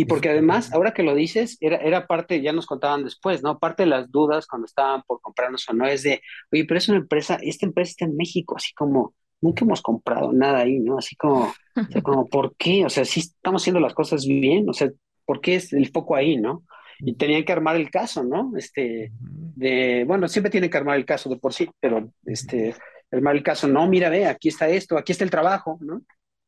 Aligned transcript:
Y 0.00 0.06
porque 0.06 0.30
además, 0.30 0.72
ahora 0.72 0.94
que 0.94 1.02
lo 1.02 1.14
dices, 1.14 1.58
era, 1.60 1.76
era 1.76 2.06
parte, 2.06 2.40
ya 2.40 2.54
nos 2.54 2.64
contaban 2.64 3.04
después, 3.04 3.42
¿no? 3.42 3.58
Parte 3.58 3.82
de 3.82 3.90
las 3.90 4.10
dudas 4.10 4.46
cuando 4.46 4.64
estaban 4.64 5.02
por 5.02 5.20
comprarnos 5.20 5.68
o 5.68 5.74
no 5.74 5.86
es 5.86 6.02
de, 6.02 6.22
oye, 6.50 6.64
pero 6.64 6.78
es 6.78 6.88
una 6.88 6.96
empresa, 6.96 7.38
esta 7.42 7.66
empresa 7.66 7.90
está 7.90 8.04
en 8.06 8.16
México, 8.16 8.56
así 8.56 8.72
como, 8.72 9.14
nunca 9.42 9.62
hemos 9.62 9.82
comprado 9.82 10.32
nada 10.32 10.60
ahí, 10.60 10.78
¿no? 10.78 10.96
Así 10.96 11.16
como, 11.16 11.52
o 11.76 11.92
sea, 11.92 12.00
como, 12.00 12.26
¿por 12.30 12.56
qué? 12.56 12.86
O 12.86 12.88
sea, 12.88 13.04
sí 13.04 13.20
estamos 13.20 13.62
haciendo 13.62 13.78
las 13.78 13.92
cosas 13.92 14.24
bien, 14.24 14.70
o 14.70 14.72
sea, 14.72 14.90
¿por 15.26 15.42
qué 15.42 15.56
es 15.56 15.70
el 15.74 15.90
foco 15.90 16.16
ahí, 16.16 16.38
no? 16.38 16.64
Y 17.00 17.16
tenían 17.16 17.44
que 17.44 17.52
armar 17.52 17.76
el 17.76 17.90
caso, 17.90 18.24
¿no? 18.24 18.52
Este, 18.56 19.12
de, 19.20 20.04
bueno, 20.06 20.28
siempre 20.28 20.50
tienen 20.50 20.70
que 20.70 20.78
armar 20.78 20.96
el 20.96 21.04
caso 21.04 21.28
de 21.28 21.36
por 21.36 21.52
sí, 21.52 21.68
pero 21.78 22.10
este, 22.24 22.74
armar 23.12 23.36
el 23.36 23.42
caso, 23.42 23.68
no, 23.68 23.86
mira, 23.86 24.08
ve, 24.08 24.24
aquí 24.24 24.48
está 24.48 24.66
esto, 24.66 24.96
aquí 24.96 25.12
está 25.12 25.24
el 25.24 25.30
trabajo, 25.30 25.76
¿no? 25.82 26.00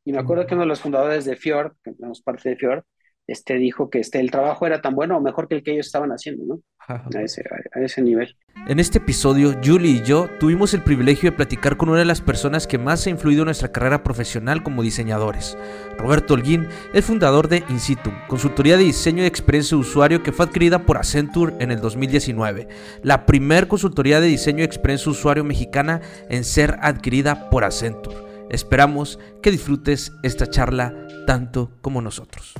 Y 0.06 0.12
me 0.12 0.20
acuerdo 0.20 0.46
que 0.46 0.54
uno 0.54 0.62
de 0.62 0.68
los 0.68 0.80
fundadores 0.80 1.26
de 1.26 1.36
Fjord, 1.36 1.74
que 1.84 1.92
somos 1.92 2.22
parte 2.22 2.48
de 2.48 2.56
Fjord, 2.56 2.82
este, 3.26 3.54
dijo 3.54 3.90
que 3.90 4.00
este, 4.00 4.20
el 4.20 4.30
trabajo 4.30 4.66
era 4.66 4.80
tan 4.80 4.94
bueno 4.94 5.16
o 5.16 5.20
mejor 5.20 5.48
que 5.48 5.54
el 5.54 5.62
que 5.62 5.72
ellos 5.72 5.86
estaban 5.86 6.10
haciendo, 6.10 6.44
¿no? 6.44 6.60
A 6.88 7.22
ese, 7.22 7.44
a 7.74 7.80
ese 7.80 8.02
nivel. 8.02 8.36
En 8.66 8.80
este 8.80 8.98
episodio, 8.98 9.54
Julie 9.64 10.02
y 10.02 10.02
yo 10.02 10.28
tuvimos 10.40 10.74
el 10.74 10.82
privilegio 10.82 11.30
de 11.30 11.36
platicar 11.36 11.76
con 11.76 11.88
una 11.88 12.00
de 12.00 12.04
las 12.04 12.20
personas 12.20 12.66
que 12.66 12.76
más 12.76 13.06
ha 13.06 13.10
influido 13.10 13.42
en 13.42 13.46
nuestra 13.46 13.70
carrera 13.70 14.02
profesional 14.02 14.64
como 14.64 14.82
diseñadores. 14.82 15.56
Roberto 15.96 16.34
Holguín 16.34 16.66
es 16.92 17.04
fundador 17.04 17.48
de 17.48 17.62
Insitum, 17.68 18.14
consultoría 18.26 18.76
de 18.76 18.84
diseño 18.84 19.22
y 19.22 19.26
experiencia 19.26 19.76
de 19.76 19.82
usuario 19.82 20.22
que 20.24 20.32
fue 20.32 20.46
adquirida 20.46 20.84
por 20.84 20.96
Accenture 20.96 21.54
en 21.60 21.70
el 21.70 21.80
2019, 21.80 22.68
la 23.02 23.26
primer 23.26 23.68
consultoría 23.68 24.20
de 24.20 24.26
diseño 24.26 24.60
y 24.60 24.64
experiencia 24.64 25.04
de 25.04 25.18
usuario 25.18 25.44
mexicana 25.44 26.00
en 26.28 26.42
ser 26.42 26.78
adquirida 26.80 27.48
por 27.48 27.62
Accenture. 27.62 28.16
Esperamos 28.50 29.18
que 29.40 29.52
disfrutes 29.52 30.12
esta 30.22 30.48
charla 30.48 30.94
tanto 31.26 31.70
como 31.80 32.02
nosotros. 32.02 32.54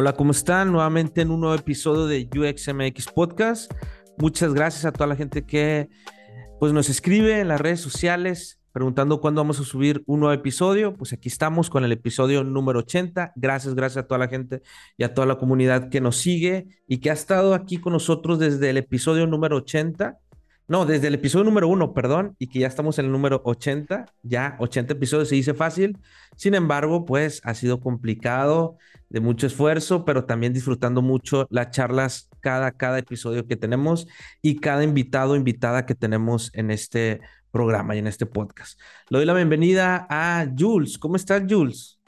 Hola, 0.00 0.12
¿cómo 0.12 0.30
están? 0.30 0.70
Nuevamente 0.70 1.22
en 1.22 1.32
un 1.32 1.40
nuevo 1.40 1.56
episodio 1.56 2.06
de 2.06 2.28
UXMX 2.32 3.06
Podcast. 3.06 3.72
Muchas 4.16 4.54
gracias 4.54 4.84
a 4.84 4.92
toda 4.92 5.08
la 5.08 5.16
gente 5.16 5.44
que 5.44 5.88
pues, 6.60 6.72
nos 6.72 6.88
escribe 6.88 7.40
en 7.40 7.48
las 7.48 7.60
redes 7.60 7.80
sociales 7.80 8.60
preguntando 8.70 9.20
cuándo 9.20 9.40
vamos 9.40 9.58
a 9.58 9.64
subir 9.64 10.04
un 10.06 10.20
nuevo 10.20 10.32
episodio. 10.32 10.94
Pues 10.94 11.12
aquí 11.12 11.26
estamos 11.26 11.68
con 11.68 11.84
el 11.84 11.90
episodio 11.90 12.44
número 12.44 12.78
80. 12.78 13.32
Gracias, 13.34 13.74
gracias 13.74 14.04
a 14.04 14.06
toda 14.06 14.20
la 14.20 14.28
gente 14.28 14.62
y 14.96 15.02
a 15.02 15.14
toda 15.14 15.26
la 15.26 15.34
comunidad 15.36 15.88
que 15.88 16.00
nos 16.00 16.16
sigue 16.16 16.68
y 16.86 16.98
que 16.98 17.10
ha 17.10 17.14
estado 17.14 17.52
aquí 17.52 17.78
con 17.78 17.92
nosotros 17.92 18.38
desde 18.38 18.70
el 18.70 18.76
episodio 18.76 19.26
número 19.26 19.56
80. 19.56 20.16
No, 20.68 20.84
desde 20.84 21.06
el 21.06 21.14
episodio 21.14 21.46
número 21.46 21.66
1, 21.66 21.94
perdón, 21.94 22.36
y 22.38 22.48
que 22.48 22.58
ya 22.58 22.66
estamos 22.66 22.98
en 22.98 23.06
el 23.06 23.12
número 23.12 23.40
80. 23.42 24.04
Ya 24.22 24.54
80 24.58 24.92
episodios 24.92 25.30
se 25.30 25.34
dice 25.34 25.54
fácil. 25.54 25.96
Sin 26.36 26.54
embargo, 26.54 27.06
pues 27.06 27.40
ha 27.44 27.54
sido 27.54 27.80
complicado 27.80 28.76
de 29.08 29.20
mucho 29.20 29.46
esfuerzo, 29.46 30.04
pero 30.04 30.26
también 30.26 30.52
disfrutando 30.52 31.00
mucho 31.00 31.46
las 31.48 31.70
charlas 31.70 32.28
cada, 32.40 32.72
cada 32.72 32.98
episodio 32.98 33.46
que 33.46 33.56
tenemos 33.56 34.08
y 34.42 34.56
cada 34.56 34.84
invitado 34.84 35.36
invitada 35.36 35.86
que 35.86 35.94
tenemos 35.94 36.50
en 36.52 36.70
este 36.70 37.22
programa 37.50 37.96
y 37.96 38.00
en 38.00 38.06
este 38.06 38.26
podcast. 38.26 38.78
Le 39.08 39.16
doy 39.16 39.26
la 39.26 39.32
bienvenida 39.32 40.06
a 40.10 40.46
Jules. 40.54 40.98
¿Cómo 40.98 41.16
estás, 41.16 41.44
Jules? 41.48 41.98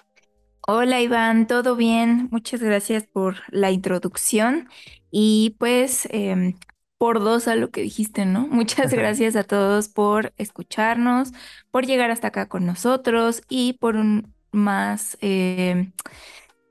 Hola, 0.69 1.01
Iván, 1.01 1.47
¿todo 1.47 1.77
bien? 1.77 2.29
Muchas 2.31 2.63
gracias 2.63 3.07
por 3.07 3.37
la 3.49 3.71
introducción 3.71 4.69
y 5.11 5.57
pues 5.59 6.07
em, 6.11 6.57
por 7.01 7.21
dos 7.21 7.49
a 7.49 7.57
lo 7.57 7.71
que 7.71 7.81
dijiste, 7.81 8.27
¿no? 8.27 8.47
Muchas 8.49 8.93
gracias 8.93 9.35
a 9.35 9.43
todos 9.43 9.89
por 9.89 10.35
escucharnos, 10.37 11.33
por 11.71 11.87
llegar 11.87 12.11
hasta 12.11 12.29
acá 12.29 12.47
con 12.47 12.67
nosotros 12.67 13.43
y 13.49 13.73
por 13.75 13.97
un 13.97 14.35
más... 14.53 15.17
Em, 15.23 15.93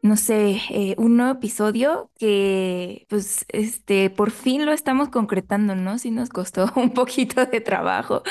no 0.04 0.16
sé, 0.18 0.62
eh, 0.70 0.96
un 0.98 1.18
nuevo 1.18 1.32
episodio 1.34 2.12
que 2.18 3.06
pues 3.10 3.46
este 3.50 4.10
por 4.10 4.32
fin 4.32 4.66
lo 4.66 4.72
estamos 4.72 5.10
concretando, 5.10 5.76
¿no? 5.76 5.98
Sí 5.98 6.12
nos 6.12 6.30
costó 6.30 6.72
un 6.76 6.94
poquito 6.94 7.46
de 7.48 7.60
trabajo, 7.60 8.22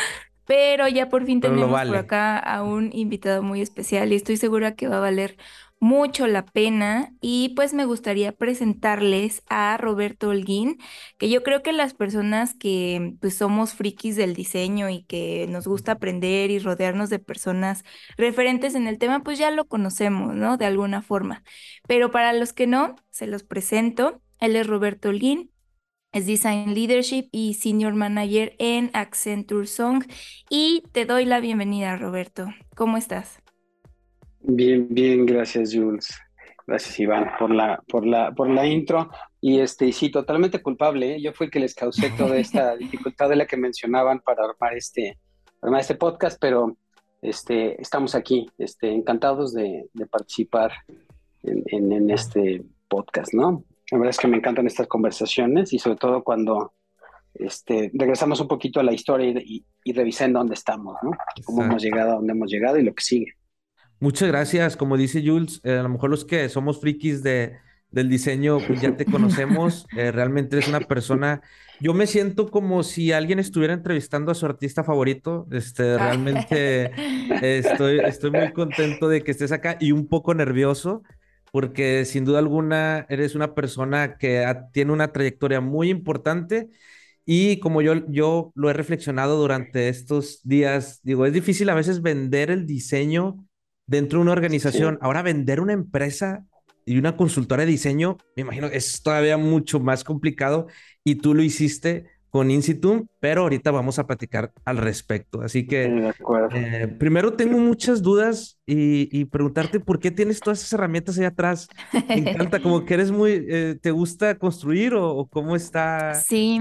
pero 0.47 0.87
ya 0.89 1.09
por 1.09 1.27
fin 1.27 1.41
tenemos 1.41 1.69
por 1.83 1.97
acá 1.97 2.39
a 2.39 2.63
un 2.63 2.91
invitado 2.93 3.43
muy 3.43 3.61
especial 3.61 4.13
y 4.13 4.17
estoy 4.17 4.37
segura 4.37 4.77
que 4.77 4.89
va 4.89 4.99
a 4.99 5.01
valer 5.01 5.37
mucho 5.81 6.27
la 6.27 6.45
pena 6.45 7.13
y 7.21 7.51
pues 7.51 7.73
me 7.75 7.85
gustaría 7.85 8.33
presentarles 8.33 9.43
a 9.49 9.77
Roberto 9.77 10.29
Holguín, 10.29 10.79
que 11.19 11.29
yo 11.29 11.43
creo 11.43 11.63
que 11.63 11.73
las 11.73 11.95
personas 11.95 12.55
que 12.55 13.15
pues 13.21 13.37
somos 13.37 13.75
frikis 13.75 14.17
del 14.17 14.35
diseño 14.35 14.89
y 14.89 15.05
que 15.05 15.47
nos 15.49 15.67
gusta 15.69 15.93
aprender 15.93 16.51
y 16.51 16.59
rodearnos 16.59 17.11
de 17.11 17.19
personas 17.19 17.85
referentes 18.17 18.75
en 18.75 18.87
el 18.87 18.99
tema, 18.99 19.23
pues 19.23 19.39
ya 19.39 19.51
lo 19.51 19.67
conocemos, 19.67 20.35
¿no? 20.35 20.57
De 20.57 20.67
alguna 20.67 21.03
forma. 21.03 21.43
Pero 21.87 22.11
para 22.11 22.33
los 22.33 22.53
que 22.53 22.67
no, 22.67 22.97
se 23.11 23.27
los 23.27 23.43
presento. 23.43 24.21
Él 24.41 24.57
es 24.57 24.67
Roberto 24.67 25.09
Holguín, 25.09 25.51
es 26.13 26.27
Design 26.27 26.75
Leadership 26.75 27.29
y 27.33 27.55
Senior 27.55 27.95
Manager 27.95 28.55
en 28.59 28.91
Accenture 28.95 29.67
Song. 29.67 30.05
Y 30.49 30.83
te 30.93 31.05
doy 31.05 31.25
la 31.25 31.41
bienvenida, 31.41 31.97
Roberto. 31.97 32.47
¿Cómo 32.75 32.97
estás? 32.97 33.41
Bien, 34.51 34.87
bien, 34.89 35.27
gracias 35.27 35.75
Jules. 35.75 36.09
Gracias 36.67 36.99
Iván 36.99 37.33
por 37.39 37.51
la, 37.51 37.83
por 37.87 38.07
la, 38.07 38.33
por 38.33 38.49
la 38.49 38.67
intro. 38.67 39.11
Y 39.43 39.61
este, 39.61 39.93
sí, 39.93 40.11
totalmente 40.11 40.63
culpable. 40.63 41.17
¿eh? 41.17 41.21
Yo 41.21 41.35
fui 41.35 41.47
el 41.47 41.51
que 41.51 41.61
les 41.61 41.75
causé 41.75 42.11
toda 42.17 42.39
esta 42.39 42.75
dificultad 42.79 43.29
de 43.29 43.37
la 43.37 43.47
que 43.47 43.59
mencionaban 43.59 44.21
para 44.21 44.45
armar 44.45 44.75
este, 44.75 45.19
armar 45.61 45.83
este 45.83 45.97
podcast, 45.97 46.39
pero 46.41 46.79
este, 47.21 47.81
estamos 47.81 48.15
aquí, 48.15 48.51
este, 48.57 48.91
encantados 48.91 49.53
de, 49.53 49.91
participar 50.11 50.73
en, 51.43 51.93
en, 51.93 52.11
este 52.11 52.63
podcast, 52.89 53.35
¿no? 53.35 53.65
La 53.91 53.99
verdad 53.99 54.11
es 54.11 54.19
que 54.19 54.29
me 54.29 54.39
encantan 54.39 54.67
estas 54.67 54.87
conversaciones 54.87 55.75
y 55.75 55.79
sobre 55.79 55.97
todo 55.97 56.25
cuando 56.25 56.73
este, 57.35 57.91
regresamos 57.93 58.41
un 58.41 58.49
poquito 58.49 58.81
a 58.81 58.83
la 58.83 58.95
historia 58.95 59.29
y, 59.29 59.63
y, 59.85 59.93
revisando 59.93 60.39
dónde 60.39 60.55
estamos, 60.55 60.97
¿no? 61.03 61.11
Cómo 61.45 61.65
hemos 61.65 61.83
llegado 61.83 62.13
a 62.13 62.15
donde 62.15 62.33
hemos 62.33 62.51
llegado 62.51 62.79
y 62.79 62.83
lo 62.83 62.95
que 62.95 63.03
sigue. 63.03 63.38
Muchas 64.01 64.29
gracias. 64.29 64.77
Como 64.77 64.97
dice 64.97 65.23
Jules, 65.25 65.61
eh, 65.65 65.73
a 65.73 65.83
lo 65.83 65.89
mejor 65.89 66.11
los 66.11 66.25
que 66.25 66.49
somos 66.49 66.81
frikis 66.81 67.23
de, 67.23 67.59
del 67.91 68.09
diseño, 68.09 68.59
pues 68.65 68.81
ya 68.81 68.97
te 68.97 69.05
conocemos. 69.05 69.87
Eh, 69.97 70.13
realmente 70.13 70.57
eres 70.57 70.69
una 70.69 70.81
persona. 70.81 71.41
Yo 71.81 71.95
me 71.95 72.07
siento 72.07 72.51
como 72.51 72.85
si 72.85 73.11
alguien 73.13 73.39
estuviera 73.41 73.75
entrevistando 73.75 74.31
a 74.31 74.35
su 74.35 74.47
artista 74.47 74.85
favorito. 74.85 75.49
Este, 75.51 75.99
realmente 75.99 76.93
estoy, 77.43 77.99
estoy 78.01 78.31
muy 78.31 78.53
contento 78.53 79.09
de 79.09 79.23
que 79.23 79.33
estés 79.33 79.51
acá 79.51 79.77
y 79.81 79.91
un 79.91 80.07
poco 80.07 80.35
nervioso, 80.35 81.03
porque 81.51 82.05
sin 82.05 82.25
duda 82.25 82.39
alguna 82.39 83.07
eres 83.09 83.35
una 83.35 83.55
persona 83.55 84.17
que 84.19 84.47
tiene 84.73 84.93
una 84.93 85.13
trayectoria 85.13 85.61
muy 85.61 85.91
importante. 85.91 86.69
Y 87.25 87.59
como 87.59 87.83
yo, 87.83 88.07
yo 88.09 88.53
lo 88.55 88.71
he 88.71 88.73
reflexionado 88.73 89.37
durante 89.39 89.89
estos 89.89 90.41
días, 90.45 91.01
digo, 91.03 91.27
es 91.27 91.33
difícil 91.33 91.69
a 91.71 91.75
veces 91.75 92.01
vender 92.03 92.51
el 92.51 92.67
diseño 92.67 93.48
dentro 93.89 94.19
de 94.19 94.23
una 94.23 94.33
organización. 94.33 94.99
Ahora 95.01 95.23
vender 95.23 95.61
una 95.61 95.73
empresa 95.73 96.45
y 96.87 96.99
una 96.99 97.17
consultora 97.17 97.65
de 97.65 97.73
diseño, 97.73 98.19
me 98.37 98.43
imagino 98.43 98.71
que 98.71 98.77
es 98.77 99.03
todavía 99.03 99.37
mucho 99.37 99.81
más 99.81 100.05
complicado 100.05 100.69
y 101.03 101.17
tú 101.17 101.35
lo 101.35 101.43
hiciste 101.43 102.07
con 102.31 102.51
Insitum, 102.51 103.07
pero 103.21 103.43
ahorita 103.43 103.71
vamos 103.71 103.99
a 103.99 104.07
platicar 104.07 104.53
al 104.67 104.77
respecto. 104.77 105.41
Así 105.41 105.67
que 105.67 106.13
eh, 106.55 106.89
primero 106.99 107.33
tengo 107.33 107.59
muchas 107.59 108.03
dudas 108.03 108.59
y, 108.67 109.25
preguntarte 109.27 109.81
por 109.81 109.99
qué 109.99 110.11
tienes 110.11 110.41
todas 110.41 110.61
esas 110.61 110.75
herramientas 110.75 111.19
ahí 111.19 111.25
atrás. 111.25 111.69
Me 112.09 112.31
encanta, 112.31 112.61
como 112.61 112.85
que 112.85 112.95
eres 112.95 113.11
muy, 113.11 113.47
eh, 113.49 113.79
¿te 113.81 113.91
gusta 113.91 114.39
construir 114.39 114.95
o, 114.95 115.27
cómo 115.31 115.57
está 115.57 116.13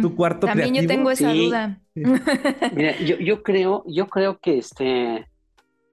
tu 0.01 0.15
cuarto 0.15 0.47
también 0.47 0.73
yo 0.73 0.87
tengo 0.87 1.11
esa 1.11 1.33
duda. 1.33 1.81
Mira, 1.93 2.97
yo, 2.99 3.17
yo 3.17 3.43
creo, 3.43 3.83
yo 3.87 4.07
creo 4.07 4.39
que 4.39 4.59
este 4.59 5.27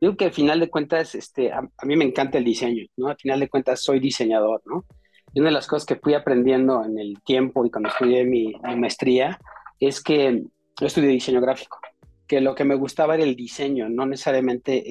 Digo 0.04 0.19
que 0.19 0.26
al 0.26 0.34
final 0.34 0.60
de 0.60 0.69
cuentas, 0.69 1.15
este, 1.15 1.50
a, 1.50 1.62
mí 1.84 1.97
me 1.97 2.04
encanta 2.04 2.37
el 2.37 2.44
diseño, 2.44 2.84
¿no? 2.98 3.09
Al 3.09 3.16
final 3.16 3.41
de 3.41 3.48
cuentas 3.48 3.82
soy 3.82 4.00
diseñador, 4.00 4.60
¿no? 4.66 4.84
Y 5.32 5.41
una 5.41 5.48
de 5.48 5.54
las 5.54 5.66
cosas 5.66 5.87
que 5.87 5.97
fui 5.97 6.12
aprendiendo 6.12 6.84
en 6.84 6.99
el 6.99 7.23
tiempo 7.23 7.64
y 7.64 7.70
cuando 7.70 7.88
estudié 7.88 8.23
mi, 8.26 8.52
maestría 8.76 9.40
es 9.81 10.02
que 10.02 10.43
yo 10.78 10.87
estudié 10.87 11.08
diseño 11.08 11.40
gráfico, 11.40 11.78
que 12.26 12.43
lo 12.43 12.55
que 12.55 12.64
me 12.64 12.75
gustaba 12.75 13.14
era 13.14 13.25
el 13.25 13.34
diseño, 13.34 13.88
no 13.88 14.05
necesariamente 14.05 14.84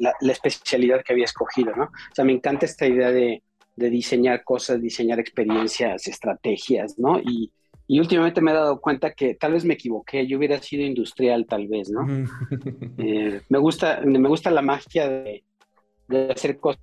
la, 0.00 0.32
especialidad 0.32 1.04
que 1.04 1.12
había 1.12 1.26
escogido, 1.26 1.76
¿no? 1.76 1.84
O 1.84 2.14
sea, 2.14 2.24
me 2.24 2.32
encanta 2.32 2.66
esta 2.66 2.88
idea 2.88 3.12
de, 3.12 3.44
de 3.76 3.88
diseñar 3.88 4.42
cosas, 4.42 4.82
diseñar 4.82 5.20
experiencias, 5.20 6.08
estrategias, 6.08 6.98
¿no? 6.98 7.20
Y, 7.20 7.52
y 7.92 7.98
últimamente 7.98 8.40
me 8.40 8.52
he 8.52 8.54
dado 8.54 8.80
cuenta 8.80 9.14
que 9.14 9.34
tal 9.34 9.54
vez 9.54 9.64
me 9.64 9.74
equivoqué, 9.74 10.24
yo 10.24 10.38
hubiera 10.38 10.62
sido 10.62 10.84
industrial 10.84 11.44
tal 11.48 11.66
vez, 11.66 11.90
¿no? 11.90 12.06
Eh, 12.98 13.40
me, 13.48 13.58
gusta, 13.58 14.00
me 14.04 14.28
gusta 14.28 14.52
la 14.52 14.62
magia 14.62 15.08
de, 15.08 15.42
hacer 16.30 16.58
cosas 16.58 16.78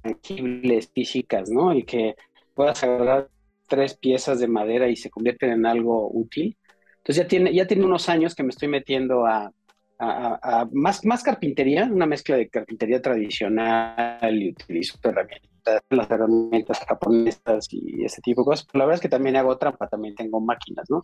tangibles, 0.00 0.88
físicas, 0.94 1.50
¿no? 1.50 1.74
Y 1.74 1.82
que 1.82 2.14
puedas 2.54 2.80
agarrar 2.84 3.28
tres 3.66 3.94
piezas 3.94 4.38
de 4.38 4.46
madera 4.46 4.86
y 4.88 4.94
se 4.94 5.10
convierten 5.10 5.50
en 5.50 5.66
algo 5.66 6.08
útil. 6.12 6.56
Entonces 6.98 7.24
ya 7.24 7.26
tiene, 7.26 7.52
ya 7.52 7.66
tiene 7.66 7.84
unos 7.84 8.08
años 8.08 8.36
que 8.36 8.44
me 8.44 8.50
estoy 8.50 8.68
metiendo 8.68 9.26
a, 9.26 9.50
más, 10.70 11.04
más 11.04 11.24
carpintería, 11.24 11.88
una 11.90 12.06
mezcla 12.06 12.36
de 12.36 12.48
carpintería 12.48 13.02
tradicional 13.02 14.40
y 14.40 14.50
utilizo 14.50 14.96
herramientas 15.02 15.08
herramientas, 15.08 15.47
las 15.90 16.10
herramientas 16.10 16.80
japonesas 16.86 17.68
y 17.70 18.04
ese 18.04 18.20
tipo 18.22 18.42
de 18.42 18.46
cosas. 18.46 18.66
Pero 18.66 18.80
la 18.80 18.84
verdad 18.86 18.96
es 18.96 19.02
que 19.02 19.08
también 19.08 19.36
hago 19.36 19.56
trampa, 19.58 19.88
también 19.88 20.14
tengo 20.14 20.40
máquinas, 20.40 20.86
¿no? 20.90 21.02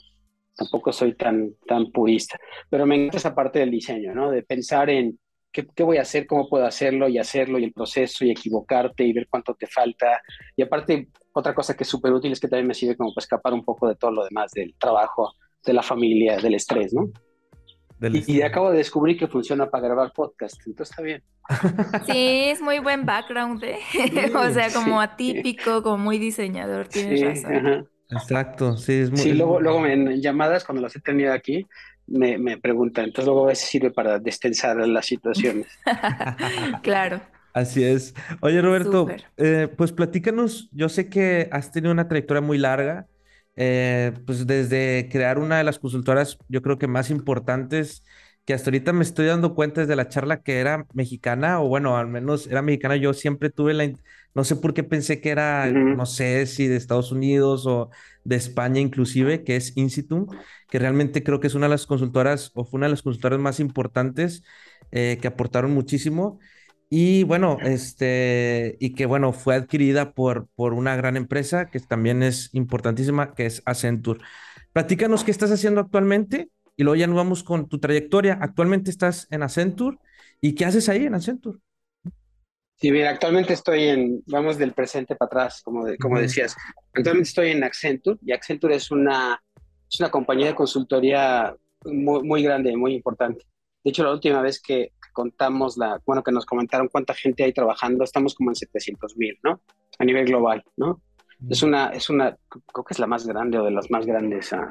Tampoco 0.56 0.92
soy 0.92 1.14
tan, 1.14 1.54
tan 1.66 1.90
purista, 1.90 2.38
pero 2.70 2.86
me 2.86 2.94
encanta 2.94 3.16
esa 3.16 3.34
parte 3.34 3.58
del 3.58 3.70
diseño, 3.70 4.14
¿no? 4.14 4.30
De 4.30 4.42
pensar 4.42 4.88
en 4.88 5.18
qué, 5.50 5.66
qué 5.74 5.82
voy 5.82 5.96
a 5.96 6.02
hacer, 6.02 6.26
cómo 6.26 6.48
puedo 6.48 6.64
hacerlo 6.64 7.08
y 7.08 7.18
hacerlo 7.18 7.58
y 7.58 7.64
el 7.64 7.72
proceso 7.72 8.24
y 8.24 8.30
equivocarte 8.30 9.04
y 9.04 9.12
ver 9.12 9.26
cuánto 9.28 9.54
te 9.54 9.66
falta. 9.66 10.22
Y 10.56 10.62
aparte, 10.62 11.08
otra 11.32 11.54
cosa 11.54 11.74
que 11.74 11.82
es 11.82 11.88
súper 11.88 12.12
útil 12.12 12.32
es 12.32 12.40
que 12.40 12.48
también 12.48 12.68
me 12.68 12.74
sirve 12.74 12.96
como 12.96 13.12
para 13.12 13.24
escapar 13.24 13.52
un 13.52 13.64
poco 13.64 13.88
de 13.88 13.96
todo 13.96 14.12
lo 14.12 14.24
demás, 14.24 14.52
del 14.52 14.74
trabajo, 14.78 15.32
de 15.64 15.72
la 15.72 15.82
familia, 15.82 16.36
del 16.36 16.54
estrés, 16.54 16.94
¿no? 16.94 17.10
Y, 18.00 18.42
acabo 18.42 18.70
de 18.70 18.78
descubrir 18.78 19.18
que 19.18 19.28
funciona 19.28 19.70
para 19.70 19.84
grabar 19.84 20.12
podcast, 20.12 20.56
entonces 20.66 20.90
está 20.90 21.02
bien. 21.02 21.22
Sí, 22.06 22.44
es 22.50 22.60
muy 22.60 22.78
buen 22.78 23.06
background, 23.06 23.62
¿eh? 23.64 23.78
o 24.34 24.50
sea, 24.50 24.70
como 24.72 25.00
atípico, 25.00 25.82
como 25.82 25.98
muy 25.98 26.18
diseñador, 26.18 26.88
tienes 26.88 27.22
razón. 27.42 27.88
Exacto, 28.10 28.76
sí, 28.76 28.92
es 28.92 29.10
muy... 29.10 29.20
Sí, 29.20 29.32
luego, 29.32 29.60
luego 29.60 29.86
en 29.86 30.20
llamadas, 30.20 30.64
cuando 30.64 30.82
las 30.82 30.94
he 30.96 31.00
tenido 31.00 31.32
aquí, 31.32 31.66
me, 32.06 32.38
me 32.38 32.58
preguntan, 32.58 33.06
entonces 33.06 33.26
luego 33.26 33.44
a 33.44 33.48
veces 33.48 33.68
sirve 33.68 33.90
para 33.90 34.18
destensar 34.18 34.76
las 34.76 35.06
situaciones. 35.06 35.66
claro. 36.82 37.20
Así 37.52 37.84
es. 37.84 38.14
Oye, 38.40 38.60
Roberto, 38.60 39.06
eh, 39.36 39.68
pues 39.76 39.92
platícanos, 39.92 40.68
yo 40.72 40.88
sé 40.88 41.08
que 41.08 41.48
has 41.52 41.70
tenido 41.70 41.92
una 41.92 42.08
trayectoria 42.08 42.40
muy 42.40 42.58
larga, 42.58 43.06
eh, 43.56 44.12
pues 44.26 44.46
desde 44.46 45.08
crear 45.10 45.38
una 45.38 45.58
de 45.58 45.64
las 45.64 45.78
consultoras, 45.78 46.38
yo 46.48 46.62
creo 46.62 46.78
que 46.78 46.86
más 46.86 47.10
importantes, 47.10 48.02
que 48.44 48.54
hasta 48.54 48.70
ahorita 48.70 48.92
me 48.92 49.04
estoy 49.04 49.26
dando 49.26 49.54
cuenta 49.54 49.80
desde 49.80 49.96
la 49.96 50.08
charla 50.08 50.42
que 50.42 50.58
era 50.60 50.86
mexicana, 50.92 51.60
o 51.60 51.68
bueno, 51.68 51.96
al 51.96 52.08
menos 52.08 52.46
era 52.46 52.62
mexicana, 52.62 52.96
yo 52.96 53.14
siempre 53.14 53.50
tuve 53.50 53.74
la, 53.74 53.90
no 54.34 54.44
sé 54.44 54.56
por 54.56 54.74
qué 54.74 54.82
pensé 54.84 55.20
que 55.20 55.30
era, 55.30 55.70
no 55.70 56.06
sé 56.06 56.46
si 56.46 56.66
de 56.66 56.76
Estados 56.76 57.12
Unidos 57.12 57.66
o 57.66 57.90
de 58.24 58.36
España 58.36 58.80
inclusive, 58.80 59.44
que 59.44 59.56
es 59.56 59.76
Incitum, 59.76 60.26
que 60.68 60.78
realmente 60.78 61.22
creo 61.22 61.40
que 61.40 61.46
es 61.46 61.54
una 61.54 61.66
de 61.66 61.70
las 61.70 61.86
consultoras, 61.86 62.50
o 62.54 62.64
fue 62.64 62.78
una 62.78 62.86
de 62.86 62.90
las 62.90 63.02
consultoras 63.02 63.38
más 63.38 63.60
importantes 63.60 64.42
eh, 64.90 65.18
que 65.20 65.28
aportaron 65.28 65.72
muchísimo. 65.72 66.38
Y 66.96 67.24
bueno, 67.24 67.58
este, 67.60 68.76
y 68.78 68.94
que 68.94 69.06
bueno, 69.06 69.32
fue 69.32 69.56
adquirida 69.56 70.12
por, 70.12 70.46
por 70.54 70.74
una 70.74 70.94
gran 70.94 71.16
empresa 71.16 71.66
que 71.66 71.80
también 71.80 72.22
es 72.22 72.50
importantísima, 72.52 73.34
que 73.34 73.46
es 73.46 73.62
Accenture. 73.64 74.20
Platícanos 74.72 75.24
qué 75.24 75.32
estás 75.32 75.50
haciendo 75.50 75.80
actualmente 75.80 76.50
y 76.76 76.84
luego 76.84 76.94
ya 76.94 77.08
nos 77.08 77.16
vamos 77.16 77.42
con 77.42 77.68
tu 77.68 77.80
trayectoria. 77.80 78.38
Actualmente 78.40 78.92
estás 78.92 79.26
en 79.32 79.42
Accenture 79.42 79.98
y 80.40 80.54
qué 80.54 80.66
haces 80.66 80.88
ahí 80.88 81.06
en 81.06 81.16
Accenture. 81.16 81.58
Sí, 82.76 82.92
mira, 82.92 83.10
actualmente 83.10 83.54
estoy 83.54 83.88
en, 83.88 84.22
vamos 84.26 84.56
del 84.56 84.72
presente 84.72 85.16
para 85.16 85.26
atrás, 85.26 85.62
como, 85.64 85.86
como 86.00 86.20
decías. 86.20 86.54
Actualmente 86.92 87.28
estoy 87.28 87.50
en 87.50 87.64
Accenture 87.64 88.20
y 88.22 88.30
Accenture 88.30 88.76
es 88.76 88.92
una, 88.92 89.42
es 89.90 89.98
una 89.98 90.12
compañía 90.12 90.46
de 90.46 90.54
consultoría 90.54 91.56
muy, 91.86 92.22
muy 92.22 92.44
grande, 92.44 92.76
muy 92.76 92.94
importante. 92.94 93.44
De 93.84 93.90
hecho, 93.90 94.02
la 94.02 94.12
última 94.12 94.40
vez 94.40 94.60
que, 94.60 94.92
contamos 95.14 95.78
la, 95.78 96.02
bueno, 96.04 96.22
que 96.22 96.32
nos 96.32 96.44
comentaron 96.44 96.88
cuánta 96.88 97.14
gente 97.14 97.44
hay 97.44 97.54
trabajando, 97.54 98.04
estamos 98.04 98.34
como 98.34 98.50
en 98.50 98.56
700 98.56 99.16
mil, 99.16 99.38
¿no? 99.42 99.62
A 99.98 100.04
nivel 100.04 100.26
global, 100.26 100.62
¿no? 100.76 101.00
Es 101.48 101.62
una, 101.62 101.88
es 101.88 102.10
una, 102.10 102.36
creo 102.48 102.84
que 102.84 102.92
es 102.92 102.98
la 102.98 103.06
más 103.06 103.26
grande 103.26 103.58
o 103.58 103.64
de 103.64 103.70
las 103.70 103.90
más 103.90 104.04
grandes 104.04 104.52
a, 104.52 104.68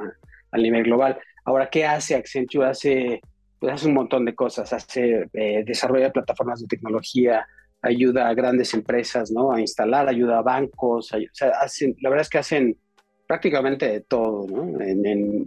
nivel 0.53 0.83
global. 0.83 1.17
Ahora, 1.45 1.69
¿qué 1.69 1.85
hace 1.85 2.15
Accenture? 2.15 2.67
Hace, 2.67 3.21
pues 3.59 3.73
hace 3.73 3.87
un 3.87 3.95
montón 3.95 4.25
de 4.25 4.35
cosas, 4.35 4.71
hace, 4.71 5.27
eh, 5.33 5.63
desarrolla 5.65 6.11
plataformas 6.11 6.61
de 6.61 6.67
tecnología, 6.67 7.47
ayuda 7.81 8.27
a 8.27 8.33
grandes 8.33 8.73
empresas, 8.73 9.31
¿no? 9.31 9.51
A 9.51 9.59
instalar, 9.59 10.07
ayuda 10.07 10.39
a 10.39 10.41
bancos, 10.41 11.11
o 11.11 11.17
sea, 11.31 11.49
hacen, 11.61 11.95
la 12.01 12.09
verdad 12.09 12.23
es 12.23 12.29
que 12.29 12.37
hacen 12.37 12.77
prácticamente 13.25 13.87
de 13.87 14.01
todo, 14.01 14.45
¿no? 14.47 14.77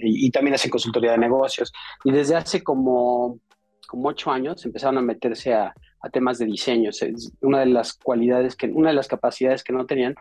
y 0.00 0.30
también 0.30 0.54
hacen 0.54 0.70
consultoría 0.70 1.12
de 1.12 1.18
negocios. 1.18 1.72
Y 2.04 2.10
desde 2.10 2.34
hace 2.34 2.62
como 2.64 3.38
como 3.86 4.08
ocho 4.08 4.30
años, 4.30 4.64
empezaron 4.64 4.98
a 4.98 5.02
meterse 5.02 5.54
a, 5.54 5.74
temas 6.12 6.38
de 6.38 6.46
diseño. 6.46 6.90
una 7.40 7.60
de 7.60 7.66
las 7.66 7.94
cualidades, 7.94 8.54
que, 8.54 8.68
una 8.68 8.90
de 8.90 8.94
las 8.94 9.08
capacidades 9.08 9.64
que 9.64 9.72
no 9.72 9.86
tenían 9.86 10.14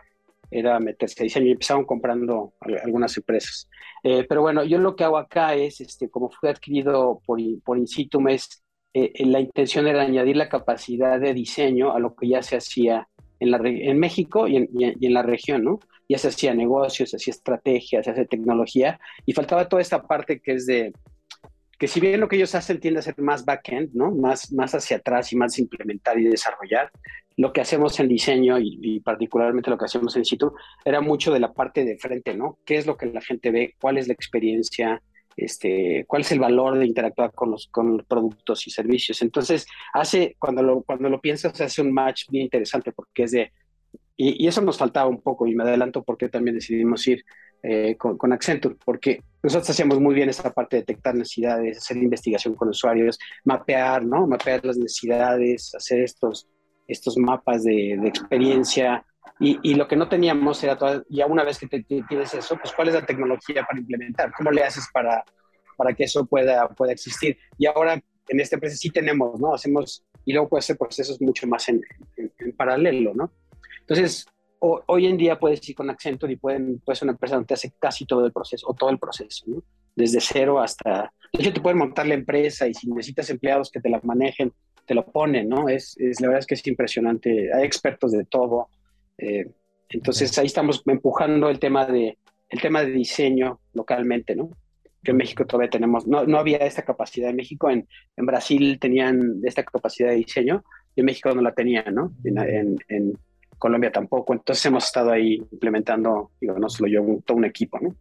era 0.50 0.80
meterse 0.80 1.22
a 1.22 1.24
diseño 1.24 1.46
y 1.46 1.52
empezaron 1.52 1.84
comprando 1.84 2.54
algunas 2.82 3.16
empresas. 3.16 3.68
Eh, 4.02 4.24
pero 4.28 4.42
bueno, 4.42 4.64
yo 4.64 4.78
lo 4.78 4.96
que 4.96 5.04
hago 5.04 5.16
acá 5.16 5.54
es, 5.54 5.80
este, 5.80 6.08
como 6.08 6.28
fue 6.30 6.50
adquirido 6.50 7.20
por, 7.24 7.38
por 7.64 7.78
Incitum, 7.78 8.28
es 8.28 8.64
eh, 8.94 9.12
eh, 9.14 9.26
la 9.26 9.40
intención 9.40 9.86
era 9.86 10.02
añadir 10.02 10.36
la 10.36 10.48
capacidad 10.48 11.20
de 11.20 11.34
diseño 11.34 11.92
a 11.92 11.98
lo 12.00 12.14
que 12.16 12.28
ya 12.28 12.42
se 12.42 12.56
hacía 12.56 13.08
en, 13.40 13.50
la, 13.50 13.58
en 13.62 13.98
México 13.98 14.48
y 14.48 14.56
en, 14.56 14.68
y 14.72 15.06
en 15.06 15.14
la 15.14 15.22
región, 15.22 15.64
¿no? 15.64 15.80
Ya 16.08 16.18
se 16.18 16.28
hacía 16.28 16.54
negocios, 16.54 17.10
se 17.10 17.16
hacía 17.16 17.32
estrategia, 17.32 18.02
se 18.02 18.10
hacía 18.10 18.24
tecnología 18.24 18.98
y 19.26 19.32
faltaba 19.32 19.68
toda 19.68 19.82
esta 19.82 20.02
parte 20.02 20.40
que 20.40 20.52
es 20.52 20.66
de 20.66 20.92
que 21.78 21.88
si 21.88 22.00
bien 22.00 22.20
lo 22.20 22.28
que 22.28 22.36
ellos 22.36 22.54
hacen 22.54 22.80
tiende 22.80 23.00
a 23.00 23.02
ser 23.02 23.18
más 23.18 23.44
back-end, 23.44 23.90
¿no? 23.94 24.10
Más, 24.10 24.52
más 24.52 24.74
hacia 24.74 24.98
atrás 24.98 25.32
y 25.32 25.36
más 25.36 25.58
implementar 25.58 26.18
y 26.18 26.24
desarrollar, 26.24 26.90
lo 27.36 27.52
que 27.52 27.60
hacemos 27.60 28.00
en 28.00 28.08
diseño 28.08 28.58
y, 28.58 29.00
particularmente 29.00 29.68
lo 29.68 29.76
que 29.76 29.84
hacemos 29.84 30.16
en 30.16 30.24
situ 30.24 30.54
era 30.84 31.02
mucho 31.02 31.32
de 31.32 31.40
la 31.40 31.52
parte 31.52 31.84
de 31.84 31.98
frente, 31.98 32.34
¿no? 32.34 32.58
¿Qué 32.64 32.76
es 32.76 32.86
lo 32.86 32.96
que 32.96 33.06
la 33.06 33.20
gente 33.20 33.50
ve? 33.50 33.74
¿Cuál 33.78 33.98
es 33.98 34.08
la 34.08 34.14
experiencia? 34.14 35.02
Este, 35.36 36.06
¿Cuál 36.08 36.22
es 36.22 36.32
el 36.32 36.40
valor 36.40 36.78
de 36.78 36.86
interactuar 36.86 37.32
con 37.32 37.50
los, 37.50 37.68
con 37.70 37.98
los 37.98 38.06
productos 38.06 38.66
y 38.66 38.70
servicios? 38.70 39.20
Entonces, 39.20 39.66
hace, 39.92 40.34
cuando 40.38 40.62
lo, 40.62 40.82
cuando 40.82 41.10
lo 41.10 41.20
piensas, 41.20 41.60
hace 41.60 41.82
un 41.82 41.92
match 41.92 42.24
bien 42.30 42.44
interesante 42.44 42.90
porque 42.92 43.24
es 43.24 43.32
de, 43.32 43.52
y, 44.16 44.42
y 44.42 44.48
eso 44.48 44.62
nos 44.62 44.78
faltaba 44.78 45.10
un 45.10 45.20
poco 45.20 45.46
y 45.46 45.54
me 45.54 45.64
adelanto 45.64 46.02
porque 46.02 46.30
también 46.30 46.54
decidimos 46.54 47.06
ir 47.06 47.22
eh, 47.68 47.96
con, 47.96 48.32
Accenture, 48.32 48.76
porque 48.84 49.22
nosotros 49.46 49.70
hacíamos 49.70 50.00
muy 50.00 50.12
bien 50.12 50.28
esa 50.28 50.52
parte 50.52 50.74
de 50.74 50.82
detectar 50.82 51.14
necesidades, 51.14 51.78
hacer 51.78 51.98
investigación 51.98 52.54
con 52.56 52.68
usuarios, 52.70 53.16
mapear, 53.44 54.04
¿no? 54.04 54.26
Mapear 54.26 54.64
las 54.64 54.76
necesidades, 54.76 55.72
hacer 55.72 56.00
estos, 56.00 56.48
estos 56.88 57.16
mapas 57.16 57.62
de, 57.62 57.92
experiencia. 58.08 59.06
Y, 59.38 59.74
lo 59.74 59.86
que 59.86 59.94
no 59.94 60.08
teníamos 60.08 60.64
era, 60.64 60.76
ya 61.08 61.26
una 61.26 61.44
vez 61.44 61.60
que 61.60 61.68
tienes 61.68 62.34
eso, 62.34 62.56
pues 62.56 62.74
cuál 62.74 62.88
es 62.88 62.94
la 62.94 63.06
tecnología 63.06 63.64
para 63.64 63.78
implementar, 63.78 64.32
cómo 64.36 64.50
le 64.50 64.64
haces 64.64 64.88
para, 64.92 65.24
para 65.76 65.94
que 65.94 66.04
eso 66.04 66.26
pueda, 66.26 66.68
pueda 66.70 66.90
existir. 66.90 67.38
Y 67.56 67.66
ahora 67.66 68.02
en 68.28 68.40
este 68.40 68.56
empresa 68.56 68.74
sí 68.76 68.90
tenemos, 68.90 69.38
¿no? 69.38 69.54
Hacemos, 69.54 70.04
y 70.24 70.32
luego 70.32 70.48
puede 70.48 70.62
ser 70.62 70.76
procesos 70.76 71.20
mucho 71.20 71.46
más 71.46 71.68
en, 71.68 71.80
en 72.16 72.56
paralelo, 72.56 73.14
¿no? 73.14 73.30
Entonces, 73.82 74.26
hoy 74.60 75.06
en 75.06 75.16
día 75.16 75.38
puedes 75.38 75.66
ir 75.68 75.74
con 75.74 75.90
Accenture 75.90 76.32
y 76.32 76.36
pueden, 76.36 76.82
ser 76.86 77.04
una 77.04 77.12
empresa 77.12 77.36
donde 77.36 77.48
te 77.48 77.54
hace 77.54 77.72
casi 77.78 78.06
todo 78.06 78.24
el 78.24 78.32
proceso, 78.32 78.66
o 78.68 78.74
todo 78.74 78.90
el 78.90 78.98
proceso, 78.98 79.44
¿no? 79.46 79.62
Desde 79.94 80.20
cero 80.20 80.60
hasta... 80.60 81.12
De 81.32 81.42
hecho, 81.42 81.52
te 81.52 81.60
pueden 81.60 81.78
montar 81.78 82.06
la 82.06 82.14
empresa 82.14 82.66
y 82.66 82.74
si 82.74 82.88
necesitas 82.88 83.30
empleados 83.30 83.70
que 83.70 83.80
te 83.80 83.88
la 83.88 84.00
manejen, 84.02 84.52
te 84.86 84.94
lo 84.94 85.04
ponen, 85.06 85.48
¿no? 85.48 85.68
Es, 85.68 85.96
es 85.98 86.20
la 86.20 86.28
verdad 86.28 86.40
es 86.40 86.46
que 86.46 86.54
es 86.54 86.66
impresionante. 86.66 87.52
Hay 87.52 87.64
expertos 87.64 88.12
de 88.12 88.24
todo. 88.24 88.68
Eh, 89.18 89.50
entonces 89.88 90.36
ahí 90.38 90.46
estamos 90.46 90.82
empujando 90.86 91.48
el 91.48 91.58
tema 91.58 91.86
de 91.86 92.18
el 92.48 92.60
tema 92.60 92.82
de 92.82 92.92
diseño 92.92 93.60
localmente, 93.72 94.36
¿no? 94.36 94.50
Que 95.02 95.10
en 95.12 95.16
México 95.16 95.46
todavía 95.46 95.70
tenemos, 95.70 96.06
no, 96.06 96.24
no 96.26 96.38
había 96.38 96.58
esta 96.58 96.82
capacidad 96.82 97.30
en 97.30 97.36
México, 97.36 97.70
en, 97.70 97.86
en 98.16 98.26
Brasil 98.26 98.78
tenían 98.80 99.40
esta 99.44 99.64
capacidad 99.64 100.10
de 100.10 100.16
diseño 100.16 100.64
y 100.94 101.00
en 101.00 101.06
México 101.06 101.34
no 101.34 101.42
la 101.42 101.54
tenían, 101.54 101.94
¿no? 101.94 102.12
En, 102.24 102.78
en, 102.88 103.18
Colombia 103.58 103.92
tampoco. 103.92 104.32
Entonces 104.32 104.64
hemos 104.66 104.84
estado 104.84 105.10
ahí 105.10 105.36
implementando, 105.50 106.32
digo, 106.40 106.58
no 106.58 106.68
solo 106.68 106.88
yo, 106.88 107.02
todo 107.24 107.36
un 107.36 107.44
equipo, 107.44 107.78
¿no? 107.80 107.96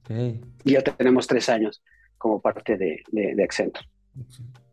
Okay. 0.00 0.40
Y 0.64 0.72
ya 0.72 0.82
tenemos 0.82 1.26
tres 1.26 1.48
años 1.48 1.82
como 2.18 2.40
parte 2.40 2.76
de, 2.76 3.02
de, 3.10 3.42
Accenture. 3.42 3.86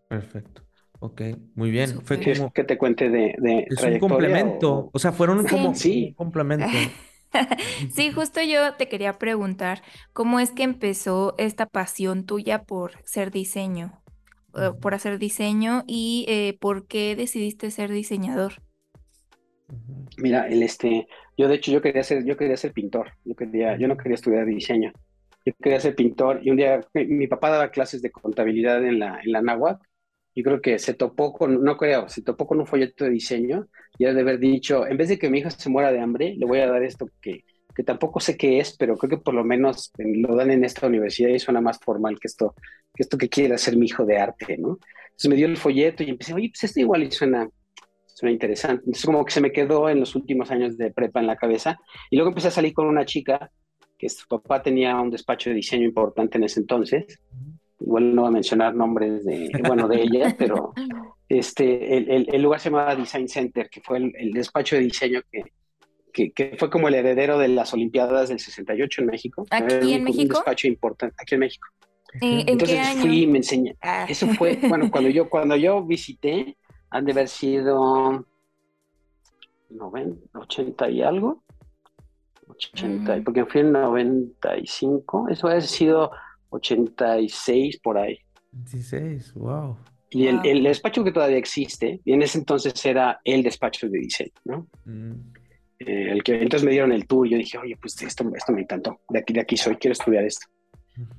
Perfecto. 0.07 0.63
Ok, 0.99 1.21
muy 1.55 1.71
bien. 1.71 2.01
Fue 2.03 2.19
como... 2.21 2.53
que 2.53 2.63
te 2.63 2.77
cuente 2.77 3.09
de, 3.09 3.35
de 3.37 3.67
es 3.69 3.83
un 3.83 3.99
complemento. 3.99 4.89
O... 4.93 4.99
sea, 4.99 5.11
fueron 5.11 5.45
como 5.47 5.73
sí. 5.73 6.07
un 6.09 6.13
complemento. 6.13 6.67
sí, 7.93 8.11
justo 8.11 8.41
yo 8.41 8.75
te 8.75 8.87
quería 8.87 9.17
preguntar, 9.17 9.81
¿cómo 10.13 10.39
es 10.39 10.51
que 10.51 10.63
empezó 10.63 11.35
esta 11.37 11.65
pasión 11.65 12.25
tuya 12.25 12.63
por 12.63 13.03
ser 13.03 13.31
diseño, 13.31 14.01
eh, 14.55 14.71
por 14.79 14.93
hacer 14.93 15.17
diseño 15.17 15.83
y 15.87 16.25
eh, 16.27 16.57
por 16.59 16.87
qué 16.87 17.15
decidiste 17.15 17.71
ser 17.71 17.91
diseñador? 17.91 18.61
Mira, 20.17 20.47
el 20.47 20.63
este, 20.63 21.07
yo 21.37 21.47
de 21.47 21.55
hecho 21.55 21.71
yo 21.71 21.81
quería 21.81 22.03
ser, 22.03 22.25
yo 22.25 22.37
quería 22.37 22.57
ser 22.57 22.73
pintor, 22.73 23.13
yo 23.25 23.35
quería, 23.35 23.77
yo 23.77 23.87
no 23.87 23.97
quería 23.97 24.15
estudiar 24.15 24.45
diseño, 24.45 24.91
yo 25.45 25.53
quería 25.61 25.79
ser 25.79 25.95
pintor 25.95 26.41
y 26.43 26.51
un 26.51 26.57
día 26.57 26.81
mi, 26.93 27.27
papá 27.27 27.49
daba 27.49 27.71
clases 27.71 28.01
de 28.01 28.11
contabilidad 28.11 28.83
en 28.85 28.99
la, 28.99 29.19
en 29.23 29.31
la 29.31 29.41
náhuatl, 29.41 29.83
yo 30.35 30.43
creo 30.43 30.61
que 30.61 30.79
se 30.79 30.93
topó 30.93 31.33
con, 31.33 31.63
no 31.63 31.77
creo, 31.77 32.07
se 32.07 32.21
topó 32.21 32.47
con 32.47 32.59
un 32.59 32.67
folleto 32.67 33.05
de 33.05 33.11
diseño 33.11 33.67
y 33.97 34.05
era 34.05 34.13
de 34.13 34.21
haber 34.21 34.39
dicho, 34.39 34.87
en 34.87 34.97
vez 34.97 35.09
de 35.09 35.19
que 35.19 35.29
mi 35.29 35.39
hija 35.39 35.49
se 35.49 35.69
muera 35.69 35.91
de 35.91 35.99
hambre, 35.99 36.35
le 36.37 36.45
voy 36.45 36.59
a 36.59 36.67
dar 36.67 36.83
esto 36.83 37.07
que, 37.21 37.43
que 37.75 37.83
tampoco 37.83 38.19
sé 38.19 38.37
qué 38.37 38.59
es, 38.59 38.75
pero 38.77 38.97
creo 38.97 39.09
que 39.09 39.23
por 39.23 39.33
lo 39.33 39.43
menos 39.43 39.91
lo 39.97 40.35
dan 40.35 40.51
en 40.51 40.63
esta 40.63 40.87
universidad 40.87 41.29
y 41.29 41.39
suena 41.39 41.61
más 41.61 41.79
formal 41.79 42.19
que 42.19 42.27
esto, 42.27 42.55
que 42.93 43.03
esto 43.03 43.17
que 43.17 43.29
quiere 43.29 43.55
hacer 43.55 43.75
mi 43.77 43.87
hijo 43.87 44.05
de 44.05 44.17
arte, 44.17 44.57
¿no? 44.57 44.79
Entonces 45.05 45.29
me 45.29 45.35
dio 45.35 45.47
el 45.47 45.57
folleto 45.57 46.03
y 46.03 46.09
empecé, 46.09 46.33
oye, 46.33 46.49
pues 46.49 46.63
esto 46.63 46.79
igual 46.79 47.03
y 47.03 47.11
suena, 47.11 47.49
suena 48.21 48.31
interesante. 48.31 48.83
Entonces 48.85 49.05
como 49.05 49.25
que 49.25 49.33
se 49.33 49.41
me 49.41 49.51
quedó 49.51 49.89
en 49.89 49.99
los 49.99 50.15
últimos 50.15 50.51
años 50.51 50.77
de 50.77 50.91
prepa 50.91 51.19
en 51.19 51.27
la 51.27 51.35
cabeza. 51.35 51.79
Y 52.09 52.15
luego 52.15 52.29
empecé 52.29 52.49
a 52.49 52.51
salir 52.51 52.73
con 52.73 52.87
una 52.87 53.03
chica 53.03 53.51
que 53.97 54.09
su 54.09 54.27
papá 54.27 54.61
tenía 54.61 54.99
un 54.99 55.09
despacho 55.09 55.49
de 55.49 55.55
diseño 55.57 55.85
importante 55.85 56.37
en 56.37 56.43
ese 56.43 56.59
entonces. 56.59 57.19
Igual 57.79 58.15
no 58.15 58.21
voy 58.21 58.29
a 58.29 58.31
mencionar 58.31 58.75
nombres 58.75 59.25
de, 59.25 59.49
bueno, 59.67 59.87
de 59.87 60.03
ella, 60.03 60.35
pero 60.37 60.73
este, 61.27 61.97
el, 61.97 62.27
el, 62.31 62.41
lugar 62.41 62.59
se 62.59 62.69
llamaba 62.69 62.95
Design 62.95 63.27
Center, 63.27 63.69
que 63.69 63.81
fue 63.81 63.97
el, 63.97 64.31
despacho 64.33 64.75
de 64.75 64.83
diseño 64.83 65.21
que, 66.13 66.31
que, 66.31 66.55
fue 66.57 66.69
como 66.69 66.89
el 66.89 66.95
heredero 66.95 67.39
de 67.39 67.47
las 67.47 67.73
Olimpiadas 67.73 68.29
del 68.29 68.39
68 68.39 69.01
en 69.01 69.07
México. 69.07 69.47
¿Aquí 69.49 69.93
en 69.93 70.03
México? 70.03 70.21
Un 70.21 70.27
despacho 70.29 70.67
importante, 70.67 71.15
aquí 71.19 71.35
en 71.35 71.39
México. 71.39 71.67
¿En, 72.19 72.49
Entonces 72.49 72.77
qué 72.77 72.79
año? 72.79 73.01
fui 73.01 73.23
y 73.23 73.27
me 73.27 73.37
enseñé. 73.37 73.75
Ah. 73.81 74.05
Eso 74.07 74.27
fue, 74.27 74.59
bueno, 74.67 74.91
cuando 74.91 75.09
yo, 75.09 75.29
cuando 75.29 75.55
yo 75.55 75.83
visité, 75.83 76.57
han 76.91 77.05
de 77.05 77.11
haber 77.13 77.27
sido 77.27 78.25
90, 79.69 80.39
80 80.39 80.89
y 80.89 81.01
algo. 81.01 81.43
80, 82.47 83.17
mm. 83.17 83.23
porque 83.23 83.45
fui 83.45 83.61
en 83.61 83.71
95, 83.71 85.29
eso 85.29 85.47
ha 85.47 85.59
sido 85.61 86.11
86 86.49 87.79
por 87.79 87.97
ahí. 87.97 88.19
26, 88.51 89.33
wow. 89.35 89.77
Y 90.09 90.27
el, 90.27 90.45
el, 90.45 90.63
despacho 90.63 91.05
que 91.05 91.13
todavía 91.13 91.37
existe, 91.37 92.01
y 92.03 92.11
en 92.11 92.21
ese 92.21 92.39
entonces 92.39 92.85
era 92.85 93.21
el 93.23 93.43
despacho 93.43 93.87
de 93.87 93.99
diseño, 93.99 94.33
¿no? 94.43 94.67
Mm. 94.83 95.13
Eh, 95.79 96.11
el 96.11 96.21
que, 96.21 96.33
entonces 96.33 96.65
me 96.65 96.71
dieron 96.71 96.91
el 96.91 97.07
tour 97.07 97.25
y 97.25 97.31
yo 97.31 97.37
dije, 97.37 97.57
oye, 97.57 97.77
pues 97.77 97.99
esto, 98.01 98.29
esto 98.35 98.51
me 98.51 98.61
encantó, 98.61 98.99
de 99.07 99.19
aquí, 99.19 99.33
de 99.33 99.39
aquí 99.39 99.55
soy, 99.55 99.77
quiero 99.77 99.93
estudiar 99.93 100.25
esto. 100.25 100.47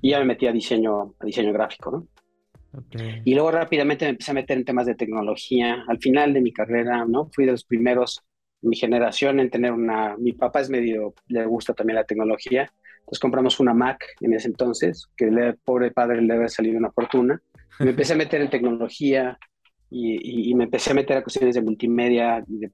Y 0.02 0.10
ya 0.10 0.18
me 0.18 0.26
metí 0.26 0.46
a 0.46 0.52
diseño, 0.52 1.14
a 1.18 1.24
diseño 1.24 1.52
gráfico, 1.52 1.90
¿no? 1.90 2.06
Y 3.24 3.34
luego 3.34 3.50
rápidamente 3.50 4.04
me 4.04 4.10
empecé 4.10 4.30
a 4.30 4.34
meter 4.34 4.56
en 4.56 4.64
temas 4.64 4.86
de 4.86 4.94
tecnología. 4.94 5.84
Al 5.88 5.98
final 5.98 6.32
de 6.32 6.40
mi 6.40 6.52
carrera, 6.52 7.04
¿no? 7.06 7.30
Fui 7.32 7.44
de 7.44 7.52
los 7.52 7.64
primeros, 7.64 8.22
mi 8.62 8.76
generación, 8.76 9.40
en 9.40 9.50
tener 9.50 9.72
una... 9.72 10.16
Mi 10.16 10.32
papá 10.32 10.60
es 10.60 10.70
medio, 10.70 11.14
le 11.26 11.44
gusta 11.46 11.74
también 11.74 11.96
la 11.96 12.04
tecnología. 12.04 12.72
Entonces 13.00 13.18
compramos 13.18 13.60
una 13.60 13.74
Mac 13.74 14.04
en 14.20 14.34
ese 14.34 14.48
entonces, 14.48 15.08
que 15.16 15.26
el 15.26 15.56
pobre 15.64 15.90
padre 15.90 16.22
le 16.22 16.32
había 16.32 16.48
salido 16.48 16.78
una 16.78 16.92
fortuna. 16.92 17.40
Me 17.80 17.90
empecé 17.90 18.14
a 18.14 18.16
meter 18.16 18.40
en 18.40 18.50
tecnología 18.50 19.38
y, 19.90 20.50
y, 20.50 20.54
me 20.54 20.64
empecé 20.64 20.92
a 20.92 20.94
meter 20.94 21.16
a 21.16 21.22
cuestiones 21.22 21.54
de 21.54 21.62
multimedia 21.62 22.42
y 22.48 22.58
de 22.58 22.70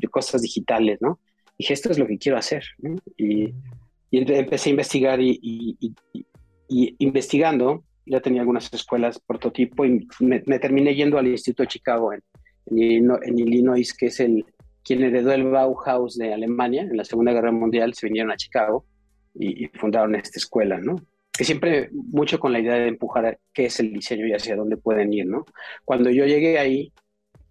de 0.00 0.08
cosas 0.08 0.40
digitales, 0.40 0.98
¿no? 1.02 1.20
Dije, 1.58 1.74
esto 1.74 1.90
es 1.90 1.98
lo 1.98 2.06
que 2.06 2.16
quiero 2.16 2.38
hacer. 2.38 2.64
¿no? 2.78 2.96
Y, 3.16 3.52
y 4.10 4.32
empecé 4.32 4.70
a 4.70 4.72
investigar 4.72 5.20
y, 5.20 5.38
y 5.42 6.96
investigando 6.98 7.84
ya 8.06 8.20
tenía 8.20 8.40
algunas 8.40 8.72
escuelas 8.72 9.20
prototipo 9.20 9.84
y 9.84 10.06
me, 10.20 10.40
terminé 10.58 10.94
yendo 10.94 11.18
al 11.18 11.28
Instituto 11.28 11.62
de 11.62 11.68
Chicago 11.68 12.12
en, 12.12 12.22
en, 12.70 13.38
Illinois, 13.38 13.92
que 13.94 14.06
es 14.06 14.20
el 14.20 14.44
quien 14.84 15.02
heredó 15.02 15.32
el 15.32 15.44
Bauhaus 15.44 16.16
de 16.16 16.34
Alemania 16.34 16.82
en 16.82 16.96
la 16.96 17.04
Segunda 17.04 17.32
Guerra 17.32 17.52
Mundial, 17.52 17.94
se 17.94 18.06
vinieron 18.06 18.32
a 18.32 18.36
Chicago 18.36 18.84
y, 19.34 19.66
fundaron 19.68 20.14
esta 20.14 20.38
escuela, 20.38 20.78
¿no? 20.78 20.96
Que 21.32 21.44
siempre 21.44 21.88
mucho 21.92 22.38
con 22.38 22.52
la 22.52 22.60
idea 22.60 22.74
de 22.74 22.88
empujar 22.88 23.38
qué 23.52 23.66
es 23.66 23.80
el 23.80 23.92
diseño 23.92 24.26
y 24.26 24.32
hacia 24.32 24.56
dónde 24.56 24.76
pueden 24.76 25.12
ir, 25.12 25.26
¿no? 25.26 25.44
Cuando 25.84 26.10
yo 26.10 26.26
llegué 26.26 26.58
ahí, 26.58 26.92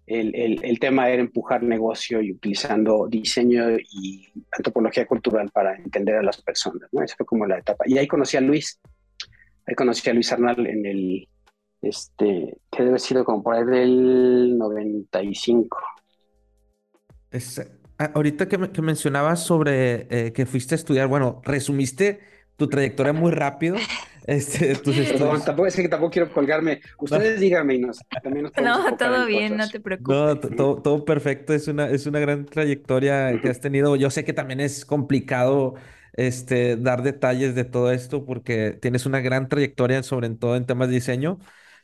el, 0.06 0.34
el, 0.34 0.64
el, 0.64 0.78
tema 0.78 1.08
era 1.08 1.22
empujar 1.22 1.62
negocio 1.62 2.20
y 2.20 2.32
utilizando 2.32 3.06
diseño 3.08 3.70
y 3.78 4.28
antropología 4.50 5.06
cultural 5.06 5.50
para 5.50 5.76
entender 5.76 6.16
a 6.16 6.22
las 6.22 6.42
personas, 6.42 6.88
¿no? 6.92 7.02
Esa 7.02 7.16
fue 7.16 7.26
como 7.26 7.46
la 7.46 7.58
etapa. 7.58 7.84
Y 7.86 7.98
ahí 7.98 8.06
conocí 8.06 8.36
a 8.36 8.40
Luis, 8.40 8.78
Ahí 9.66 9.74
conocí 9.74 10.08
a 10.10 10.14
Luis 10.14 10.32
Arnal 10.32 10.66
en 10.66 10.86
el, 10.86 11.28
este, 11.82 12.58
que 12.70 12.78
debe 12.78 12.90
haber 12.90 13.00
sido 13.00 13.24
como 13.24 13.42
por 13.42 13.54
ahí 13.54 13.64
del 13.64 14.58
95. 14.58 15.78
Ah, 17.98 18.10
ahorita 18.14 18.48
que, 18.48 18.58
mencionabas 18.82 19.44
sobre 19.44 20.06
eh, 20.10 20.32
que 20.32 20.46
fuiste 20.46 20.74
a 20.74 20.76
estudiar, 20.76 21.08
bueno, 21.08 21.40
resumiste 21.44 22.20
tu 22.56 22.68
trayectoria 22.68 23.12
muy 23.12 23.32
rápido. 23.32 23.76
Este, 24.24 24.76
Perdón, 24.76 25.42
tampoco 25.44 25.66
es 25.66 25.74
que 25.74 25.88
tampoco 25.88 26.12
quiero 26.12 26.32
colgarme. 26.32 26.80
Ustedes 26.96 27.40
díganme 27.40 27.74
y 27.74 27.80
nos, 27.80 27.98
también 28.22 28.44
nos 28.44 28.52
No, 28.62 28.96
todo 28.96 29.26
bien, 29.26 29.56
no 29.56 29.68
te 29.68 29.80
preocupes. 29.80 30.16
No, 30.16 30.36
todo, 30.38 30.80
todo, 30.80 31.04
perfecto. 31.04 31.52
Es 31.52 31.66
una, 31.66 31.88
es 31.88 32.06
una 32.06 32.20
gran 32.20 32.46
trayectoria 32.46 33.40
que 33.40 33.48
has 33.48 33.58
tenido. 33.58 33.96
Yo 33.96 34.10
sé 34.10 34.24
que 34.24 34.32
también 34.32 34.60
es 34.60 34.84
complicado 34.84 35.74
este, 36.14 36.76
dar 36.76 37.02
detalles 37.02 37.54
de 37.54 37.64
todo 37.64 37.92
esto 37.92 38.24
porque 38.24 38.72
tienes 38.80 39.06
una 39.06 39.20
gran 39.20 39.48
trayectoria 39.48 40.02
sobre 40.02 40.30
todo 40.30 40.56
en 40.56 40.66
temas 40.66 40.88
de 40.88 40.94
diseño. 40.94 41.38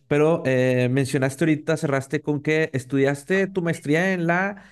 Pero 0.07 0.43
eh, 0.47 0.89
mencionaste 0.91 1.45
ahorita, 1.45 1.77
cerraste 1.77 2.23
con 2.23 2.43
que 2.43 2.71
estudiaste 2.73 3.47
tu 3.47 3.63
maestría 3.63 4.13
en 4.13 4.27
la 4.27 4.65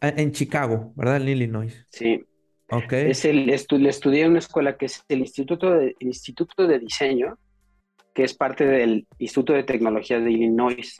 en 0.00 0.32
Chicago, 0.32 0.92
¿verdad? 0.96 1.16
En 1.16 1.28
Illinois. 1.28 1.86
Sí. 1.90 2.24
Ok. 2.70 2.92
Es 2.92 3.24
el, 3.24 3.46
le 3.46 3.54
estudié 3.88 4.22
en 4.22 4.30
una 4.30 4.38
escuela 4.38 4.76
que 4.76 4.86
es 4.86 5.04
el 5.08 5.20
Instituto 5.20 5.70
de, 5.70 5.94
Instituto 6.00 6.66
de 6.66 6.78
Diseño, 6.78 7.38
que 8.14 8.24
es 8.24 8.34
parte 8.34 8.64
del 8.66 9.06
Instituto 9.18 9.52
de 9.52 9.64
Tecnología 9.64 10.20
de 10.20 10.30
Illinois. 10.30 10.98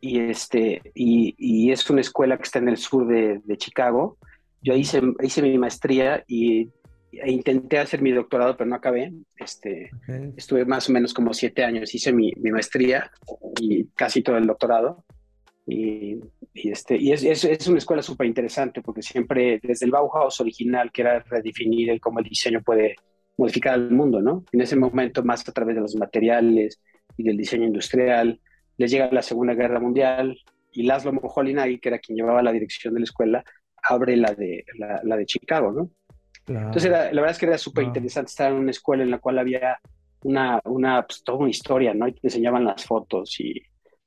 Y 0.00 0.20
este, 0.20 0.80
y, 0.94 1.34
y, 1.36 1.70
es 1.70 1.88
una 1.90 2.00
escuela 2.00 2.38
que 2.38 2.44
está 2.44 2.60
en 2.60 2.68
el 2.68 2.78
sur 2.78 3.06
de, 3.06 3.42
de 3.44 3.56
Chicago. 3.58 4.16
Yo 4.62 4.74
hice, 4.74 5.02
hice 5.22 5.42
mi 5.42 5.58
maestría 5.58 6.24
y 6.26 6.70
intenté 7.12 7.78
hacer 7.78 8.02
mi 8.02 8.12
doctorado, 8.12 8.56
pero 8.56 8.68
no 8.68 8.76
acabé. 8.76 9.12
Este, 9.36 9.90
Estuve 10.36 10.64
más 10.64 10.88
o 10.88 10.92
menos 10.92 11.14
como 11.14 11.32
siete 11.32 11.64
años, 11.64 11.94
hice 11.94 12.12
mi, 12.12 12.32
mi 12.36 12.50
maestría 12.50 13.10
y 13.60 13.86
casi 13.88 14.22
todo 14.22 14.36
el 14.36 14.46
doctorado. 14.46 15.04
Y, 15.66 16.18
y 16.54 16.70
este, 16.70 16.96
y 16.96 17.12
es, 17.12 17.22
es, 17.24 17.44
es 17.44 17.68
una 17.68 17.78
escuela 17.78 18.02
súper 18.02 18.26
interesante 18.26 18.80
porque 18.80 19.02
siempre 19.02 19.60
desde 19.62 19.84
el 19.84 19.92
Bauhaus 19.92 20.40
original, 20.40 20.90
que 20.90 21.02
era 21.02 21.20
redefinir 21.20 21.90
el, 21.90 22.00
cómo 22.00 22.20
el 22.20 22.24
diseño 22.24 22.62
puede 22.62 22.96
modificar 23.36 23.74
al 23.74 23.90
mundo, 23.90 24.20
¿no? 24.20 24.44
En 24.52 24.60
ese 24.60 24.76
momento, 24.76 25.22
más 25.22 25.48
a 25.48 25.52
través 25.52 25.76
de 25.76 25.82
los 25.82 25.94
materiales 25.94 26.80
y 27.16 27.22
del 27.22 27.36
diseño 27.36 27.66
industrial, 27.66 28.40
les 28.76 28.90
llega 28.90 29.10
la 29.12 29.22
Segunda 29.22 29.54
Guerra 29.54 29.78
Mundial 29.78 30.38
y 30.72 30.84
Laszlo 30.84 31.12
Moholy-Nagy, 31.12 31.80
que 31.80 31.88
era 31.88 31.98
quien 31.98 32.16
llevaba 32.16 32.42
la 32.42 32.52
dirección 32.52 32.94
de 32.94 33.00
la 33.00 33.04
escuela, 33.04 33.44
abre 33.82 34.16
la 34.16 34.34
de, 34.34 34.64
la, 34.78 35.00
la 35.04 35.16
de 35.16 35.26
Chicago, 35.26 35.72
¿no? 35.72 35.90
Entonces, 36.48 36.90
la 36.90 37.10
verdad 37.10 37.30
es 37.30 37.38
que 37.38 37.46
era 37.46 37.58
súper 37.58 37.84
interesante 37.84 38.30
estar 38.30 38.50
en 38.50 38.58
una 38.58 38.70
escuela 38.70 39.02
en 39.02 39.10
la 39.10 39.18
cual 39.18 39.38
había 39.38 39.78
una, 40.22 40.60
una 40.64 41.06
pues, 41.06 41.22
toda 41.22 41.38
una 41.38 41.50
historia, 41.50 41.94
¿no? 41.94 42.08
Y 42.08 42.12
te 42.12 42.20
enseñaban 42.24 42.64
las 42.64 42.84
fotos 42.84 43.38
y 43.40 43.62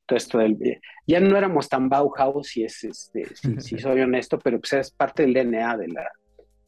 todo 0.05 0.17
esto 0.17 0.37
del... 0.39 0.57
Eh, 0.61 0.81
ya 1.07 1.19
no 1.19 1.37
éramos 1.37 1.69
tan 1.69 1.89
Bauhaus, 1.89 2.47
si, 2.47 2.63
es, 2.63 2.83
este, 2.83 3.25
si, 3.35 3.77
soy 3.79 4.01
honesto, 4.01 4.39
pero 4.39 4.59
pues 4.59 4.73
es 4.73 4.91
parte 4.91 5.23
del 5.23 5.33
DNA 5.33 5.77
de 5.77 5.87
la, 5.87 6.09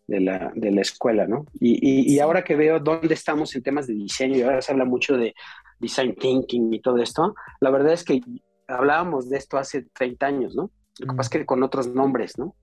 de 0.08 0.20
la, 0.20 0.52
de 0.56 0.72
la 0.72 0.82
escuela, 0.82 1.28
¿no? 1.28 1.46
Y, 1.60 2.14
y, 2.14 2.20
ahora 2.20 2.44
que 2.44 2.56
veo 2.56 2.80
dónde 2.80 3.14
estamos 3.14 3.56
en 3.56 3.64
temas 3.64 3.88
de 3.88 3.94
diseño, 3.94 4.38
y 4.38 4.42
ahora 4.42 4.62
se 4.62 4.72
habla 4.72 4.86
mucho 4.86 5.18
de 5.18 5.34
design 5.80 6.16
thinking 6.16 6.74
y 6.74 6.80
todo 6.80 6.98
esto, 6.98 7.36
la 7.60 7.70
verdad 7.70 7.94
es 7.94 8.04
que 8.04 8.22
hablábamos 8.68 9.30
de 9.30 9.38
esto 9.38 9.58
hace 9.58 9.86
30 9.94 10.26
años, 10.26 10.56
¿no? 10.56 10.72
Lo 11.00 11.08
que 11.08 11.18
pasa 11.18 11.28
es 11.28 11.30
que 11.30 11.46
con 11.46 11.64
otros 11.64 11.88
nombres, 11.88 12.38
¿no? 12.38 12.56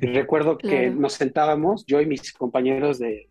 Recuerdo 0.00 0.58
que 0.58 0.90
nos 0.90 1.14
sentábamos, 1.14 1.84
yo 1.86 2.00
y 2.00 2.06
mis 2.06 2.32
compañeros 2.32 2.98
de, 2.98 3.28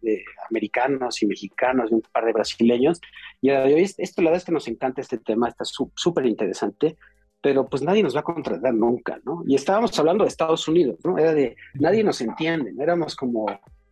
americanos 0.50 1.22
y 1.22 1.28
mexicanos 1.28 1.92
y 1.92 1.96
un 1.96 2.02
par 2.02 2.26
de 2.26 2.34
brasileños, 2.34 3.02
y 3.42 3.50
de, 3.50 3.82
esto 3.82 4.22
la 4.22 4.30
verdad 4.30 4.42
es 4.42 4.46
que 4.46 4.52
nos 4.52 4.68
encanta 4.68 5.02
este 5.02 5.18
tema, 5.18 5.50
está 5.50 5.66
súper 5.66 6.26
interesante, 6.26 6.98
pero 7.42 7.68
pues 7.68 7.84
nadie 7.84 8.02
nos 8.02 8.16
va 8.16 8.22
a 8.22 8.24
contratar 8.24 8.74
nunca, 8.74 9.20
¿no? 9.24 9.44
Y 9.46 9.56
estábamos 9.56 9.98
hablando 10.00 10.24
de 10.24 10.30
Estados 10.30 10.68
Unidos, 10.68 11.00
¿no? 11.04 11.18
Era 11.18 11.34
de, 11.34 11.56
nadie 11.76 12.04
nos 12.04 12.20
entiende, 12.22 12.74
éramos 12.80 13.16
como 13.16 13.46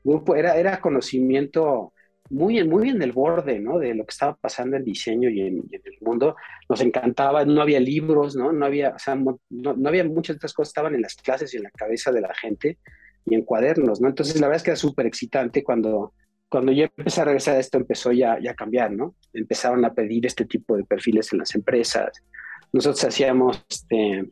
grupo, 0.03 0.35
era, 0.35 0.55
era 0.57 0.81
conocimiento 0.81 1.93
muy, 2.33 2.63
muy 2.63 2.89
en 2.89 3.01
el 3.01 3.11
borde, 3.11 3.59
¿no? 3.59 3.77
De 3.77 3.93
lo 3.93 4.05
que 4.05 4.11
estaba 4.11 4.35
pasando 4.35 4.75
en 4.75 4.83
diseño 4.83 5.29
y 5.29 5.41
en, 5.41 5.69
el 5.71 5.97
mundo. 6.01 6.35
Nos 6.67 6.81
encantaba, 6.81 7.45
no 7.45 7.61
había 7.61 7.79
libros, 7.79 8.35
¿no? 8.35 8.51
No 8.51 8.65
había, 8.65 8.89
o 8.89 8.99
sea, 8.99 9.15
no, 9.15 9.39
no, 9.51 9.87
había 9.87 10.03
muchas 10.03 10.35
de 10.35 10.37
estas 10.37 10.53
cosas, 10.53 10.69
estaban 10.69 10.95
en 10.95 11.03
las 11.03 11.15
clases 11.15 11.53
y 11.53 11.57
en 11.57 11.63
la 11.63 11.69
cabeza 11.69 12.11
de 12.11 12.21
la 12.21 12.33
gente 12.33 12.79
y 13.25 13.35
en 13.35 13.43
cuadernos, 13.43 14.01
¿no? 14.01 14.09
Entonces, 14.09 14.41
la 14.41 14.47
verdad 14.47 14.57
es 14.57 14.63
que 14.63 14.71
era 14.71 14.77
súper 14.77 15.05
excitante 15.05 15.63
cuando, 15.63 16.13
cuando 16.49 16.71
yo 16.71 16.85
empecé 16.97 17.21
a 17.21 17.25
regresar 17.25 17.55
a 17.55 17.59
esto, 17.59 17.77
empezó 17.77 18.11
ya, 18.11 18.39
ya 18.41 18.51
a 18.51 18.55
cambiar, 18.55 18.91
¿no? 18.91 19.15
Empezaron 19.31 19.85
a 19.85 19.93
pedir 19.93 20.25
este 20.25 20.45
tipo 20.45 20.75
de 20.75 20.85
perfiles 20.85 21.31
en 21.33 21.39
las 21.39 21.53
empresas. 21.53 22.23
Nosotros 22.71 23.03
hacíamos, 23.05 23.63
este, 23.69 24.27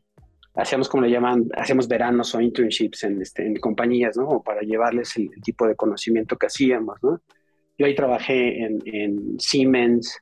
hacíamos 0.56 0.90
como 0.90 1.04
le 1.04 1.12
llaman, 1.12 1.50
hacíamos 1.56 1.88
veranos 1.88 2.34
o 2.34 2.42
internships 2.42 3.04
en, 3.04 3.22
este, 3.22 3.46
en 3.46 3.58
compañías, 3.58 4.18
¿no? 4.18 4.28
O 4.28 4.44
para 4.44 4.62
llevarles 4.62 5.16
el, 5.18 5.30
el 5.36 5.42
tipo 5.44 5.68
de 5.68 5.76
conocimiento 5.76 6.36
que 6.36 6.48
hacíamos, 6.48 6.98
¿no? 7.04 7.22
Yo 7.78 7.86
ahí 7.86 7.96
trabajé 7.96 8.64
en, 8.64 9.40
Siemens, 9.40 10.18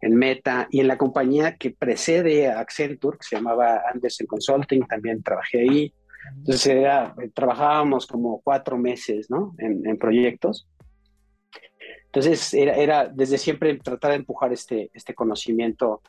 en 0.00 0.14
Meta 0.14 0.68
y 0.70 0.80
en 0.80 0.88
la 0.88 0.98
compañía 0.98 1.56
que 1.56 1.70
precede 1.70 2.48
a 2.48 2.60
Accenture, 2.60 3.18
que 3.18 3.26
se 3.26 3.36
llamaba 3.36 3.82
Anderson 3.92 4.26
Consulting, 4.26 4.86
también 4.86 5.22
trabajé 5.22 5.60
ahí. 5.60 5.94
Entonces 6.38 6.86
trabajábamos 7.34 8.06
como 8.06 8.40
cuatro 8.42 8.76
meses 8.76 9.30
¿no? 9.30 9.54
en, 9.58 9.96
proyectos. 9.98 10.68
Entonces 12.06 12.52
era, 12.54 12.74
era, 12.74 13.08
desde 13.08 13.38
siempre 13.38 13.76
tratar 13.76 14.12
de 14.12 14.16
empujar 14.16 14.52
este, 14.52 14.90
este 14.94 15.14
conocimiento 15.14 16.02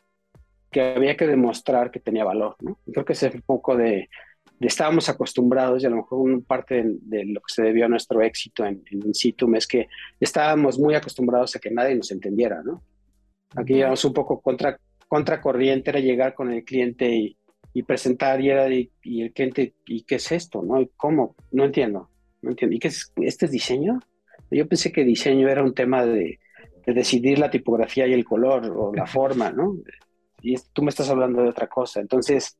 que 0.70 0.80
había 0.80 1.16
que 1.16 1.26
demostrar 1.26 1.90
que 1.90 2.00
tenía 2.00 2.24
valor. 2.24 2.56
¿no? 2.60 2.78
Creo 2.92 3.04
que 3.04 3.12
ese 3.12 3.28
es 3.28 3.34
un 3.34 3.42
poco 3.42 3.76
de, 3.76 4.08
estábamos 4.60 5.08
acostumbrados, 5.08 5.82
y 5.82 5.86
a 5.86 5.90
lo 5.90 5.96
mejor 5.96 6.42
parte 6.44 6.84
de, 6.84 7.24
lo 7.24 7.40
que 7.40 7.54
se 7.54 7.62
debió 7.62 7.86
a 7.86 7.88
nuestro 7.88 8.22
éxito 8.22 8.64
en, 8.64 8.82
en 8.90 9.54
es 9.54 9.66
que 9.66 9.88
estábamos 10.18 10.78
muy 10.78 10.94
acostumbrados 10.94 11.54
a 11.54 11.58
que 11.58 11.70
nadie 11.70 11.94
nos 11.94 12.10
entendiera, 12.10 12.62
¿no? 12.62 12.82
Aquí 13.56 13.76
íbamos 13.76 14.04
un 14.04 14.12
poco 14.12 14.40
contra, 14.40 14.78
contracorriente, 15.08 15.90
era 15.90 16.00
llegar 16.00 16.34
con 16.34 16.52
el 16.52 16.64
cliente 16.64 17.34
y, 17.72 17.82
presentar 17.82 18.40
y, 18.40 18.50
era 18.50 18.68
y, 18.68 18.90
el 19.04 19.32
cliente, 19.32 19.74
¿y 19.86 20.02
qué 20.02 20.16
es 20.16 20.32
esto? 20.32 20.62
¿no? 20.62 20.86
¿Cómo? 20.96 21.36
No 21.52 21.64
entiendo, 21.64 22.10
no 22.42 22.50
entiendo. 22.50 22.76
¿Y 22.76 22.78
qué 22.78 22.88
es, 22.88 23.12
este 23.16 23.46
es 23.46 23.52
diseño? 23.52 24.00
Yo 24.50 24.66
pensé 24.66 24.92
que 24.92 25.04
diseño 25.04 25.48
era 25.48 25.62
un 25.62 25.74
tema 25.74 26.04
de, 26.04 26.40
decidir 26.86 27.38
la 27.38 27.50
tipografía 27.50 28.06
y 28.06 28.14
el 28.14 28.24
color 28.24 28.64
o 28.74 28.94
la 28.94 29.06
forma, 29.06 29.50
¿no? 29.50 29.76
Y 30.40 30.56
tú 30.72 30.82
me 30.82 30.90
estás 30.90 31.10
hablando 31.10 31.42
de 31.42 31.50
otra 31.50 31.66
cosa. 31.66 32.00
Entonces, 32.00 32.58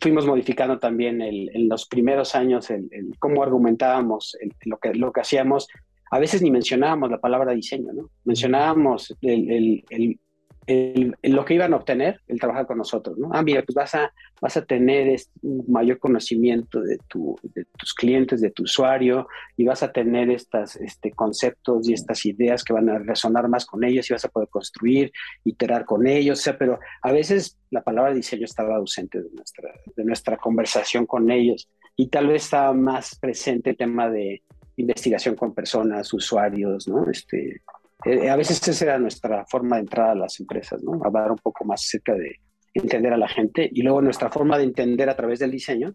fuimos 0.00 0.26
modificando 0.26 0.78
también 0.78 1.20
en 1.22 1.68
los 1.68 1.86
primeros 1.86 2.34
años 2.34 2.70
el, 2.70 2.88
cómo 3.18 3.42
argumentábamos 3.42 4.36
lo, 4.64 4.78
que, 4.78 4.94
lo 4.94 5.12
que 5.12 5.20
hacíamos. 5.20 5.68
A 6.10 6.18
veces 6.18 6.42
ni 6.42 6.50
mencionábamos 6.50 7.10
la 7.10 7.18
palabra 7.18 7.52
diseño, 7.52 7.92
¿no? 7.92 8.10
Mencionábamos 8.24 9.16
el, 9.22 10.18
lo 10.66 11.44
que 11.44 11.54
iban 11.54 11.72
a 11.72 11.76
obtener 11.76 12.20
el 12.26 12.40
trabajar 12.40 12.66
con 12.66 12.78
nosotros, 12.78 13.18
¿no? 13.18 13.30
Ah, 13.32 13.42
mira, 13.42 13.62
pues 13.62 13.74
vas 13.74 13.94
a, 13.94 14.12
vas 14.40 14.56
a 14.56 14.64
tener 14.64 15.14
un 15.42 15.64
mayor 15.68 15.98
conocimiento 15.98 16.80
de, 16.80 16.98
tu, 17.08 17.38
de 17.42 17.66
tus 17.76 17.92
clientes, 17.92 18.40
de 18.40 18.50
tu 18.50 18.62
usuario, 18.62 19.28
y 19.56 19.64
vas 19.64 19.82
a 19.82 19.92
tener 19.92 20.30
estos 20.30 20.76
este, 20.76 21.10
conceptos 21.12 21.88
y 21.88 21.92
estas 21.92 22.24
ideas 22.24 22.64
que 22.64 22.72
van 22.72 22.88
a 22.88 22.98
resonar 22.98 23.48
más 23.48 23.66
con 23.66 23.84
ellos 23.84 24.08
y 24.08 24.14
vas 24.14 24.24
a 24.24 24.30
poder 24.30 24.48
construir, 24.48 25.12
iterar 25.44 25.84
con 25.84 26.06
ellos, 26.06 26.38
o 26.38 26.42
sea, 26.42 26.56
pero 26.56 26.78
a 27.02 27.12
veces 27.12 27.58
la 27.70 27.82
palabra 27.82 28.14
diseño 28.14 28.44
estaba 28.44 28.76
ausente 28.76 29.22
de 29.22 29.30
nuestra, 29.30 29.70
de 29.96 30.04
nuestra 30.04 30.36
conversación 30.36 31.06
con 31.06 31.30
ellos 31.30 31.68
y 31.96 32.08
tal 32.08 32.28
vez 32.28 32.44
estaba 32.44 32.72
más 32.72 33.18
presente 33.18 33.70
el 33.70 33.76
tema 33.76 34.10
de 34.10 34.42
investigación 34.76 35.36
con 35.36 35.54
personas, 35.54 36.12
usuarios, 36.12 36.88
¿no? 36.88 37.08
Este, 37.10 37.62
eh, 38.04 38.28
a 38.28 38.36
veces 38.36 38.66
esa 38.66 38.84
era 38.84 38.98
nuestra 38.98 39.44
forma 39.46 39.76
de 39.76 39.82
entrar 39.82 40.10
a 40.10 40.14
las 40.14 40.38
empresas, 40.40 40.82
¿no? 40.82 41.00
Hablar 41.04 41.30
un 41.30 41.38
poco 41.38 41.64
más 41.64 41.82
acerca 41.82 42.14
de 42.14 42.40
entender 42.74 43.12
a 43.12 43.16
la 43.16 43.28
gente 43.28 43.68
y 43.72 43.82
luego 43.82 44.02
nuestra 44.02 44.30
forma 44.30 44.58
de 44.58 44.64
entender 44.64 45.08
a 45.08 45.16
través 45.16 45.38
del 45.38 45.50
diseño 45.50 45.94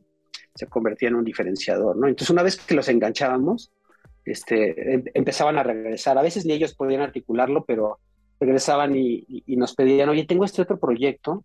se 0.56 0.68
convertía 0.68 1.10
en 1.10 1.16
un 1.16 1.24
diferenciador, 1.24 1.98
¿no? 1.98 2.08
Entonces 2.08 2.30
una 2.30 2.44
vez 2.44 2.58
que 2.58 2.76
los 2.76 2.88
enganchábamos, 2.90 3.72
este, 4.26 4.94
em, 4.94 5.04
empezaban 5.14 5.58
a 5.58 5.64
regresar. 5.64 6.18
A 6.18 6.22
veces 6.22 6.46
ni 6.46 6.54
ellos 6.54 6.76
podían 6.76 7.02
articularlo, 7.02 7.66
pero 7.66 8.00
regresaban 8.40 8.96
y, 8.96 9.44
nos 9.48 9.76
pedían, 9.76 10.10
oye, 10.10 10.26
tengo 10.26 10.46
este 10.46 10.62
otro 10.62 10.80
proyecto 10.80 11.44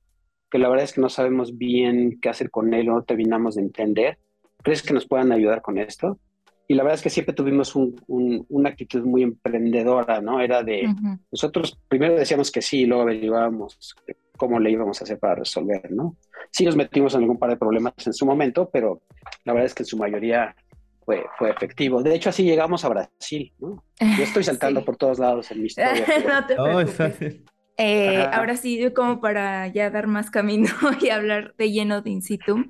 que 0.51 0.59
la 0.59 0.69
verdad 0.69 0.85
es 0.85 0.93
que 0.93 1.01
no 1.01 1.09
sabemos 1.09 1.59
bien 1.59 2.21
qué 2.21 2.29
hacer 2.29 2.51
con 2.51 2.73
él 2.75 2.89
o 2.89 2.95
no 2.95 3.03
terminamos 3.03 3.57
de 3.57 3.63
entender. 3.63 4.19
¿Crees 4.63 4.83
que 4.83 4.95
nos 4.95 5.07
puedan 5.07 5.33
ayudar 5.33 5.63
con 5.63 5.79
esto? 5.79 6.19
Y 6.67 6.75
la 6.75 6.83
verdad 6.83 6.97
es 6.97 7.03
que 7.03 7.11
siempre 7.11 7.35
tuvimos 7.35 7.75
una 7.77 8.69
actitud 8.71 9.03
muy 9.05 9.23
emprendedora, 9.23 10.21
¿no? 10.21 10.41
Era 10.41 10.63
de, 10.63 10.89
nosotros 11.31 11.79
primero 11.89 12.15
decíamos 12.15 12.51
que 12.51 12.63
sí 12.63 12.81
y 12.81 12.87
luego 12.87 13.03
averiguábamos 13.03 13.95
cómo 14.37 14.59
le 14.59 14.71
íbamos 14.71 15.01
a 15.01 15.05
hacer 15.05 15.19
para 15.19 15.37
resolver, 15.37 15.91
¿no? 15.91 16.17
Sí 16.51 16.65
nos 16.65 16.77
metimos 16.77 17.15
en 17.15 17.23
algún 17.23 17.39
par 17.39 17.51
de 17.51 17.57
problemas 17.57 17.95
en 18.07 18.15
su 18.15 18.25
momento, 18.25 18.71
pero 18.73 19.03
la 19.45 19.53
verdad 19.53 19.67
es 19.67 19.75
que 19.75 19.83
en 19.83 19.87
su 19.87 19.99
mayoría 19.99 20.57
fue, 21.05 21.25
fue 21.39 21.51
efectivo. 21.51 22.03
De 22.03 22.15
hecho, 22.15 22.31
así 22.31 22.45
llegamos 22.45 22.85
a 22.85 22.89
Brasil, 22.89 23.53
¿no? 23.59 23.85
Yo 24.01 24.25
estoy 24.25 24.45
saltando 24.45 24.85
por 24.85 24.97
todos 24.97 25.19
lados 25.19 25.51
en 25.51 25.61
mi 25.61 25.67
historia. 25.67 26.07
no 26.27 26.47
te 26.47 26.55
preocupes. 26.55 27.41
Eh, 27.77 28.29
ahora 28.33 28.57
sí, 28.57 28.93
como 28.95 29.21
para 29.21 29.67
ya 29.67 29.91
dar 29.91 30.07
más 30.07 30.31
camino 30.31 30.69
y 31.01 31.09
hablar 31.09 31.55
de 31.59 31.73
lleno 31.73 32.03
de 32.03 32.11
Incitum, 32.11 32.69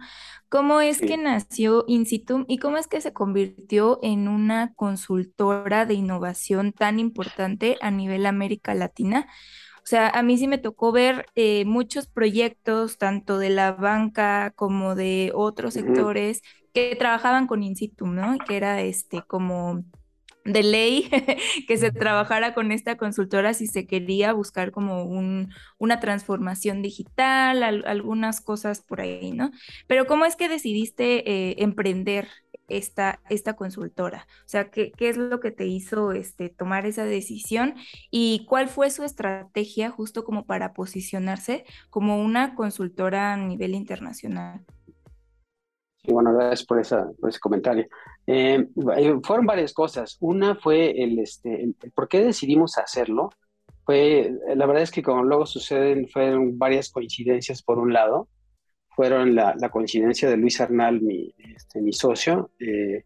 ¿cómo 0.49 0.81
es 0.81 0.99
que 0.99 1.19
nació 1.19 1.85
Incitum 1.89 2.47
y 2.49 2.59
cómo 2.59 2.79
es 2.79 2.87
que 2.87 3.03
se 3.03 3.13
convirtió 3.13 3.99
en 4.03 4.29
una 4.29 4.73
consultora 4.75 5.85
de 5.85 5.95
innovación 5.95 6.73
tan 6.73 6.99
importante 6.99 7.77
a 7.83 7.91
nivel 7.91 8.25
América 8.25 8.75
Latina? 8.75 9.27
O 9.85 9.87
sea, 9.87 10.09
a 10.09 10.23
mí 10.23 10.39
sí 10.39 10.49
me 10.49 10.57
tocó 10.57 10.93
ver 10.93 11.27
eh, 11.35 11.67
muchos 11.67 12.07
proyectos, 12.07 12.97
tanto 12.97 13.37
de 13.37 13.51
la 13.51 13.73
banca 13.73 14.53
como 14.57 14.95
de 14.95 15.31
otros 15.35 15.75
sectores, 15.75 16.41
que 16.73 16.97
trabajaban 16.97 17.47
con 17.47 17.63
Incitum, 17.63 18.15
¿no? 18.15 18.39
Que 18.39 18.57
era 18.57 18.81
este 18.81 19.21
como 19.27 19.85
de 20.45 20.63
ley 20.63 21.09
que 21.69 21.77
se 21.77 21.91
trabajara 21.91 22.55
con 22.55 22.73
esta 22.73 22.97
consultora 22.97 23.55
si 23.55 23.67
se 23.67 23.87
quería 23.87 24.33
buscar 24.33 24.71
como 24.71 25.05
un, 25.05 25.51
una 25.79 26.01
transformación 26.01 26.83
digital, 26.83 27.63
algunas 27.63 28.41
cosas 28.41 28.83
por 28.83 29.01
ahí, 29.01 29.33
¿no? 29.33 29.51
Pero 29.87 30.07
¿cómo 30.07 30.25
es 30.25 30.37
que 30.37 30.49
decidiste 30.49 31.31
eh, 31.31 31.57
emprender 31.59 32.29
esta, 32.69 33.21
esta 33.31 33.55
consultora? 33.55 34.27
O 34.41 34.49
sea, 34.49 34.71
¿qué, 34.71 34.93
¿qué, 34.93 35.09
es 35.09 35.17
lo 35.17 35.41
que 35.41 35.51
te 35.51 35.67
hizo 35.67 36.13
este, 36.13 36.51
tomar 36.51 36.87
esa 36.87 37.05
decisión 37.05 37.75
y 38.11 38.45
cuál 38.49 38.69
fue 38.69 38.91
su 38.91 39.03
estrategia 39.03 39.91
justo 39.91 40.25
como 40.25 40.45
para 40.45 40.75
posicionarse 40.75 41.65
como 41.91 42.23
una 42.23 42.55
consultora 42.55 43.33
a 43.33 43.37
nivel 43.37 43.75
internacional? 43.75 44.65
Y 46.07 46.13
bueno, 46.13 46.35
gracias 46.35 46.67
por, 46.67 46.79
esa, 46.79 47.07
por 47.19 47.31
ese 47.31 47.41
comentario. 47.41 47.87
Eh, 48.27 48.67
eh, 48.97 49.15
fueron 49.23 49.47
varias 49.47 49.73
cosas. 49.73 50.17
Una 50.21 50.55
fue 50.57 51.03
el, 51.03 51.19
este, 51.19 51.75
por 51.95 52.09
qué 52.09 52.25
decidimos 52.25 52.79
hacerlo. 52.79 53.31
Fue, 53.85 54.33
la 54.55 54.67
verdad 54.67 54.83
es 54.83 54.91
que 54.91 55.03
como 55.03 55.25
luego 55.25 55.47
suceden, 55.47 56.09
fueron 56.09 56.59
varias 56.59 56.91
coincidencias 56.91 57.63
por 57.63 57.79
un 57.79 57.93
lado. 57.93 58.29
Fueron 58.97 59.35
la, 59.35 59.57
coincidencia 59.71 60.31
de 60.31 60.37
Luis 60.37 60.61
Arnal, 60.61 61.01
mi, 61.03 61.35
este, 61.55 61.81
mi 61.81 61.93
socio, 61.93 62.51
eh, 62.61 63.03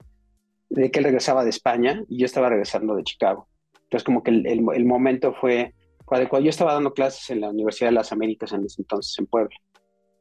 de 0.69 0.91
que 0.91 0.99
él 0.99 1.05
regresaba 1.05 1.45
de 1.45 1.51
España 1.51 2.05
y 2.09 2.19
yo 2.19 2.27
estaba 2.27 2.51
regresando 2.51 2.95
de 2.95 3.05
Chicago. 3.05 3.49
Entonces 3.85 4.05
como 4.05 4.23
que 4.23 4.31
el, 4.31 4.47
el, 4.47 4.85
momento 4.85 5.33
fue, 5.33 5.75
fue 6.05 6.19
adecuado. 6.19 6.45
Yo 6.45 6.51
estaba 6.51 6.75
dando 6.75 6.93
clases 6.93 7.31
en 7.31 7.41
la 7.41 7.49
Universidad 7.49 7.89
de 7.89 7.95
las 7.95 8.13
Américas 8.13 8.53
en 8.53 8.65
ese 8.65 8.83
entonces, 8.83 9.19
en 9.19 9.27
Puebla. 9.27 9.57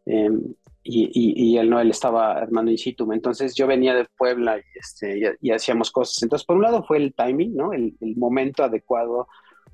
Em, 0.08 0.42
y, 0.90 1.12
y, 1.52 1.58
él 1.58 1.70
no, 1.70 1.82
él 1.82 1.90
estaba 1.90 2.32
armando 2.32 2.72
in 2.72 2.78
situ. 2.78 3.12
Entonces 3.12 3.54
yo 3.56 3.68
venía 3.68 3.94
de 3.94 4.06
Puebla 4.18 4.58
y, 4.58 4.62
este, 4.80 5.38
y, 5.42 5.52
hacíamos 5.52 5.92
cosas. 5.92 6.24
Entonces, 6.24 6.46
por 6.46 6.56
un 6.56 6.62
lado 6.62 6.84
fue 6.84 6.98
el 6.98 7.14
timing, 7.14 7.56
¿no? 7.56 7.74
El, 7.74 7.94
momento 8.16 8.64
adecuado 8.64 9.28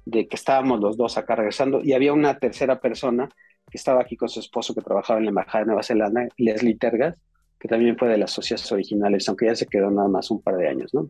de 0.06 0.28
que 0.28 0.36
estábamos 0.36 0.80
los 0.80 0.98
dos 0.98 1.18
acá 1.18 1.36
regresando. 1.36 1.82
Y 1.84 1.94
había 1.94 2.14
una 2.14 2.40
tercera 2.40 2.82
persona 2.82 3.30
que 3.70 3.78
estaba 3.78 4.02
aquí 4.02 4.18
con 4.18 4.28
su 4.28 4.40
esposo 4.40 4.74
que 4.74 4.82
trabajaba 4.82 5.20
en 5.20 5.26
la 5.26 5.30
Embajada 5.30 5.60
de 5.60 5.68
Nueva 5.68 5.84
Zelanda, 5.84 6.28
Leslie 6.38 6.78
Tergas, 6.78 7.22
que 7.60 7.68
también 7.68 7.96
fue 7.96 8.10
de 8.10 8.18
las 8.18 8.32
socias 8.32 8.70
originales, 8.72 9.30
aunque 9.30 9.46
ya 9.46 9.56
se 9.56 9.68
quedó 9.68 9.92
nada 9.92 10.08
más 10.08 10.32
un 10.32 10.42
par 10.42 10.58
de 10.58 10.68
años, 10.68 10.94
¿no? 10.94 11.10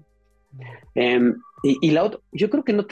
Em, 0.96 1.36
y, 1.64 1.92
la 1.92 2.04
otra, 2.04 2.20
yo 2.34 2.50
creo 2.50 2.64
que 2.64 2.74
no, 2.74 2.86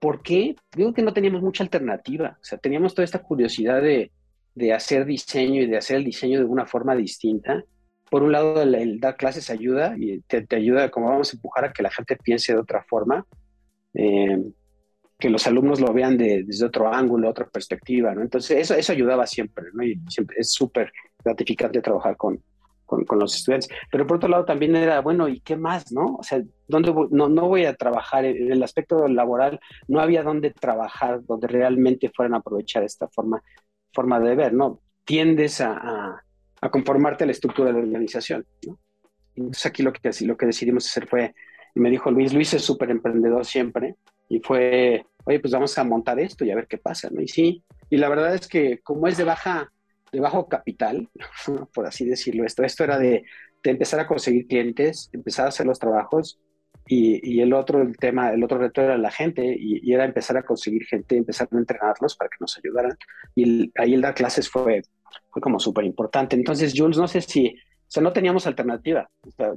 ¿por 0.00 0.22
qué? 0.22 0.56
Creo 0.70 0.94
que 0.94 1.02
no 1.02 1.12
teníamos 1.12 1.42
mucha 1.42 1.62
alternativa. 1.62 2.38
O 2.40 2.44
sea, 2.44 2.58
teníamos 2.58 2.94
toda 2.94 3.04
esta 3.04 3.22
curiosidad 3.22 3.82
de 3.82 4.10
de 4.54 4.72
hacer 4.72 5.04
diseño 5.04 5.62
y 5.62 5.66
de 5.66 5.76
hacer 5.76 5.96
el 5.96 6.04
diseño 6.04 6.38
de 6.38 6.44
una 6.44 6.66
forma 6.66 6.94
distinta. 6.94 7.64
Por 8.10 8.22
un 8.22 8.32
lado, 8.32 8.60
el, 8.62 8.98
dar 9.00 9.16
clases 9.16 9.50
ayuda 9.50 9.94
y 9.96 10.20
te, 10.22 10.44
ayuda, 10.56 10.90
como 10.90 11.08
vamos 11.08 11.32
a 11.32 11.36
empujar 11.36 11.64
a 11.64 11.72
que 11.72 11.82
la 11.82 11.90
gente 11.90 12.16
piense 12.16 12.52
de 12.52 12.58
otra 12.58 12.84
forma, 12.88 13.24
eh, 13.94 14.42
que 15.18 15.30
los 15.30 15.46
alumnos 15.46 15.80
lo 15.80 15.92
vean 15.92 16.16
desde 16.16 16.64
otro 16.64 16.92
ángulo, 16.92 17.28
otra 17.28 17.48
perspectiva, 17.48 18.14
¿no? 18.14 18.22
Entonces, 18.22 18.58
eso, 18.58 18.74
eso 18.74 18.92
ayudaba 18.92 19.26
siempre, 19.26 19.66
¿no? 19.72 19.84
Y 19.84 20.00
siempre 20.08 20.36
es 20.38 20.52
súper 20.52 20.92
gratificante 21.22 21.82
trabajar 21.82 22.16
con, 22.16 22.42
con, 23.06 23.18
los 23.18 23.36
estudiantes. 23.36 23.70
Pero 23.90 24.06
por 24.06 24.16
otro 24.16 24.28
lado 24.28 24.44
también 24.44 24.74
era, 24.74 25.00
bueno, 25.00 25.28
¿y 25.28 25.40
qué 25.40 25.56
más, 25.56 25.92
no? 25.92 26.16
O 26.16 26.22
sea, 26.22 26.42
¿dónde 26.66 26.92
no, 27.10 27.28
no 27.28 27.48
voy 27.48 27.64
a 27.64 27.76
trabajar 27.76 28.24
en 28.24 28.50
el 28.50 28.62
aspecto 28.62 29.06
laboral? 29.08 29.60
No 29.88 30.00
había 30.00 30.22
dónde 30.22 30.50
trabajar, 30.50 31.24
donde 31.24 31.46
realmente 31.46 32.10
fueran 32.14 32.34
a 32.34 32.38
aprovechar 32.38 32.82
esta 32.82 33.08
forma 33.08 33.42
forma 33.92 34.20
de 34.20 34.34
ver, 34.34 34.52
¿no? 34.52 34.80
Tiendes 35.04 35.60
a, 35.60 36.22
conformarte 36.70 37.24
a 37.24 37.26
la 37.26 37.32
estructura 37.32 37.72
de 37.72 37.80
la 37.80 37.86
organización, 37.86 38.46
¿no? 38.66 38.78
Entonces 39.34 39.66
aquí 39.66 39.82
lo 39.82 39.92
que, 39.92 40.10
lo 40.22 40.36
que 40.36 40.46
decidimos 40.46 40.86
hacer 40.86 41.08
fue, 41.08 41.34
me 41.74 41.90
dijo 41.90 42.10
Luis, 42.10 42.32
Luis 42.34 42.52
es 42.54 42.62
súper 42.62 42.90
emprendedor 42.90 43.46
siempre, 43.46 43.96
y 44.28 44.40
fue, 44.40 45.04
oye, 45.24 45.40
pues 45.40 45.52
vamos 45.52 45.76
a 45.78 45.84
montar 45.84 46.20
esto 46.20 46.44
y 46.44 46.50
a 46.50 46.56
ver 46.56 46.66
qué 46.66 46.78
pasa, 46.78 47.08
¿no? 47.10 47.20
Y 47.20 47.28
sí, 47.28 47.64
y 47.88 47.96
la 47.96 48.08
verdad 48.08 48.34
es 48.34 48.46
que 48.46 48.78
como 48.80 49.06
es 49.08 49.16
de 49.16 49.24
baja, 49.24 49.72
de 50.12 50.20
bajo 50.20 50.48
capital, 50.48 51.08
por 51.74 51.86
así 51.86 52.04
decirlo, 52.04 52.44
esto, 52.44 52.62
esto 52.62 52.84
era 52.84 52.98
de, 52.98 53.24
de 53.62 53.70
empezar 53.70 54.00
a 54.00 54.06
conseguir 54.06 54.46
clientes, 54.46 55.10
empezar 55.12 55.46
a 55.46 55.48
hacer 55.48 55.66
los 55.66 55.78
trabajos, 55.78 56.38
y, 56.92 57.40
el 57.40 57.52
otro 57.52 57.82
el 57.82 57.96
tema, 57.96 58.32
el 58.32 58.42
otro 58.42 58.58
reto 58.58 58.82
era 58.82 58.98
la 58.98 59.12
gente 59.12 59.56
y, 59.56 59.92
era 59.92 60.04
empezar 60.04 60.36
a 60.36 60.42
conseguir 60.42 60.84
gente, 60.86 61.16
empezar 61.16 61.48
a 61.52 61.56
entrenarlos 61.56 62.16
para 62.16 62.28
que 62.28 62.38
nos 62.40 62.58
ayudaran. 62.58 62.96
Y 63.36 63.70
ahí 63.80 63.94
el 63.94 64.00
dar 64.00 64.14
clases 64.14 64.48
fue, 64.48 64.82
fue 65.30 65.40
como 65.40 65.60
súper 65.60 65.84
importante. 65.84 66.34
Entonces, 66.34 66.72
Jules, 66.76 66.98
no 66.98 67.06
sé 67.06 67.20
si, 67.20 67.48
o 67.48 67.86
sea, 67.86 68.02
no 68.02 68.12
teníamos 68.12 68.46
alternativa. 68.48 69.08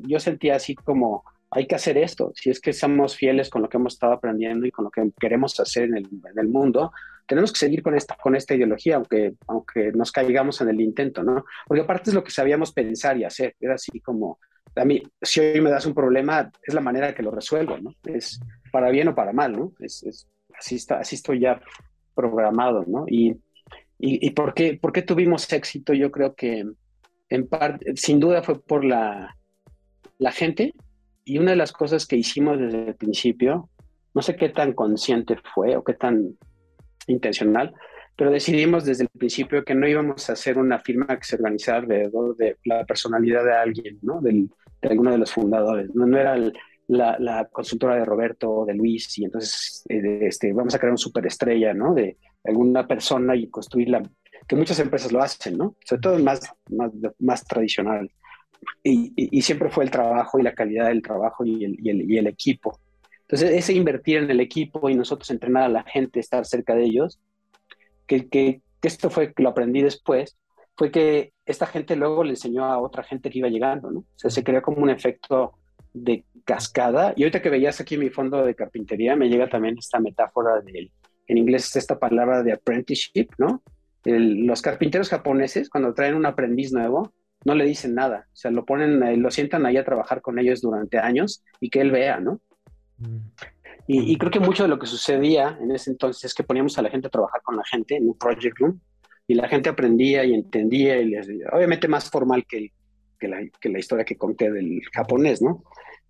yo 0.01 0.19
sentía 0.19 0.57
así 0.57 0.75
como, 0.75 1.23
hay 1.49 1.65
que 1.65 1.73
hacer 1.73 1.97
esto. 1.97 2.31
Si 2.35 2.51
es 2.51 2.59
que 2.59 2.71
somos 2.71 3.15
fieles 3.15 3.49
con 3.49 3.63
lo 3.63 3.69
que 3.69 3.77
hemos 3.77 3.93
estado 3.93 4.13
aprendiendo 4.13 4.67
y 4.67 4.71
con 4.71 4.85
lo 4.85 4.91
que 4.91 5.09
queremos 5.19 5.59
hacer 5.59 5.85
en 5.85 5.97
el, 5.97 6.05
en 6.05 6.39
el 6.39 6.47
mundo, 6.47 6.91
tenemos 7.25 7.51
que 7.51 7.59
seguir 7.59 7.81
con 7.81 7.95
esta, 7.95 8.15
con 8.15 8.35
esta 8.35 8.53
ideología, 8.53 8.97
aunque, 8.97 9.33
aunque 9.47 9.91
nos 9.91 10.11
caigamos 10.11 10.61
en 10.61 10.69
el 10.69 10.81
intento, 10.81 11.23
¿no? 11.23 11.45
Porque 11.65 11.81
aparte 11.81 12.11
es 12.11 12.13
lo 12.13 12.23
que 12.23 12.29
sabíamos 12.29 12.73
pensar 12.73 13.17
y 13.17 13.23
hacer. 13.23 13.55
Era 13.59 13.73
así 13.73 13.99
como, 14.01 14.37
a 14.75 14.85
mí, 14.85 15.01
si 15.21 15.39
hoy 15.39 15.61
me 15.61 15.69
das 15.69 15.85
un 15.85 15.93
problema, 15.93 16.51
es 16.61 16.73
la 16.73 16.81
manera 16.81 17.13
que 17.13 17.23
lo 17.23 17.31
resuelvo, 17.31 17.77
¿no? 17.77 17.93
Es 18.05 18.39
para 18.71 18.89
bien 18.89 19.07
o 19.07 19.15
para 19.15 19.33
mal, 19.33 19.53
¿no? 19.53 19.73
Es, 19.79 20.03
es 20.03 20.27
así, 20.57 20.75
está, 20.75 20.99
así 20.99 21.15
estoy 21.15 21.39
ya 21.39 21.61
programado, 22.15 22.83
¿no? 22.87 23.05
Y, 23.07 23.31
y, 23.99 24.27
y 24.27 24.31
¿por, 24.31 24.53
qué, 24.53 24.77
por, 24.81 24.91
qué, 24.91 25.01
tuvimos 25.01 25.51
éxito? 25.51 25.93
Yo 25.93 26.11
creo 26.11 26.35
que 26.35 26.65
en 27.29 27.47
parte, 27.47 27.93
sin 27.95 28.19
duda 28.19 28.41
fue 28.41 28.59
por 28.61 28.83
la, 28.83 29.37
la 30.17 30.31
gente 30.31 30.73
y 31.25 31.37
una 31.37 31.51
de 31.51 31.57
las 31.57 31.71
cosas 31.71 32.05
que 32.05 32.17
hicimos 32.17 32.59
desde 32.59 32.89
el 32.89 32.95
principio, 32.95 33.69
no 34.13 34.21
sé 34.21 34.35
qué 34.35 34.49
tan 34.49 34.73
consciente 34.73 35.37
fue 35.53 35.75
o 35.75 35.83
qué 35.83 35.93
tan 35.93 36.37
intencional, 37.07 37.73
pero 38.15 38.31
decidimos 38.31 38.85
desde 38.85 39.03
el 39.03 39.09
principio 39.09 39.63
que 39.63 39.73
no 39.73 39.87
íbamos 39.87 40.29
a 40.29 40.33
hacer 40.33 40.57
una 40.57 40.79
firma 40.79 41.07
que 41.07 41.23
se 41.23 41.35
organizara 41.35 41.79
alrededor 41.79 42.35
de 42.37 42.57
la 42.65 42.85
personalidad 42.85 43.43
de 43.43 43.53
alguien, 43.53 43.99
¿no? 44.01 44.21
Del, 44.21 44.49
de 44.81 44.89
alguno 44.89 45.11
de 45.11 45.17
los 45.17 45.31
fundadores. 45.31 45.93
No, 45.95 46.05
no 46.05 46.17
era 46.17 46.37
la, 46.87 47.17
la, 47.19 47.45
consultora 47.45 47.95
de 47.95 48.05
Roberto 48.05 48.65
de 48.65 48.75
Luis, 48.75 49.17
y 49.17 49.25
entonces 49.25 49.83
eh, 49.89 50.19
este, 50.27 50.53
vamos 50.53 50.75
a 50.75 50.77
crear 50.77 50.91
una 50.91 50.97
superestrella, 50.97 51.73
¿no? 51.73 51.93
De 51.93 52.17
alguna 52.43 52.87
persona 52.87 53.35
y 53.35 53.47
construirla, 53.47 54.03
que 54.47 54.55
muchas 54.55 54.79
empresas 54.79 55.11
lo 55.11 55.21
hacen, 55.21 55.57
¿no? 55.57 55.75
Sobre 55.83 56.01
todo 56.01 56.19
más, 56.19 56.41
más, 56.69 56.91
más 57.19 57.43
tradicional. 57.45 58.11
Y, 58.83 59.11
y, 59.15 59.37
y, 59.37 59.41
siempre 59.41 59.69
fue 59.69 59.83
el 59.83 59.91
trabajo 59.91 60.39
y 60.39 60.43
la 60.43 60.53
calidad 60.53 60.87
del 60.87 61.01
trabajo 61.01 61.43
y 61.43 61.65
el, 61.65 61.75
y 61.83 61.89
el, 61.89 62.09
y 62.09 62.17
el 62.17 62.27
equipo. 62.27 62.79
Entonces, 63.21 63.51
ese 63.51 63.73
invertir 63.73 64.17
en 64.17 64.29
el 64.29 64.39
equipo 64.39 64.89
y 64.89 64.95
nosotros 64.95 65.29
entrenar 65.31 65.63
a 65.63 65.69
la 65.69 65.83
gente, 65.83 66.19
estar 66.19 66.45
cerca 66.45 66.75
de 66.75 66.85
ellos, 66.85 67.19
que, 68.21 68.29
que, 68.29 68.61
que 68.81 68.87
esto 68.87 69.09
fue, 69.09 69.33
lo 69.37 69.49
aprendí 69.49 69.81
después, 69.81 70.37
fue 70.75 70.91
que 70.91 71.33
esta 71.45 71.65
gente 71.65 71.95
luego 71.95 72.23
le 72.23 72.31
enseñó 72.31 72.65
a 72.65 72.79
otra 72.79 73.03
gente 73.03 73.29
que 73.29 73.39
iba 73.39 73.49
llegando, 73.49 73.91
¿no? 73.91 73.99
O 73.99 74.05
sea, 74.15 74.29
se 74.29 74.43
creó 74.43 74.61
como 74.61 74.81
un 74.81 74.89
efecto 74.89 75.53
de 75.93 76.25
cascada. 76.45 77.13
Y 77.15 77.23
ahorita 77.23 77.41
que 77.41 77.49
veías 77.49 77.79
aquí 77.79 77.97
mi 77.97 78.09
fondo 78.09 78.43
de 78.43 78.55
carpintería, 78.55 79.15
me 79.15 79.29
llega 79.29 79.47
también 79.47 79.77
esta 79.77 79.99
metáfora 79.99 80.61
del, 80.61 80.91
en 81.27 81.37
inglés 81.37 81.67
es 81.67 81.75
esta 81.75 81.99
palabra 81.99 82.43
de 82.43 82.53
apprenticeship, 82.53 83.29
¿no? 83.37 83.61
El, 84.05 84.45
los 84.45 84.61
carpinteros 84.61 85.09
japoneses, 85.09 85.69
cuando 85.69 85.93
traen 85.93 86.15
un 86.15 86.25
aprendiz 86.25 86.73
nuevo, 86.73 87.13
no 87.45 87.55
le 87.55 87.65
dicen 87.65 87.93
nada. 87.93 88.27
O 88.33 88.35
sea, 88.35 88.51
lo 88.51 88.65
ponen, 88.65 89.21
lo 89.21 89.31
sientan 89.31 89.65
ahí 89.65 89.77
a 89.77 89.85
trabajar 89.85 90.21
con 90.21 90.39
ellos 90.39 90.61
durante 90.61 90.97
años 90.97 91.43
y 91.59 91.69
que 91.69 91.81
él 91.81 91.91
vea, 91.91 92.19
¿no? 92.19 92.39
Y, 93.87 94.13
y, 94.13 94.17
creo 94.17 94.31
que 94.31 94.39
mucho 94.39 94.63
de 94.63 94.69
lo 94.69 94.79
que 94.79 94.87
sucedía 94.87 95.57
en 95.61 95.71
ese 95.71 95.91
entonces 95.91 96.23
es 96.23 96.33
que 96.33 96.43
poníamos 96.43 96.77
a 96.77 96.81
la 96.81 96.89
gente 96.89 97.07
a 97.07 97.11
trabajar 97.11 97.41
con 97.41 97.57
la 97.57 97.65
gente 97.65 97.97
en 97.97 98.07
un 98.07 98.17
project 98.17 98.57
room 98.57 98.79
y 99.27 99.33
la 99.33 99.47
gente 99.47 99.69
aprendía 99.69 100.23
y 100.23 100.33
entendía, 100.33 100.97
y 101.01 101.05
les, 101.05 101.27
obviamente 101.51 101.87
más 101.87 102.09
formal 102.09 102.45
que, 102.47 102.71
que, 103.19 103.27
la, 103.27 103.41
que, 103.59 103.69
la, 103.69 103.79
historia 103.79 104.05
que 104.05 104.17
conté 104.17 104.51
del 104.51 104.81
japonés, 104.93 105.41
¿no? 105.41 105.63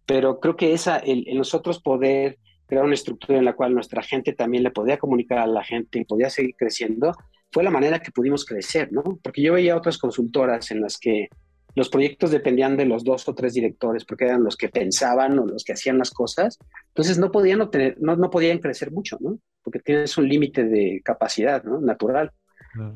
Pero 0.05 0.39
creo 0.39 0.55
que 0.55 0.73
esa, 0.73 0.97
el, 0.97 1.27
el, 1.27 1.37
nosotros 1.37 1.81
poder 1.81 2.37
crear 2.65 2.85
una 2.85 2.93
estructura 2.93 3.37
en 3.37 3.45
la 3.45 3.55
cual 3.55 3.73
nuestra 3.73 4.01
gente 4.01 4.33
también 4.33 4.63
le 4.63 4.71
podía 4.71 4.97
comunicar 4.97 5.39
a 5.39 5.47
la 5.47 5.63
gente 5.63 5.99
y 5.99 6.05
podía 6.05 6.29
seguir 6.29 6.55
creciendo, 6.55 7.13
fue 7.51 7.63
la 7.63 7.69
manera 7.69 7.99
que 7.99 8.11
pudimos 8.11 8.45
crecer, 8.45 8.91
¿no? 8.91 9.03
Porque 9.21 9.41
yo 9.41 9.53
veía 9.53 9.77
otras 9.77 9.97
consultoras 9.97 10.71
en 10.71 10.81
las 10.81 10.97
que 10.97 11.29
los 11.75 11.89
proyectos 11.89 12.31
dependían 12.31 12.77
de 12.77 12.85
los 12.85 13.03
dos 13.03 13.27
o 13.27 13.33
tres 13.33 13.53
directores 13.53 14.05
porque 14.05 14.25
eran 14.25 14.43
los 14.43 14.55
que 14.55 14.69
pensaban 14.69 15.37
o 15.39 15.45
los 15.45 15.63
que 15.63 15.73
hacían 15.73 15.97
las 15.97 16.11
cosas. 16.11 16.59
Entonces 16.89 17.17
no 17.17 17.31
podían 17.31 17.61
obtener, 17.61 17.97
no, 17.99 18.15
no 18.15 18.29
podían 18.29 18.59
crecer 18.59 18.91
mucho, 18.91 19.17
¿no? 19.19 19.39
Porque 19.63 19.79
tienes 19.79 20.17
un 20.17 20.27
límite 20.27 20.63
de 20.65 21.01
capacidad, 21.03 21.63
¿no? 21.63 21.79
Natural. 21.81 22.31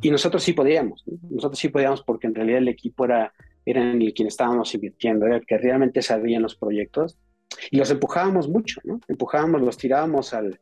Y 0.01 0.09
nosotros 0.09 0.43
sí 0.43 0.53
podíamos, 0.53 1.03
¿no? 1.05 1.19
nosotros 1.29 1.59
sí 1.59 1.69
podíamos 1.69 2.01
porque 2.01 2.25
en 2.25 2.33
realidad 2.33 2.59
el 2.59 2.67
equipo 2.67 3.05
era, 3.05 3.31
era 3.63 3.91
en 3.91 4.01
el 4.01 4.13
quien 4.13 4.27
estábamos 4.27 4.73
invirtiendo, 4.73 5.27
era 5.27 5.35
el 5.35 5.45
que 5.45 5.57
realmente 5.57 6.01
sabían 6.01 6.41
los 6.41 6.55
proyectos 6.55 7.15
y 7.69 7.77
los 7.77 7.91
empujábamos 7.91 8.49
mucho, 8.49 8.81
¿no? 8.83 8.99
Empujábamos, 9.07 9.61
los 9.61 9.77
tirábamos 9.77 10.33
al, 10.33 10.59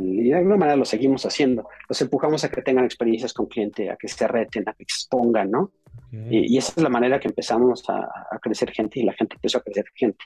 y 0.00 0.28
de 0.30 0.34
alguna 0.34 0.56
manera 0.56 0.76
lo 0.76 0.84
seguimos 0.84 1.24
haciendo. 1.26 1.68
Los 1.88 2.00
empujamos 2.00 2.44
a 2.44 2.50
que 2.50 2.62
tengan 2.62 2.84
experiencias 2.84 3.32
con 3.32 3.46
cliente, 3.46 3.90
a 3.90 3.96
que 3.96 4.08
se 4.08 4.26
reten, 4.26 4.68
a 4.68 4.72
que 4.72 4.82
expongan, 4.82 5.50
¿no? 5.50 5.72
Okay. 6.08 6.28
Y, 6.30 6.54
y, 6.54 6.58
esa 6.58 6.72
es 6.76 6.82
la 6.82 6.88
manera 6.88 7.20
que 7.20 7.28
empezamos 7.28 7.88
a, 7.88 8.08
a, 8.30 8.38
crecer 8.38 8.70
gente 8.70 9.00
y 9.00 9.04
la 9.04 9.12
gente 9.12 9.34
empezó 9.34 9.58
a 9.58 9.62
crecer 9.62 9.84
gente. 9.94 10.24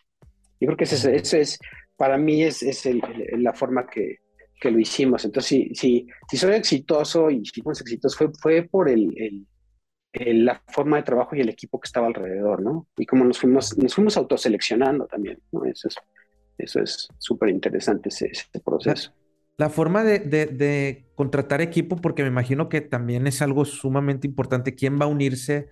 Yo 0.60 0.66
creo 0.66 0.76
que 0.76 0.84
ese, 0.84 1.14
ese 1.14 1.40
es, 1.40 1.58
para 1.96 2.16
mí 2.18 2.42
es, 2.42 2.62
es 2.62 2.86
el, 2.86 3.02
el, 3.32 3.42
la 3.42 3.52
forma 3.52 3.86
que, 3.86 4.18
que, 4.60 4.70
lo 4.70 4.78
hicimos. 4.78 5.24
Entonces, 5.24 5.48
si, 5.48 5.74
si, 5.74 6.06
si 6.30 6.36
soy 6.36 6.54
exitoso 6.54 7.30
y 7.30 7.44
si 7.44 7.62
fuimos 7.62 7.80
exitosos, 7.80 8.16
fue, 8.16 8.30
fue 8.40 8.62
por 8.62 8.88
el, 8.88 9.46
la 10.12 10.62
forma 10.68 10.98
de 10.98 11.02
trabajo 11.02 11.34
y 11.34 11.40
el 11.40 11.48
equipo 11.48 11.80
que 11.80 11.86
estaba 11.86 12.06
alrededor, 12.06 12.62
¿no? 12.62 12.86
Y 12.96 13.06
como 13.06 13.24
nos 13.24 13.38
fuimos, 13.38 13.76
nos 13.76 13.94
fuimos 13.94 14.16
autoseleccionando 14.16 15.06
también, 15.06 15.40
¿no? 15.50 15.64
Eso 15.64 15.88
es 15.88 15.96
eso 16.58 16.80
es 16.80 17.08
súper 17.18 17.48
interesante 17.48 18.08
ese, 18.08 18.26
ese, 18.26 18.60
proceso. 18.64 19.12
La 19.58 19.70
forma 19.70 20.02
de, 20.02 20.18
de, 20.18 20.46
de, 20.46 21.06
contratar 21.14 21.60
equipo, 21.60 21.96
porque 21.96 22.22
me 22.22 22.28
imagino 22.28 22.68
que 22.68 22.80
también 22.80 23.26
es 23.26 23.42
algo 23.42 23.64
sumamente 23.64 24.26
importante, 24.26 24.74
¿quién 24.74 24.98
va 25.00 25.04
a 25.04 25.08
unirse 25.08 25.68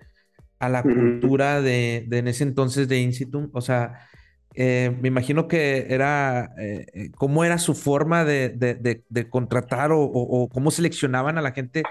a 0.59 0.69
la 0.69 0.83
cultura 0.83 1.61
de, 1.61 2.05
de 2.07 2.19
en 2.19 2.27
ese 2.27 2.43
entonces 2.43 2.87
de 2.87 2.99
Institutum? 3.01 3.49
O 3.53 3.61
sea, 3.61 4.07
eh, 4.53 4.95
me 5.01 5.07
imagino 5.07 5.47
que 5.47 5.87
era, 5.89 6.53
eh, 6.57 7.11
¿cómo 7.15 7.43
era 7.45 7.57
su 7.57 7.73
forma 7.73 8.25
de, 8.25 9.03
contratar 9.29 9.91
o, 9.91 10.01
o, 10.01 10.43
o, 10.43 10.49
cómo 10.49 10.71
seleccionaban 10.71 11.37
a 11.37 11.41
la 11.41 11.51
gente 11.51 11.83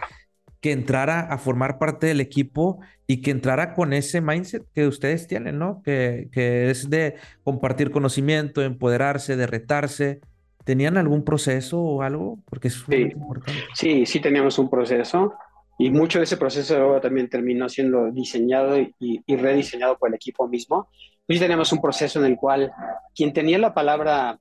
que 0.61 0.72
entrara 0.72 1.20
a 1.20 1.38
formar 1.38 1.79
parte 1.79 2.07
del 2.07 2.20
equipo 2.20 2.81
y 3.07 3.22
que 3.22 3.31
entrara 3.31 3.74
con 3.74 3.92
ese 3.94 4.20
mindset 4.20 4.64
que 4.74 4.87
ustedes 4.87 5.26
tienen, 5.26 5.59
¿no? 5.59 5.83
Que, 5.83 6.29
que 6.33 6.70
es 6.70 6.90
de 6.90 7.16
compartir 7.44 7.90
conocimiento, 7.90 8.62
empoderarse, 8.62 9.37
de 9.37 9.46
retarse. 9.46 10.20
¿Tenían 10.64 10.96
algún 10.96 11.25
proceso 11.25 11.81
o 11.81 12.03
algo? 12.03 12.38
Porque 12.49 12.68
es 12.68 12.85
sí, 12.88 12.96
importante. 12.96 13.61
Sí, 13.75 14.07
sí 14.07 14.20
teníamos 14.20 14.59
un 14.59 14.68
proceso 14.68 15.35
y 15.79 15.90
mucho 15.90 16.18
de 16.18 16.25
ese 16.25 16.37
proceso 16.37 17.01
también 17.01 17.31
terminó 17.31 17.68
siendo 17.68 18.11
diseñado 18.11 18.79
y, 18.79 18.94
y, 18.99 19.37
rediseñado 19.37 19.96
por 19.96 20.11
el 20.11 20.16
equipo 20.16 20.46
mismo. 20.46 20.88
Sí 21.27 21.38
teníamos 21.38 21.73
un 21.73 21.81
proceso 21.81 22.18
en 22.20 22.33
el 22.33 22.37
cual 22.37 22.70
quien 23.14 23.33
tenía 23.33 23.59
la 23.59 23.73
palabra 23.73 24.38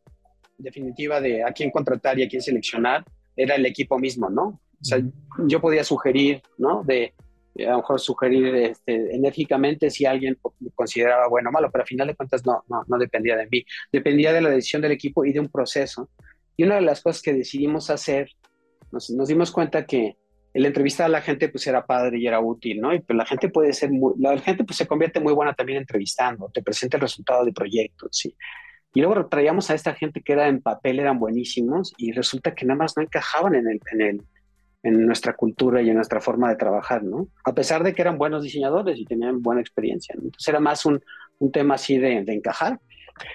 definitiva 0.58 1.22
de 1.22 1.44
a 1.44 1.54
quién 1.54 1.72
contratar 1.72 2.20
y 2.20 2.24
a 2.24 2.28
quién 2.28 2.42
seleccionar 2.42 3.06
era 3.38 3.56
el 3.56 3.66
equipo 3.66 3.98
mismo, 3.98 4.30
¿no? 4.30 4.44
O 4.44 4.84
sea, 4.84 5.00
yo 5.48 5.62
podía 5.62 5.86
sugerir, 5.86 6.42
¿no? 6.58 6.84
De 6.84 7.14
a 7.58 7.72
lo 7.72 7.78
mejor 7.78 8.00
sugerir 8.00 8.56
este, 8.56 9.16
enérgicamente 9.16 9.90
si 9.90 10.06
alguien 10.06 10.38
consideraba 10.76 11.28
bueno 11.28 11.50
o 11.50 11.54
malo, 11.54 11.70
pero 11.72 11.84
al 11.84 11.88
final 11.88 12.08
de 12.08 12.16
cuentas 12.16 12.46
no, 12.46 12.64
no, 12.70 12.84
no 12.88 12.98
dependía 12.98 13.36
de 13.36 13.48
mí, 13.48 13.66
dependía 13.92 14.34
de 14.34 14.42
la 14.42 14.50
decisión 14.50 14.82
del 14.82 14.92
equipo 14.92 15.26
y 15.26 15.34
de 15.34 15.40
un 15.40 15.50
proceso. 15.50 16.10
Y 16.56 16.64
una 16.64 16.76
de 16.76 16.82
las 16.82 17.02
cosas 17.02 17.22
que 17.22 17.34
decidimos 17.34 17.90
hacer, 17.90 18.30
nos, 18.92 19.10
nos 19.10 19.28
dimos 19.28 19.52
cuenta 19.52 19.86
que 19.86 20.18
el 20.54 20.66
entrevistar 20.66 21.06
a 21.06 21.10
la 21.10 21.22
gente 21.22 21.50
pues 21.50 21.66
era 21.68 21.86
padre 21.86 22.18
y 22.20 22.28
era 22.28 22.40
útil, 22.40 22.82
¿no? 22.82 22.94
Y 22.94 23.00
pues 23.00 23.16
la 23.16 23.26
gente 23.26 23.50
puede 23.50 23.74
ser 23.74 23.92
muy, 23.92 24.14
la 24.18 24.38
gente 24.40 24.64
pues 24.64 24.78
se 24.78 24.88
convierte 24.88 25.20
muy 25.20 25.34
buena 25.34 25.54
también 25.54 25.80
entrevistando, 25.80 26.50
te 26.54 26.62
presenta 26.64 26.98
el 26.98 27.02
resultado 27.02 27.46
de 27.46 27.54
proyectos, 27.54 28.10
¿sí? 28.12 28.36
Y 28.94 29.02
luego 29.02 29.28
traíamos 29.28 29.70
a 29.70 29.76
esta 29.76 29.94
gente 29.94 30.22
que 30.22 30.34
era 30.34 30.48
en 30.48 30.62
papel, 30.62 31.00
eran 31.00 31.20
buenísimos 31.20 31.94
y 31.98 32.12
resulta 32.12 32.56
que 32.56 32.66
nada 32.66 32.80
más 32.80 32.98
no 32.98 33.04
encajaban 33.04 33.54
en 33.54 33.68
el, 33.68 33.80
en 33.92 34.02
el, 34.02 34.22
en 34.84 35.06
nuestra 35.06 35.36
cultura 35.36 35.82
y 35.82 35.90
en 35.90 35.96
nuestra 35.96 36.22
forma 36.22 36.50
de 36.50 36.56
trabajar, 36.56 37.04
¿no? 37.04 37.28
A 37.44 37.54
pesar 37.54 37.84
de 37.84 37.94
que 37.94 38.02
eran 38.02 38.18
buenos 38.18 38.44
diseñadores 38.44 38.98
y 38.98 39.06
tenían 39.06 39.42
buena 39.42 39.62
experiencia, 39.62 40.16
¿no? 40.16 40.24
Entonces 40.26 40.48
era 40.48 40.60
más 40.60 40.86
un, 40.86 41.02
un 41.40 41.52
tema 41.52 41.76
así 41.76 41.98
de, 41.98 42.18
encajar. 42.28 42.80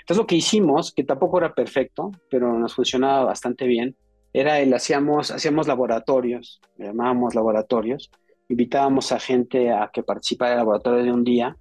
Entonces 0.01 0.17
lo 0.17 0.27
que 0.27 0.37
hicimos, 0.37 0.93
que 0.93 1.05
tampoco 1.05 1.39
era 1.39 1.55
perfecto, 1.55 2.11
pero 2.31 2.59
nos 2.59 2.75
funcionaba 2.75 3.25
bastante 3.25 3.67
bien, 3.67 3.95
era 4.33 4.59
el 4.61 4.73
hacíamos, 4.73 5.31
hacíamos 5.31 5.69
laboratorios, 5.69 6.61
llamábamos 6.79 7.35
laboratorios, 7.35 8.11
invitábamos 8.49 9.13
a 9.13 9.21
gente 9.21 9.71
a 9.71 9.91
que 9.93 10.03
participara 10.03 10.53
del 10.53 10.59
laboratorio 10.59 11.05
de 11.05 11.13
un 11.13 11.25
día, 11.25 11.57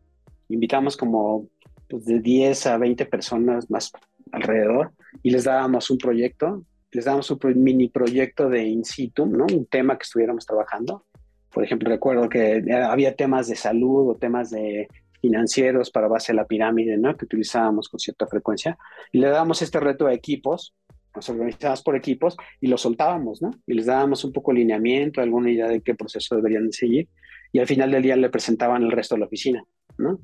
invitábamos 0.50 0.96
como 0.96 1.48
pues, 1.90 2.06
de 2.06 2.20
10 2.20 2.68
a 2.68 2.78
20 2.78 3.06
personas 3.06 3.70
más 3.70 3.92
alrededor 4.32 4.92
y 5.22 5.30
les 5.30 5.44
dábamos 5.44 5.92
un 5.92 5.98
proyecto 5.98 6.64
les 6.94 7.06
damos 7.06 7.30
un 7.30 7.40
mini 7.56 7.90
proyecto 7.90 8.50
de 8.50 8.64
in 8.64 8.86
situ, 8.86 9.26
¿no? 9.26 9.46
Un 9.46 9.66
tema 9.66 9.98
que 9.98 10.04
estuviéramos 10.04 10.46
trabajando. 10.46 11.06
Por 11.52 11.64
ejemplo, 11.64 11.90
recuerdo 11.90 12.30
que 12.30 12.64
había 12.86 13.16
temas 13.16 13.48
de 13.48 13.56
salud 13.56 14.12
o 14.12 14.16
temas 14.16 14.52
de 14.52 14.88
financieros 15.22 15.90
para 15.90 16.08
base 16.08 16.34
de 16.34 16.38
la 16.38 16.46
pirámide, 16.46 16.98
¿no? 16.98 17.16
Que 17.16 17.26
utilizábamos 17.26 17.90
con 17.90 18.00
cierta 18.00 18.28
frecuencia. 18.28 18.78
Y 19.12 19.20
le 19.20 19.30
dábamos 19.30 19.62
este 19.62 19.80
reto 19.80 20.06
a 20.06 20.14
equipos, 20.14 20.76
nos 21.16 21.30
organizábamos 21.30 21.84
por 21.84 21.96
equipos 21.96 22.38
y 22.60 22.68
los 22.68 22.82
soltábamos, 22.82 23.42
¿no? 23.42 23.52
Y 23.66 23.74
les 23.74 23.86
dábamos 23.86 24.24
un 24.24 24.32
poco 24.32 24.52
de 24.52 24.60
lineamiento, 24.60 25.22
alguna 25.22 25.50
idea 25.52 25.68
de 25.68 25.82
qué 25.82 25.96
proceso 25.96 26.36
deberían 26.36 26.68
de 26.68 26.74
seguir. 26.74 27.10
Y 27.52 27.60
al 27.60 27.68
final 27.68 27.92
del 27.92 28.04
día 28.04 28.16
le 28.16 28.30
presentaban 28.30 28.84
el 28.84 28.92
resto 28.92 29.16
de 29.16 29.20
la 29.20 29.26
oficina, 29.28 29.64
¿no? 29.98 30.20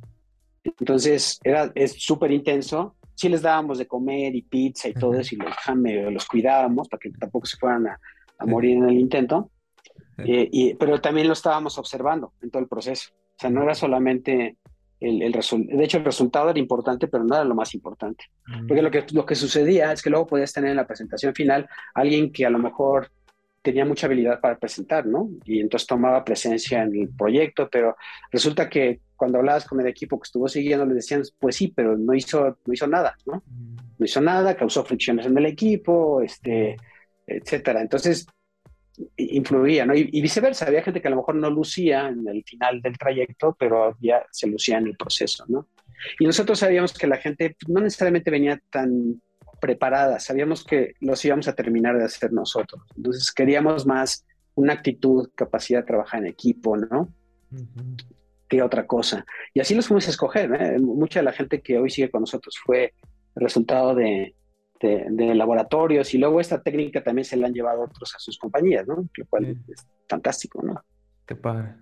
Entonces, 0.64 1.40
era, 1.44 1.72
es 1.76 1.94
súper 1.94 2.32
intenso, 2.32 2.96
sí 3.20 3.28
les 3.28 3.42
dábamos 3.42 3.78
de 3.78 3.86
comer 3.86 4.34
y 4.34 4.44
pizza 4.44 4.88
y 4.88 4.94
todo 4.94 5.16
eso 5.16 5.36
y 5.36 5.40
los, 5.40 6.14
los 6.14 6.26
cuidábamos 6.26 6.88
para 6.88 7.02
que 7.02 7.12
tampoco 7.12 7.46
se 7.48 7.58
fueran 7.58 7.86
a, 7.88 8.00
morir 8.46 8.78
en 8.78 8.88
el 8.88 8.98
intento, 8.98 9.52
y, 10.24 10.74
pero 10.76 11.02
también 11.02 11.28
lo 11.28 11.34
estábamos 11.34 11.78
observando 11.78 12.32
en 12.42 12.50
todo 12.50 12.62
el 12.62 12.70
proceso. 12.70 13.10
O 13.12 13.36
sea, 13.38 13.50
no 13.50 13.64
era 13.64 13.76
solamente 13.76 14.56
el, 15.02 15.22
el 15.22 15.34
resultado, 15.34 15.78
de 15.78 15.84
hecho 15.84 15.98
el 15.98 16.06
resultado 16.06 16.50
era 16.50 16.60
importante, 16.60 17.10
pero 17.10 17.26
no 17.26 17.36
era 17.36 17.44
lo 17.44 17.56
más 17.56 17.74
importante. 17.74 18.24
Porque 18.66 18.82
lo 18.82 18.90
que, 18.90 19.06
lo 19.12 19.26
que 19.26 19.36
sucedía 19.36 19.92
es 19.92 20.02
que 20.02 20.10
luego 20.10 20.28
podías 20.28 20.54
tener 20.54 20.70
en 20.70 20.78
la 20.78 20.88
presentación 20.88 21.36
final 21.36 21.68
alguien 21.94 22.32
que 22.32 22.46
a 22.46 22.50
lo 22.50 22.60
mejor 22.60 23.12
tenía 23.62 23.86
mucha 23.86 24.08
habilidad 24.08 24.40
para 24.40 24.58
presentar, 24.58 25.06
¿no? 25.06 25.30
Y 25.46 25.60
entonces 25.60 25.88
tomaba 25.88 26.24
presencia 26.24 26.84
en 26.84 26.96
el 26.96 27.10
proyecto, 27.10 27.70
pero 27.70 27.96
resulta 28.32 28.70
que 28.70 29.02
cuando 29.16 29.40
hablabas 29.40 29.66
con 29.66 29.80
el 29.82 29.88
equipo 29.88 30.20
que 30.20 30.28
estuvo 30.28 30.48
siguiendo, 30.48 30.86
le 30.86 30.96
decían, 30.96 31.24
pues 31.40 31.58
sí, 31.58 31.74
pero 31.76 31.98
no 31.98 32.14
hizo, 32.14 32.58
no 32.66 32.74
hizo 32.74 32.88
nada, 32.88 33.16
¿no? 33.26 33.44
No 33.98 34.06
hizo 34.06 34.22
nada, 34.22 34.56
causó 34.56 34.86
fricciones 34.86 35.26
en 35.26 35.38
el 35.38 35.46
equipo, 35.46 36.22
este, 36.22 36.78
etcétera. 37.28 37.82
Entonces, 37.82 38.26
influía, 39.18 39.86
¿no? 39.86 39.94
Y, 39.96 40.22
viceversa, 40.22 40.68
había 40.68 40.84
gente 40.84 41.02
que 41.02 41.08
a 41.08 41.12
lo 41.12 41.18
mejor 41.18 41.36
no 41.36 41.50
lucía 41.50 42.08
en 42.08 42.28
el 42.28 42.44
final 42.44 42.82
del 42.82 42.98
trayecto, 42.98 43.56
pero 43.60 43.98
ya 44.00 44.26
se 44.32 44.48
lucía 44.48 44.78
en 44.78 44.88
el 44.88 44.96
proceso, 44.96 45.46
¿no? 45.48 45.68
Y 46.18 46.26
nosotros 46.26 46.60
sabíamos 46.60 46.94
que 46.94 47.08
la 47.08 47.18
gente 47.18 47.58
no 47.68 47.82
necesariamente 47.82 48.32
venía 48.32 48.62
tan 48.70 49.22
preparada, 49.60 50.20
sabíamos 50.20 50.64
que 50.64 50.94
los 51.00 51.24
íbamos 51.24 51.48
a 51.48 51.54
terminar 51.54 51.98
de 51.98 52.06
hacer 52.06 52.32
nosotros. 52.32 52.82
Entonces 52.96 53.32
queríamos 53.32 53.86
más 53.86 54.26
una 54.56 54.74
actitud, 54.74 55.30
capacidad 55.36 55.80
de 55.80 55.88
trabajar 55.88 56.22
en 56.22 56.28
equipo, 56.28 56.78
¿no? 56.78 57.10
Que 58.48 58.62
otra 58.62 58.86
cosa. 58.86 59.26
Y 59.54 59.60
así 59.60 59.76
los 59.76 59.88
fuimos 59.88 60.08
a 60.08 60.12
escoger. 60.12 60.54
¿eh? 60.54 60.80
Mucha 60.80 61.20
de 61.20 61.26
la 61.26 61.32
gente 61.32 61.62
que 61.62 61.78
hoy 61.78 61.90
sigue 61.90 62.12
con 62.12 62.22
nosotros 62.22 62.58
fue 62.64 62.94
resultado 63.36 63.96
de, 63.96 64.36
de, 64.80 65.36
laboratorios 65.36 66.14
y 66.14 66.18
luego 66.18 66.40
esta 66.40 66.62
técnica 66.62 67.04
también 67.04 67.26
se 67.26 67.38
la 67.38 67.48
han 67.48 67.54
llevado 67.54 67.84
otros 67.84 68.16
a 68.16 68.20
sus 68.20 68.38
compañías, 68.38 68.88
¿no? 68.88 69.08
Lo 69.14 69.26
cual 69.28 69.58
es 69.68 69.88
fantástico, 70.08 70.62
¿no? 70.62 70.84
Qué 71.26 71.36
padre, 71.36 71.76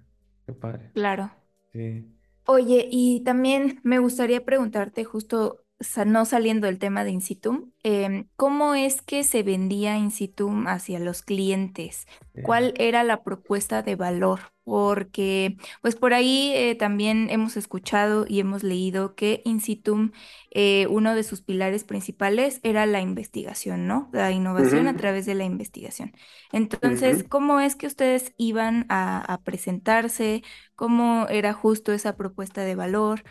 qué 0.45 0.53
padre. 0.53 0.91
Claro. 0.93 1.31
Sí. 1.73 2.05
Oye, 2.45 2.87
y 2.89 3.21
también 3.21 3.79
me 3.83 3.99
gustaría 3.99 4.45
preguntarte 4.45 5.03
justo 5.03 5.65
no 6.05 6.25
saliendo 6.25 6.67
del 6.67 6.79
tema 6.79 7.03
de 7.03 7.11
Insitum, 7.11 7.71
em, 7.87 8.27
¿cómo 8.35 8.75
es 8.75 9.01
que 9.01 9.23
se 9.23 9.43
vendía 9.43 9.97
Insitum 9.97 10.67
hacia 10.67 10.99
los 10.99 11.21
clientes? 11.21 12.05
¿Cuál 12.43 12.73
era 12.77 13.03
la 13.03 13.23
propuesta 13.23 13.81
de 13.81 13.95
valor? 13.95 14.39
Porque, 14.63 15.57
pues 15.81 15.95
por 15.95 16.13
ahí 16.13 16.51
eh, 16.53 16.75
también 16.75 17.29
hemos 17.29 17.55
escuchado 17.57 18.25
y 18.27 18.39
hemos 18.41 18.63
leído 18.63 19.15
que 19.15 19.41
Insitum, 19.45 20.11
eh, 20.51 20.87
uno 20.89 21.15
de 21.15 21.23
sus 21.23 21.41
pilares 21.41 21.83
principales 21.85 22.59
era 22.63 22.85
la 22.85 23.01
investigación, 23.01 23.87
¿no? 23.87 24.09
La 24.11 24.31
innovación 24.31 24.87
a 24.87 24.95
través 24.97 25.25
de 25.25 25.35
la 25.35 25.45
investigación. 25.45 26.11
Entonces, 26.51 27.23
¿cómo 27.23 27.59
es 27.61 27.75
que 27.75 27.87
ustedes 27.87 28.33
iban 28.37 28.85
a 28.89 29.39
presentarse? 29.43 30.43
¿Cómo 30.75 31.27
era 31.29 31.53
justo 31.53 31.93
esa 31.93 32.17
propuesta 32.17 32.61
de 32.61 32.75
valor? 32.75 33.23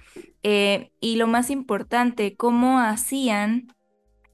Eh, 0.42 0.92
y 1.00 1.16
lo 1.16 1.26
más 1.26 1.50
importante, 1.50 2.36
cómo 2.36 2.80
hacían 2.80 3.68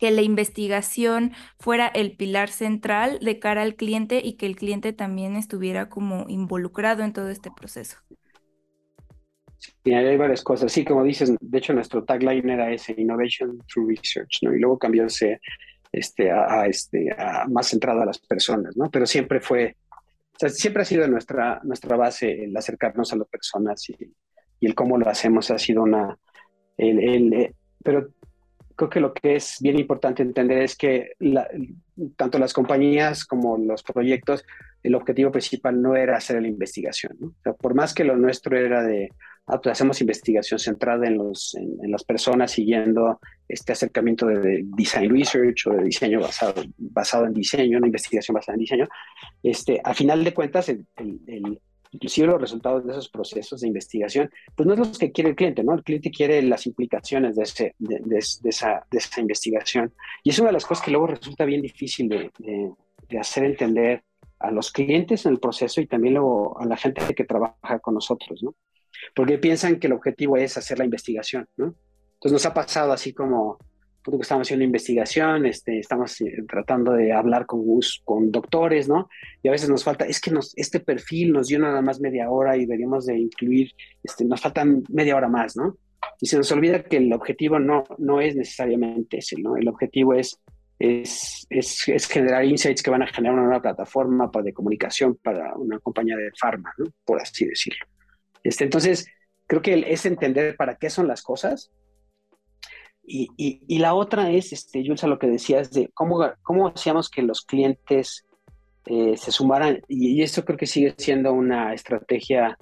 que 0.03 0.11
la 0.11 0.23
investigación 0.23 1.31
fuera 1.61 1.87
el 1.87 2.17
pilar 2.17 2.49
central 2.49 3.21
de 3.21 3.39
cara 3.39 3.63
al 3.63 3.77
cliente 3.77 4.21
y 4.21 4.33
que 4.33 4.47
el 4.47 4.57
cliente 4.57 4.93
también 4.93 5.37
estuviera 5.37 5.89
como 5.89 6.25
involucrado 6.29 7.05
en 7.05 7.13
todo 7.13 7.29
este 7.29 7.53
proceso. 7.53 7.99
Sí, 9.59 9.95
hay 9.95 10.17
varias 10.17 10.43
cosas. 10.43 10.73
Sí, 10.73 10.85
como 10.85 11.05
dices, 11.05 11.33
de 11.41 11.59
hecho 11.59 11.73
nuestro 11.73 12.03
tagline 12.03 12.51
era 12.51 12.73
ese, 12.73 12.97
Innovation 12.99 13.63
Through 13.73 13.91
Research, 13.91 14.39
¿no? 14.43 14.53
Y 14.53 14.59
luego 14.59 14.77
cambió 14.77 15.07
este, 15.07 16.31
a, 16.33 16.67
este, 16.67 17.15
a 17.17 17.47
más 17.47 17.69
centrado 17.69 18.03
a 18.03 18.07
las 18.07 18.19
personas, 18.19 18.77
¿no? 18.77 18.91
Pero 18.91 19.07
siempre 19.07 19.39
fue, 19.39 19.77
o 20.35 20.37
sea, 20.37 20.49
siempre 20.49 20.83
ha 20.83 20.85
sido 20.85 21.07
nuestra, 21.07 21.61
nuestra 21.63 21.97
base 21.97 22.43
el 22.43 22.57
acercarnos 22.57 23.13
a 23.13 23.17
las 23.19 23.29
personas 23.29 23.89
y, 23.89 23.95
y 24.59 24.67
el 24.67 24.75
cómo 24.75 24.99
lo 24.99 25.09
hacemos 25.09 25.53
ha 25.53 25.59
sido 25.59 25.85
una... 25.85 26.19
El, 26.77 27.33
eh, 27.35 27.55
pero 27.85 28.09
creo 28.83 28.91
que 28.91 29.01
lo 29.01 29.15
que 29.15 29.37
es 29.37 29.59
bien 29.61 29.79
importante 29.79 30.23
entender 30.23 30.63
es 30.63 30.77
que 30.77 31.13
tanto 32.17 32.39
las 32.39 32.53
compañías 32.53 33.25
como 33.25 33.57
los 33.57 33.83
proyectos, 33.83 34.45
el 34.83 34.95
objetivo 34.95 35.31
principal 35.31 35.81
no 35.81 35.95
era 35.95 36.17
hacer 36.17 36.43
la 36.43 36.49
investigación. 36.49 37.17
¿no? 37.21 37.29
O 37.29 37.43
sea, 37.43 37.53
por 37.53 37.75
más 37.75 37.95
que 37.95 38.05
lo 38.05 38.17
nuestro 38.17 38.59
era 38.59 38.83
de, 38.83 39.11
ah, 39.47 39.61
pues 39.61 39.73
hacemos 39.73 40.01
investigación 40.01 40.59
centrada 40.59 41.07
en, 41.07 41.17
los, 41.17 41.55
en, 41.55 41.91
las 41.91 42.03
personas 42.03 42.51
siguiendo 42.51 43.21
este 43.49 43.73
acercamiento 43.73 44.27
de, 44.27 44.65
design 44.77 45.11
research 45.11 45.67
o 45.69 45.75
de 45.75 45.85
diseño 45.85 46.21
basado, 46.21 46.63
basado 46.77 47.27
en 47.27 47.35
diseño, 47.35 47.79
una 47.79 47.87
investigación 47.87 48.35
basada 48.35 48.55
en 48.55 48.61
diseño, 48.61 48.89
este, 49.43 49.81
a 49.85 49.95
final 49.95 50.25
de 50.25 50.35
cuentas 50.35 50.69
el, 50.69 50.87
el 50.97 51.61
inclusive 51.93 52.27
los 52.27 52.41
resultados 52.41 52.85
de 52.85 52.93
esos 52.93 53.09
procesos 53.09 53.61
de 53.61 53.69
investigación, 53.69 54.31
pues 54.57 54.67
no 54.67 54.73
es 54.73 54.79
lo 54.81 54.93
que 54.93 55.13
quiere 55.13 55.31
el 55.31 55.37
cliente, 55.37 55.63
¿no? 55.63 55.75
El 55.75 55.85
cliente 55.85 56.11
quiere 56.11 56.43
las 56.43 56.67
implicaciones 56.67 57.37
de, 57.37 57.43
ese, 57.43 57.75
de, 57.79 58.19
esa, 58.19 58.87
de 58.91 58.99
esa, 58.99 59.21
investigación. 59.21 59.93
Y 60.25 60.31
es 60.31 60.39
una 60.39 60.49
de 60.49 60.55
las 60.55 60.67
cosas 60.67 60.85
que 60.85 60.91
luego 60.91 61.07
resulta 61.07 61.45
bien 61.45 61.61
difícil 61.61 62.09
de, 62.09 62.31
de, 63.09 63.19
hacer 63.19 63.45
entender 63.45 64.03
a 64.39 64.51
los 64.51 64.73
clientes 64.73 65.27
en 65.27 65.33
el 65.33 65.39
proceso 65.39 65.81
y 65.81 65.87
también 65.87 66.15
luego 66.15 66.59
a 66.59 66.65
la 66.65 66.77
gente 66.77 67.03
que 67.15 67.25
trabaja 67.25 67.79
con 67.81 67.95
nosotros, 67.95 68.43
¿no? 68.43 68.55
Porque 69.15 69.39
piensan 69.39 69.79
que 69.79 69.87
el 69.87 69.93
objetivo 69.93 70.37
es 70.37 70.57
hacer 70.57 70.79
la 70.79 70.85
investigación, 70.85 71.47
¿no? 71.57 71.75
Entonces 72.15 72.33
nos 72.33 72.47
ha 72.47 72.55
pasado 72.55 72.93
así 72.93 73.13
como, 73.13 73.59
que 74.11 74.23
estamos 74.23 74.47
haciendo 74.47 74.65
investigación, 74.65 75.47
este, 75.47 75.79
estamos 75.79 76.21
eh, 76.21 76.45
tratando 76.49 76.93
de 76.93 77.13
hablar 77.13 77.47
con, 77.47 77.63
con 78.05 78.31
doctores, 78.33 78.89
¿no? 78.89 79.09
Y 79.43 79.49
a 79.49 79.53
veces 79.53 79.69
nos 79.69 79.85
falta, 79.85 80.05
es 80.07 80.21
que 80.21 80.31
nos, 80.31 80.53
este 80.57 80.81
perfil 80.81 81.33
nos 81.33 81.49
dio 81.49 81.59
nada 81.59 81.81
más 81.83 82.01
media 82.01 82.29
hora 82.31 82.57
y 82.57 82.67
deberíamos 82.67 83.07
de 83.07 83.19
incluir, 83.19 83.71
este, 84.03 84.25
nos 84.25 84.41
faltan 84.41 84.83
media 84.89 85.17
hora 85.17 85.29
más, 85.29 85.57
¿no? 85.57 85.79
Y 86.21 86.27
se 86.27 86.37
nos 86.37 86.51
olvida 86.51 86.83
que 86.83 86.97
el 86.97 87.13
objetivo 87.13 87.59
no, 87.59 87.85
no 87.99 88.21
es 88.21 88.35
necesariamente 88.35 89.19
ese, 89.19 89.41
¿no? 89.41 89.57
El 89.57 89.69
objetivo 89.69 90.15
es, 90.15 90.41
es, 90.79 91.47
es, 91.49 92.07
generar 92.09 92.45
insights 92.45 92.83
que 92.83 92.91
van 92.91 93.03
a 93.03 93.07
generar 93.07 93.35
una 93.35 93.45
nueva 93.45 93.63
plataforma 93.63 94.31
para, 94.31 94.45
de 94.45 94.53
comunicación 94.53 95.17
para 95.23 95.55
una 95.55 95.79
compañía 95.79 96.17
de 96.17 96.31
farma, 96.39 96.73
¿no? 96.77 96.87
Por 97.05 97.21
así 97.21 97.47
decirlo. 97.47 97.87
Este, 98.43 98.65
entonces, 98.65 99.07
creo 99.47 99.63
que 99.63 99.85
es 99.87 100.05
entender 100.07 100.57
para 100.57 100.75
qué 100.75 100.91
son 100.91 101.07
las 101.07 101.23
cosas 101.23 101.71
y, 103.05 103.29
y, 103.67 103.79
la 103.79 103.95
otra 103.95 104.31
es, 104.31 104.53
este, 104.53 104.83
Jules, 104.83 105.03
a 105.03 105.09
lo 105.09 105.19
que 105.19 105.27
decías 105.27 105.73
de 105.73 105.91
cómo, 105.93 106.25
cómo 106.43 106.69
hacíamos 106.69 107.11
que 107.11 107.23
los 107.23 107.43
clientes 107.43 108.25
eh, 108.87 109.17
se 109.17 109.33
sumaran, 109.33 109.81
y, 109.89 110.23
esto 110.23 110.45
creo 110.45 110.57
que 110.57 110.67
sigue 110.67 110.95
siendo 110.97 111.33
una 111.33 111.75
estrategia 111.75 112.57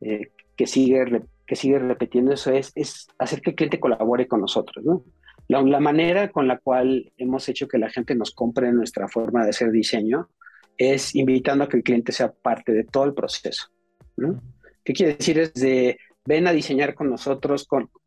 eh, 0.00 0.30
que, 0.56 0.66
sigue, 0.66 1.22
que 1.46 1.56
sigue 1.56 1.78
repitiendo 1.78 2.32
eso, 2.32 2.52
es, 2.52 2.72
es 2.74 3.06
hacer 3.18 3.42
que 3.42 3.50
el 3.50 3.56
cliente 3.56 3.80
colabore 3.80 4.26
con 4.26 4.40
nosotros, 4.40 4.84
¿no? 4.84 5.04
La, 5.48 5.60
la, 5.62 5.78
manera 5.78 6.30
con 6.30 6.48
la 6.48 6.58
cual 6.58 7.12
hemos 7.18 7.48
hecho 7.48 7.68
que 7.68 7.78
la 7.78 7.90
gente 7.90 8.14
nos 8.14 8.32
compre 8.32 8.72
nuestra 8.72 9.08
forma 9.08 9.44
de 9.44 9.50
hacer 9.50 9.70
diseño 9.70 10.30
es 10.76 11.14
invitando 11.14 11.64
a 11.64 11.68
que 11.68 11.76
el 11.76 11.82
cliente 11.82 12.12
sea 12.12 12.32
parte 12.32 12.72
de 12.72 12.84
todo 12.84 13.04
el 13.04 13.14
proceso, 13.14 13.68
¿no? 14.16 14.40
¿Qué 14.82 14.92
quiere 14.92 15.16
decir? 15.16 15.38
Es 15.38 15.54
de 15.54 15.98
ven 16.26 16.46
a 16.46 16.52
diseñar 16.52 16.94
con 16.94 17.08
nosotros, 17.08 17.66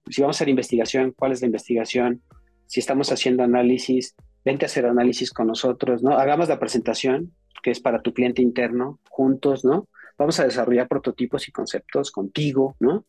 si 0.10 0.22
vamos 0.22 0.36
a 0.36 0.38
hacer 0.38 0.50
investigación, 0.50 1.14
cuál 1.18 1.32
es 1.32 1.42
la 1.42 1.48
investigación, 1.48 2.22
si 2.68 2.80
estamos 2.80 3.12
haciendo 3.12 3.44
análisis, 3.44 4.16
vente 4.46 4.66
a 4.66 4.68
hacer 4.68 4.86
análisis 4.86 5.32
con 5.32 5.48
nosotros, 5.48 6.04
¿no? 6.04 6.18
Hagamos 6.18 6.50
la 6.50 6.60
presentación, 6.60 7.34
que 7.64 7.72
es 7.72 7.80
para 7.80 8.02
tu 8.02 8.14
cliente 8.14 8.42
interno, 8.42 9.00
juntos, 9.10 9.66
¿no? 9.66 9.88
Vamos 10.18 10.40
a 10.40 10.44
desarrollar 10.44 10.88
prototipos 10.88 11.48
y 11.48 11.52
conceptos 11.52 12.12
contigo, 12.12 12.76
¿no? 12.80 13.06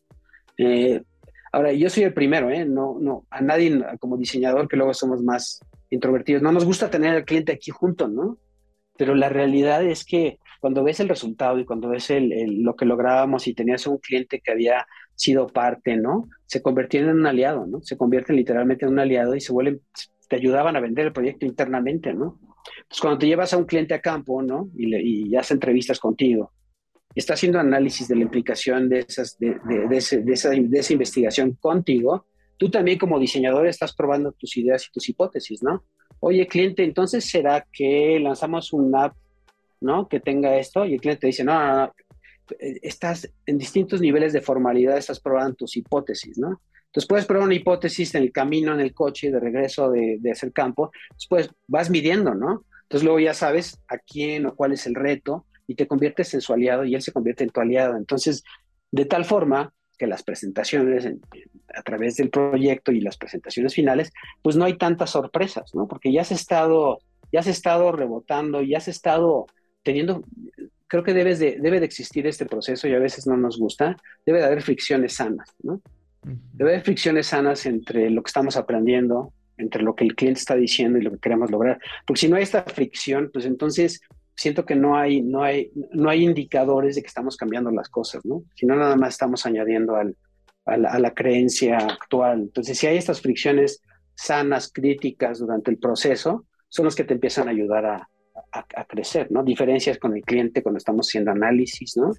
Eh, 0.57 1.03
ahora, 1.51 1.73
yo 1.73 1.89
soy 1.89 2.03
el 2.03 2.13
primero, 2.13 2.49
¿eh? 2.49 2.65
No, 2.65 2.97
no, 2.99 3.25
a 3.29 3.41
nadie 3.41 3.83
como 3.99 4.17
diseñador, 4.17 4.67
que 4.67 4.77
luego 4.77 4.93
somos 4.93 5.21
más 5.21 5.59
introvertidos, 5.89 6.41
no 6.41 6.51
nos 6.51 6.65
gusta 6.65 6.89
tener 6.89 7.13
al 7.13 7.25
cliente 7.25 7.51
aquí 7.51 7.69
junto, 7.69 8.07
¿no? 8.07 8.37
Pero 8.97 9.13
la 9.13 9.29
realidad 9.29 9.83
es 9.83 10.05
que 10.05 10.39
cuando 10.59 10.83
ves 10.83 10.99
el 10.99 11.09
resultado 11.09 11.59
y 11.59 11.65
cuando 11.65 11.89
ves 11.89 12.07
lo 12.11 12.75
que 12.75 12.85
lográbamos 12.85 13.47
y 13.47 13.53
tenías 13.53 13.87
un 13.87 13.97
cliente 13.97 14.41
que 14.41 14.51
había 14.51 14.85
sido 15.21 15.47
parte, 15.47 15.95
¿no? 15.95 16.27
Se 16.47 16.61
convirtieron 16.61 17.11
en 17.11 17.17
un 17.17 17.27
aliado, 17.27 17.65
¿no? 17.67 17.81
Se 17.81 17.97
convierten 17.97 18.35
literalmente 18.35 18.85
en 18.85 18.91
un 18.91 18.99
aliado 18.99 19.35
y 19.35 19.41
se 19.41 19.53
vuelven, 19.53 19.81
te 20.27 20.35
ayudaban 20.35 20.75
a 20.75 20.79
vender 20.79 21.07
el 21.07 21.13
proyecto 21.13 21.45
internamente, 21.45 22.13
¿no? 22.13 22.39
Pues 22.87 22.99
cuando 22.99 23.19
te 23.19 23.27
llevas 23.27 23.53
a 23.53 23.57
un 23.57 23.65
cliente 23.65 23.93
a 23.93 24.01
campo, 24.01 24.41
¿no? 24.41 24.69
Y, 24.75 25.29
y 25.29 25.35
hace 25.35 25.53
entrevistas 25.53 25.99
contigo, 25.99 26.51
está 27.15 27.33
haciendo 27.33 27.59
análisis 27.59 28.07
de 28.07 28.15
la 28.15 28.23
implicación 28.23 28.89
de, 28.89 28.99
esas, 28.99 29.37
de, 29.37 29.57
de, 29.65 29.97
esa, 29.97 30.17
de, 30.17 30.79
esa, 30.79 30.93
investigación 30.93 31.57
contigo, 31.59 32.25
tú 32.57 32.69
también 32.69 32.97
como 32.97 33.19
diseñador 33.19 33.67
estás 33.67 33.93
probando 33.93 34.31
tus 34.31 34.57
ideas 34.57 34.85
y 34.87 34.91
tus 34.91 35.09
hipótesis, 35.09 35.61
¿no? 35.61 35.83
Oye, 36.19 36.47
cliente, 36.47 36.83
entonces 36.83 37.25
será 37.25 37.65
que 37.71 38.19
lanzamos 38.19 38.73
una 38.73 39.05
app, 39.05 39.15
¿no? 39.81 40.07
Que 40.07 40.19
tenga 40.19 40.57
esto 40.57 40.85
y 40.85 40.93
el 40.93 41.01
cliente 41.01 41.27
dice, 41.27 41.43
no, 41.43 41.53
no, 41.59 41.75
no, 41.85 41.93
estás 42.59 43.31
en 43.45 43.57
distintos 43.57 44.01
niveles 44.01 44.33
de 44.33 44.41
formalidad, 44.41 44.97
estás 44.97 45.19
probando 45.19 45.55
tus 45.55 45.77
hipótesis, 45.77 46.37
¿no? 46.37 46.61
Entonces 46.87 47.07
puedes 47.07 47.25
probar 47.25 47.45
una 47.45 47.55
hipótesis 47.55 48.13
en 48.15 48.23
el 48.23 48.31
camino, 48.31 48.73
en 48.73 48.81
el 48.81 48.93
coche, 48.93 49.31
de 49.31 49.39
regreso 49.39 49.89
de, 49.89 50.17
de 50.19 50.31
hacer 50.31 50.51
campo, 50.51 50.91
después 51.13 51.49
vas 51.67 51.89
midiendo, 51.89 52.35
¿no? 52.35 52.65
Entonces 52.83 53.05
luego 53.05 53.19
ya 53.19 53.33
sabes 53.33 53.79
a 53.87 53.97
quién 53.97 54.45
o 54.45 54.55
cuál 54.55 54.73
es 54.73 54.85
el 54.85 54.95
reto 54.95 55.45
y 55.67 55.75
te 55.75 55.87
conviertes 55.87 56.33
en 56.33 56.41
su 56.41 56.51
aliado 56.51 56.83
y 56.83 56.95
él 56.95 57.01
se 57.01 57.13
convierte 57.13 57.45
en 57.45 57.49
tu 57.49 57.61
aliado. 57.61 57.95
Entonces, 57.95 58.43
de 58.91 59.05
tal 59.05 59.23
forma 59.23 59.73
que 59.97 60.07
las 60.07 60.23
presentaciones 60.23 61.07
a 61.73 61.81
través 61.83 62.17
del 62.17 62.29
proyecto 62.29 62.91
y 62.91 63.01
las 63.01 63.17
presentaciones 63.17 63.73
finales, 63.73 64.11
pues 64.41 64.55
no 64.55 64.65
hay 64.65 64.77
tantas 64.77 65.11
sorpresas, 65.11 65.73
¿no? 65.73 65.87
Porque 65.87 66.11
ya 66.11 66.21
has 66.21 66.31
estado, 66.31 66.99
ya 67.31 67.39
has 67.39 67.47
estado 67.47 67.91
rebotando, 67.91 68.61
ya 68.61 68.79
has 68.79 68.87
estado 68.87 69.45
teniendo, 69.83 70.23
creo 70.91 71.03
que 71.03 71.13
debes 71.13 71.39
de, 71.39 71.57
debe 71.57 71.79
de 71.79 71.85
existir 71.85 72.27
este 72.27 72.45
proceso 72.45 72.85
y 72.85 72.93
a 72.93 72.99
veces 72.99 73.25
no 73.25 73.37
nos 73.37 73.57
gusta, 73.57 73.95
debe 74.25 74.39
de 74.39 74.45
haber 74.45 74.61
fricciones 74.61 75.13
sanas, 75.13 75.49
¿no? 75.63 75.81
Debe 76.21 76.71
haber 76.71 76.83
fricciones 76.83 77.27
sanas 77.27 77.65
entre 77.65 78.09
lo 78.09 78.21
que 78.21 78.27
estamos 78.27 78.57
aprendiendo, 78.57 79.31
entre 79.57 79.83
lo 79.83 79.95
que 79.95 80.03
el 80.03 80.15
cliente 80.15 80.41
está 80.41 80.53
diciendo 80.53 80.99
y 80.99 81.01
lo 81.01 81.11
que 81.11 81.19
queremos 81.19 81.49
lograr. 81.49 81.79
Porque 82.05 82.19
si 82.19 82.27
no 82.27 82.35
hay 82.35 82.43
esta 82.43 82.63
fricción, 82.63 83.29
pues 83.31 83.45
entonces 83.45 84.01
siento 84.35 84.65
que 84.65 84.75
no 84.75 84.97
hay, 84.97 85.21
no 85.21 85.43
hay, 85.43 85.71
no 85.93 86.09
hay 86.09 86.25
indicadores 86.25 86.95
de 86.95 87.03
que 87.03 87.07
estamos 87.07 87.37
cambiando 87.37 87.71
las 87.71 87.87
cosas, 87.87 88.25
¿no? 88.25 88.43
Si 88.55 88.65
no, 88.65 88.75
nada 88.75 88.97
más 88.97 89.13
estamos 89.13 89.45
añadiendo 89.45 89.95
al, 89.95 90.17
a, 90.65 90.75
la, 90.75 91.13
creencia 91.13 91.77
actual. 91.77 92.41
Entonces, 92.41 92.77
si 92.77 92.87
hay 92.87 92.97
estas 92.97 93.21
fricciones 93.21 93.81
sanas, 94.13 94.69
críticas 94.73 95.39
durante 95.39 95.71
el 95.71 95.77
proceso, 95.77 96.47
son 96.67 96.83
los 96.83 96.97
que 96.97 97.05
te 97.05 97.13
empiezan 97.13 97.47
a 97.47 97.51
ayudar 97.51 97.85
a, 97.85 98.09
a, 98.51 98.85
crecer, 98.85 99.31
¿no? 99.31 99.43
Diferencias 99.43 99.97
con 99.97 100.15
el 100.15 100.23
cliente 100.23 100.61
cuando 100.61 100.77
estamos 100.77 101.07
haciendo 101.07 101.31
análisis, 101.31 101.95
¿no? 101.97 102.11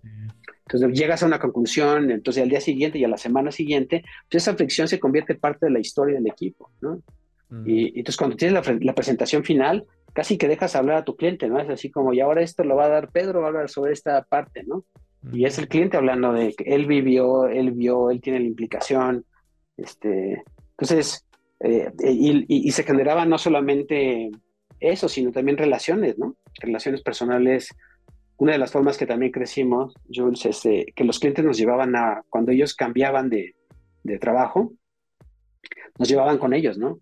Entonces 0.66 0.98
llegas 0.98 1.22
a 1.22 1.26
una 1.26 1.38
conclusión, 1.38 2.10
entonces 2.10 2.42
al 2.42 2.48
día 2.48 2.60
siguiente 2.60 2.98
y 2.98 3.04
a 3.04 3.08
la 3.08 3.18
semana 3.18 3.50
siguiente, 3.50 4.02
pues 4.30 4.42
esa 4.42 4.54
fricción 4.54 4.88
se 4.88 4.98
convierte 4.98 5.34
en 5.34 5.40
parte 5.40 5.66
de 5.66 5.72
la 5.72 5.80
historia 5.80 6.14
del 6.16 6.26
equipo, 6.26 6.70
¿no? 6.80 7.02
y, 7.66 7.98
entonces 7.98 8.16
cuando 8.16 8.36
tienes 8.36 8.66
la, 8.80 8.94
presentación 8.94 9.44
final, 9.44 9.84
casi 10.14 10.38
que 10.38 10.48
dejas 10.48 10.74
hablar 10.74 10.96
a 10.96 11.04
tu 11.04 11.16
cliente, 11.16 11.48
¿no? 11.48 11.60
Es 11.60 11.68
así 11.68 11.90
como, 11.90 12.14
y 12.14 12.20
ahora 12.20 12.40
esto 12.40 12.64
lo 12.64 12.76
va 12.76 12.86
a 12.86 12.88
dar 12.88 13.10
Pedro, 13.10 13.40
va 13.40 13.46
a 13.46 13.48
hablar 13.48 13.68
sobre 13.68 13.92
esta 13.92 14.22
parte, 14.22 14.64
¿no? 14.64 14.84
Y 15.32 15.44
es 15.44 15.58
el 15.58 15.68
cliente 15.68 15.96
hablando 15.96 16.32
de 16.32 16.54
que 16.54 16.64
él 16.74 16.86
vivió, 16.86 17.46
él 17.46 17.72
vio, 17.72 18.10
él 18.10 18.20
tiene 18.20 18.40
la 18.40 18.46
implicación. 18.46 19.24
Este, 19.76 20.42
entonces, 20.70 21.24
eh, 21.60 21.92
y, 22.02 22.72
se 22.72 22.82
generaba 22.82 23.24
no 23.24 23.38
solamente 23.38 24.30
eso, 24.82 25.08
sino 25.08 25.32
también 25.32 25.56
relaciones, 25.56 26.18
¿no? 26.18 26.36
Relaciones 26.60 27.02
personales. 27.02 27.68
Una 28.36 28.52
de 28.52 28.58
las 28.58 28.72
formas 28.72 28.98
que 28.98 29.06
también 29.06 29.32
crecimos, 29.32 29.94
Jules, 30.12 30.44
es 30.46 30.66
eh, 30.66 30.86
que 30.94 31.04
los 31.04 31.18
clientes 31.18 31.44
nos 31.44 31.58
llevaban 31.58 31.94
a, 31.96 32.22
cuando 32.28 32.52
ellos 32.52 32.74
cambiaban 32.74 33.30
de, 33.30 33.54
de 34.02 34.18
trabajo, 34.18 34.72
nos 35.98 36.08
llevaban 36.08 36.38
con 36.38 36.52
ellos, 36.52 36.78
¿no? 36.78 37.00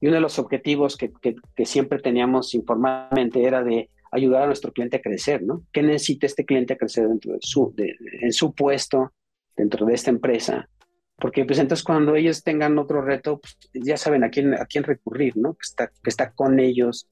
Y 0.00 0.06
uno 0.06 0.16
de 0.16 0.22
los 0.22 0.38
objetivos 0.38 0.96
que, 0.96 1.12
que, 1.20 1.66
siempre 1.66 1.98
teníamos 1.98 2.54
informalmente 2.54 3.44
era 3.44 3.62
de 3.62 3.90
ayudar 4.10 4.44
a 4.44 4.46
nuestro 4.46 4.72
cliente 4.72 4.96
a 4.96 5.02
crecer, 5.02 5.42
¿no? 5.42 5.62
¿Qué 5.72 5.82
necesita 5.82 6.26
este 6.26 6.44
cliente 6.44 6.72
a 6.72 6.78
crecer 6.78 7.06
dentro 7.06 7.34
de 7.34 7.38
su, 7.42 7.74
en 7.76 8.32
su 8.32 8.54
puesto, 8.54 9.12
dentro 9.56 9.84
de 9.84 9.94
esta 9.94 10.10
empresa? 10.10 10.68
Porque 11.16 11.44
pues 11.44 11.58
entonces 11.58 11.84
cuando 11.84 12.16
ellos 12.16 12.42
tengan 12.42 12.78
otro 12.78 13.02
reto, 13.02 13.40
pues, 13.40 13.58
ya 13.74 13.98
saben 13.98 14.24
a 14.24 14.30
quién, 14.30 14.54
a 14.54 14.64
quién 14.64 14.84
recurrir, 14.84 15.36
¿no? 15.36 15.52
Que 15.52 15.62
está, 15.62 15.88
que 15.88 16.08
está 16.08 16.32
con 16.32 16.58
ellos, 16.58 17.10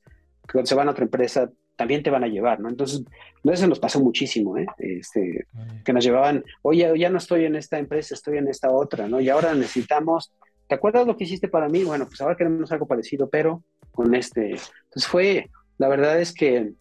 cuando 0.50 0.66
se 0.66 0.74
van 0.74 0.88
a 0.88 0.92
otra 0.92 1.04
empresa 1.04 1.50
también 1.76 2.02
te 2.02 2.10
van 2.10 2.24
a 2.24 2.28
llevar, 2.28 2.58
¿no? 2.58 2.68
Entonces, 2.68 3.04
eso 3.44 3.66
nos 3.68 3.78
pasó 3.78 4.00
muchísimo, 4.00 4.58
¿eh? 4.58 4.66
Este, 4.78 5.46
que 5.84 5.92
nos 5.92 6.04
llevaban, 6.04 6.44
oye, 6.62 6.92
ya 6.98 7.08
no 7.08 7.18
estoy 7.18 7.44
en 7.44 7.54
esta 7.54 7.78
empresa, 7.78 8.14
estoy 8.14 8.38
en 8.38 8.48
esta 8.48 8.70
otra, 8.70 9.06
¿no? 9.06 9.20
Y 9.20 9.28
ahora 9.28 9.54
necesitamos 9.54 10.32
¿te 10.68 10.74
acuerdas 10.74 11.06
lo 11.06 11.16
que 11.16 11.24
hiciste 11.24 11.48
para 11.48 11.68
mí? 11.68 11.82
Bueno, 11.82 12.06
pues 12.06 12.20
ahora 12.20 12.36
queremos 12.36 12.70
algo 12.70 12.86
parecido, 12.86 13.28
pero 13.28 13.64
con 13.90 14.14
este. 14.14 14.50
Entonces 14.50 15.06
fue, 15.06 15.50
la 15.78 15.88
verdad 15.88 16.20
es 16.20 16.32
que 16.32 16.72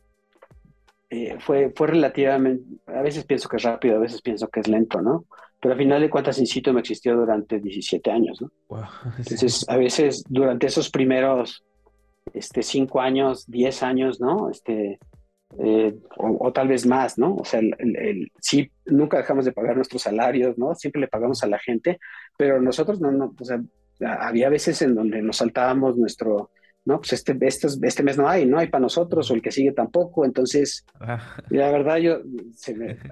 eh, 1.09 1.37
fue, 1.39 1.71
fue 1.75 1.87
relativamente, 1.87 2.63
a 2.85 3.01
veces 3.01 3.23
pienso 3.23 3.47
que 3.47 3.57
es 3.57 3.63
rápido, 3.63 3.95
a 3.95 3.99
veces 3.99 4.21
pienso 4.21 4.49
que 4.49 4.59
es 4.59 4.67
lento, 4.67 5.01
¿no? 5.01 5.25
Pero 5.59 5.73
al 5.73 5.79
final 5.79 6.01
de 6.01 6.09
cuentas, 6.09 6.37
Incito 6.37 6.71
me 6.71 6.81
existió 6.81 7.15
durante 7.15 7.59
17 7.59 8.11
años, 8.11 8.41
¿no? 8.41 8.51
Entonces, 9.17 9.65
a 9.69 9.77
veces 9.77 10.23
durante 10.27 10.67
esos 10.67 10.89
primeros 10.89 11.63
este, 12.33 12.63
5 12.63 13.01
años, 13.01 13.45
10 13.47 13.83
años, 13.83 14.19
¿no? 14.19 14.49
Este, 14.49 14.99
eh, 15.59 15.95
o, 16.17 16.51
tal 16.51 16.67
vez 16.67 16.85
más, 16.85 17.17
¿no? 17.17 17.35
O 17.35 17.45
sea, 17.45 17.59
el, 17.59 18.31
sí, 18.41 18.69
nunca 18.85 19.17
dejamos 19.17 19.45
de 19.45 19.53
pagar 19.53 19.75
nuestros 19.75 20.01
salarios, 20.01 20.57
¿no? 20.57 20.75
Siempre 20.75 21.01
le 21.01 21.07
pagamos 21.07 21.41
a 21.43 21.47
la 21.47 21.57
gente, 21.57 21.99
pero 22.37 22.61
nosotros 22.61 22.99
no, 22.99 23.11
no 23.11 23.33
o 23.39 23.45
sea, 23.45 23.61
había 24.19 24.49
veces 24.49 24.81
en 24.81 24.93
donde 24.93 25.21
nos 25.21 25.37
saltábamos 25.37 25.97
nuestro, 25.97 26.51
no, 26.83 26.97
pues 26.99 27.13
este, 27.13 27.37
este, 27.41 27.67
este 27.81 28.03
mes 28.03 28.17
no 28.17 28.27
hay, 28.27 28.45
no 28.45 28.59
hay 28.59 28.67
para 28.67 28.81
nosotros, 28.81 29.31
o 29.31 29.33
el 29.33 29.41
que 29.41 29.51
sigue 29.51 29.71
tampoco, 29.71 30.25
entonces, 30.25 30.85
ah. 30.99 31.37
la 31.49 31.71
verdad, 31.71 31.97
yo, 31.97 32.19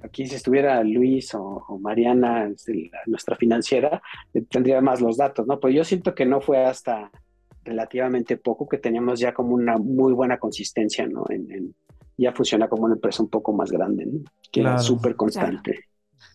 aquí 0.04 0.28
si 0.28 0.36
estuviera 0.36 0.84
Luis 0.84 1.34
o, 1.34 1.80
Mariana, 1.80 2.48
este, 2.48 2.92
nuestra 3.06 3.38
financiera, 3.38 4.02
eh, 4.34 4.44
tendría 4.50 4.82
más 4.82 5.00
los 5.00 5.18
datos, 5.18 5.48
¿no? 5.48 5.60
Pero 5.60 5.74
yo 5.74 5.84
siento 5.86 6.14
que 6.14 6.26
no 6.26 6.42
fue 6.42 6.66
hasta 6.66 7.12
relativamente 7.66 8.38
poco 8.38 8.68
que 8.68 8.78
teníamos 8.78 9.20
ya 9.20 9.34
como 9.34 9.54
una 9.54 9.78
muy 9.78 10.14
buena 10.14 10.38
consistencia, 10.38 11.06
¿no? 11.08 11.26
en, 11.30 11.76
ya 12.18 12.32
funciona 12.32 12.70
como 12.70 12.86
una 12.86 12.96
empresa 12.96 13.24
un 13.24 13.30
poco 13.30 13.52
más 13.54 13.72
grande, 13.72 14.06
¿no? 14.06 14.20
que 14.52 14.62
era 14.62 14.78
súper 14.78 15.16
constante. 15.16 15.86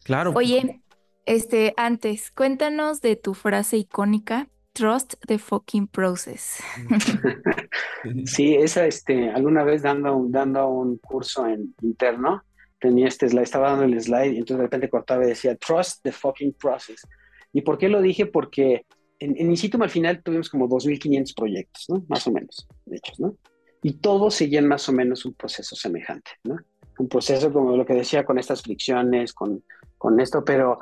Claro. 0.05 0.33
Oye, 0.35 0.83
este, 1.25 1.73
antes, 1.77 2.31
cuéntanos 2.31 3.01
de 3.01 3.17
tu 3.17 3.35
frase 3.35 3.79
icónica, 3.79 4.49
Trust 4.73 5.15
the 5.27 5.39
fucking 5.39 5.89
process. 5.89 6.63
sí, 8.25 8.55
esa, 8.55 8.87
este, 8.87 9.29
alguna 9.31 9.65
vez 9.65 9.83
dando 9.83 10.17
un, 10.17 10.31
dando 10.31 10.69
un 10.69 10.99
curso 10.99 11.47
en 11.47 11.75
interno, 11.83 12.45
tenía 12.79 13.09
este 13.09 13.29
slide, 13.29 13.43
estaba 13.43 13.71
dando 13.71 13.85
el 13.85 14.01
slide 14.01 14.33
y 14.33 14.39
entonces 14.39 14.59
de 14.59 14.63
repente 14.63 14.89
cortaba 14.89 15.25
y 15.25 15.29
decía, 15.29 15.57
Trust 15.57 16.03
the 16.05 16.13
fucking 16.13 16.53
process. 16.53 17.07
¿Y 17.53 17.63
por 17.63 17.79
qué 17.79 17.89
lo 17.89 18.01
dije? 18.01 18.27
Porque 18.27 18.87
en, 19.21 19.37
en 19.39 19.51
Insitum 19.51 19.83
al 19.83 19.91
final 19.91 20.23
tuvimos 20.23 20.51
como 20.51 20.69
2.500 20.69 21.35
proyectos, 21.35 21.85
¿no? 21.89 22.05
Más 22.09 22.27
o 22.27 22.33
menos, 22.33 22.67
de 22.87 22.97
hecho, 22.97 23.13
¿no? 23.19 23.37
y 23.83 23.95
todos 23.95 24.35
seguían 24.35 24.67
más 24.67 24.89
o 24.89 24.93
menos 24.93 25.25
un 25.25 25.35
proceso 25.35 25.75
semejante, 25.75 26.33
¿no? 26.45 26.57
Un 26.99 27.09
proceso 27.09 27.53
como 27.53 27.77
lo 27.77 27.87
que 27.87 27.95
decía 27.95 28.25
con 28.25 28.39
estas 28.39 28.63
fricciones, 28.63 29.33
con, 29.33 29.65
con 29.97 30.21
esto, 30.21 30.45
pero 30.45 30.81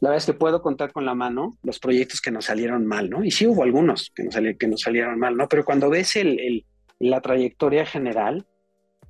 la 0.00 0.10
verdad 0.10 0.16
es 0.16 0.26
que 0.26 0.38
puedo 0.38 0.62
contar 0.62 0.92
con 0.92 1.04
la 1.04 1.14
mano 1.14 1.58
los 1.62 1.78
proyectos 1.78 2.20
que 2.20 2.30
nos 2.30 2.46
salieron 2.46 2.86
mal, 2.86 3.10
¿no? 3.10 3.24
Y 3.24 3.30
sí 3.30 3.46
hubo 3.46 3.62
algunos 3.62 4.10
que 4.14 4.24
nos, 4.24 4.34
que 4.58 4.66
nos 4.66 4.80
salieron 4.80 5.18
mal, 5.18 5.36
¿no? 5.36 5.48
Pero 5.48 5.64
cuando 5.64 5.90
ves 5.90 6.16
el, 6.16 6.40
el, 6.40 6.66
la 6.98 7.20
trayectoria 7.20 7.84
general, 7.84 8.46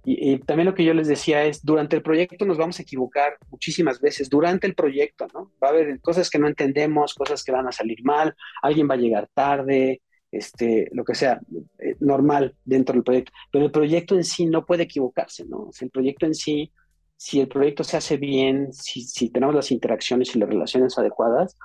y, 0.05 0.33
y, 0.33 0.39
también 0.39 0.67
lo 0.67 0.75
que 0.75 0.85
yo 0.85 0.95
les 0.95 1.09
decía 1.09 1.45
es, 1.45 1.65
durante 1.65 1.97
el 1.97 2.03
proyecto 2.03 2.45
nos 2.45 2.59
vamos 2.59 2.79
a 2.79 2.83
equivocar 2.83 3.37
muchísimas 3.51 4.01
veces, 4.01 4.29
durante 4.29 4.67
el 4.67 4.75
proyecto, 4.75 5.27
¿no? 5.33 5.53
Va 5.63 5.69
a 5.69 5.71
haber 5.71 6.01
cosas 6.01 6.29
que 6.31 6.39
no 6.39 6.47
entendemos, 6.47 7.15
cosas 7.15 7.43
que 7.43 7.53
van 7.53 7.67
a 7.67 7.73
salir 7.73 8.05
mal, 8.05 8.35
alguien 8.63 8.89
va 8.89 8.95
a 8.95 8.99
llegar 8.99 9.29
tarde, 9.33 10.03
este, 10.31 10.89
lo 10.93 11.05
que 11.05 11.15
sea, 11.15 11.41
eh, 11.79 11.97
normal 12.01 12.55
dentro 12.65 12.95
del 12.95 13.05
proyecto. 13.05 13.33
Pero 13.51 13.65
el 13.65 13.71
proyecto 13.71 14.15
en 14.15 14.25
sí 14.25 14.47
no 14.47 14.67
puede 14.67 14.85
equivocarse, 14.85 15.45
¿no? 15.47 15.71
el 15.81 15.91
proyecto 15.91 16.27
en 16.27 16.35
sí, 16.35 16.73
si 17.17 17.41
el 17.41 17.49
proyecto 17.49 17.85
se 17.85 17.97
hace 17.97 18.17
bien, 18.17 18.73
si, 18.73 19.03
si 19.03 19.31
tenemos 19.31 19.55
las 19.55 19.71
interacciones 19.71 20.35
y 20.35 20.39
las 20.39 20.49
relaciones 20.49 20.99
adecuadas, 20.99 21.57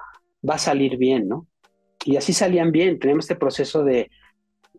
va 0.47 0.55
a 0.55 0.59
salir 0.59 0.97
bien, 0.97 1.27
¿no? 1.27 1.47
Y 2.05 2.15
así 2.15 2.31
salían 2.31 2.71
bien. 2.71 2.99
Tenemos 2.99 3.25
este 3.25 3.35
proceso 3.35 3.83
de, 3.83 4.09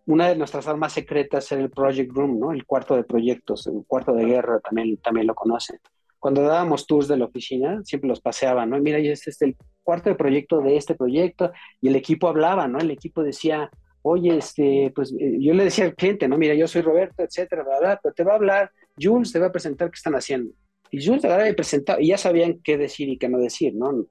una 0.06 0.28
de 0.28 0.36
nuestras 0.36 0.66
armas 0.68 0.92
secretas 0.92 1.50
era 1.52 1.62
el 1.62 1.70
Project 1.70 2.12
Room, 2.12 2.38
¿no? 2.38 2.52
El 2.52 2.64
cuarto 2.64 2.96
de 2.96 3.04
proyectos, 3.04 3.66
el 3.66 3.84
cuarto 3.86 4.12
de 4.12 4.24
guerra, 4.24 4.60
también, 4.60 4.96
también 4.98 5.26
lo 5.26 5.34
conocen. 5.34 5.78
Cuando 6.18 6.42
dábamos 6.42 6.86
tours 6.86 7.08
de 7.08 7.16
la 7.16 7.24
oficina, 7.26 7.80
siempre 7.84 8.08
los 8.08 8.20
paseaban, 8.20 8.70
¿no? 8.70 8.78
Mira, 8.78 8.98
este 8.98 9.30
es 9.30 9.40
el 9.42 9.56
cuarto 9.82 10.10
de 10.10 10.16
proyecto 10.16 10.60
de 10.60 10.76
este 10.76 10.94
proyecto, 10.94 11.52
y 11.80 11.88
el 11.88 11.96
equipo 11.96 12.28
hablaba, 12.28 12.68
¿no? 12.68 12.78
El 12.78 12.90
equipo 12.90 13.22
decía, 13.22 13.70
oye, 14.02 14.36
este, 14.36 14.92
pues 14.94 15.12
eh, 15.18 15.36
yo 15.40 15.54
le 15.54 15.64
decía 15.64 15.84
al 15.84 15.94
cliente, 15.94 16.28
no, 16.28 16.38
mira, 16.38 16.54
yo 16.54 16.66
soy 16.66 16.82
Roberto, 16.82 17.22
etcétera, 17.22 17.62
bla, 17.62 17.98
pero 18.02 18.14
te 18.14 18.24
va 18.24 18.32
a 18.32 18.36
hablar, 18.36 18.70
Jules 19.00 19.32
te 19.32 19.38
va 19.38 19.46
a 19.46 19.52
presentar 19.52 19.90
qué 19.90 19.96
están 19.96 20.14
haciendo. 20.14 20.52
Y 20.90 21.04
Jules 21.04 21.22
te 21.22 21.54
presentaba, 21.54 22.00
y 22.02 22.08
ya 22.08 22.18
sabían 22.18 22.60
qué 22.62 22.76
decir 22.76 23.08
y 23.08 23.18
qué 23.18 23.28
no 23.28 23.38
decir, 23.38 23.74
¿no? 23.74 24.06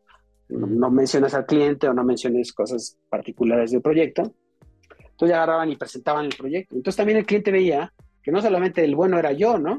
No, 0.49 0.89
mencionas 0.89 1.35
al 1.35 1.45
cliente 1.45 1.87
o 1.87 1.93
no 1.93 2.03
menciones 2.03 2.53
cosas 2.53 2.97
particulares 3.09 3.71
del 3.71 3.81
proyecto. 3.81 4.33
Entonces 5.20 5.30
ya 5.30 5.38
agarraban 5.38 5.70
y 5.70 5.76
presentaban 5.76 6.26
el 6.26 6.36
proyecto. 6.36 6.76
Entonces 6.76 6.97
también 6.97 7.17
el 7.20 7.26
cliente 7.26 7.51
veía 7.51 7.93
que 8.24 8.32
no 8.32 8.41
solamente 8.41 8.84
el 8.84 8.95
bueno 8.95 9.20
era 9.20 9.32
yo, 9.32 9.57
¿no? 9.57 9.78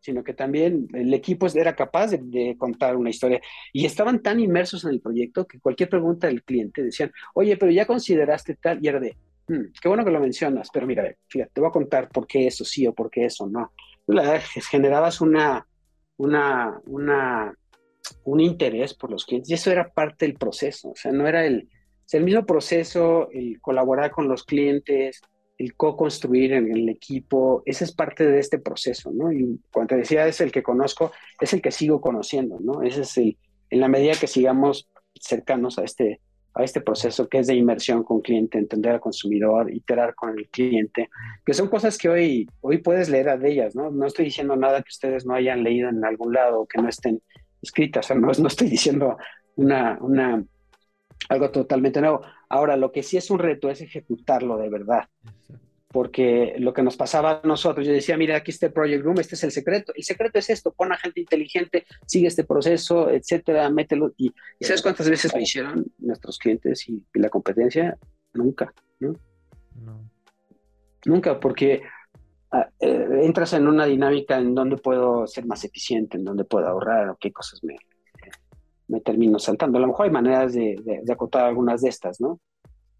sino 0.00 0.22
que 0.22 0.32
también 0.32 0.88
el 0.94 1.12
equipo 1.12 1.48
era 1.54 1.74
capaz 1.74 2.12
de, 2.12 2.56
contar 2.56 2.96
una 2.96 3.10
historia. 3.10 3.42
Y 3.72 3.84
estaban 3.84 4.22
tan 4.22 4.40
inmersos 4.40 4.84
en 4.84 4.90
el 4.90 5.00
proyecto 5.00 5.46
que 5.46 5.58
cualquier 5.58 5.90
pregunta 5.90 6.28
del 6.28 6.44
cliente 6.44 6.82
decían, 6.82 7.12
oye, 7.34 7.56
pero 7.56 7.72
ya 7.72 7.84
consideraste 7.84 8.54
tal, 8.54 8.78
y 8.80 8.88
era 8.88 9.00
de, 9.00 9.16
Hmm, 9.48 9.72
qué 9.80 9.88
bueno 9.88 10.04
que 10.04 10.10
lo 10.10 10.20
mencionas, 10.20 10.68
pero 10.70 10.86
mira, 10.86 11.10
fíjate, 11.26 11.52
te 11.54 11.60
voy 11.60 11.70
a 11.70 11.72
contar 11.72 12.10
por 12.10 12.26
qué 12.26 12.46
eso 12.46 12.64
sí 12.66 12.86
o 12.86 12.92
por 12.92 13.10
qué 13.10 13.24
eso 13.24 13.46
no. 13.46 13.72
La 14.06 14.22
verdad, 14.22 14.42
generabas 14.70 15.22
una, 15.22 15.66
una, 16.18 16.78
una, 16.84 17.54
un 18.24 18.40
interés 18.40 18.92
por 18.92 19.10
los 19.10 19.24
clientes 19.24 19.50
y 19.50 19.54
eso 19.54 19.70
era 19.70 19.88
parte 19.88 20.26
del 20.26 20.36
proceso, 20.36 20.90
o 20.90 20.94
sea, 20.94 21.12
no 21.12 21.26
era 21.26 21.46
el, 21.46 21.68
el 22.14 22.24
mismo 22.24 22.44
proceso, 22.46 23.28
el 23.30 23.60
colaborar 23.60 24.10
con 24.10 24.28
los 24.28 24.44
clientes, 24.44 25.20
el 25.58 25.74
co-construir 25.74 26.52
en 26.52 26.70
el 26.70 26.88
equipo, 26.88 27.62
ese 27.66 27.84
es 27.84 27.92
parte 27.92 28.24
de 28.24 28.38
este 28.38 28.58
proceso, 28.58 29.10
¿no? 29.12 29.32
Y 29.32 29.60
cuando 29.72 29.88
te 29.88 29.96
decía 29.96 30.26
es 30.26 30.40
el 30.40 30.52
que 30.52 30.62
conozco, 30.62 31.10
es 31.40 31.52
el 31.52 31.60
que 31.60 31.72
sigo 31.72 32.00
conociendo, 32.00 32.58
¿no? 32.60 32.82
Ese 32.82 33.02
es 33.02 33.18
el, 33.18 33.36
en 33.70 33.80
la 33.80 33.88
medida 33.88 34.12
que 34.18 34.28
sigamos 34.28 34.88
cercanos 35.20 35.78
a 35.78 35.84
este, 35.84 36.20
a 36.54 36.62
este 36.62 36.80
proceso 36.80 37.28
que 37.28 37.38
es 37.38 37.48
de 37.48 37.56
inmersión 37.56 38.04
con 38.04 38.20
cliente, 38.20 38.56
entender 38.56 38.92
al 38.92 39.00
consumidor, 39.00 39.72
iterar 39.72 40.14
con 40.14 40.38
el 40.38 40.48
cliente, 40.48 41.08
que 41.44 41.54
son 41.54 41.68
cosas 41.68 41.98
que 41.98 42.08
hoy, 42.08 42.48
hoy 42.60 42.78
puedes 42.78 43.08
leer 43.08 43.36
de 43.38 43.50
ellas, 43.50 43.74
¿no? 43.74 43.90
No 43.90 44.06
estoy 44.06 44.26
diciendo 44.26 44.54
nada 44.54 44.82
que 44.82 44.90
ustedes 44.90 45.26
no 45.26 45.34
hayan 45.34 45.64
leído 45.64 45.88
en 45.88 46.04
algún 46.04 46.32
lado, 46.32 46.66
que 46.66 46.80
no 46.80 46.88
estén 46.88 47.20
escritas, 47.60 48.06
o 48.06 48.08
sea, 48.08 48.16
no, 48.16 48.28
no 48.28 48.46
estoy 48.46 48.70
diciendo 48.70 49.16
una, 49.56 49.98
una, 50.00 50.44
algo 51.28 51.50
totalmente 51.50 52.00
nuevo. 52.00 52.22
Ahora, 52.48 52.76
lo 52.76 52.92
que 52.92 53.02
sí 53.02 53.16
es 53.16 53.30
un 53.30 53.38
reto 53.38 53.70
es 53.70 53.80
ejecutarlo 53.80 54.56
de 54.56 54.68
verdad. 54.68 55.08
Porque 55.90 56.54
lo 56.58 56.74
que 56.74 56.82
nos 56.82 56.96
pasaba 56.98 57.40
a 57.42 57.46
nosotros, 57.46 57.86
yo 57.86 57.92
decía, 57.92 58.18
mira, 58.18 58.36
aquí 58.36 58.50
está 58.50 58.66
el 58.66 58.72
Project 58.72 59.02
Room, 59.02 59.20
este 59.20 59.36
es 59.36 59.44
el 59.44 59.52
secreto. 59.52 59.92
El 59.94 60.04
secreto 60.04 60.38
es 60.38 60.50
esto, 60.50 60.72
pon 60.72 60.92
a 60.92 60.98
gente 60.98 61.20
inteligente, 61.20 61.86
sigue 62.06 62.28
este 62.28 62.44
proceso, 62.44 63.08
etcétera, 63.10 63.70
mételo. 63.70 64.12
Y, 64.18 64.32
¿sabes 64.60 64.82
cuántas 64.82 65.08
veces 65.08 65.32
lo 65.34 65.40
hicieron 65.40 65.86
nuestros 65.98 66.38
clientes 66.38 66.88
y, 66.88 67.02
la 67.14 67.30
competencia? 67.30 67.96
Nunca, 68.34 68.72
¿no? 69.00 69.14
Nunca, 71.06 71.40
porque 71.40 71.82
ah, 72.50 72.68
eh, 72.80 73.20
entras 73.22 73.54
en 73.54 73.66
una 73.66 73.86
dinámica 73.86 74.36
en 74.36 74.54
donde 74.54 74.76
puedo 74.76 75.26
ser 75.26 75.46
más 75.46 75.64
eficiente, 75.64 76.18
en 76.18 76.24
donde 76.24 76.44
puedo 76.44 76.66
ahorrar, 76.66 77.08
o 77.08 77.16
qué 77.18 77.32
cosas 77.32 77.64
me, 77.64 77.78
me 78.88 79.00
termino 79.00 79.38
saltando. 79.38 79.78
A 79.78 79.80
lo 79.80 79.88
mejor 79.88 80.06
hay 80.06 80.12
maneras 80.12 80.52
de, 80.54 81.02
acotar 81.10 81.46
algunas 81.46 81.82
de 81.82 81.90
estas, 81.90 82.20
¿no? 82.20 82.40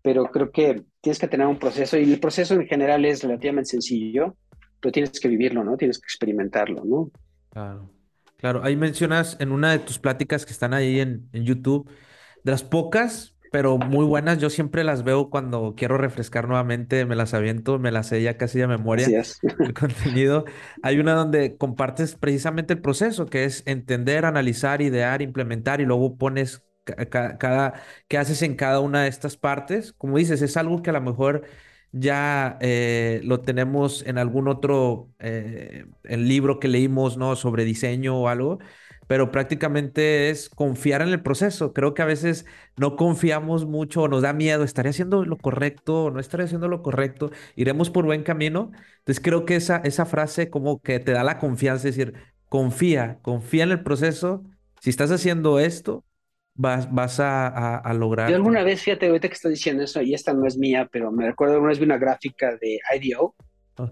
Pero 0.03 0.27
creo 0.27 0.51
que 0.51 0.85
tienes 1.01 1.19
que 1.19 1.29
tener 1.29 1.47
un 1.47 1.59
proceso 1.59 1.99
y 1.99 2.13
el 2.13 2.21
proceso 2.21 2.55
en 2.55 2.67
general 2.67 3.05
es 3.05 3.23
relativamente 3.23 3.71
sencillo, 3.71 4.37
pero 4.81 4.93
tienes 4.93 5.19
que 5.19 5.29
vivirlo, 5.29 5.65
¿no? 5.65 5.77
Tienes 5.77 5.99
que 5.99 6.07
experimentarlo, 6.07 6.85
¿no? 6.85 7.11
Claro. 7.51 7.91
Claro, 8.37 8.63
ahí 8.63 8.77
mencionas 8.77 9.37
en 9.41 9.51
una 9.51 9.73
de 9.73 9.81
tus 9.81 9.99
pláticas 9.99 10.47
que 10.47 10.53
están 10.53 10.73
ahí 10.73 11.01
en, 11.01 11.29
en 11.33 11.45
YouTube, 11.45 11.91
de 12.45 12.53
las 12.53 12.63
pocas 12.63 13.35
pero 13.51 13.79
muy 13.79 14.05
buenas. 14.05 14.39
Yo 14.39 14.51
siempre 14.51 14.85
las 14.85 15.05
veo 15.05 15.31
cuando 15.31 15.75
quiero 15.77 15.99
refrescar 15.99 16.49
nuevamente, 16.49 17.05
me 17.05 17.17
las 17.17 17.35
aviento, 17.35 17.79
me 17.79 17.91
las 17.91 18.09
sé 18.09 18.23
ya 18.23 18.37
casi 18.37 18.59
de 18.59 18.67
memoria 18.67 19.07
el 19.61 19.75
contenido. 19.75 20.45
Hay 20.83 20.99
una 20.99 21.15
donde 21.15 21.57
compartes 21.57 22.15
precisamente 22.15 22.75
el 22.75 22.81
proceso, 22.81 23.27
que 23.27 23.45
es 23.45 23.63
entender, 23.67 24.25
analizar, 24.25 24.83
idear, 24.83 25.23
implementar 25.23 25.81
y 25.81 25.85
luego 25.85 26.17
pones 26.17 26.63
cada, 26.85 27.75
qué 28.09 28.19
haces 28.19 28.43
en 28.43 28.55
cada 28.57 28.81
una 28.81 29.03
de 29.03 29.09
estas 29.09 29.37
partes. 29.37 29.93
Como 29.93 30.19
dices, 30.19 30.43
es 30.43 30.57
algo 30.57 30.83
que 30.83 30.91
a 30.91 30.95
lo 30.95 31.01
mejor 31.01 31.45
ya 31.93 32.59
eh, 32.61 33.21
lo 33.25 33.41
tenemos 33.41 34.05
en 34.07 34.19
algún 34.19 34.49
otro 34.49 35.11
eh, 35.19 35.87
el 36.05 36.29
libro 36.29 36.61
que 36.61 36.69
leímos, 36.69 37.17
¿no? 37.17 37.37
Sobre 37.37 37.65
diseño 37.65 38.17
o 38.19 38.29
algo 38.29 38.59
pero 39.09 39.33
prácticamente 39.33 40.29
es 40.29 40.51
confiar 40.51 41.03
en 41.03 41.09
el 41.09 41.23
proceso. 41.23 41.73
Creo 41.73 41.95
que 41.95 42.03
a 42.03 42.05
veces 42.05 42.47
no 42.77 42.95
confiamos 42.95 43.65
mucho 43.65 44.03
o 44.03 44.09
nos 44.09 44.23
da 44.23 44.35
miedo, 44.35 44.63
¿estaré 44.63 44.91
haciendo 44.91 45.25
lo 45.25 45.39
correcto 45.39 46.05
o 46.05 46.11
no 46.11 46.21
estaré 46.21 46.45
haciendo 46.45 46.69
lo 46.69 46.83
correcto? 46.83 47.31
¿Iremos 47.57 47.89
por 47.91 48.05
buen 48.05 48.23
camino? 48.23 48.71
Entonces 48.99 49.21
creo 49.25 49.47
que 49.47 49.57
esa, 49.57 49.79
esa 49.79 50.05
frase 50.05 50.51
como 50.51 50.81
que 50.81 51.01
te 51.01 51.13
da 51.13 51.25
la 51.25 51.39
confianza, 51.39 51.89
es 51.89 51.97
decir, 51.97 52.15
confía, 52.51 53.19
confía 53.23 53.65
en 53.65 53.71
el 53.71 53.83
proceso. 53.83 54.45
Si 54.81 54.91
estás 54.91 55.11
haciendo 55.11 55.59
esto, 55.59 56.05
vas, 56.55 56.93
vas 56.93 57.19
a, 57.19 57.79
a, 57.79 57.95
lograr. 57.95 58.29
Yo 58.29 58.37
alguna 58.37 58.63
vez, 58.63 58.83
fíjate, 58.83 59.07
ahorita 59.07 59.29
que 59.29 59.35
estoy 59.35 59.53
diciendo 59.53 59.85
eso, 59.85 60.03
y 60.03 60.13
esta 60.13 60.35
no 60.35 60.47
es 60.47 60.59
mía, 60.59 60.87
pero 60.93 61.11
me 61.11 61.25
recuerdo 61.25 61.55
alguna 61.55 61.71
vez 61.71 61.79
vi 61.79 61.87
una 61.87 61.97
gráfica 61.97 62.57
de 62.61 62.79
IDO, 62.95 63.35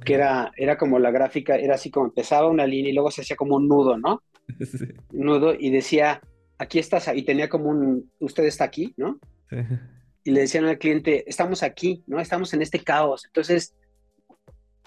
que 0.04 0.14
era, 0.14 0.52
era 0.56 0.76
como 0.76 0.98
la 0.98 1.10
gráfica, 1.10 1.56
era 1.56 1.76
así 1.76 1.90
como 1.90 2.06
empezaba 2.06 2.50
una 2.50 2.66
línea 2.66 2.90
y 2.90 2.94
luego 2.94 3.10
se 3.10 3.22
hacía 3.22 3.36
como 3.36 3.56
un 3.56 3.66
nudo, 3.66 3.96
¿no? 3.96 4.20
nudo 5.12 5.54
y 5.58 5.70
decía, 5.70 6.20
aquí 6.58 6.78
estás, 6.78 7.10
y 7.14 7.22
tenía 7.22 7.48
como 7.48 7.70
un, 7.70 8.10
usted 8.18 8.44
está 8.44 8.64
aquí, 8.64 8.94
¿no? 8.96 9.18
Y 10.24 10.30
le 10.32 10.40
decían 10.40 10.64
al 10.64 10.78
cliente, 10.78 11.28
estamos 11.28 11.62
aquí, 11.62 12.02
¿no? 12.06 12.20
Estamos 12.20 12.52
en 12.54 12.62
este 12.62 12.80
caos, 12.80 13.24
entonces, 13.26 13.76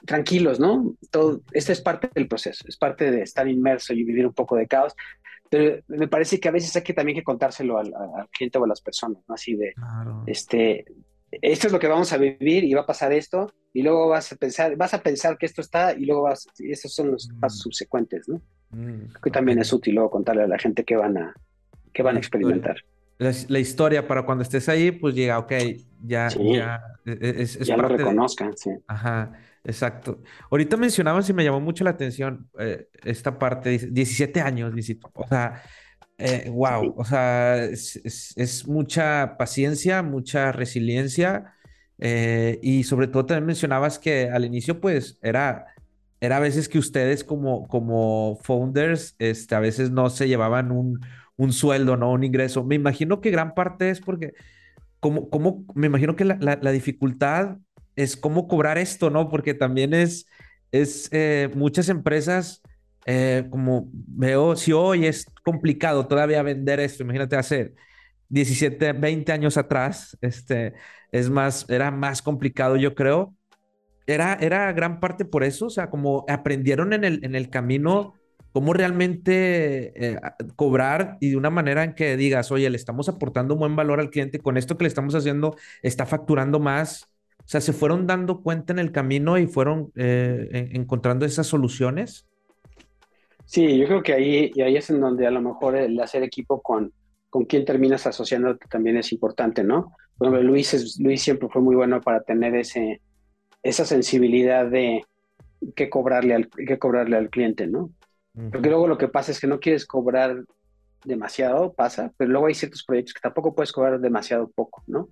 tranquilos, 0.05 0.59
¿no? 0.59 0.95
Todo, 1.11 1.41
esto 1.53 1.71
es 1.71 1.81
parte 1.81 2.09
del 2.13 2.27
proceso, 2.27 2.65
es 2.67 2.77
parte 2.77 3.11
de 3.11 3.21
estar 3.21 3.47
inmerso 3.47 3.93
y 3.93 4.03
vivir 4.03 4.25
un 4.25 4.33
poco 4.33 4.55
de 4.55 4.67
caos, 4.67 4.95
pero 5.49 5.81
me 5.87 6.07
parece 6.07 6.39
que 6.39 6.49
a 6.49 6.51
veces 6.51 6.75
hay 6.75 6.83
que 6.83 6.93
también 6.93 7.17
que 7.17 7.23
contárselo 7.23 7.77
al, 7.77 7.91
cliente 8.31 8.57
o 8.57 8.63
a 8.65 8.67
las 8.67 8.81
personas, 8.81 9.23
¿no? 9.27 9.35
Así 9.35 9.55
de, 9.55 9.73
este, 10.27 10.85
esto 11.31 11.67
es 11.67 11.73
lo 11.73 11.79
que 11.79 11.87
vamos 11.87 12.11
a 12.11 12.17
vivir 12.17 12.63
y 12.63 12.73
va 12.73 12.81
a 12.81 12.85
pasar 12.85 13.13
esto, 13.13 13.53
y 13.73 13.81
luego 13.81 14.09
vas 14.09 14.31
a 14.31 14.35
pensar, 14.35 14.75
vas 14.75 14.93
a 14.93 15.01
pensar 15.01 15.37
que 15.37 15.45
esto 15.45 15.61
está, 15.61 15.93
y 15.93 16.05
luego 16.05 16.23
vas, 16.23 16.47
esos 16.57 16.93
son 16.93 17.11
los 17.11 17.29
pasos 17.39 17.59
mm. 17.59 17.63
subsecuentes, 17.63 18.27
¿no? 18.27 18.41
Mm, 18.71 19.13
que 19.23 19.31
también 19.31 19.59
es 19.59 19.73
útil 19.73 19.95
luego 19.95 20.11
contarle 20.11 20.43
a 20.43 20.47
la 20.47 20.59
gente 20.59 20.83
que 20.83 20.95
van 20.95 21.17
a, 21.17 21.33
que 21.93 22.03
van 22.03 22.15
a 22.15 22.19
experimentar. 22.19 22.77
La, 23.17 23.59
historia 23.59 24.07
para 24.07 24.23
cuando 24.23 24.43
estés 24.43 24.69
ahí, 24.69 24.91
pues 24.91 25.13
llega, 25.13 25.39
ok, 25.39 25.51
ya, 26.05 26.29
ya, 26.29 26.81
e, 27.05 27.11
e, 27.11 27.41
es, 27.41 27.59
ya 27.59 27.75
lo 27.75 27.89
reconozcan, 27.89 28.55
sí. 28.55 28.69
Ajá, 28.87 29.33
exacto. 29.65 30.21
Ahorita 30.49 30.77
mencionabas 30.77 31.29
y 31.29 31.33
me 31.33 31.43
llamó 31.43 31.59
mucho 31.59 31.83
la 31.83 31.89
atención 31.89 32.49
eh, 32.57 32.87
esta 33.03 33.37
parte, 33.37 33.77
17 33.77 34.39
años, 34.39 34.73
o 35.13 35.27
sea, 35.27 35.61
wow, 36.47 36.83
eh, 36.83 36.93
o 36.95 37.03
sea, 37.03 37.65
es, 37.65 38.63
mucha 38.67 39.35
paciencia, 39.37 40.01
mucha 40.01 40.53
resiliencia, 40.53 41.55
eh, 41.97 42.57
y 42.61 42.83
sobre 42.83 43.07
todo 43.07 43.25
también 43.25 43.47
mencionabas 43.47 43.99
que 43.99 44.29
al 44.29 44.45
inicio, 44.45 44.79
pues, 44.79 45.19
era 45.21 45.65
era 46.21 46.37
a 46.37 46.39
veces 46.39 46.67
que 46.69 46.79
ustedes 46.79 47.23
como, 47.23 47.67
como 47.67 48.39
founders, 48.43 49.15
este, 49.19 49.55
a 49.55 49.59
veces 49.59 49.91
no 49.91 50.09
se 50.09 50.27
llevaban 50.27 50.71
un, 50.71 50.99
un 51.37 51.53
sueldo, 51.53 51.97
¿no? 51.97 52.11
Un 52.11 52.23
ingreso. 52.23 52.63
Me 52.63 52.75
imagino 52.75 53.21
que 53.21 53.31
gran 53.31 53.53
parte 53.53 53.89
es 53.89 54.01
porque, 54.01 54.33
como, 54.99 55.29
como, 55.29 55.65
me 55.75 55.87
imagino 55.87 56.15
que 56.15 56.25
la, 56.25 56.37
la, 56.39 56.71
dificultad 56.71 57.57
es 57.95 58.17
cómo 58.17 58.47
cobrar 58.47 58.77
esto, 58.77 59.09
¿no? 59.09 59.29
Porque 59.29 59.53
también 59.53 59.93
es, 59.93 60.25
es 60.71 61.09
eh, 61.13 61.49
muchas 61.55 61.89
empresas, 61.89 62.61
eh, 63.05 63.47
como 63.49 63.89
veo, 63.93 64.55
si 64.57 64.73
hoy 64.73 65.05
es 65.05 65.25
complicado 65.43 66.07
todavía 66.07 66.43
vender 66.43 66.79
esto, 66.81 67.03
imagínate 67.03 67.37
hacer 67.37 67.73
17, 68.29 68.93
20 68.93 69.31
años 69.31 69.57
atrás, 69.57 70.17
este, 70.21 70.73
es 71.11 71.29
más, 71.29 71.65
era 71.69 71.91
más 71.91 72.21
complicado, 72.21 72.75
yo 72.75 72.95
creo 72.95 73.35
era, 74.13 74.37
era 74.41 74.71
gran 74.73 74.99
parte 74.99 75.25
por 75.25 75.43
eso, 75.43 75.67
o 75.67 75.69
sea, 75.69 75.89
como 75.89 76.25
aprendieron 76.27 76.93
en 76.93 77.03
el, 77.03 77.23
en 77.23 77.35
el 77.35 77.49
camino 77.49 78.13
cómo 78.51 78.73
realmente 78.73 79.93
eh, 79.95 80.19
cobrar 80.55 81.17
y 81.19 81.29
de 81.29 81.37
una 81.37 81.49
manera 81.49 81.83
en 81.83 81.93
que 81.93 82.17
digas, 82.17 82.51
oye, 82.51 82.69
le 82.69 82.77
estamos 82.77 83.07
aportando 83.09 83.53
un 83.53 83.59
buen 83.59 83.75
valor 83.75 83.99
al 83.99 84.09
cliente, 84.09 84.39
con 84.39 84.57
esto 84.57 84.77
que 84.77 84.83
le 84.83 84.87
estamos 84.87 85.15
haciendo, 85.15 85.55
está 85.83 86.05
facturando 86.05 86.59
más. 86.59 87.09
O 87.39 87.51
sea, 87.51 87.61
se 87.61 87.73
fueron 87.73 88.05
dando 88.05 88.41
cuenta 88.41 88.73
en 88.73 88.79
el 88.79 88.91
camino 88.91 89.37
y 89.37 89.47
fueron 89.47 89.91
eh, 89.95 90.69
encontrando 90.73 91.25
esas 91.25 91.47
soluciones. 91.47 92.27
Sí, 93.45 93.77
yo 93.77 93.87
creo 93.87 94.03
que 94.03 94.13
ahí, 94.13 94.51
y 94.53 94.61
ahí 94.61 94.77
es 94.77 94.89
en 94.89 95.01
donde 95.01 95.25
a 95.25 95.31
lo 95.31 95.41
mejor 95.41 95.75
el 95.75 95.99
hacer 95.99 96.21
equipo 96.21 96.61
con, 96.61 96.93
con 97.29 97.45
quien 97.45 97.65
terminas 97.65 98.05
asociando 98.05 98.57
también 98.69 98.97
es 98.97 99.11
importante, 99.11 99.63
¿no? 99.63 99.93
Bueno, 100.17 100.39
Luis, 100.41 100.73
es, 100.73 100.99
Luis 100.99 101.21
siempre 101.21 101.49
fue 101.49 101.61
muy 101.61 101.75
bueno 101.75 102.01
para 102.01 102.21
tener 102.21 102.53
ese, 102.55 103.01
esa 103.63 103.85
sensibilidad 103.85 104.65
de 104.65 105.03
que 105.75 105.89
cobrarle 105.89 106.35
al, 106.35 106.49
que 106.49 106.79
cobrarle 106.79 107.17
al 107.17 107.29
cliente, 107.29 107.67
¿no? 107.67 107.91
Porque 108.51 108.69
luego 108.69 108.87
lo 108.87 108.97
que 108.97 109.09
pasa 109.09 109.31
es 109.31 109.39
que 109.39 109.47
no 109.47 109.59
quieres 109.59 109.85
cobrar 109.85 110.45
demasiado, 111.03 111.73
pasa, 111.73 112.13
pero 112.15 112.31
luego 112.31 112.47
hay 112.47 112.53
ciertos 112.53 112.83
proyectos 112.83 113.13
que 113.13 113.21
tampoco 113.21 113.53
puedes 113.53 113.71
cobrar 113.71 113.99
demasiado 113.99 114.49
poco, 114.49 114.83
¿no? 114.87 115.09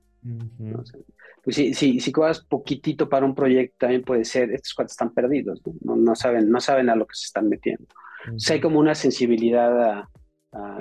pues 1.44 1.56
si, 1.56 1.74
si, 1.74 2.00
si, 2.00 2.12
cobras 2.12 2.42
poquitito 2.42 3.08
para 3.08 3.26
un 3.26 3.36
proyecto, 3.36 3.76
también 3.80 4.04
puede 4.04 4.26
ser, 4.26 4.52
estos 4.52 4.74
cuantos 4.74 4.94
están 4.94 5.14
perdidos, 5.14 5.62
¿no? 5.82 5.96
No, 5.96 6.16
saben, 6.16 6.50
no 6.50 6.60
saben 6.60 6.90
a 6.90 6.96
lo 6.96 7.06
que 7.06 7.16
se 7.16 7.26
están 7.26 7.50
metiendo. 7.50 7.86
O 8.34 8.40
sea, 8.40 8.56
hay 8.56 8.62
como 8.62 8.80
una 8.80 8.96
sensibilidad 8.96 10.06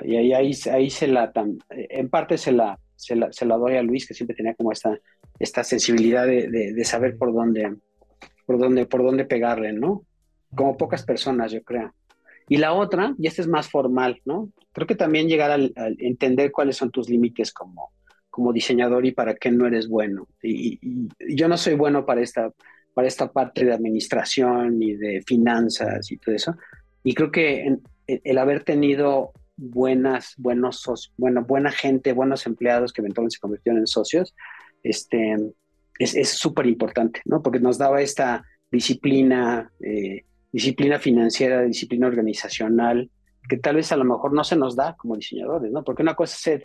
y 0.03 0.15
ahí, 0.15 0.33
ahí, 0.33 0.51
ahí 0.71 0.89
se 0.89 1.07
la, 1.07 1.31
en 1.69 2.09
parte 2.09 2.37
se 2.37 2.51
la, 2.51 2.79
se 2.97 3.15
la, 3.15 3.57
doy 3.57 3.77
a 3.77 3.83
Luis, 3.83 4.07
que 4.07 4.13
siempre 4.13 4.35
tenía 4.35 4.55
como 4.55 4.71
esta 4.71 5.63
sensibilidad 5.63 6.25
de, 6.25 6.83
saber 6.83 7.17
por 7.17 7.33
dónde, 7.33 7.75
por 8.45 8.57
dónde, 8.57 8.85
por 8.85 9.03
dónde 9.03 9.25
pegarle, 9.25 9.71
¿no? 9.71 10.03
Como 10.55 10.77
pocas 10.77 11.03
personas, 11.03 11.51
yo 11.51 11.63
creo. 11.63 11.93
Y 12.49 12.57
la 12.57 12.73
otra, 12.73 13.13
y 13.17 13.27
esta 13.27 13.41
es 13.41 13.47
más 13.47 13.69
formal, 13.69 14.21
¿no? 14.25 14.51
Creo 14.73 14.87
que 14.87 14.95
también 14.95 15.27
llegar 15.27 15.51
al, 15.51 15.73
entender 15.99 16.51
cuáles 16.51 16.77
son 16.77 16.91
tus 16.91 17.09
límites 17.09 17.53
como, 17.53 17.91
como 18.29 18.51
diseñador 18.51 19.05
y 19.05 19.11
para 19.11 19.35
qué 19.35 19.51
no 19.51 19.67
eres 19.67 19.87
bueno. 19.87 20.27
Y, 20.41 20.79
yo 21.35 21.47
no 21.47 21.57
soy 21.57 21.75
bueno 21.75 22.05
para 22.05 22.21
esta, 22.21 22.51
para 22.93 23.07
esta 23.07 23.31
parte 23.31 23.63
de 23.63 23.73
administración 23.73 24.81
y 24.81 24.95
de 24.95 25.21
finanzas 25.21 26.11
y 26.11 26.17
todo 26.17 26.33
eso. 26.33 26.55
Y 27.03 27.13
creo 27.13 27.31
que 27.31 27.77
el 28.07 28.37
haber 28.37 28.63
tenido 28.63 29.33
buenas, 29.57 30.35
buenos 30.37 30.79
socios, 30.81 31.13
buena 31.17 31.71
gente, 31.71 32.13
buenos 32.13 32.45
empleados 32.45 32.93
que 32.93 33.01
eventualmente 33.01 33.35
se 33.35 33.41
convirtieron 33.41 33.79
en 33.79 33.87
socios, 33.87 34.35
este, 34.83 35.35
es 35.99 36.29
súper 36.29 36.67
importante, 36.67 37.21
¿no? 37.25 37.41
Porque 37.41 37.59
nos 37.59 37.77
daba 37.77 38.01
esta 38.01 38.45
disciplina, 38.71 39.71
eh, 39.79 40.25
disciplina 40.51 40.99
financiera, 40.99 41.63
disciplina 41.63 42.07
organizacional, 42.07 43.09
que 43.49 43.57
tal 43.57 43.77
vez 43.77 43.91
a 43.91 43.97
lo 43.97 44.03
mejor 44.03 44.33
no 44.33 44.43
se 44.43 44.55
nos 44.55 44.75
da 44.75 44.95
como 44.95 45.15
diseñadores, 45.15 45.71
¿no? 45.71 45.83
Porque 45.83 46.03
una 46.03 46.15
cosa 46.15 46.35
es 46.35 46.41
ser, 46.41 46.63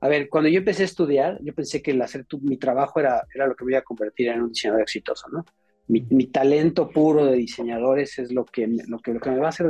a 0.00 0.08
ver, 0.08 0.28
cuando 0.28 0.48
yo 0.48 0.58
empecé 0.58 0.82
a 0.82 0.86
estudiar, 0.86 1.38
yo 1.42 1.54
pensé 1.54 1.82
que 1.82 1.90
el 1.90 2.00
hacer 2.00 2.26
mi 2.40 2.56
trabajo 2.56 3.00
era, 3.00 3.24
era 3.34 3.46
lo 3.46 3.54
que 3.54 3.64
me 3.64 3.72
iba 3.72 3.80
a 3.80 3.84
convertir 3.84 4.28
en 4.28 4.42
un 4.42 4.48
diseñador 4.48 4.82
exitoso, 4.82 5.28
¿no? 5.28 5.44
Mi, 5.90 6.06
mi 6.10 6.26
talento 6.26 6.88
puro 6.88 7.26
de 7.26 7.36
diseñadores 7.36 8.18
es 8.18 8.32
lo 8.32 8.44
que, 8.44 8.66
lo 8.66 8.98
que, 9.00 9.12
lo 9.12 9.20
que 9.20 9.30
me 9.30 9.38
va 9.38 9.46
a 9.46 9.48
hacer. 9.50 9.66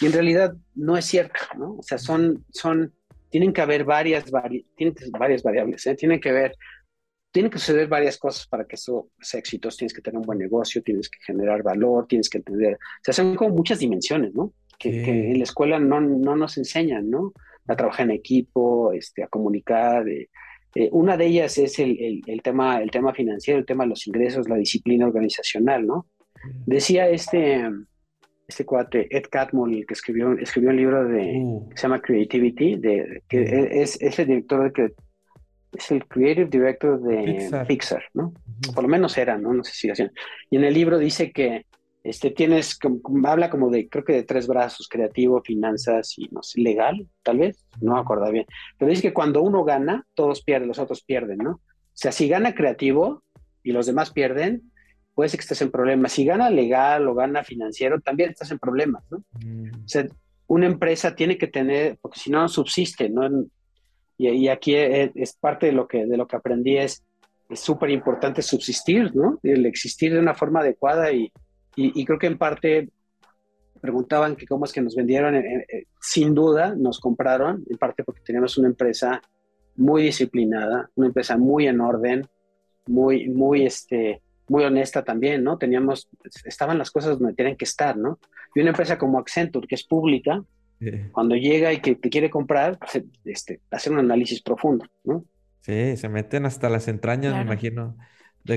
y 0.00 0.06
en 0.06 0.12
realidad 0.12 0.54
no 0.74 0.96
es 0.96 1.04
cierto, 1.04 1.40
¿no? 1.58 1.76
O 1.78 1.82
sea, 1.82 1.98
son, 1.98 2.44
son, 2.50 2.94
tienen 3.30 3.52
que 3.52 3.62
haber 3.62 3.84
varias, 3.84 4.30
vari, 4.30 4.66
tienen 4.76 4.94
varias 5.18 5.42
variables, 5.42 5.86
¿eh? 5.86 5.94
Tienen 5.94 6.20
que 6.20 6.30
haber 6.30 6.54
tienen 7.36 7.50
que 7.50 7.58
suceder 7.58 7.86
varias 7.86 8.16
cosas 8.16 8.46
para 8.46 8.64
que 8.64 8.76
eso 8.76 9.10
sea 9.20 9.38
exitoso. 9.38 9.76
Tienes 9.76 9.92
que 9.92 10.00
tener 10.00 10.18
un 10.18 10.24
buen 10.24 10.38
negocio, 10.38 10.82
tienes 10.82 11.10
que 11.10 11.18
generar 11.20 11.62
valor, 11.62 12.06
tienes 12.06 12.30
que 12.30 12.38
entender. 12.38 12.78
Se 13.02 13.10
hacen 13.10 13.34
como 13.34 13.54
muchas 13.54 13.78
dimensiones, 13.78 14.32
¿no? 14.32 14.54
Que, 14.78 15.32
en 15.32 15.36
la 15.36 15.44
escuela 15.44 15.78
no, 15.78 16.00
no, 16.00 16.34
nos 16.34 16.56
enseñan, 16.56 17.10
¿no? 17.10 17.34
A 17.66 17.76
trabajar 17.76 18.06
en 18.06 18.12
equipo, 18.12 18.90
este, 18.94 19.22
a 19.22 19.28
comunicar. 19.28 20.08
Eh, 20.08 20.30
eh, 20.78 20.90
una 20.92 21.16
de 21.16 21.24
ellas 21.24 21.56
es 21.56 21.78
el, 21.78 22.22
el, 22.26 22.42
tema, 22.42 22.82
el 22.82 22.90
tema 22.90 23.14
financiero, 23.14 23.58
el 23.58 23.64
tema 23.64 23.84
de 23.84 23.90
los 23.90 24.06
ingresos, 24.06 24.46
la 24.46 24.56
disciplina 24.56 25.06
organizacional, 25.06 25.86
¿no? 25.86 26.06
Decía 26.66 27.08
este, 27.08 27.64
este 28.46 28.66
cuate, 28.66 29.08
Ed 29.10 29.24
Catmull, 29.30 29.86
que 29.86 29.94
escribió, 29.94 30.32
escribió 30.32 30.68
un 30.68 30.76
libro 30.76 31.08
de, 31.08 31.32
uh. 31.40 31.70
que 31.70 31.76
se 31.78 31.82
llama 31.84 32.02
Creativity, 32.02 32.76
de, 32.76 33.22
que 33.26 33.70
es, 33.82 33.98
es, 34.02 34.18
el 34.18 34.26
director 34.26 34.70
de, 34.70 34.94
es 35.72 35.90
el 35.90 36.04
creative 36.06 36.50
director 36.50 37.00
de 37.00 37.64
Pixar, 37.66 38.04
¿no? 38.12 38.34
Por 38.74 38.84
lo 38.84 38.88
menos 38.90 39.16
era, 39.16 39.38
¿no? 39.38 39.54
No 39.54 39.64
sé 39.64 39.72
si 39.72 39.88
hacían. 39.88 40.12
Y 40.50 40.56
en 40.56 40.64
el 40.64 40.74
libro 40.74 40.98
dice 40.98 41.32
que 41.32 41.64
este, 42.08 42.30
tienes, 42.30 42.78
habla 43.24 43.50
como 43.50 43.68
de, 43.68 43.88
creo 43.88 44.04
que 44.04 44.12
de 44.12 44.22
tres 44.22 44.46
brazos, 44.46 44.88
creativo, 44.88 45.42
finanzas 45.42 46.16
y 46.16 46.28
no 46.30 46.40
sé, 46.40 46.60
legal, 46.60 47.08
tal 47.24 47.38
vez, 47.38 47.66
no 47.80 47.94
me 47.94 48.00
acuerdo 48.00 48.30
bien. 48.30 48.46
Pero 48.78 48.88
dice 48.88 49.02
que 49.02 49.12
cuando 49.12 49.42
uno 49.42 49.64
gana, 49.64 50.06
todos 50.14 50.42
pierden, 50.42 50.68
los 50.68 50.78
otros 50.78 51.02
pierden, 51.02 51.38
¿no? 51.38 51.50
O 51.50 51.98
sea, 51.98 52.12
si 52.12 52.28
gana 52.28 52.54
creativo 52.54 53.24
y 53.64 53.72
los 53.72 53.86
demás 53.86 54.12
pierden, 54.12 54.70
puede 55.14 55.30
ser 55.30 55.38
que 55.38 55.42
estés 55.42 55.62
en 55.62 55.72
problemas. 55.72 56.12
Si 56.12 56.24
gana 56.24 56.48
legal 56.48 57.08
o 57.08 57.14
gana 57.14 57.42
financiero, 57.42 58.00
también 58.00 58.30
estás 58.30 58.52
en 58.52 58.60
problemas, 58.60 59.02
¿no? 59.10 59.24
Mm. 59.44 59.84
O 59.84 59.88
sea, 59.88 60.06
una 60.46 60.66
empresa 60.66 61.16
tiene 61.16 61.36
que 61.36 61.48
tener, 61.48 61.98
porque 62.00 62.20
si 62.20 62.30
no, 62.30 62.40
no 62.40 62.48
subsiste, 62.48 63.08
¿no? 63.08 63.28
Y, 64.16 64.48
aquí 64.48 64.76
es, 64.76 65.32
parte 65.34 65.66
de 65.66 65.72
lo 65.72 65.88
que, 65.88 66.06
de 66.06 66.16
lo 66.16 66.26
que 66.26 66.36
aprendí, 66.36 66.78
es 66.78 67.04
súper 67.52 67.90
importante 67.90 68.42
subsistir, 68.42 69.14
¿no? 69.14 69.40
El 69.42 69.66
existir 69.66 70.12
de 70.12 70.20
una 70.20 70.34
forma 70.34 70.60
adecuada 70.60 71.10
y, 71.12 71.32
y, 71.76 72.04
creo 72.04 72.18
que 72.18 72.26
en 72.26 72.38
parte 72.38 72.88
preguntaban 73.80 74.34
que 74.34 74.46
cómo 74.46 74.64
es 74.64 74.72
que 74.72 74.80
nos 74.80 74.96
vendieron, 74.96 75.36
eh, 75.36 75.66
eh, 75.70 75.84
sin 76.00 76.34
duda 76.34 76.74
nos 76.74 76.98
compraron, 76.98 77.64
en 77.68 77.76
parte 77.76 78.02
porque 78.02 78.22
teníamos 78.22 78.56
una 78.58 78.68
empresa 78.68 79.20
muy 79.76 80.02
disciplinada, 80.02 80.90
una 80.94 81.08
empresa 81.08 81.36
muy 81.36 81.66
en 81.66 81.80
orden, 81.80 82.26
muy, 82.86 83.28
muy, 83.28 83.66
este, 83.66 84.22
muy 84.48 84.64
honesta 84.64 85.04
también, 85.04 85.44
¿no? 85.44 85.58
Teníamos, 85.58 86.08
estaban 86.44 86.78
las 86.78 86.90
cosas 86.90 87.18
donde 87.18 87.34
tienen 87.34 87.56
que 87.56 87.66
estar, 87.66 87.96
¿no? 87.96 88.18
Y 88.54 88.60
una 88.60 88.70
empresa 88.70 88.96
como 88.96 89.18
Accenture, 89.18 89.66
que 89.66 89.74
es 89.74 89.84
pública, 89.84 90.42
cuando 91.12 91.36
llega 91.36 91.72
y 91.72 91.80
que 91.80 91.94
te 91.94 92.10
quiere 92.10 92.28
comprar, 92.28 92.78
este, 93.24 93.60
hacer 93.70 93.92
un 93.92 93.98
análisis 93.98 94.42
profundo, 94.42 94.84
¿no? 95.04 95.24
Sí, 95.60 95.96
se 95.96 96.08
meten 96.08 96.46
hasta 96.46 96.68
las 96.68 96.86
entrañas, 96.86 97.34
me 97.34 97.42
imagino. 97.42 97.96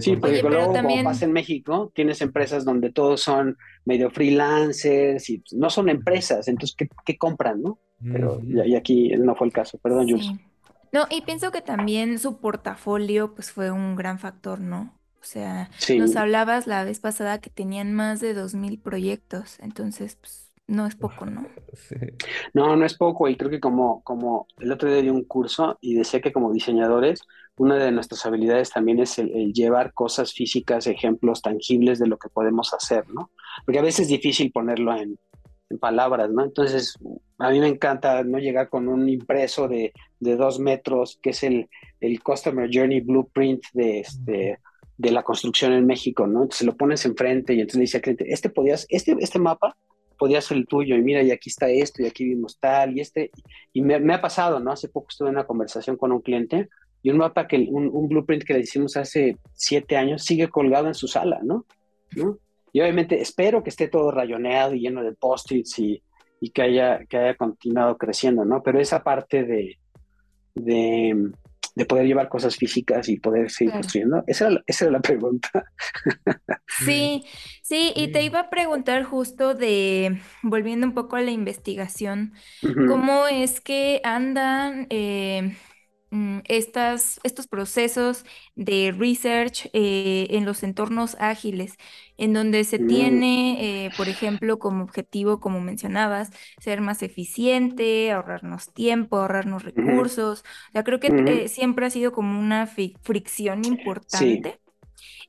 Sí, 0.02 0.16
porque 0.16 0.42
luego 0.42 0.74
también... 0.74 1.04
cuando 1.04 1.10
vas 1.10 1.22
en 1.22 1.32
México, 1.32 1.92
tienes 1.96 2.22
empresas 2.22 2.66
donde 2.66 2.92
todos 2.92 3.22
son 3.22 3.58
medio 3.86 4.10
freelancers 4.10 5.30
y 5.30 5.44
no 5.54 5.70
son 5.70 5.90
empresas, 5.90 6.48
entonces, 6.48 6.76
¿qué, 7.06 7.18
compran, 7.18 7.62
no? 7.62 7.80
Pero 8.02 8.40
y, 8.44 8.76
aquí 8.76 9.10
no 9.18 9.36
fue 9.36 9.48
el 9.48 9.54
caso, 9.54 9.78
perdón, 9.78 10.10
Jules. 10.10 10.32
No, 10.92 11.06
y 11.10 11.22
pienso 11.22 11.52
que 11.52 11.62
también 11.62 12.18
su 12.18 12.40
portafolio 12.40 13.36
pues 13.36 13.52
fue 13.52 13.72
un 13.72 13.96
gran 13.96 14.20
factor, 14.20 14.60
¿no? 14.60 15.00
O 15.22 15.26
sea, 15.26 15.70
nos 15.98 16.16
hablabas 16.16 16.66
la 16.66 16.84
vez 16.84 17.00
pasada 17.00 17.42
que 17.42 17.50
tenían 17.50 17.94
más 17.94 18.22
de 18.22 18.36
2.000 18.36 18.82
proyectos, 18.82 19.60
entonces 19.60 20.16
pues 20.16 20.50
no 20.70 20.86
es 20.86 20.96
poco, 20.96 21.26
¿no? 21.26 21.46
No, 22.54 22.76
no 22.76 22.86
es 22.86 22.96
poco. 22.96 23.28
Y 23.28 23.36
creo 23.36 23.50
que 23.50 23.60
como, 23.60 24.02
como 24.04 24.48
el 24.60 24.72
otro 24.72 24.90
día 24.90 25.02
di 25.02 25.10
un 25.10 25.26
curso 25.26 25.78
y 25.82 25.96
decía 25.96 26.22
que 26.22 26.32
como 26.32 26.54
diseñadores, 26.54 27.22
una 27.60 27.76
de 27.76 27.92
nuestras 27.92 28.26
habilidades 28.26 28.70
también 28.70 29.00
es 29.00 29.20
el, 29.20 29.54
llevar 29.54 29.94
cosas 29.94 30.34
físicas, 30.34 30.88
ejemplos 30.88 31.42
tangibles 31.42 32.00
de 32.00 32.08
lo 32.08 32.18
que 32.18 32.30
podemos 32.30 32.74
hacer, 32.74 33.08
¿no? 33.10 33.32
Porque 33.66 33.80
a 33.80 33.84
veces 33.84 34.02
es 34.02 34.08
difícil 34.08 34.52
ponerlo 34.52 34.96
en, 34.96 35.18
palabras, 35.80 36.32
¿no? 36.32 36.44
Entonces, 36.44 36.96
a 37.38 37.52
mí 37.52 37.60
me 37.60 37.68
encanta 37.68 38.24
no 38.24 38.40
llegar 38.40 38.70
con 38.70 38.88
un 38.88 39.08
impreso 39.08 39.68
de, 39.68 39.94
dos 40.20 40.60
metros, 40.60 41.20
que 41.22 41.30
es 41.30 41.44
el, 41.44 41.70
el 42.00 42.24
Customer 42.24 42.68
Journey 42.74 43.02
Blueprint 43.02 43.62
de 43.74 44.00
este 44.00 44.58
de 44.98 45.12
la 45.12 45.24
construcción 45.24 45.72
en 45.72 45.86
México, 45.86 46.28
¿no? 46.28 46.44
Entonces 46.44 46.68
lo 46.68 46.76
pones 46.76 47.06
enfrente 47.06 47.54
y 47.54 47.62
entonces 47.62 47.78
le 47.78 47.82
dice 47.84 47.98
al 47.98 48.02
cliente, 48.02 48.34
este 48.34 48.50
podías, 48.50 48.86
este, 48.90 49.16
este 49.20 49.40
mapa 49.40 49.78
podía 50.18 50.42
ser 50.42 50.58
el 50.58 50.68
tuyo 50.68 50.96
y 50.96 51.02
mira, 51.02 51.24
y 51.24 51.32
aquí 51.32 51.50
está 51.50 51.70
esto 51.70 52.04
y 52.04 52.06
aquí 52.06 52.26
vimos 52.26 52.60
tal 52.60 52.98
y 52.98 53.02
este. 53.02 53.32
Y 53.72 53.82
me, 53.82 54.14
ha 54.14 54.22
pasado, 54.22 54.60
¿no? 54.60 54.72
Hace 54.72 54.90
poco 54.90 55.08
estuve 55.10 55.30
en 55.30 55.36
una 55.36 55.48
conversación 55.48 55.96
con 55.96 56.12
un 56.12 56.22
cliente 56.22 56.68
y 57.02 57.10
un 57.10 57.18
mapa, 57.18 57.48
que 57.48 57.58
un, 57.70 58.08
blueprint 58.08 58.44
que 58.44 58.54
le 58.54 58.62
hicimos 58.62 58.98
hace 58.98 59.38
siete 59.54 59.96
años 59.98 60.24
sigue 60.24 60.50
colgado 60.50 60.88
en 60.88 60.94
su 60.94 61.08
sala, 61.08 61.40
¿no? 61.44 61.66
¿no? 62.16 62.38
Y 62.72 62.82
obviamente 62.82 63.22
espero 63.22 63.64
que 63.64 63.70
esté 63.70 63.88
todo 63.88 64.12
rayoneado 64.12 64.74
y 64.74 64.82
lleno 64.82 65.04
de 65.04 65.14
post-its 65.14 65.80
y, 65.80 66.04
y, 66.42 66.50
que, 66.52 66.62
haya, 66.62 67.06
que 67.06 67.18
haya 67.18 67.36
continuado 67.36 67.98
creciendo, 67.98 68.46
¿no? 68.46 68.62
Pero 68.62 68.80
esa 68.80 69.04
parte 69.04 69.44
de, 69.44 69.78
de 70.56 71.32
de 71.80 71.86
poder 71.86 72.06
llevar 72.06 72.28
cosas 72.28 72.58
físicas 72.58 73.08
y 73.08 73.18
poder 73.20 73.50
seguir 73.50 73.74
construyendo? 73.74 74.24
Esa 74.28 74.48
era, 74.48 74.64
esa 74.68 74.86
era 74.86 74.92
la 74.92 75.00
pregunta. 75.00 75.50
Sí, 76.86 77.26
sí, 77.62 77.92
y 77.96 78.12
te 78.12 78.24
iba 78.24 78.40
a 78.40 78.50
preguntar 78.50 79.04
justo 79.04 79.54
de, 79.54 80.22
volviendo 80.44 80.88
un 80.88 80.94
poco 80.94 81.18
a 81.18 81.22
la 81.22 81.32
investigación, 81.32 82.34
¿cómo 82.88 83.28
es 83.28 83.60
que 83.60 84.00
andan 84.06 84.88
eh, 84.90 85.58
Mm, 86.12 86.40
estas, 86.46 87.20
estos 87.24 87.48
procesos 87.48 88.26
de 88.56 88.94
research 88.98 89.70
eh, 89.74 90.28
en 90.32 90.44
los 90.44 90.64
entornos 90.64 91.16
ágiles, 91.20 91.76
en 92.18 92.34
donde 92.34 92.64
se 92.64 92.80
mm. 92.80 92.88
tiene, 92.88 93.86
eh, 93.86 93.92
por 93.96 94.10
ejemplo, 94.10 94.58
como 94.58 94.84
objetivo, 94.84 95.40
como 95.40 95.62
mencionabas, 95.62 96.32
ser 96.60 96.82
más 96.82 97.04
eficiente, 97.04 98.12
ahorrarnos 98.12 98.74
tiempo, 98.74 99.18
ahorrarnos 99.18 99.64
recursos. 99.64 100.42
O 100.70 100.72
sea, 100.72 100.84
creo 100.84 101.00
que 101.00 101.08
eh, 101.08 101.48
siempre 101.48 101.86
ha 101.86 101.90
sido 101.92 102.12
como 102.12 102.40
una 102.40 102.66
fricción 102.66 103.64
importante. 103.66 104.60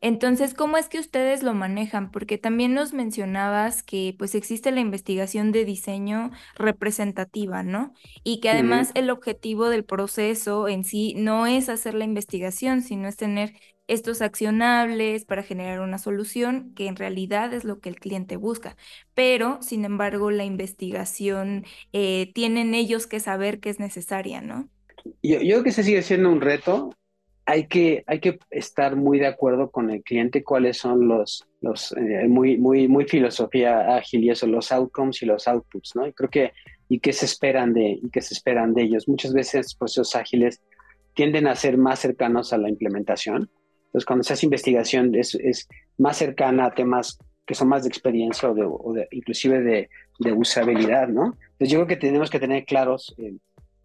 Entonces, 0.00 0.54
¿cómo 0.54 0.76
es 0.76 0.88
que 0.88 0.98
ustedes 0.98 1.42
lo 1.42 1.54
manejan? 1.54 2.10
Porque 2.10 2.38
también 2.38 2.74
nos 2.74 2.92
mencionabas 2.92 3.82
que 3.82 4.14
pues 4.18 4.34
existe 4.34 4.70
la 4.72 4.80
investigación 4.80 5.52
de 5.52 5.64
diseño 5.64 6.30
representativa, 6.56 7.62
¿no? 7.62 7.92
Y 8.24 8.40
que 8.40 8.50
además 8.50 8.92
el 8.94 9.10
objetivo 9.10 9.68
del 9.68 9.84
proceso 9.84 10.68
en 10.68 10.84
sí 10.84 11.14
no 11.16 11.46
es 11.46 11.68
hacer 11.68 11.94
la 11.94 12.04
investigación, 12.04 12.82
sino 12.82 13.08
es 13.08 13.16
tener 13.16 13.54
estos 13.88 14.22
accionables 14.22 15.24
para 15.24 15.42
generar 15.42 15.80
una 15.80 15.98
solución 15.98 16.72
que 16.74 16.86
en 16.86 16.96
realidad 16.96 17.52
es 17.52 17.64
lo 17.64 17.80
que 17.80 17.88
el 17.88 17.98
cliente 17.98 18.36
busca. 18.36 18.76
Pero, 19.14 19.60
sin 19.62 19.84
embargo, 19.84 20.30
la 20.30 20.44
investigación 20.44 21.64
eh, 21.92 22.30
tienen 22.34 22.74
ellos 22.74 23.06
que 23.08 23.18
saber 23.20 23.58
que 23.60 23.70
es 23.70 23.80
necesaria, 23.80 24.40
¿no? 24.40 24.68
Yo, 25.22 25.40
yo 25.40 25.40
creo 25.40 25.64
que 25.64 25.72
se 25.72 25.82
sigue 25.82 26.02
siendo 26.02 26.30
un 26.30 26.40
reto 26.40 26.90
hay 27.50 27.66
que, 27.66 28.04
hay 28.06 28.20
que 28.20 28.38
estar 28.48 28.94
muy 28.94 29.18
de 29.18 29.26
acuerdo 29.26 29.72
con 29.72 29.90
el 29.90 30.04
cliente 30.04 30.44
cuáles 30.44 30.78
son 30.78 31.08
los, 31.08 31.48
los 31.60 31.90
eh, 31.96 32.28
muy, 32.28 32.56
muy, 32.56 32.86
muy 32.86 33.06
filosofía 33.06 33.96
ágil 33.96 34.22
y 34.22 34.30
eso, 34.30 34.46
los 34.46 34.70
outcomes 34.70 35.20
y 35.20 35.26
los 35.26 35.48
outputs, 35.48 35.96
¿no? 35.96 36.06
Y 36.06 36.12
creo 36.12 36.30
que, 36.30 36.52
y 36.88 37.00
qué 37.00 37.12
se 37.12 37.24
esperan 37.24 37.74
de, 37.74 37.98
y 38.00 38.08
qué 38.12 38.22
se 38.22 38.34
esperan 38.34 38.72
de 38.72 38.82
ellos. 38.82 39.08
Muchas 39.08 39.32
veces 39.32 39.74
procesos 39.74 40.14
ágiles 40.14 40.60
tienden 41.14 41.48
a 41.48 41.56
ser 41.56 41.76
más 41.76 41.98
cercanos 41.98 42.52
a 42.52 42.58
la 42.58 42.68
implementación. 42.68 43.50
Entonces, 43.86 44.06
cuando 44.06 44.22
se 44.22 44.34
hace 44.34 44.46
investigación 44.46 45.16
es, 45.16 45.34
es 45.34 45.66
más 45.98 46.18
cercana 46.18 46.66
a 46.66 46.74
temas 46.74 47.18
que 47.46 47.56
son 47.56 47.66
más 47.66 47.82
de 47.82 47.88
experiencia 47.88 48.48
o, 48.48 48.92
de, 48.92 49.08
inclusive 49.10 49.60
de, 49.60 49.90
de, 50.20 50.32
usabilidad, 50.32 51.08
¿no? 51.08 51.36
Entonces, 51.54 51.68
yo 51.68 51.78
creo 51.78 51.86
que 51.88 51.96
tenemos 51.96 52.30
que 52.30 52.38
tener 52.38 52.64
claros 52.64 53.12
eh, 53.18 53.34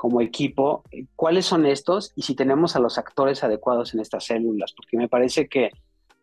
como 0.05 0.21
equipo 0.21 0.83
cuáles 1.15 1.47
son 1.47 1.65
estos 1.65 2.13
y 2.15 2.21
si 2.21 2.35
tenemos 2.35 2.75
a 2.75 2.79
los 2.79 2.99
actores 2.99 3.43
adecuados 3.43 3.95
en 3.95 4.01
estas 4.01 4.25
células, 4.25 4.71
porque 4.77 4.97
me 4.97 5.09
parece 5.09 5.47
que, 5.47 5.71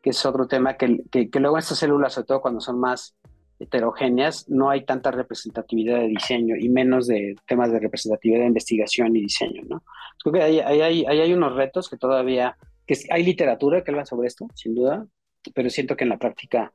es 0.05 0.25
otro 0.25 0.47
tema 0.47 0.77
que, 0.77 1.03
que, 1.11 1.29
luego 1.41 1.59
estas 1.59 1.79
células, 1.79 2.13
sobre 2.13 2.27
todo 2.29 2.41
cuando 2.41 2.61
son 2.61 2.79
más 2.79 3.17
heterogéneas, 3.59 4.49
no 4.49 4.71
hay 4.71 4.85
tanta 4.85 5.11
representatividad 5.11 5.99
de 5.99 6.07
diseño 6.07 6.55
y 6.57 6.69
menos 6.69 7.09
de 7.09 7.35
temas 7.45 7.73
de 7.73 7.81
representatividad 7.81 8.43
de 8.43 8.47
investigación 8.47 9.17
y 9.17 9.23
diseño, 9.23 9.63
¿no? 9.69 9.83
Creo 10.23 10.33
que 10.33 10.43
ahí, 10.43 10.61
hay, 10.61 11.05
hay, 11.05 11.33
unos 11.33 11.57
retos 11.57 11.89
que 11.89 11.97
todavía, 11.97 12.57
que 12.87 12.97
hay 13.11 13.25
literatura 13.25 13.83
que 13.83 13.91
habla 13.91 14.07
sobre 14.07 14.29
esto, 14.29 14.47
sin 14.55 14.77
duda, 14.77 15.09
pero 15.57 15.71
siento 15.71 15.97
que 15.97 16.05
en 16.05 16.11
la 16.11 16.19
práctica 16.19 16.73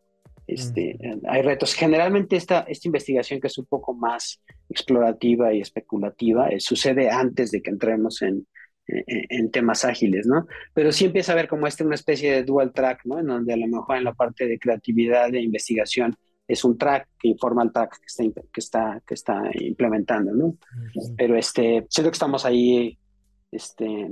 este, 0.48 0.98
hay 1.28 1.42
retos. 1.42 1.74
Generalmente 1.74 2.36
esta, 2.36 2.62
esta 2.62 2.88
investigación 2.88 3.40
que 3.40 3.48
es 3.48 3.58
un 3.58 3.66
poco 3.66 3.94
más 3.94 4.42
explorativa 4.70 5.54
y 5.54 5.62
especulativa 5.62 6.50
eh, 6.50 6.60
sucede 6.60 7.10
antes 7.10 7.52
de 7.52 7.62
que 7.62 7.70
entremos 7.70 8.22
en, 8.22 8.48
en, 8.88 9.52
temas 9.52 9.84
ágiles, 9.84 10.26
¿no? 10.26 10.48
Pero 10.74 10.92
sí 10.92 11.06
empieza 11.06 11.34
a 11.34 11.36
ver 11.36 11.48
como 11.48 11.68
este 11.68 11.84
una 11.84 11.96
especie 11.96 12.32
de 12.32 12.44
dual 12.44 12.72
track, 12.72 13.02
¿no? 13.06 13.20
En 13.20 13.28
donde 13.28 13.54
a 13.54 13.58
lo 13.58 13.68
mejor 13.68 13.98
en 13.98 14.06
la 14.06 14.14
parte 14.14 14.48
de 14.48 14.58
creatividad 14.58 15.34
e 15.36 15.42
investigación 15.42 16.16
es 16.48 16.64
un 16.64 16.78
track 16.78 17.10
que 17.20 17.28
informa 17.28 17.62
al 17.62 17.74
track 17.74 18.00
que 18.00 18.06
está, 18.06 18.42
que 18.54 18.60
está, 18.62 19.04
que 19.06 19.14
está 19.14 19.42
implementando, 19.60 20.32
¿no? 20.34 20.58
Pero 21.18 21.36
este, 21.36 21.86
siento 21.90 22.10
que 22.10 22.16
estamos 22.16 22.46
ahí 22.46 22.98
este, 23.52 24.10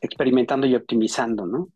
experimentando 0.00 0.66
y 0.66 0.74
optimizando, 0.74 1.46
¿no? 1.46 1.68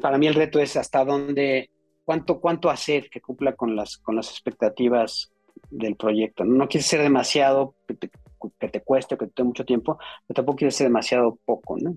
para 0.00 0.18
mí 0.18 0.26
el 0.26 0.34
reto 0.34 0.58
es 0.58 0.76
hasta 0.76 1.04
dónde, 1.04 1.70
cuánto, 2.06 2.40
cuánto 2.40 2.70
hacer 2.70 3.10
que 3.10 3.20
cumpla 3.20 3.54
con 3.54 3.76
las, 3.76 3.98
con 3.98 4.16
las 4.16 4.30
expectativas 4.30 5.32
del 5.68 5.96
proyecto. 5.96 6.44
No, 6.44 6.54
no 6.54 6.68
quieres 6.68 6.86
ser 6.86 7.02
demasiado 7.02 7.74
que 8.58 8.68
te 8.68 8.80
cueste 8.80 9.16
o 9.16 9.18
que 9.18 9.26
te 9.26 9.32
tome 9.32 9.48
mucho 9.48 9.64
tiempo, 9.64 9.98
pero 10.26 10.36
tampoco 10.36 10.56
quiere 10.56 10.70
ser 10.70 10.86
demasiado 10.86 11.38
poco, 11.44 11.76
¿no? 11.78 11.96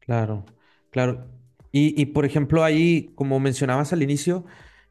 Claro, 0.00 0.44
claro. 0.90 1.26
Y, 1.72 2.00
y 2.00 2.06
por 2.06 2.24
ejemplo, 2.24 2.64
ahí, 2.64 3.10
como 3.14 3.40
mencionabas 3.40 3.92
al 3.92 4.02
inicio, 4.02 4.44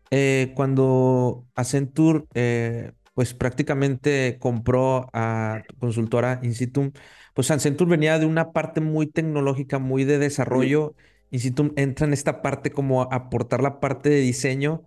eh, 0.10 0.52
cuando 0.56 1.46
Accenture, 1.56 2.26
eh, 2.34 2.92
pues 3.14 3.34
prácticamente 3.34 4.38
compró 4.40 5.10
a 5.14 5.64
tu 5.68 5.76
consultora 5.78 6.40
Insitum, 6.44 6.92
pues 7.34 7.50
Accenture 7.52 7.90
venía 7.90 8.20
de 8.20 8.26
una 8.26 8.52
parte 8.52 8.82
muy 8.82 9.08
tecnológica, 9.08 9.80
muy 9.80 10.04
de 10.04 10.18
desarrollo. 10.18 10.96
Insitum 11.32 11.72
entra 11.78 12.08
en 12.08 12.14
esta 12.14 12.42
parte 12.42 12.72
como 12.72 13.04
aportar 13.04 13.62
la 13.64 13.80
parte 13.80 14.10
de 14.10 14.20
diseño 14.22 14.84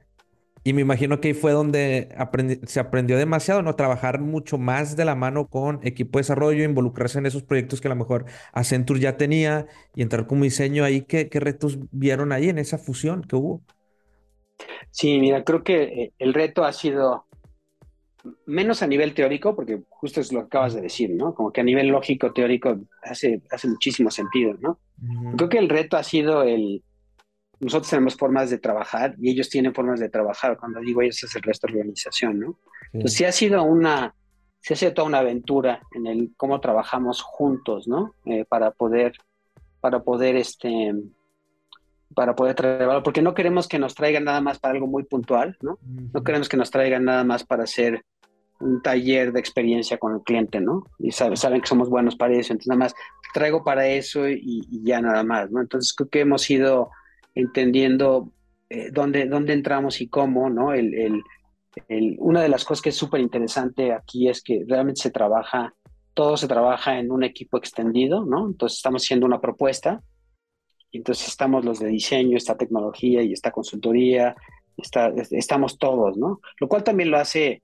y 0.65 0.73
me 0.73 0.81
imagino 0.83 1.21
que 1.21 1.29
ahí 1.29 1.35
fue 1.35 1.53
donde 1.53 2.09
se 2.67 2.81
aprendió 2.81 3.19
demasiado, 3.19 3.63
¿no? 3.63 3.77
Trabajar 3.77 4.21
mucho 4.21 4.59
más 4.59 4.97
de 4.97 5.05
la 5.05 5.15
mano 5.15 5.49
con 5.49 5.81
equipo 5.85 6.19
de 6.19 6.23
desarrollo, 6.23 6.65
involucrarse 6.65 7.19
en 7.19 7.27
esos 7.27 7.43
proyectos 7.43 7.81
que 7.83 7.89
a 7.89 7.91
lo 7.91 7.97
mejor 7.97 8.27
Accenture 8.53 9.01
ya 9.01 9.17
tenía 9.19 9.67
y 9.95 10.03
entrar 10.03 10.27
como 10.27 10.45
diseño 10.45 10.85
ahí. 10.85 11.03
¿Qué, 11.03 11.29
qué 11.29 11.41
retos 11.41 11.79
vieron 11.93 12.33
ahí 12.33 12.49
en 12.49 12.59
esa 12.59 12.79
fusión 12.79 13.23
que 13.23 13.37
hubo? 13.37 13.63
Sí, 14.91 15.19
mira, 15.19 15.45
creo 15.45 15.63
que 15.65 15.83
eh, 15.85 16.13
el 16.19 16.35
reto 16.35 16.65
ha 16.65 16.73
sido 16.73 17.27
menos 18.47 18.83
a 18.83 18.87
nivel 18.87 19.15
teórico, 19.15 19.55
porque 19.55 19.83
justo 19.89 20.21
es 20.21 20.33
lo 20.33 20.41
que 20.41 20.47
acabas 20.47 20.75
de 20.75 20.83
decir, 20.83 21.11
¿no? 21.11 21.35
Como 21.35 21.53
que 21.53 21.61
a 21.61 21.65
nivel 21.65 21.89
lógico, 21.89 22.33
teórico, 22.33 22.79
hace, 23.03 23.43
hace 23.51 23.69
muchísimo 23.69 24.11
sentido, 24.11 24.55
¿no? 24.61 24.81
Creo 25.37 25.49
que 25.49 25.59
el 25.59 25.69
reto 25.69 25.97
ha 25.97 26.03
sido 26.03 26.43
el, 26.43 26.83
nosotros 27.61 27.91
tenemos 27.91 28.17
formas 28.17 28.51
de 28.51 28.59
trabajar 28.59 29.15
y 29.21 29.31
ellos 29.31 29.49
tienen 29.49 29.75
formas 29.75 30.01
de 30.01 30.09
trabajar. 30.09 30.59
Cuando 30.59 30.81
digo 30.81 31.03
ellos 31.03 31.23
es 31.23 31.35
el 31.37 31.43
resto 31.43 31.67
de 31.67 31.75
la 31.75 31.79
organización, 31.81 32.41
¿no? 32.41 32.59
Entonces 32.93 33.15
sí 33.15 33.25
ha 33.25 33.33
sido 33.33 33.63
una, 33.65 34.15
sí 34.61 34.75
ha 34.75 34.77
sido 34.77 34.95
toda 34.95 35.09
una 35.09 35.19
aventura 35.19 35.83
en 35.93 36.07
el 36.07 36.33
cómo 36.37 36.61
trabajamos 36.61 37.23
juntos, 37.23 37.89
¿no? 37.89 38.15
Eh, 38.25 38.45
para 38.49 38.71
poder, 38.71 39.15
para 39.81 40.03
poder, 40.03 40.37
este, 40.37 40.95
para 42.15 42.35
poder 42.35 42.55
trabajar, 42.55 43.03
porque 43.03 43.23
no 43.23 43.35
queremos 43.35 43.69
que 43.69 43.79
nos 43.79 43.95
traigan 43.95 44.25
nada 44.25 44.41
más 44.41 44.59
para 44.59 44.75
algo 44.75 44.87
muy 44.87 45.05
puntual, 45.05 45.57
¿no? 45.61 45.79
No 46.13 46.23
queremos 46.23 46.49
que 46.49 46.57
nos 46.57 46.71
traigan 46.71 47.05
nada 47.05 47.25
más 47.25 47.45
para 47.45 47.65
hacer 47.65 48.05
un 48.65 48.83
taller 48.83 49.33
de 49.33 49.41
experiencia 49.41 49.99
con 49.99 50.15
el 50.15 50.23
cliente, 50.23 50.61
¿no? 50.61 50.85
Y 50.99 51.13
saben, 51.13 51.37
saben 51.37 51.61
que 51.61 51.67
somos 51.67 51.89
buenos 51.91 52.17
para 52.17 52.35
eso, 52.35 52.53
entonces 52.53 52.69
nada 52.69 52.79
más 52.79 52.95
traigo 53.33 53.65
para 53.65 53.87
eso 53.87 54.29
y, 54.29 54.67
y 54.71 54.85
ya 54.85 55.01
nada 55.01 55.23
más, 55.25 55.51
¿no? 55.51 55.61
Entonces 55.61 55.93
creo 55.93 56.09
que 56.09 56.21
hemos 56.21 56.49
ido 56.51 56.91
entendiendo 57.35 58.33
eh, 58.71 58.91
dónde, 58.91 59.27
dónde, 59.27 59.53
entramos 59.53 60.01
y 60.01 60.09
cómo, 60.09 60.51
¿no? 60.51 60.73
El, 60.73 60.95
el, 60.95 61.23
el, 61.89 62.17
una 62.19 62.43
de 62.43 62.49
las 62.49 62.65
cosas 62.65 62.83
que 62.83 62.89
es 62.91 62.97
súper 62.97 63.21
interesante 63.21 63.93
aquí 63.93 64.29
es 64.29 64.43
que 64.43 64.65
realmente 64.67 65.03
se 65.03 65.11
trabaja, 65.11 65.75
todo 66.15 66.37
se 66.37 66.49
trabaja 66.49 66.99
en 66.99 67.11
un 67.11 67.25
equipo 67.25 67.59
extendido, 67.59 68.25
¿no? 68.25 68.47
Entonces 68.47 68.79
estamos 68.79 69.03
haciendo 69.03 69.27
una 69.27 69.41
propuesta, 69.41 70.03
y 70.91 70.99
entonces 70.99 71.27
estamos 71.27 71.65
los 71.65 71.81
de 71.81 71.89
diseño, 71.89 72.37
esta 72.37 72.57
tecnología 72.57 73.21
y 73.21 73.33
esta 73.33 73.51
consultoría, 73.51 74.37
está, 74.77 75.13
estamos 75.33 75.77
todos, 75.77 76.17
¿no? 76.17 76.41
Lo 76.61 76.69
cual 76.69 76.85
también 76.85 77.11
lo 77.11 77.19
hace 77.19 77.64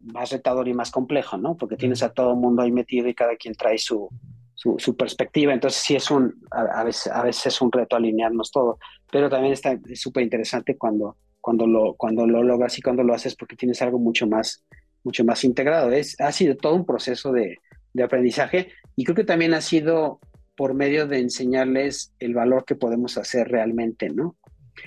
más 0.00 0.30
retador 0.30 0.68
y 0.68 0.74
más 0.74 0.90
complejo, 0.90 1.36
¿no? 1.36 1.56
Porque 1.56 1.76
tienes 1.76 2.02
a 2.02 2.12
todo 2.12 2.32
el 2.32 2.38
mundo 2.38 2.62
ahí 2.62 2.72
metido 2.72 3.08
y 3.08 3.14
cada 3.14 3.36
quien 3.36 3.54
trae 3.54 3.78
su, 3.78 4.08
su, 4.54 4.96
perspectiva. 4.96 5.52
Entonces 5.52 5.80
sí 5.82 5.96
es 5.96 6.10
un, 6.10 6.34
a, 6.50 6.84
veces, 6.84 7.12
a 7.12 7.22
veces 7.22 7.46
es 7.46 7.60
un 7.60 7.72
reto 7.72 7.96
alinearnos 7.96 8.50
todo, 8.50 8.78
pero 9.10 9.30
también 9.30 9.52
está 9.52 9.78
súper 9.94 10.22
interesante 10.22 10.76
cuando, 10.76 11.16
cuando, 11.40 11.66
lo, 11.66 11.94
cuando 11.94 12.26
lo 12.26 12.42
logras 12.42 12.78
y 12.78 12.82
cuando 12.82 13.02
lo 13.02 13.14
haces 13.14 13.36
porque 13.36 13.56
tienes 13.56 13.80
algo 13.82 13.98
mucho 13.98 14.26
más, 14.26 14.64
mucho 15.02 15.24
más 15.24 15.44
integrado. 15.44 15.90
Es, 15.92 16.20
ha 16.20 16.32
sido 16.32 16.56
todo 16.56 16.74
un 16.74 16.84
proceso 16.86 17.32
de, 17.32 17.56
de 17.92 18.02
aprendizaje 18.02 18.70
y 18.96 19.04
creo 19.04 19.16
que 19.16 19.24
también 19.24 19.54
ha 19.54 19.60
sido 19.60 20.20
por 20.56 20.74
medio 20.74 21.06
de 21.06 21.20
enseñarles 21.20 22.12
el 22.18 22.34
valor 22.34 22.66
que 22.66 22.74
podemos 22.74 23.16
hacer 23.16 23.48
realmente, 23.48 24.10
¿no? 24.10 24.36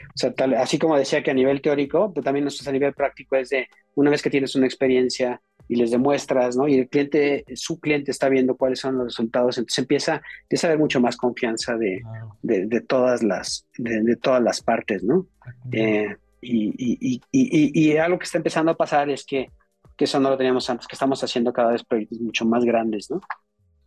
O 0.09 0.17
sea, 0.17 0.33
tal, 0.33 0.53
así 0.55 0.77
como 0.77 0.97
decía 0.97 1.23
que 1.23 1.31
a 1.31 1.33
nivel 1.33 1.61
teórico, 1.61 2.11
pero 2.13 2.23
también 2.23 2.45
nosotros 2.45 2.67
a 2.67 2.71
nivel 2.71 2.93
práctico 2.93 3.35
es 3.35 3.49
de 3.49 3.67
una 3.95 4.09
vez 4.09 4.21
que 4.21 4.29
tienes 4.29 4.55
una 4.55 4.65
experiencia 4.65 5.41
y 5.67 5.75
les 5.75 5.91
demuestras, 5.91 6.57
¿no? 6.57 6.67
Y 6.67 6.75
el 6.79 6.89
cliente, 6.89 7.45
su 7.55 7.79
cliente 7.79 8.11
está 8.11 8.29
viendo 8.29 8.55
cuáles 8.55 8.79
son 8.79 8.97
los 8.97 9.05
resultados, 9.05 9.57
entonces 9.57 9.79
empieza, 9.79 10.21
empieza 10.43 10.67
a 10.67 10.69
haber 10.69 10.79
mucho 10.79 10.99
más 10.99 11.15
confianza 11.15 11.77
de, 11.77 12.01
de, 12.41 12.81
todas, 12.81 13.23
las, 13.23 13.65
de, 13.77 14.15
todas 14.17 14.41
las 14.43 14.61
partes, 14.61 15.03
¿no? 15.03 15.27
Eh, 15.71 16.15
y, 16.41 16.73
y, 16.77 17.21
y, 17.31 17.91
y, 17.91 17.97
algo 17.97 18.19
que 18.19 18.25
está 18.25 18.37
empezando 18.37 18.71
a 18.71 18.77
pasar 18.77 19.09
es 19.09 19.25
que, 19.25 19.49
que 19.95 20.05
eso 20.05 20.19
no 20.19 20.29
lo 20.29 20.37
teníamos 20.37 20.69
antes, 20.69 20.87
que 20.87 20.95
estamos 20.95 21.23
haciendo 21.23 21.53
cada 21.53 21.71
vez 21.71 21.83
proyectos 21.83 22.19
mucho 22.19 22.45
más 22.45 22.65
grandes, 22.65 23.09
¿no? 23.09 23.21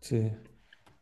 Sí, 0.01 0.33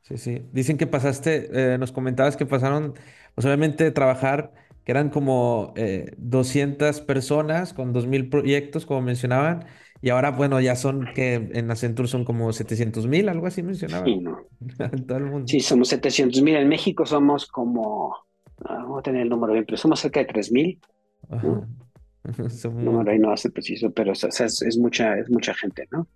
sí, 0.03 0.17
sí. 0.19 0.43
Dicen 0.53 0.77
que 0.77 0.89
pasaste, 0.89 1.49
eh, 1.53 1.79
nos 1.79 1.93
comentabas 1.93 2.37
que 2.37 2.47
pasaron, 2.47 2.95
pues 3.35 3.45
obviamente 3.45 3.91
trabajar 3.93 4.53
que 4.85 4.93
eran 4.93 5.11
como 5.11 5.75
200 6.19 6.99
eh, 6.99 7.03
personas 7.05 7.73
con 7.73 7.93
2.000 7.95 8.31
proyectos, 8.31 8.87
como 8.87 9.03
mencionaban, 9.03 9.67
y 10.05 10.11
ahora, 10.11 10.33
bueno, 10.33 10.61
ya 10.61 10.77
son 10.77 11.07
que 11.15 11.35
en 11.35 11.71
Accenture 11.71 12.07
son 12.07 12.27
como 12.27 12.53
700 12.53 13.07
mil, 13.07 13.27
algo 13.31 13.47
así 13.47 13.63
mencionaba. 13.63 14.05
Sí, 14.05 14.17
¿no? 14.19 14.37
Todo 15.09 15.17
el 15.17 15.25
mundo. 15.25 15.49
Sí, 15.49 15.61
somos 15.61 15.89
700 15.89 16.43
mil. 16.43 16.57
En 16.57 16.69
México 16.69 17.07
somos 17.07 17.47
como, 17.47 18.15
ah, 18.67 18.81
vamos 18.83 18.99
a 18.99 19.03
tener 19.03 19.23
el 19.23 19.31
número 19.31 19.55
bien, 19.55 19.65
pero 19.65 19.79
somos 19.79 20.01
cerca 20.01 20.21
de 20.21 20.27
3 20.27 20.53
mil. 20.53 20.79
¿no? 21.31 21.67
número 22.75 23.11
ahí 23.11 23.19
no 23.19 23.33
hace 23.33 23.49
preciso, 23.49 23.93
pero 23.93 24.13
es, 24.13 24.79
mucha, 24.79 25.19
es 25.19 25.31
mucha 25.31 25.55
gente, 25.55 25.89
¿no? 25.91 26.07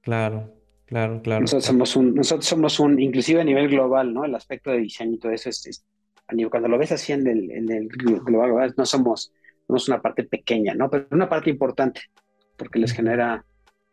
Claro, 0.00 0.52
claro, 0.86 1.22
claro. 1.22 1.42
Nosotros 1.42 1.64
somos 1.64 1.94
un, 1.94 2.14
nosotros 2.14 2.44
somos 2.44 2.80
un, 2.80 2.98
inclusive 2.98 3.40
a 3.40 3.44
nivel 3.44 3.68
global, 3.68 4.12
¿no? 4.12 4.24
El 4.24 4.34
aspecto 4.34 4.72
de 4.72 4.78
diseño 4.78 5.14
y 5.14 5.18
todo 5.18 5.30
eso 5.30 5.48
es, 5.48 5.84
cuando 6.50 6.68
lo 6.68 6.78
ves 6.78 6.92
así 6.92 7.12
en 7.12 7.26
el, 7.26 7.50
en 7.50 7.70
el 7.70 7.88
global, 7.88 8.74
no 8.76 8.86
somos, 8.86 9.32
somos 9.66 9.88
una 9.88 10.00
parte 10.00 10.24
pequeña, 10.24 10.74
¿no? 10.74 10.90
Pero 10.90 11.06
una 11.10 11.28
parte 11.28 11.50
importante 11.50 12.02
porque 12.58 12.78
les 12.78 12.92
genera, 12.92 13.44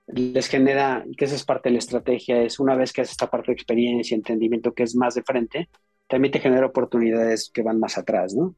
les 0.08 0.48
genera, 0.48 1.06
que 1.18 1.26
esa 1.26 1.36
es 1.36 1.46
parte 1.46 1.70
de 1.70 1.74
la 1.74 1.80
estrategia, 1.80 2.42
es 2.42 2.60
una 2.60 2.76
vez 2.76 2.92
que 2.92 3.02
haces 3.02 3.12
esta 3.12 3.30
parte 3.30 3.52
de 3.52 3.54
experiencia 3.54 4.16
y 4.16 4.18
entendimiento 4.18 4.74
que 4.74 4.84
es 4.84 4.96
más 4.96 5.16
de 5.16 5.24
frente, 5.24 5.70
también 6.08 6.32
te 6.32 6.40
genera 6.40 6.66
oportunidades 6.66 7.50
que 7.54 7.62
van 7.62 7.80
más 7.80 7.98
atrás, 7.98 8.36
¿no? 8.36 8.56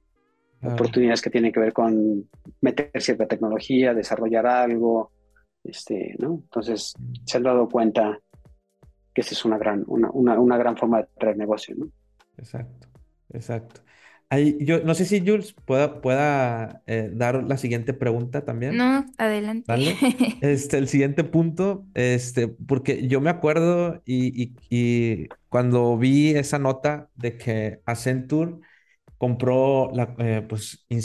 Oportunidades 0.63 1.21
que 1.21 1.29
tienen 1.29 1.51
que 1.51 1.59
ver 1.59 1.71
con 1.71 2.27
meter 2.61 2.89
cierta 2.99 3.27
tecnología, 3.27 3.93
desarrollar 3.93 4.47
algo, 4.47 5.11
este, 5.63 6.15
¿no? 6.17 6.39
Entonces, 6.43 6.95
se 7.25 7.37
han 7.37 7.43
dado 7.43 7.69
cuenta 7.69 8.19
que 9.13 9.21
esa 9.21 9.33
es 9.33 9.45
una 9.45 9.57
gran, 9.59 9.83
una, 9.87 10.09
una, 10.11 10.39
una 10.39 10.57
gran 10.57 10.75
forma 10.75 10.99
de 10.99 11.07
traer 11.19 11.37
negocio, 11.37 11.75
¿no? 11.77 11.91
Exacto, 12.37 12.86
exacto 13.29 13.81
yo 14.59 14.83
no 14.83 14.93
sé 14.93 15.05
si 15.05 15.25
Jules 15.25 15.53
pueda, 15.65 16.01
pueda 16.01 16.81
eh, 16.85 17.09
dar 17.13 17.43
la 17.43 17.57
siguiente 17.57 17.93
pregunta 17.93 18.43
también. 18.43 18.75
No, 18.75 19.05
adelante. 19.17 19.73
Este, 20.41 20.77
el 20.77 20.87
siguiente 20.87 21.23
punto, 21.23 21.85
este, 21.93 22.47
porque 22.47 23.07
yo 23.07 23.21
me 23.21 23.29
acuerdo 23.29 24.01
y, 24.05 24.53
cuando 25.49 25.97
vi 25.97 26.31
esa 26.31 26.59
nota 26.59 27.09
de 27.15 27.37
que 27.37 27.79
Accenture 27.85 28.57
compró 29.17 29.89
la, 29.93 30.13
eh, 30.19 30.45
pues, 30.47 30.85
In 30.89 31.01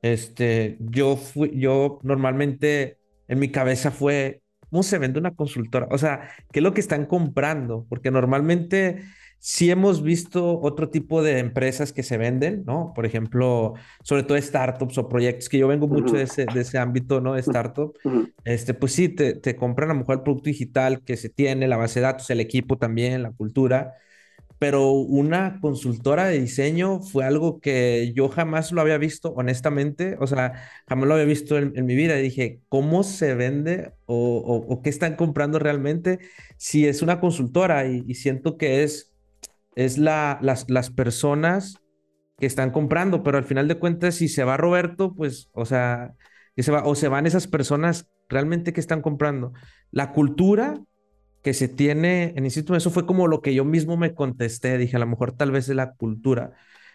este, 0.00 0.76
yo 0.80 1.16
fui, 1.16 1.52
yo 1.54 2.00
normalmente 2.02 2.98
en 3.28 3.38
mi 3.38 3.50
cabeza 3.50 3.92
fue, 3.92 4.42
¿cómo 4.70 4.82
se 4.82 4.98
vende 4.98 5.20
una 5.20 5.34
consultora? 5.34 5.86
O 5.90 5.98
sea, 5.98 6.30
¿qué 6.50 6.58
es 6.58 6.62
lo 6.64 6.74
que 6.74 6.80
están 6.80 7.06
comprando? 7.06 7.86
Porque 7.88 8.10
normalmente 8.10 9.04
sí 9.44 9.72
hemos 9.72 10.04
visto 10.04 10.60
otro 10.60 10.88
tipo 10.88 11.20
de 11.20 11.40
empresas 11.40 11.92
que 11.92 12.04
se 12.04 12.16
venden, 12.16 12.62
¿no? 12.64 12.92
Por 12.94 13.06
ejemplo, 13.06 13.74
sobre 14.04 14.22
todo 14.22 14.40
startups 14.40 14.98
o 14.98 15.08
proyectos, 15.08 15.48
que 15.48 15.58
yo 15.58 15.66
vengo 15.66 15.88
mucho 15.88 16.14
de 16.14 16.22
ese, 16.22 16.46
de 16.46 16.60
ese 16.60 16.78
ámbito, 16.78 17.20
¿no? 17.20 17.34
De 17.34 17.40
startup. 17.40 17.92
Este, 18.44 18.72
pues 18.72 18.92
sí, 18.92 19.08
te, 19.08 19.34
te 19.34 19.56
compran 19.56 19.90
a 19.90 19.94
lo 19.94 20.00
mejor 20.00 20.18
el 20.18 20.22
producto 20.22 20.44
digital 20.44 21.02
que 21.02 21.16
se 21.16 21.28
tiene, 21.28 21.66
la 21.66 21.76
base 21.76 21.98
de 21.98 22.06
datos, 22.06 22.30
el 22.30 22.38
equipo 22.38 22.78
también, 22.78 23.24
la 23.24 23.32
cultura 23.32 23.94
pero 24.62 24.92
una 24.92 25.58
consultora 25.60 26.26
de 26.26 26.38
diseño 26.38 27.00
fue 27.00 27.24
algo 27.24 27.58
que 27.58 28.12
yo 28.14 28.28
jamás 28.28 28.70
lo 28.70 28.80
había 28.80 28.96
visto, 28.96 29.32
honestamente, 29.32 30.16
o 30.20 30.28
sea, 30.28 30.52
jamás 30.86 31.08
lo 31.08 31.14
había 31.14 31.26
visto 31.26 31.58
en, 31.58 31.84
mi 31.84 31.96
vida. 31.96 32.16
Y 32.16 32.22
dije, 32.22 32.60
¿cómo 32.68 33.02
se 33.02 33.34
vende 33.34 33.90
o, 34.06 34.80
qué 34.84 34.88
están 34.90 35.16
comprando 35.16 35.58
realmente 35.58 36.20
si 36.58 36.86
es 36.86 37.02
una 37.02 37.18
consultora? 37.18 37.88
Y, 37.88 38.14
siento 38.14 38.56
que 38.56 38.84
es, 38.84 39.11
es 39.76 39.98
la, 39.98 40.38
las, 40.42 40.68
las 40.70 40.90
personas 40.90 41.78
que 42.38 42.46
están 42.46 42.70
comprando, 42.70 43.22
pero 43.22 43.38
al 43.38 43.44
final 43.44 43.68
de 43.68 43.78
cuentas, 43.78 44.16
si 44.16 44.28
se 44.28 44.44
va 44.44 44.56
Roberto, 44.56 45.14
pues, 45.14 45.48
o 45.52 45.64
sea, 45.64 46.14
que 46.56 46.62
se 46.62 46.72
va, 46.72 46.84
o 46.84 46.94
se 46.94 47.08
van 47.08 47.26
esas 47.26 47.46
personas 47.46 48.08
realmente 48.28 48.72
que 48.72 48.80
están 48.80 49.02
comprando. 49.02 49.52
La 49.90 50.12
cultura 50.12 50.80
que 51.42 51.54
se 51.54 51.68
tiene 51.68 52.32
en 52.36 52.44
Instituto, 52.44 52.76
eso 52.76 52.90
fue 52.90 53.06
como 53.06 53.26
lo 53.26 53.42
que 53.42 53.54
yo 53.54 53.64
mismo 53.64 53.96
me 53.96 54.14
contesté, 54.14 54.78
dije, 54.78 54.96
a 54.96 55.00
lo 55.00 55.06
mejor 55.06 55.32
tal 55.32 55.50
vez 55.50 55.68
es 55.68 55.76
la 55.76 55.94
cultura, 55.94 56.52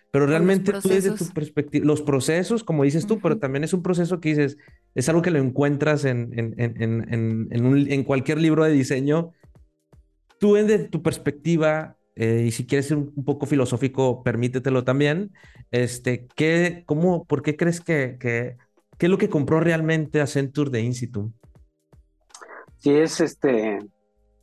pero 0.10 0.26
realmente 0.26 0.72
tú 0.72 0.88
desde 0.88 1.12
tu 1.12 1.28
perspectiva, 1.28 1.86
los 1.86 2.02
procesos, 2.02 2.64
como 2.64 2.84
dices 2.84 3.06
tú, 3.08 3.20
pero 3.20 3.40
también 3.40 3.66
es 3.66 3.74
un 3.74 3.84
proceso 3.84 4.22
que 4.22 4.30
dices, 4.30 4.58
es 4.96 5.10
algo 5.10 5.22
que 5.22 5.32
lo 5.32 5.40
encuentras 5.40 6.06
en, 6.06 6.32
en, 6.38 6.56
en, 6.58 7.48
en 7.92 8.04
cualquier 8.06 8.40
libro 8.40 8.64
de 8.64 8.72
diseño. 8.72 9.32
Tú 10.40 10.54
desde 10.54 10.80
tu 10.80 11.04
perspectiva, 11.04 11.97
eh, 12.20 12.46
y 12.48 12.52
si 12.52 12.66
quieres 12.66 12.88
ser 12.88 12.98
un, 12.98 13.24
poco 13.24 13.46
filosófico, 13.46 14.24
permítetelo 14.24 14.84
también, 14.84 15.34
este, 15.70 16.28
¿qué, 16.36 16.84
cómo, 16.88 17.26
¿por 17.26 17.44
qué 17.44 17.56
crees 17.56 17.80
que, 17.80 18.18
que, 18.20 18.58
qué 18.98 19.06
es 19.06 19.10
lo 19.10 19.20
que 19.20 19.30
compró 19.30 19.60
realmente 19.60 20.20
Accenture 20.20 20.72
de 20.72 20.82
Instituto? 20.82 21.32
Sí, 22.80 22.90
es 22.90 23.22
este, 23.22 23.78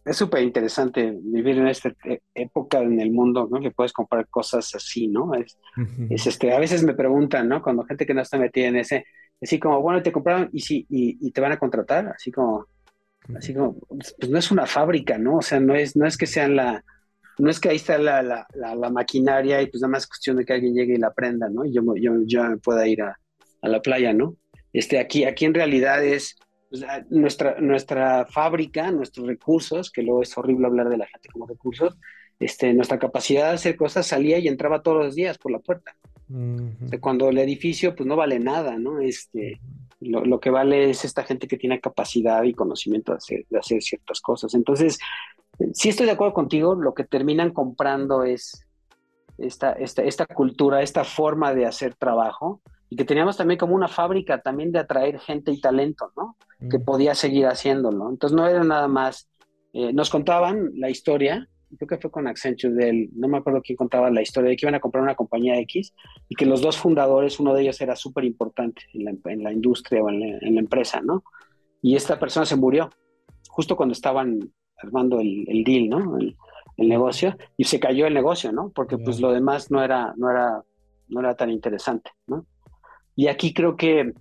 es 0.05 0.16
súper 0.16 0.45
interesante 0.45 1.18
vivir 1.20 1.59
en 1.59 1.66
esta 1.66 1.93
e-, 2.05 2.20
época 2.33 2.79
en 2.79 3.01
el 3.01 3.11
mundo, 3.11 3.49
¿no? 3.51 3.61
Que 3.61 3.72
puedes 3.72 3.93
comprar 3.93 4.29
cosas 4.29 4.72
así, 4.77 5.09
¿no? 5.09 5.35
Es, 5.35 5.59
es, 6.11 6.29
este, 6.29 6.53
a 6.53 6.61
veces 6.61 6.85
me 6.85 6.95
preguntan, 6.95 7.49
¿no? 7.49 7.61
Cuando 7.61 7.83
gente 7.83 8.07
que 8.07 8.14
no 8.14 8.22
está 8.22 8.39
metida 8.39 8.68
en 8.68 8.77
ese, 8.77 9.05
así 9.43 9.59
como, 9.59 9.81
bueno, 9.81 10.01
te 10.01 10.12
compraron 10.12 10.49
y 10.53 10.61
sí, 10.61 10.87
y, 10.89 11.33
te 11.33 11.41
van 11.41 11.51
a 11.51 11.59
contratar, 11.59 12.07
así 12.07 12.31
como, 12.31 12.68
así 13.35 13.53
como, 13.53 13.75
pues 13.89 14.31
no 14.31 14.39
es 14.39 14.53
una 14.53 14.66
fábrica, 14.66 15.18
¿no? 15.18 15.39
O 15.39 15.43
sea, 15.43 15.59
no 15.59 15.75
es, 15.75 15.97
no 15.97 16.07
es 16.07 16.16
que 16.16 16.27
sean 16.27 16.55
la, 16.55 16.85
no 17.39 17.51
es 17.51 17.61
que 17.61 17.68
ahí 17.70 17.76
está 17.76 17.99
la, 17.99 18.22
la, 18.22 18.47
la, 18.55 18.91
maquinaria 18.91 19.61
y 19.61 19.66
pues 19.66 19.80
nada 19.80 19.93
más 19.93 20.07
cuestión 20.07 20.37
de 20.37 20.45
que 20.45 20.53
alguien 20.53 20.74
llegue 20.74 20.95
y 20.95 20.99
la 20.99 21.12
prenda, 21.12 21.49
¿no? 21.49 21.64
Y 21.64 21.72
yo, 21.72 21.82
yo, 21.97 22.12
yo 22.24 22.59
pueda 22.59 22.87
ir 22.87 23.03
a, 23.03 23.18
a 23.62 23.68
la 23.68 23.82
playa, 23.82 24.12
¿no? 24.12 24.37
Este, 24.72 24.99
aquí, 24.99 25.24
aquí 25.24 25.45
en 25.45 25.55
realidad 25.55 26.05
es, 26.05 26.37
nuestra, 27.09 27.61
nuestra 27.61 28.26
fábrica, 28.26 28.91
nuestros 28.91 29.26
recursos, 29.26 29.91
que 29.91 30.03
luego 30.03 30.22
es 30.22 30.37
horrible 30.37 30.66
hablar 30.66 30.89
de 30.89 30.99
la 30.99 31.07
gente 31.07 31.28
como 31.32 31.47
recursos, 31.47 31.97
este, 32.41 32.72
nuestra 32.74 32.99
capacidad 32.99 33.49
de 33.49 33.55
hacer 33.55 33.76
cosas 33.76 34.07
salía 34.07 34.39
y 34.39 34.49
entraba 34.49 34.82
todos 34.82 35.05
los 35.05 35.14
días 35.14 35.39
por 35.39 35.53
la 35.53 35.61
puerta. 35.61 35.97
cuando 37.01 37.28
el 37.28 37.39
edificio 37.39 37.95
pues 37.95 38.07
no 38.07 38.16
vale 38.16 38.39
nada, 38.39 38.76
¿no? 38.78 39.01
Este, 39.01 39.61
lo, 40.01 40.24
lo, 40.24 40.41
que 40.41 40.51
vale 40.51 40.91
es 40.91 41.05
esta 41.05 41.22
gente 41.22 41.47
que 41.47 41.57
tiene 41.57 41.80
capacidad 41.80 42.43
y 42.43 42.55
conocimiento 42.55 43.12
de 43.12 43.18
hacer, 43.18 43.47
de 43.49 43.59
hacer 43.59 43.82
ciertas 43.82 44.20
cosas. 44.20 44.55
Entonces, 44.55 44.99
sí 45.73 45.89
estoy 45.89 46.07
de 46.07 46.13
acuerdo 46.13 46.35
contigo, 46.35 46.75
lo 46.75 46.95
que 46.95 47.05
terminan 47.05 47.53
comprando 47.53 48.25
es 48.25 48.67
esta, 49.39 49.73
esta, 49.73 50.03
esta 50.03 50.27
cultura, 50.27 50.83
esta 50.83 51.05
forma 51.05 51.55
de 51.55 51.67
hacer 51.67 51.95
trabajo, 51.95 52.61
y 52.89 52.97
que 52.97 53.05
teníamos 53.05 53.37
también 53.37 53.59
como 53.59 53.75
una 53.75 53.89
fábrica 53.89 54.41
también 54.41 54.71
de 54.71 54.79
atraer 54.79 55.19
gente 55.19 55.51
y 55.51 55.61
talento, 55.61 56.13
¿no? 56.17 56.37
Que 56.71 56.79
mm. 56.79 56.85
podía 56.85 57.15
seguir 57.15 57.47
haciéndolo. 57.47 58.09
Entonces 58.11 58.37
no 58.37 58.47
era 58.47 58.63
nada 58.63 58.89
más, 58.89 59.29
eh, 59.73 59.93
nos 59.93 60.11
contaban 60.11 60.71
la 60.77 60.91
historia, 60.91 61.49
creo 61.77 61.89
que 61.89 61.99
fue 61.99 62.11
con 62.11 62.27
Accenture, 62.27 62.75
del, 62.75 63.11
no 63.15 63.29
me 63.29 63.39
acuerdo 63.39 63.63
quién 63.63 63.77
contaba 63.77 64.11
la 64.11 64.23
historia 64.23 64.51
de 64.51 64.57
que 64.57 64.67
iban 64.67 64.75
a 64.75 64.81
comprar 64.81 65.03
una 65.03 65.15
compañía 65.15 65.59
X 65.61 65.93
y 66.29 66.35
que 66.35 66.47
los 66.47 66.61
dos 66.61 66.77
fundadores, 66.77 67.41
uno 67.41 67.55
de 67.55 67.63
ellos 67.63 67.81
era 67.81 67.97
súper 67.97 68.25
importante 68.25 68.83
en 68.93 69.05
la, 69.05 69.13
en 69.33 69.43
la, 69.43 69.53
industria 69.53 70.03
o 70.03 70.09
en 70.11 70.21
la, 70.21 70.61
empresa, 70.61 71.01
¿no? 71.01 71.25
Y 71.83 71.97
esta 71.97 72.19
persona 72.19 72.47
se 72.47 72.57
murió 72.57 72.91
justo 73.49 73.77
cuando 73.77 73.93
estaban 73.93 74.53
armando 74.85 75.20
el, 75.20 75.45
el 75.49 75.64
deal, 75.64 75.89
¿no? 75.89 76.18
El, 76.18 76.37
el, 76.76 76.89
negocio 76.89 77.37
y 77.57 77.64
se 77.64 77.80
cayó 77.80 78.07
el 78.07 78.14
negocio, 78.14 78.53
¿no? 78.53 78.70
Porque 78.70 78.99
pues 78.99 79.20
lo 79.20 79.32
demás 79.32 79.70
no 79.70 79.82
era, 79.82 80.14
no 80.16 80.30
era, 80.30 80.62
no 81.09 81.20
era 81.20 81.35
tan 81.35 81.51
interesante, 81.51 82.11
¿no? 82.26 82.47
Y 83.16 83.28
aquí 83.28 83.55
creo 83.55 83.76
que 83.76 84.12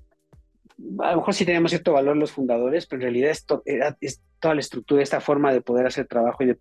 a 1.00 1.12
lo 1.12 1.18
mejor 1.18 1.34
sí 1.34 1.46
teníamos 1.46 1.72
cierto 1.72 1.94
valor 1.94 2.18
los 2.18 2.32
fundadores, 2.32 2.86
pero 2.86 3.02
en 3.02 3.04
realidad 3.04 3.32
esto 3.32 3.62
era, 3.66 3.98
es 4.02 4.22
toda 4.40 4.56
la 4.56 4.62
estructura, 4.62 5.02
esta 5.02 5.22
forma 5.22 5.54
de 5.54 5.62
poder 5.62 5.88
hacer 5.88 6.08
trabajo 6.08 6.44
y 6.44 6.48
de 6.48 6.58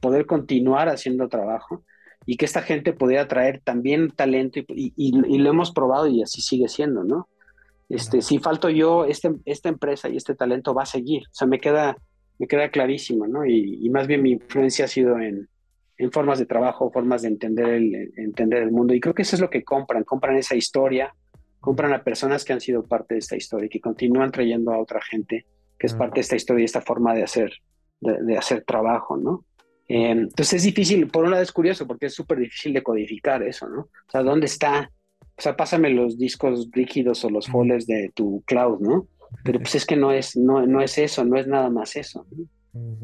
poder 0.00 0.26
continuar 0.26 0.88
haciendo 0.88 1.28
trabajo 1.28 1.84
y 2.26 2.36
que 2.36 2.44
esta 2.44 2.62
gente 2.62 2.92
pudiera 2.92 3.26
traer 3.28 3.60
también 3.62 4.10
talento 4.10 4.60
y, 4.68 5.38
lo 5.38 5.50
hemos 5.50 5.72
probado 5.72 6.06
y 6.06 6.22
así 6.22 6.40
sigue 6.40 6.68
siendo, 6.68 7.04
¿no? 7.04 7.28
Este, 7.88 8.22
si 8.22 8.38
falto 8.38 8.70
yo, 8.70 9.04
este, 9.04 9.32
esta 9.44 9.68
empresa 9.68 10.08
y 10.08 10.16
este 10.16 10.34
talento 10.34 10.72
va 10.72 10.84
a 10.84 10.86
seguir, 10.86 11.24
o 11.30 11.34
sea, 11.34 11.46
me 11.46 11.60
queda, 11.60 11.96
me 12.42 12.48
queda 12.48 12.70
clarísimo, 12.70 13.28
¿no? 13.28 13.46
Y, 13.46 13.88
más 13.90 14.08
bien 14.08 14.20
mi 14.20 14.32
influencia 14.32 14.86
ha 14.86 14.88
sido 14.88 15.16
en, 15.20 15.48
en 15.96 16.10
formas 16.10 16.40
de 16.40 16.46
trabajo, 16.46 16.90
formas 16.90 17.22
de 17.22 17.28
entender 17.28 17.68
el, 17.68 18.12
entender 18.16 18.64
el 18.64 18.72
mundo 18.72 18.94
y 18.94 19.00
creo 19.00 19.14
que 19.14 19.22
eso 19.22 19.36
es 19.36 19.40
lo 19.40 19.48
que 19.48 19.62
compran, 19.62 20.02
compran 20.02 20.36
esa 20.36 20.56
historia, 20.56 21.14
compran 21.60 21.92
a 21.92 22.02
personas 22.02 22.44
que 22.44 22.52
han 22.52 22.60
sido 22.60 22.82
parte 22.82 23.14
de 23.14 23.20
esta 23.20 23.36
historia 23.36 23.66
y 23.66 23.68
que 23.68 23.80
continúan 23.80 24.32
trayendo 24.32 24.72
a 24.72 24.80
otra 24.80 25.00
gente 25.00 25.46
que 25.78 25.86
es 25.86 25.94
parte 25.94 26.16
de 26.16 26.22
esta 26.22 26.34
historia 26.34 26.62
y 26.62 26.64
esta 26.64 26.80
forma 26.80 27.14
de 27.14 27.22
hacer, 27.22 27.52
de, 28.00 28.36
hacer 28.36 28.64
trabajo, 28.64 29.16
¿no? 29.16 29.44
Eh, 29.86 30.10
entonces 30.10 30.54
es 30.54 30.62
difícil, 30.64 31.06
por 31.06 31.24
un 31.24 31.30
lado 31.30 31.44
es 31.44 31.52
curioso 31.52 31.86
porque 31.86 32.06
es 32.06 32.14
súper 32.14 32.38
difícil 32.38 32.72
de 32.72 32.82
codificar 32.82 33.40
eso, 33.44 33.68
¿no? 33.68 33.82
O 33.82 34.10
sea, 34.10 34.24
¿dónde 34.24 34.46
está? 34.46 34.90
O 35.20 35.40
sea, 35.40 35.56
pásame 35.56 35.90
los 35.90 36.18
discos 36.18 36.68
rígidos 36.72 37.24
o 37.24 37.30
los 37.30 37.46
folders 37.46 37.86
de 37.86 38.10
tu 38.12 38.42
cloud, 38.46 38.80
¿no? 38.80 39.06
Pero 39.44 39.58
pues 39.58 39.74
es 39.74 39.86
que 39.86 39.96
no 39.96 40.12
es, 40.12 40.36
no, 40.36 40.66
no 40.66 40.80
es 40.80 40.98
eso, 40.98 41.24
no 41.24 41.36
es 41.36 41.46
nada 41.46 41.70
más 41.70 41.96
eso. 41.96 42.26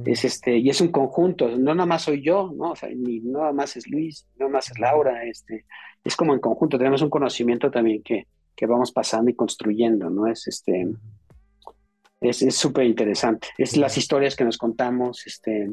Es 0.07 0.25
este, 0.25 0.57
y 0.57 0.71
es 0.71 0.81
un 0.81 0.89
conjunto, 0.89 1.49
no 1.49 1.75
nada 1.75 1.85
más 1.85 2.03
soy 2.03 2.23
yo, 2.23 2.51
¿no? 2.57 2.71
O 2.73 2.77
sea, 2.77 2.89
ni 2.89 3.21
nada 3.21 3.53
más 3.53 3.77
es 3.77 3.87
Luis, 3.87 4.27
no 4.37 4.47
nada 4.47 4.59
más 4.59 4.71
es 4.71 4.79
Laura, 4.79 5.25
este, 5.25 5.67
es 6.03 6.17
como 6.17 6.33
en 6.33 6.41
conjunto, 6.41 6.79
tenemos 6.79 7.03
un 7.03 7.11
conocimiento 7.11 7.71
también 7.71 8.03
que, 8.03 8.27
que 8.57 8.67
vamos 8.67 8.93
pasando 8.93 9.31
y 9.31 9.35
construyendo, 9.35 10.09
¿no? 10.09 10.27
Es 10.27 10.49
este 10.49 10.89
es 12.21 12.57
súper 12.57 12.85
interesante. 12.85 13.49
Es 13.59 13.77
las 13.77 13.97
historias 13.97 14.35
que 14.35 14.45
nos 14.45 14.59
contamos, 14.59 15.27
este, 15.27 15.71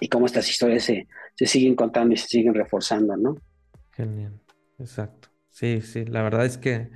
y 0.00 0.08
cómo 0.08 0.26
estas 0.26 0.48
historias 0.48 0.82
se, 0.84 1.06
se, 1.34 1.46
siguen 1.46 1.76
contando 1.76 2.14
y 2.14 2.16
se 2.16 2.28
siguen 2.28 2.54
reforzando, 2.54 3.16
¿no? 3.16 3.36
Genial, 3.92 4.40
exacto. 4.78 5.28
Sí, 5.50 5.82
sí, 5.82 6.06
la 6.06 6.22
verdad 6.22 6.46
es 6.46 6.56
que 6.56 6.90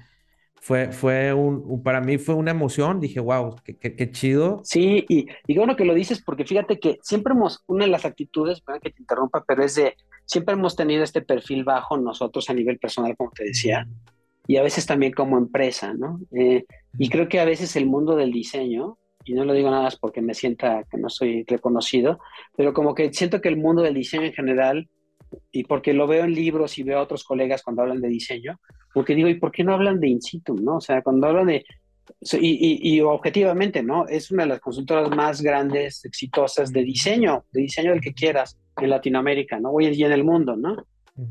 fue, 0.66 0.90
fue 0.90 1.32
un, 1.32 1.80
para 1.84 2.00
mí 2.00 2.18
fue 2.18 2.34
una 2.34 2.50
emoción, 2.50 2.98
dije, 2.98 3.20
wow, 3.20 3.54
qué, 3.64 3.76
qué, 3.78 4.10
chido. 4.10 4.60
Sí, 4.64 5.04
y, 5.08 5.26
y 5.46 5.56
bueno 5.56 5.76
que 5.76 5.84
lo 5.84 5.94
dices, 5.94 6.20
porque 6.20 6.44
fíjate 6.44 6.80
que 6.80 6.98
siempre 7.02 7.34
hemos, 7.34 7.62
una 7.66 7.84
de 7.84 7.90
las 7.92 8.04
actitudes, 8.04 8.60
perdón 8.60 8.80
que 8.80 8.90
te 8.90 9.00
interrumpa, 9.00 9.44
pero 9.46 9.62
es 9.62 9.76
de, 9.76 9.94
siempre 10.24 10.54
hemos 10.54 10.74
tenido 10.74 11.04
este 11.04 11.22
perfil 11.22 11.62
bajo 11.62 11.96
nosotros 11.96 12.50
a 12.50 12.54
nivel 12.54 12.78
personal, 12.80 13.16
como 13.16 13.30
te 13.30 13.44
decía 13.44 13.86
y 14.48 14.56
a 14.56 14.62
veces 14.62 14.86
también 14.86 15.12
como 15.12 15.38
empresa, 15.38 15.92
¿no? 15.94 16.20
Eh, 16.32 16.64
y 16.98 17.08
creo 17.08 17.28
que 17.28 17.40
a 17.40 17.44
veces 17.44 17.76
el 17.76 17.86
mundo 17.86 18.16
del 18.16 18.32
diseño, 18.32 18.98
y 19.24 19.34
no 19.34 19.44
lo 19.44 19.52
digo 19.52 19.70
nada 19.70 19.84
más 19.84 19.96
porque 19.96 20.22
me 20.22 20.34
sienta 20.34 20.84
que 20.90 20.98
no 20.98 21.08
soy 21.08 21.44
reconocido, 21.46 22.18
pero 22.56 22.72
como 22.72 22.94
que 22.94 23.12
siento 23.12 23.40
que 23.40 23.48
el 23.48 23.56
mundo 23.56 23.82
del 23.82 23.94
diseño 23.94 24.24
en 24.24 24.32
general, 24.32 24.88
y 25.52 25.64
porque 25.64 25.92
lo 25.92 26.06
veo 26.06 26.24
en 26.24 26.34
libros 26.34 26.78
y 26.78 26.82
veo 26.82 26.98
a 26.98 27.02
otros 27.02 27.24
colegas 27.24 27.62
cuando 27.62 27.82
hablan 27.82 28.00
de 28.00 28.08
diseño, 28.08 28.60
porque 28.92 29.14
digo, 29.14 29.28
¿y 29.28 29.34
por 29.34 29.52
qué 29.52 29.64
no 29.64 29.74
hablan 29.74 30.00
de 30.00 30.08
in 30.08 30.22
situ, 30.22 30.54
no? 30.54 30.76
O 30.76 30.80
sea, 30.80 31.02
cuando 31.02 31.26
hablan 31.26 31.46
de... 31.46 31.64
Y, 32.32 32.94
y, 32.94 33.00
objetivamente, 33.00 33.82
¿no? 33.82 34.06
Es 34.06 34.30
una 34.30 34.44
de 34.44 34.50
las 34.50 34.60
consultoras 34.60 35.10
más 35.10 35.42
grandes, 35.42 36.04
exitosas 36.04 36.72
de 36.72 36.84
diseño, 36.84 37.44
de 37.50 37.62
diseño 37.62 37.90
del 37.90 38.00
que 38.00 38.14
quieras 38.14 38.56
en 38.76 38.90
Latinoamérica, 38.90 39.58
¿no? 39.58 39.70
Hoy 39.70 39.86
en 39.86 40.12
el 40.12 40.22
mundo, 40.22 40.56
¿no? 40.56 40.76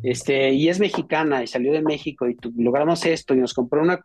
Este, 0.01 0.51
y 0.51 0.67
es 0.67 0.79
mexicana 0.79 1.43
y 1.43 1.47
salió 1.47 1.71
de 1.71 1.81
México 1.81 2.27
y 2.27 2.35
logramos 2.57 3.05
esto 3.05 3.35
y 3.35 3.37
nos 3.37 3.53
compró 3.53 3.81
una 3.81 3.99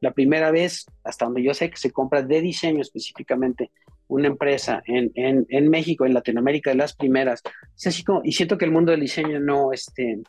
la 0.00 0.12
primera 0.12 0.52
vez, 0.52 0.86
hasta 1.02 1.24
donde 1.24 1.42
yo 1.42 1.52
sé 1.54 1.70
que 1.70 1.76
se 1.76 1.90
compra 1.90 2.22
de 2.22 2.40
diseño 2.40 2.80
específicamente, 2.80 3.70
una 4.08 4.28
empresa 4.28 4.82
en, 4.86 5.10
en, 5.14 5.46
en 5.48 5.68
México, 5.68 6.04
en 6.04 6.14
Latinoamérica, 6.14 6.70
de 6.70 6.76
las 6.76 6.94
primeras. 6.94 7.42
Es 7.76 7.86
así 7.86 8.04
como, 8.04 8.20
y 8.24 8.32
siento 8.32 8.58
que 8.58 8.64
el 8.64 8.70
mundo 8.70 8.90
del 8.90 9.00
diseño 9.00 9.40
no, 9.40 9.72
este, 9.72 10.20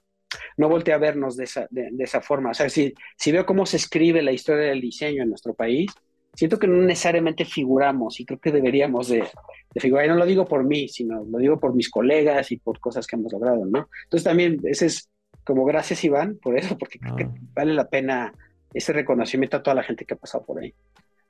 no 0.57 0.69
voltea 0.69 0.95
a 0.95 0.99
vernos 0.99 1.35
de 1.37 1.45
esa, 1.45 1.67
de, 1.69 1.91
esa 1.99 2.21
forma. 2.21 2.51
O 2.51 2.53
sea, 2.53 2.69
si, 2.69 2.93
si 3.17 3.31
veo 3.31 3.45
cómo 3.45 3.65
se 3.65 3.77
escribe 3.77 4.21
la 4.21 4.31
historia 4.31 4.67
del 4.67 4.81
diseño 4.81 5.23
en 5.23 5.29
nuestro 5.29 5.53
país, 5.53 5.91
siento 6.33 6.59
que 6.59 6.67
no 6.67 6.77
necesariamente 6.83 7.45
figuramos 7.45 8.19
y 8.19 8.25
creo 8.25 8.39
que 8.39 8.51
deberíamos 8.51 9.07
de, 9.09 9.23
figurar. 9.77 10.05
Y 10.05 10.09
no 10.09 10.15
lo 10.15 10.25
digo 10.25 10.45
por 10.45 10.63
mí, 10.63 10.87
sino 10.87 11.25
lo 11.25 11.37
digo 11.37 11.59
por 11.59 11.75
mis 11.75 11.89
colegas 11.89 12.51
y 12.51 12.57
por 12.57 12.79
cosas 12.79 13.07
que 13.07 13.15
hemos 13.15 13.31
logrado, 13.33 13.65
¿no? 13.65 13.89
Entonces 14.03 14.23
también 14.23 14.59
ese 14.63 14.87
es 14.87 15.09
como 15.43 15.65
gracias 15.65 16.03
Iván 16.03 16.37
por 16.41 16.57
eso, 16.57 16.77
porque 16.77 16.99
creo 16.99 17.15
que 17.15 17.23
ah. 17.25 17.33
vale 17.53 17.73
la 17.73 17.89
pena 17.89 18.33
ese 18.73 18.93
reconocimiento 18.93 19.57
a 19.57 19.63
toda 19.63 19.75
la 19.75 19.83
gente 19.83 20.05
que 20.05 20.13
ha 20.13 20.17
pasado 20.17 20.45
por 20.45 20.59
ahí. 20.59 20.73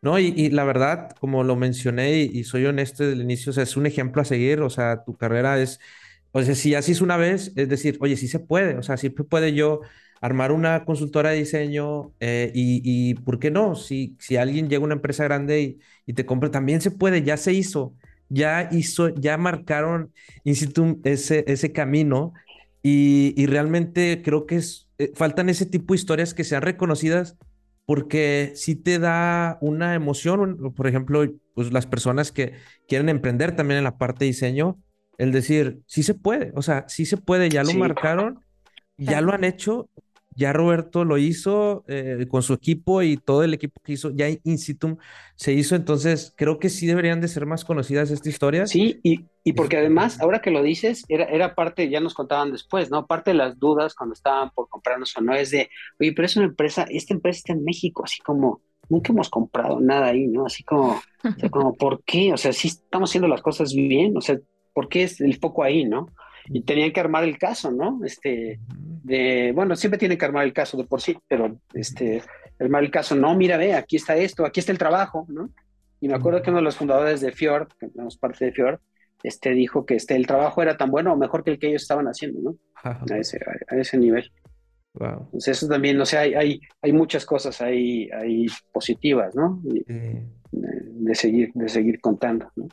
No, 0.06 0.20
y, 0.20 0.52
la 0.52 0.64
verdad, 0.66 1.16
como 1.20 1.44
lo 1.44 1.56
mencioné 1.56 2.20
y, 2.20 2.44
soy 2.44 2.64
honesto 2.68 3.02
desde 3.04 3.16
el 3.16 3.24
inicio, 3.24 3.50
o 3.50 3.54
sea, 3.54 3.64
es 3.64 3.76
un 3.76 3.88
ejemplo 3.88 4.22
a 4.22 4.26
seguir, 4.26 4.62
o 4.62 4.70
sea, 4.70 5.04
tu 5.04 5.18
carrera 5.18 5.60
es, 5.60 5.80
o 6.32 6.44
sea, 6.44 6.54
si 6.54 6.76
así 6.76 6.92
es 6.92 7.02
una 7.02 7.18
vez, 7.18 7.52
es 7.56 7.68
decir, 7.70 7.98
oye, 8.02 8.16
sí 8.16 8.28
se 8.28 8.38
puede, 8.38 8.78
o 8.78 8.84
sea, 8.84 8.98
sí 8.98 9.10
puede 9.10 9.56
yo 9.56 9.82
armar 10.22 10.52
una 10.52 10.86
consultora 10.86 11.32
de 11.32 11.38
diseño 11.38 12.14
eh, 12.20 12.52
y, 12.54 13.16
¿por 13.16 13.40
qué 13.40 13.50
no? 13.50 13.74
Si, 13.76 14.16
si 14.20 14.38
alguien 14.38 14.70
llega 14.70 14.84
a 14.84 14.86
una 14.86 14.94
empresa 14.94 15.24
grande 15.24 15.80
y, 16.06 16.14
te 16.14 16.24
compra, 16.24 16.52
también 16.52 16.82
se 16.82 16.92
puede, 16.92 17.24
ya 17.24 17.36
se 17.36 17.54
hizo, 17.54 17.96
ya 18.30 18.70
hizo, 18.72 19.10
ya 19.10 19.38
marcaron 19.38 20.14
in 20.44 21.02
ese, 21.04 21.46
ese 21.48 21.72
camino 21.74 22.34
y, 22.84 23.44
realmente 23.48 24.22
creo 24.24 24.46
que 24.46 24.58
es, 24.58 24.88
eh, 25.00 25.12
faltan 25.16 25.50
ese 25.50 25.66
tipo 25.66 25.96
de 25.96 26.00
historias 26.00 26.36
que 26.36 26.44
sean 26.44 26.62
reconocidas 26.62 27.38
porque 27.86 28.54
sí 28.56 28.76
te 28.76 29.00
da 29.00 29.58
una 29.62 29.94
emoción, 29.94 30.74
por 30.76 30.88
ejemplo, 30.88 31.26
pues 31.54 31.72
las 31.72 31.86
personas 31.86 32.32
que 32.32 32.54
quieren 32.88 33.10
emprender 33.10 33.56
también 33.56 33.78
en 33.78 33.84
la 33.84 33.98
parte 33.98 34.26
de 34.26 34.32
diseño, 34.32 34.80
el 35.18 35.32
decir, 35.32 35.82
sí 35.86 36.04
se 36.04 36.14
puede, 36.14 36.52
o 36.56 36.62
sea, 36.62 36.86
sí 36.88 37.06
se 37.06 37.18
puede, 37.18 37.50
ya 37.50 37.64
lo 37.64 37.74
marcaron, 37.74 38.40
ya 38.98 39.22
lo 39.22 39.34
han 39.34 39.44
hecho 39.44 39.90
ya 40.36 40.52
Roberto 40.52 41.06
lo 41.06 41.18
hizo 41.18 41.84
eh, 41.88 42.26
con 42.30 42.44
su 42.44 42.54
equipo 42.54 43.02
y 43.02 43.18
todo 43.18 43.44
el 43.44 43.54
equipo 43.54 43.82
que 43.82 43.94
hizo, 43.94 44.12
ya 44.12 44.28
Institum 44.44 44.98
se 45.36 45.54
hizo, 45.54 45.76
entonces 45.76 46.34
creo 46.36 46.60
que 46.60 46.70
sí 46.70 46.86
deberían 46.86 47.22
de 47.22 47.30
ser 47.30 47.46
más 47.46 47.64
conocidas 47.64 48.12
estas 48.12 48.28
historias. 48.28 48.70
Sí, 48.70 49.00
y, 49.02 49.26
y 49.44 49.54
porque 49.54 49.78
además, 49.78 50.20
ahora 50.20 50.42
que 50.42 50.52
lo 50.52 50.62
dices, 50.62 51.06
era, 51.08 51.26
era 51.26 51.56
parte, 51.56 51.90
ya 51.90 52.02
nos 52.02 52.14
contaban 52.14 52.52
después, 52.52 52.92
¿no? 52.92 53.08
Parte 53.08 53.32
de 53.32 53.38
las 53.38 53.58
dudas 53.58 53.96
cuando 53.96 54.14
estaban 54.14 54.52
por 54.52 54.68
comprarnos 54.68 55.16
o 55.16 55.22
no 55.22 55.34
es 55.34 55.52
de, 55.52 55.70
oye, 56.00 56.14
pero 56.14 56.26
es 56.26 56.36
una 56.36 56.48
empresa, 56.48 56.86
esta 56.90 57.14
empresa 57.14 57.38
está 57.38 57.54
en 57.54 57.64
México, 57.64 58.04
así 58.04 58.22
como, 58.22 58.62
nunca 58.90 59.14
hemos 59.14 59.30
comprado 59.30 59.80
nada 59.80 60.08
ahí, 60.08 60.28
¿no? 60.28 60.46
Así 60.46 60.64
como, 60.64 61.02
o 61.24 61.40
sea, 61.40 61.50
como, 61.50 61.74
¿por 61.78 62.04
qué? 62.04 62.34
O 62.34 62.38
sea, 62.38 62.52
sí 62.52 62.68
estamos 62.68 63.10
haciendo 63.10 63.28
las 63.28 63.42
cosas 63.42 63.74
bien, 63.74 64.18
o 64.18 64.22
sea, 64.22 64.38
¿por 64.74 64.90
qué 64.90 65.04
es 65.04 65.22
el 65.22 65.38
foco 65.40 65.64
ahí, 65.64 65.86
no? 65.86 66.10
Y 66.48 66.62
tenían 66.62 66.92
que 66.92 67.00
armar 67.00 67.24
el 67.24 67.38
caso, 67.38 67.72
¿no? 67.72 68.00
Este, 68.04 68.60
de, 69.04 69.52
bueno, 69.54 69.76
siempre 69.76 69.98
tiene 69.98 70.18
que 70.18 70.26
armar 70.26 70.46
el 70.46 70.54
caso 70.54 70.78
de 70.78 70.84
por 70.84 71.02
sí, 71.02 71.18
pero 71.28 71.60
este, 71.74 72.22
armar 72.60 72.84
el 72.84 72.92
caso, 72.92 73.16
no, 73.16 73.36
mira, 73.36 73.58
ve, 73.58 73.74
aquí 73.74 73.96
está 73.96 74.16
esto, 74.16 74.46
aquí 74.46 74.60
está 74.60 74.72
el 74.72 74.78
trabajo, 74.78 75.26
¿no? 75.30 75.50
Y 76.02 76.08
me 76.08 76.16
acuerdo 76.16 76.42
que 76.42 76.50
uno 76.50 76.60
de 76.60 76.66
los 76.66 76.78
fundadores 76.78 77.22
de 77.22 77.32
Fjord, 77.32 77.70
que 77.80 77.90
somos 77.90 78.18
parte 78.18 78.46
de 78.46 78.52
Fjord, 78.52 78.80
este, 79.24 79.52
dijo 79.52 79.86
que 79.86 79.96
este, 79.96 80.16
el 80.16 80.28
trabajo 80.28 80.62
era 80.62 80.78
tan 80.78 80.92
bueno 80.92 81.14
o 81.14 81.18
mejor 81.18 81.44
que 81.44 81.52
el 81.52 81.60
que 81.60 81.68
ellos 81.68 81.82
estaban 81.82 82.06
haciendo, 82.06 82.40
¿no? 82.42 82.58
A 82.84 83.18
ese, 83.18 83.40
a, 83.68 83.76
ese 83.78 83.98
nivel. 83.98 84.32
Wow. 84.94 85.24
Entonces 85.26 85.58
eso 85.58 85.68
también, 85.68 86.00
o 86.00 86.06
sea, 86.06 86.22
hay, 86.22 86.36
hay, 86.36 86.62
hay 86.82 86.94
muchas 86.94 87.26
cosas 87.26 87.60
ahí, 87.62 88.10
ahí 88.12 88.46
positivas, 88.72 89.36
¿no? 89.36 89.60
de, 89.64 91.16
seguir, 91.16 91.52
de 91.54 91.68
seguir 91.68 92.00
contando, 92.00 92.50
¿no? 92.56 92.68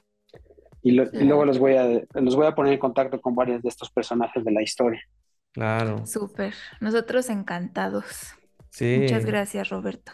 Y, 0.82 0.92
luego 0.92 1.44
los 1.44 1.58
voy, 1.58 1.76
a, 1.76 2.02
los 2.14 2.34
voy 2.34 2.46
a 2.46 2.54
poner 2.54 2.72
en 2.72 2.78
contacto 2.78 3.20
con 3.20 3.34
varios 3.34 3.62
de 3.62 3.68
estos 3.68 3.90
personajes 3.90 4.44
de 4.44 4.50
la 4.50 4.62
historia. 4.62 5.00
Claro. 5.52 6.04
Súper. 6.06 6.54
Nosotros 6.80 7.28
encantados. 7.30 8.34
Sí. 8.70 8.98
Muchas 9.00 9.24
gracias, 9.24 9.68
Roberto. 9.68 10.12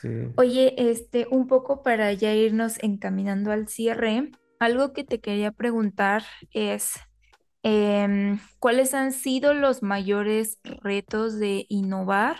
Sí. 0.00 0.08
Oye, 0.36 0.74
este, 0.90 1.26
un 1.30 1.46
poco 1.46 1.82
para 1.82 2.12
ya 2.12 2.34
irnos 2.34 2.82
encaminando 2.82 3.52
al 3.52 3.68
cierre, 3.68 4.30
algo 4.58 4.92
que 4.92 5.04
te 5.04 5.20
quería 5.20 5.52
preguntar 5.52 6.24
es, 6.52 6.94
em, 7.62 8.40
¿cuáles 8.58 8.94
han 8.94 9.12
sido 9.12 9.54
los 9.54 9.82
mayores 9.82 10.58
retos 10.82 11.38
de 11.38 11.66
innovar 11.68 12.36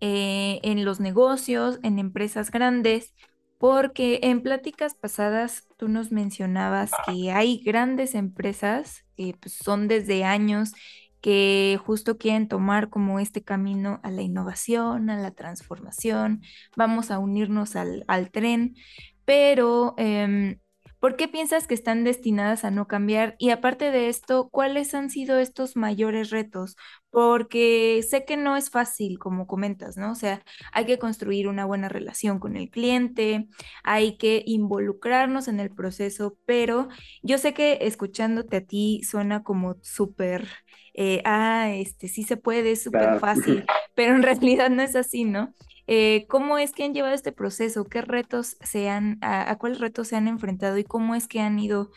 eh, 0.00 0.60
en 0.62 0.84
los 0.84 1.00
negocios, 1.00 1.78
en 1.82 1.98
empresas 1.98 2.50
grandes? 2.50 3.14
Porque 3.58 4.20
en 4.22 4.42
pláticas 4.42 4.94
pasadas 4.94 5.66
tú 5.76 5.88
nos 5.88 6.12
mencionabas 6.12 6.92
que 7.06 7.32
hay 7.32 7.58
grandes 7.58 8.14
empresas 8.14 9.04
que 9.16 9.34
pues, 9.40 9.54
son 9.54 9.88
desde 9.88 10.24
años 10.24 10.72
que 11.20 11.78
justo 11.84 12.18
quieren 12.18 12.48
tomar 12.48 12.90
como 12.90 13.18
este 13.18 13.42
camino 13.42 14.00
a 14.04 14.10
la 14.10 14.22
innovación, 14.22 15.10
a 15.10 15.16
la 15.18 15.32
transformación, 15.32 16.42
vamos 16.76 17.10
a 17.10 17.18
unirnos 17.18 17.74
al, 17.76 18.30
tren, 18.30 18.76
pero 19.24 19.94
em, 19.98 20.60
¿Por 21.00 21.16
qué 21.16 21.28
piensas 21.28 21.66
que 21.68 21.74
están 21.74 22.02
destinadas 22.02 22.64
a 22.64 22.70
no 22.72 22.88
cambiar? 22.88 23.36
Y 23.38 23.50
aparte 23.50 23.90
de 23.92 24.08
esto, 24.08 24.48
¿cuáles 24.50 24.94
han 24.94 25.10
sido 25.10 25.38
estos 25.38 25.76
mayores 25.76 26.30
retos? 26.30 26.76
Porque 27.10 28.04
sé 28.08 28.24
que 28.24 28.36
no 28.36 28.56
es 28.56 28.70
fácil, 28.70 29.18
como 29.18 29.46
comentas, 29.46 29.96
¿no? 29.96 30.12
O 30.12 30.14
sea, 30.16 30.42
hay 30.72 30.86
que 30.86 30.98
construir 30.98 31.46
una 31.48 31.64
buena 31.64 31.88
relación 31.88 32.40
con 32.40 32.56
el 32.56 32.68
cliente, 32.70 33.48
hay 33.84 34.16
que 34.18 34.42
involucrarnos 34.44 35.46
en 35.48 35.60
el 35.60 35.70
proceso, 35.70 36.36
pero 36.46 36.88
yo 37.22 37.38
sé 37.38 37.54
que 37.54 37.78
escuchándote 37.82 38.56
a 38.56 38.64
ti 38.66 39.02
suena 39.04 39.44
como 39.44 39.76
súper, 39.82 40.48
eh, 40.94 41.22
ah, 41.24 41.70
este 41.72 42.08
sí 42.08 42.24
se 42.24 42.36
puede, 42.36 42.72
es 42.72 42.82
súper 42.82 43.14
fácil, 43.14 43.64
pero 43.94 44.14
en 44.16 44.22
realidad 44.22 44.70
no 44.70 44.82
es 44.82 44.96
así, 44.96 45.24
¿no? 45.24 45.54
Eh, 45.90 46.26
¿Cómo 46.28 46.58
es 46.58 46.72
que 46.72 46.84
han 46.84 46.92
llevado 46.92 47.14
este 47.14 47.32
proceso? 47.32 47.84
¿Qué 47.84 48.02
retos 48.02 48.58
se 48.60 48.90
han, 48.90 49.16
a, 49.22 49.56
cuáles 49.56 49.80
retos 49.80 50.08
se 50.08 50.16
han 50.16 50.28
enfrentado 50.28 50.76
y 50.76 50.84
cómo 50.84 51.14
es 51.14 51.26
que 51.26 51.40
han 51.40 51.58
ido 51.58 51.90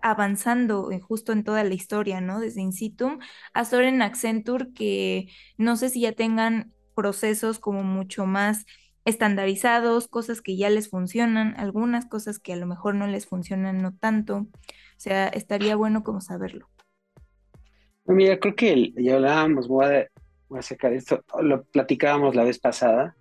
avanzando 0.00 0.88
justo 1.02 1.32
en 1.32 1.44
toda 1.44 1.62
la 1.62 1.74
historia, 1.74 2.22
¿no? 2.22 2.40
Desde 2.40 2.62
Insitum 2.62 3.18
hasta 3.52 3.76
ahora 3.76 3.90
en 3.90 4.00
Accenture, 4.00 4.72
que 4.72 5.28
no 5.58 5.76
sé 5.76 5.90
si 5.90 6.00
ya 6.00 6.12
tengan 6.12 6.72
procesos 6.94 7.58
como 7.58 7.82
mucho 7.82 8.24
más 8.24 8.64
estandarizados, 9.04 10.08
cosas 10.08 10.40
que 10.40 10.56
ya 10.56 10.70
les 10.70 10.88
funcionan, 10.88 11.54
algunas 11.58 12.06
cosas 12.06 12.38
que 12.38 12.54
a 12.54 12.56
lo 12.56 12.64
mejor 12.64 12.94
no 12.94 13.06
les 13.06 13.26
funcionan 13.26 13.82
no 13.82 13.94
tanto. 13.94 14.36
O 14.36 14.48
sea, 14.96 15.28
estaría 15.28 15.76
bueno 15.76 16.02
como 16.02 16.22
saberlo. 16.22 16.70
Mira, 18.06 18.38
creo 18.38 18.54
que 18.54 18.94
ya 18.96 19.16
hablábamos, 19.16 19.68
voy 19.68 19.84
a, 19.84 20.08
voy 20.48 20.60
a 20.60 20.62
sacar 20.62 20.94
esto, 20.94 21.22
lo 21.42 21.64
platicábamos 21.64 22.34
la 22.34 22.44
vez 22.44 22.58
pasada, 22.58 23.14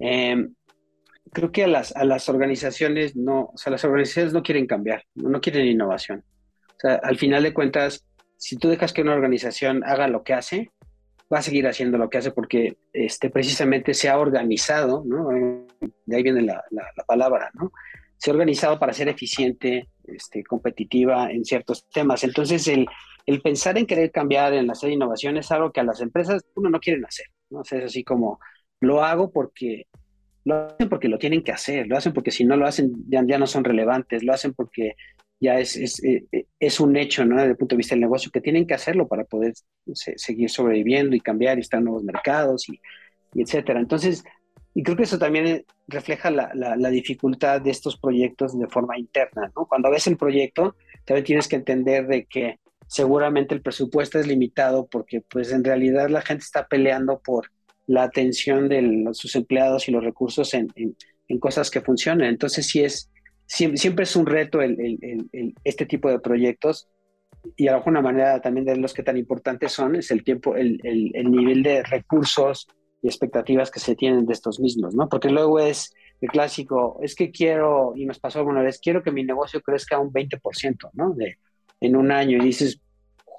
Em, 0.00 0.54
creo 1.32 1.52
que 1.52 1.64
a 1.64 1.68
las, 1.68 1.94
a 1.94 2.04
las 2.04 2.28
organizaciones 2.28 3.14
no, 3.14 3.50
o 3.54 3.56
sea, 3.56 3.70
las 3.70 3.84
organizaciones 3.84 4.32
no 4.32 4.42
quieren 4.42 4.66
cambiar, 4.66 5.04
no, 5.14 5.40
quieren 5.40 5.66
innovación. 5.66 6.24
O 6.68 6.80
sea, 6.80 6.94
al 6.94 7.18
final 7.18 7.42
de 7.42 7.54
cuentas, 7.54 8.04
si 8.36 8.56
tú 8.56 8.68
dejas 8.68 8.92
que 8.92 9.02
una 9.02 9.14
organización 9.14 9.84
haga 9.84 10.08
lo 10.08 10.24
que 10.24 10.32
hace, 10.32 10.70
va 11.32 11.38
a 11.38 11.42
seguir 11.42 11.68
haciendo 11.68 11.98
lo 11.98 12.10
que 12.10 12.18
hace 12.18 12.32
porque 12.32 12.78
este, 12.92 13.30
precisamente 13.30 13.94
se 13.94 14.08
ha 14.08 14.18
organizado, 14.18 15.04
¿no? 15.06 15.28
De 16.06 16.16
ahí 16.16 16.22
viene 16.22 16.42
la, 16.42 16.64
la, 16.70 17.04
palabra, 17.06 17.50
¿no? 17.54 17.70
Se 18.16 18.30
ha 18.30 18.34
organizado 18.34 18.78
para 18.78 18.92
ser 18.92 19.08
eficiente, 19.08 19.88
este, 20.04 20.42
competitiva 20.42 21.30
en 21.30 21.44
ciertos 21.44 21.88
temas. 21.90 22.24
Entonces, 22.24 22.66
el, 22.66 22.86
el 23.26 23.40
pensar 23.40 23.78
en 23.78 23.86
querer 23.86 24.10
cambiar, 24.10 24.54
en 24.54 24.70
hacer 24.70 24.90
innovación, 24.90 25.36
es 25.36 25.52
algo 25.52 25.70
que 25.70 25.80
a 25.80 25.84
las 25.84 26.00
empresas 26.00 26.42
uno 26.56 26.68
no 26.68 26.80
quieren 26.80 27.04
hacer, 27.04 27.26
¿no? 27.50 27.60
O 27.60 27.64
sea, 27.64 27.78
es 27.78 27.84
así 27.84 28.02
como, 28.02 28.40
lo 28.80 29.04
hago 29.04 29.30
porque 29.30 29.86
lo 30.44 30.68
hacen 30.68 30.88
porque 30.88 31.08
lo 31.08 31.18
tienen 31.18 31.42
que 31.42 31.52
hacer, 31.52 31.86
lo 31.86 31.96
hacen 31.96 32.12
porque 32.12 32.30
si 32.30 32.44
no 32.44 32.56
lo 32.56 32.66
hacen 32.66 32.92
ya, 33.08 33.38
no 33.38 33.46
son 33.46 33.64
relevantes, 33.64 34.24
lo 34.24 34.32
hacen 34.32 34.54
porque 34.54 34.94
ya 35.38 35.58
es, 35.58 35.76
es, 35.76 36.02
eh, 36.04 36.26
es, 36.58 36.80
un 36.80 36.96
hecho, 36.96 37.24
¿no? 37.24 37.36
Desde 37.36 37.50
el 37.50 37.56
punto 37.56 37.74
de 37.74 37.78
vista 37.78 37.94
del 37.94 38.02
negocio, 38.02 38.30
que 38.30 38.40
tienen 38.40 38.66
que 38.66 38.74
hacerlo 38.74 39.08
para 39.08 39.24
poder 39.24 39.54
seguir 39.94 40.50
sobreviviendo 40.50 41.16
y 41.16 41.20
cambiar 41.20 41.56
y 41.58 41.62
estar 41.62 41.78
en 41.78 41.84
nuevos 41.84 42.04
mercados 42.04 42.68
y, 42.68 42.80
etcétera. 43.34 43.80
Entonces, 43.80 44.24
y 44.74 44.82
creo 44.82 44.96
que 44.96 45.04
eso 45.04 45.18
también 45.18 45.64
refleja 45.88 46.30
la, 46.30 46.52
la, 46.54 46.90
dificultad 46.90 47.60
de 47.60 47.70
estos 47.70 47.98
proyectos 47.98 48.58
de 48.58 48.66
forma 48.66 48.98
interna, 48.98 49.50
¿no? 49.56 49.66
Cuando 49.66 49.90
ves 49.90 50.06
el 50.06 50.16
proyecto, 50.16 50.76
también 51.04 51.24
tienes 51.24 51.48
que 51.48 51.56
entender 51.56 52.06
de 52.06 52.26
que 52.26 52.58
seguramente 52.86 53.54
el 53.54 53.62
presupuesto 53.62 54.18
es 54.18 54.26
limitado 54.26 54.86
porque 54.86 55.20
pues 55.20 55.52
en 55.52 55.64
realidad 55.64 56.08
la 56.10 56.22
gente 56.22 56.42
está 56.42 56.66
peleando 56.66 57.20
por 57.20 57.50
la 57.90 58.04
atención 58.04 58.68
de 58.68 59.08
sus 59.14 59.34
empleados 59.34 59.88
y 59.88 59.90
los 59.90 60.04
recursos 60.04 60.54
en, 60.54 60.68
cosas 61.40 61.70
que 61.70 61.80
funcionen. 61.80 62.28
Entonces, 62.28 62.66
sí 62.66 62.84
es, 62.84 63.10
siempre, 63.46 64.04
es 64.04 64.14
un 64.14 64.26
reto 64.26 64.60
este 65.64 65.86
tipo 65.86 66.08
de 66.08 66.20
proyectos 66.20 66.88
y 67.56 67.64
de 67.64 67.70
alguna 67.70 68.00
manera 68.00 68.40
también 68.40 68.64
de 68.64 68.76
los 68.76 68.94
que 68.94 69.02
tan 69.02 69.16
importantes 69.16 69.72
son, 69.72 69.96
es 69.96 70.12
el 70.12 70.22
tiempo, 70.22 70.54
el, 70.54 70.78
nivel 71.12 71.64
de 71.64 71.82
recursos 71.82 72.68
y 73.02 73.08
expectativas 73.08 73.72
que 73.72 73.80
se 73.80 73.96
tienen 73.96 74.24
de 74.24 74.34
estos 74.34 74.60
mismos, 74.60 74.94
¿no? 74.94 75.08
Porque 75.08 75.30
luego 75.30 75.58
es 75.58 75.92
el 76.20 76.28
clásico, 76.28 77.00
es 77.02 77.16
que 77.16 77.32
quiero, 77.32 77.94
y 77.96 78.06
nos 78.06 78.20
pasó 78.20 78.38
alguna 78.38 78.62
vez, 78.62 78.78
quiero 78.78 79.02
que 79.02 79.10
mi 79.10 79.24
negocio 79.24 79.62
crezca 79.62 79.98
un 79.98 80.12
20%, 80.12 80.90
¿no? 80.92 81.12
De, 81.14 81.38
en 81.80 81.96
un 81.96 82.12
año 82.12 82.38
y 82.38 82.44
dices, 82.44 82.80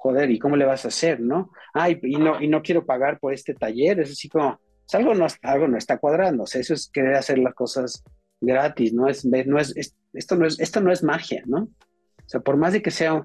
joder, 0.02 0.32
¿y 0.32 0.38
cómo 0.40 0.56
le 0.56 0.64
vas 0.64 0.84
a 0.84 0.88
hacer, 0.88 1.20
no? 1.20 1.52
Ay, 1.72 2.00
y 2.02 2.16
no, 2.16 2.42
y 2.42 2.48
no 2.48 2.60
quiero 2.60 2.84
pagar 2.84 3.20
por 3.20 3.32
este 3.32 3.54
taller, 3.54 4.00
es 4.00 4.10
así 4.10 4.28
como, 4.28 4.58
pues, 4.58 4.94
algo, 4.96 5.14
no, 5.14 5.26
algo 5.42 5.68
no 5.68 5.78
está 5.78 5.98
cuadrando, 5.98 6.42
o 6.42 6.46
sea, 6.46 6.60
eso 6.60 6.74
es 6.74 6.90
querer 6.92 7.14
hacer 7.14 7.38
las 7.38 7.54
cosas 7.54 8.02
gratis, 8.40 8.92
¿no? 8.92 9.08
Es, 9.08 9.24
no 9.24 9.60
es, 9.60 9.94
esto, 10.12 10.34
no 10.34 10.44
es, 10.44 10.58
esto 10.58 10.80
no 10.80 10.90
es 10.90 11.04
magia, 11.04 11.44
¿no? 11.46 11.62
O 11.62 12.28
sea, 12.28 12.40
por 12.40 12.56
más 12.56 12.72
de 12.72 12.82
que 12.82 12.90
sea, 12.90 13.24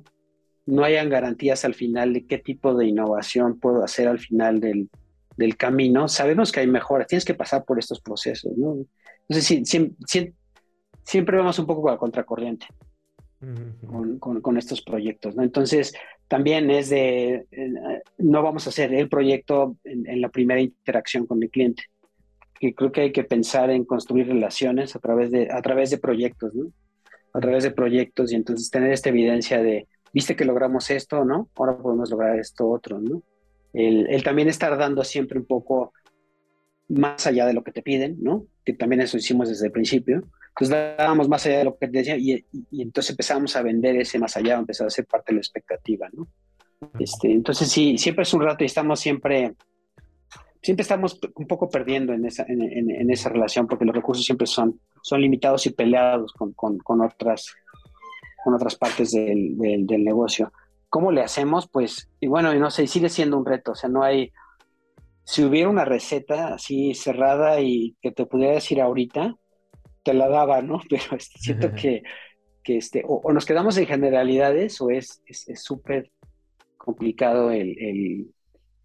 no 0.67 0.84
hayan 0.84 1.09
garantías 1.09 1.65
al 1.65 1.73
final 1.73 2.13
de 2.13 2.28
qué 2.28 2.38
tipo 2.38 2.75
de 2.75 2.86
innovación 2.86 3.59
puedo 3.59 3.84
hacer 3.84 4.07
al 4.07 4.19
final 4.19 4.59
del, 4.59 4.88
camino, 5.57 6.07
sabemos 6.07 6.51
que 6.51 6.59
hay 6.59 6.67
mejoras, 6.67 7.07
tienes 7.07 7.25
que 7.25 7.34
pasar 7.34 7.65
por 7.65 7.80
estos 7.80 8.01
procesos, 8.01 8.55
¿no? 8.55 8.86
Entonces, 9.28 9.63
siempre 11.03 11.38
vamos 11.38 11.57
un 11.57 11.65
poco 11.65 11.89
a 11.89 11.93
la 11.93 11.97
contracorriente 11.97 12.67
con, 14.41 14.57
estos 14.57 14.81
proyectos. 14.81 15.35
Entonces, 15.38 15.93
también 16.27 16.71
es 16.71 16.89
de, 16.89 17.45
eh, 17.51 18.01
no 18.17 18.41
vamos 18.41 18.65
a 18.65 18.69
hacer 18.69 18.93
el 18.93 19.09
proyecto 19.09 19.77
en, 19.83 20.21
la 20.21 20.29
primera 20.29 20.59
interacción 20.59 21.25
con 21.25 21.41
el 21.43 21.49
cliente. 21.49 21.83
Y 22.59 22.73
creo 22.73 22.91
que 22.91 23.01
hay 23.01 23.11
que 23.11 23.23
pensar 23.23 23.69
en 23.69 23.85
construir 23.85 24.27
relaciones 24.27 24.95
a 24.95 24.99
través 24.99 25.31
de, 25.31 25.49
a 25.51 25.61
través 25.61 25.91
de 25.91 25.99
proyectos. 25.99 26.53
A 27.33 27.39
través 27.39 27.63
de 27.63 27.71
proyectos 27.71 28.31
y 28.31 28.35
entonces 28.35 28.71
tener 28.71 28.91
esta 28.91 29.09
evidencia 29.09 29.61
de, 29.61 29.88
viste 30.11 30.35
que 30.35 30.45
logramos 30.45 30.89
esto, 30.89 31.23
¿no? 31.23 31.49
Ahora 31.55 31.77
podemos 31.77 32.09
lograr 32.09 32.39
esto 32.39 32.67
otro, 32.67 32.99
¿no? 32.99 33.21
El, 33.73 34.07
el 34.07 34.23
también 34.23 34.47
estar 34.47 34.75
dando 34.77 35.03
siempre 35.03 35.38
un 35.38 35.45
poco 35.45 35.93
más 36.89 37.27
allá 37.27 37.45
de 37.45 37.53
lo 37.53 37.63
que 37.63 37.71
te 37.71 37.81
piden, 37.81 38.17
¿no? 38.21 38.45
Que 38.65 38.73
también 38.73 39.01
eso 39.01 39.17
hicimos 39.17 39.49
desde 39.49 39.67
el 39.67 39.71
principio 39.71 40.23
pues 40.57 40.69
dábamos 40.71 41.29
más 41.29 41.45
allá 41.45 41.59
de 41.59 41.63
lo 41.65 41.77
que 41.77 41.88
te 41.88 41.99
decía 41.99 42.17
y, 42.17 42.43
entonces 42.71 43.11
empezamos 43.11 43.55
a 43.55 43.61
vender 43.61 43.95
ese 43.97 44.17
más 44.17 44.35
allá, 44.38 44.57
empezó 44.57 44.85
a 44.85 44.89
ser 44.89 45.05
parte 45.05 45.31
de 45.31 45.35
la 45.35 45.41
expectativa, 45.41 46.09
¿no? 46.11 46.27
Este, 46.99 47.31
entonces 47.31 47.69
sí, 47.69 47.97
siempre 47.97 48.23
es 48.23 48.33
un 48.33 48.41
rato 48.41 48.63
y 48.63 48.67
estamos 48.67 48.99
siempre, 48.99 49.53
siempre 50.61 50.81
estamos 50.81 51.19
un 51.35 51.47
poco 51.47 51.69
perdiendo 51.69 52.13
en 52.13 52.25
esa, 52.25 52.43
en, 52.47 53.09
esa 53.11 53.29
relación 53.29 53.67
porque 53.67 53.85
los 53.85 53.95
recursos 53.95 54.25
siempre 54.25 54.47
son, 54.47 54.79
son 55.01 55.21
limitados 55.21 55.65
y 55.67 55.71
peleados 55.71 56.33
con, 56.33 56.53
con, 56.53 57.01
otras, 57.01 57.53
con 58.43 58.55
otras 58.55 58.75
partes 58.75 59.11
del, 59.11 59.57
del, 59.57 60.03
negocio. 60.03 60.51
¿Cómo 60.89 61.11
le 61.11 61.21
hacemos? 61.21 61.67
Pues, 61.67 62.09
y 62.19 62.27
bueno, 62.27 62.53
no 62.55 62.71
sé, 62.71 62.88
sigue 62.88 63.09
siendo 63.09 63.38
un 63.38 63.45
reto, 63.45 63.73
o 63.73 63.75
sea, 63.75 63.89
no 63.89 64.03
hay, 64.03 64.31
si 65.28 65.43
hubiera 65.43 65.69
una 65.69 65.84
receta 65.84 66.53
así 66.53 66.93
cerrada 66.93 67.59
y 67.59 67.97
que 68.01 68.11
te 68.11 68.25
pudiera 68.25 68.53
decir 68.53 68.80
ahorita, 68.80 69.36
te 70.01 70.13
la 70.13 70.30
daba, 70.30 70.61
¿no? 70.61 70.80
Pero 70.89 71.17
este, 71.17 71.39
siento 71.39 71.73
que, 71.73 72.01
que 72.63 72.78
este, 72.78 73.03
o, 73.05 73.32
nos 73.34 73.45
quedamos 73.45 73.78
en 73.78 73.88
generalidades 73.88 74.80
o 74.80 74.89
es 74.89 75.21
súper 75.55 76.11
complicado 76.78 77.51
el, 77.51 77.78
el, 77.78 78.28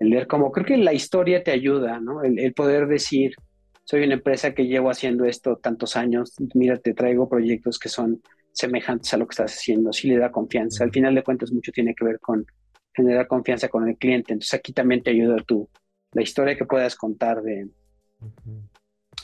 el, 0.00 0.10
leer 0.10 0.26
como, 0.26 0.50
creo 0.50 0.66
que 0.66 0.76
la 0.76 0.92
historia 0.92 1.44
te 1.44 1.52
ayuda, 1.52 2.00
¿no? 2.00 2.24
El, 2.24 2.52
poder 2.54 2.88
decir, 2.88 3.36
soy 3.84 4.02
una 4.02 4.14
empresa 4.14 4.52
que 4.52 4.66
llevo 4.66 4.90
haciendo 4.90 5.24
esto 5.24 5.58
tantos 5.58 5.96
años, 5.96 6.34
mira, 6.54 6.76
te 6.76 6.92
traigo 6.92 7.28
proyectos 7.28 7.78
que 7.78 7.88
son 7.88 8.20
semejantes 8.52 9.14
a 9.14 9.16
lo 9.16 9.28
que 9.28 9.34
estás 9.34 9.54
haciendo, 9.54 9.92
sí 9.92 10.08
le 10.08 10.18
da 10.18 10.32
confianza. 10.32 10.82
Al 10.82 10.90
final 10.90 11.14
de 11.14 11.22
cuentas, 11.22 11.52
mucho 11.52 11.70
tiene 11.70 11.94
que 11.94 12.04
ver 12.04 12.18
con 12.18 12.44
generar 12.92 13.28
confianza 13.28 13.68
con 13.68 13.88
el 13.88 13.96
cliente. 13.96 14.32
Entonces 14.32 14.54
aquí 14.54 14.72
también 14.72 15.04
te 15.04 15.10
ayuda 15.10 15.36
tú, 15.46 15.68
la 16.12 16.22
historia 16.22 16.56
que 16.56 16.64
puedas 16.64 16.96
contar 16.96 17.42
de, 17.42 17.68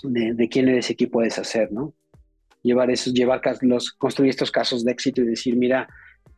de, 0.03 0.49
quién 0.49 0.69
eres 0.69 0.91
y 0.91 0.97
qué 0.97 1.07
puedes 1.07 1.39
hacer, 1.39 1.71
¿no? 1.73 1.95
Llevar 2.63 2.91
esos, 2.91 3.13
llevar 3.13 3.41
los, 3.63 3.93
construir 3.93 4.31
estos 4.31 4.51
casos 4.51 4.85
de 4.85 4.93
éxito 4.93 5.23
y 5.23 5.27
decir, 5.27 5.57
mira, 5.57 5.89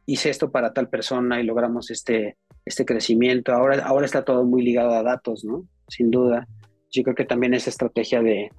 hice 0.07 0.31
esto 0.31 0.51
para 0.51 0.73
tal 0.73 0.89
persona 0.89 1.41
y 1.41 1.45
logramos 1.45 1.91
este, 1.91 2.37
este 2.65 2.85
crecimiento. 2.85 3.53
Ahora, 3.53 3.85
ahora 3.85 4.07
está 4.07 4.25
todo 4.25 4.45
muy 4.45 4.63
ligado 4.63 4.93
a 4.93 5.03
datos, 5.03 5.45
¿no? 5.45 5.67
Sin 5.89 6.11
duda. 6.11 6.47
Yo 6.91 7.03
creo 7.03 7.15
que 7.15 7.25
también 7.25 7.55
esa 7.55 7.71
estrategia 7.71 8.21
de, 8.21 8.51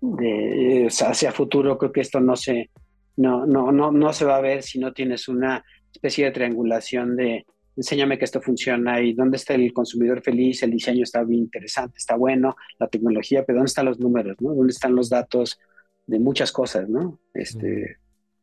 de 0.00 0.88
hacia 0.88 1.32
futuro, 1.32 1.78
creo 1.78 1.92
que 1.92 2.00
esto 2.00 2.20
no 2.20 2.36
se, 2.36 2.70
no, 3.16 3.46
no, 3.46 3.72
no, 3.72 3.92
no 3.92 4.12
se 4.12 4.24
va 4.24 4.36
a 4.36 4.40
ver 4.40 4.62
si 4.62 4.78
no 4.78 4.92
tienes 4.92 5.28
una 5.28 5.64
especie 5.92 6.26
de 6.26 6.32
triangulación 6.32 7.16
de, 7.16 7.46
enséñame 7.78 8.18
que 8.18 8.24
esto 8.24 8.40
funciona 8.40 9.00
y 9.00 9.14
dónde 9.14 9.36
está 9.36 9.54
el 9.54 9.72
consumidor 9.72 10.20
feliz, 10.20 10.62
el 10.64 10.72
diseño 10.72 11.04
está 11.04 11.22
bien 11.22 11.42
interesante, 11.42 11.96
está 11.96 12.16
bueno, 12.16 12.56
la 12.78 12.88
tecnología, 12.88 13.44
pero 13.44 13.58
dónde 13.58 13.68
están 13.68 13.86
los 13.86 14.00
números, 14.00 14.36
¿no? 14.40 14.52
¿Dónde 14.52 14.72
están 14.72 14.96
los 14.96 15.08
datos 15.08 15.58
de 16.06 16.18
muchas 16.18 16.50
cosas, 16.50 16.88
¿no? 16.88 17.20
Este, 17.32 17.98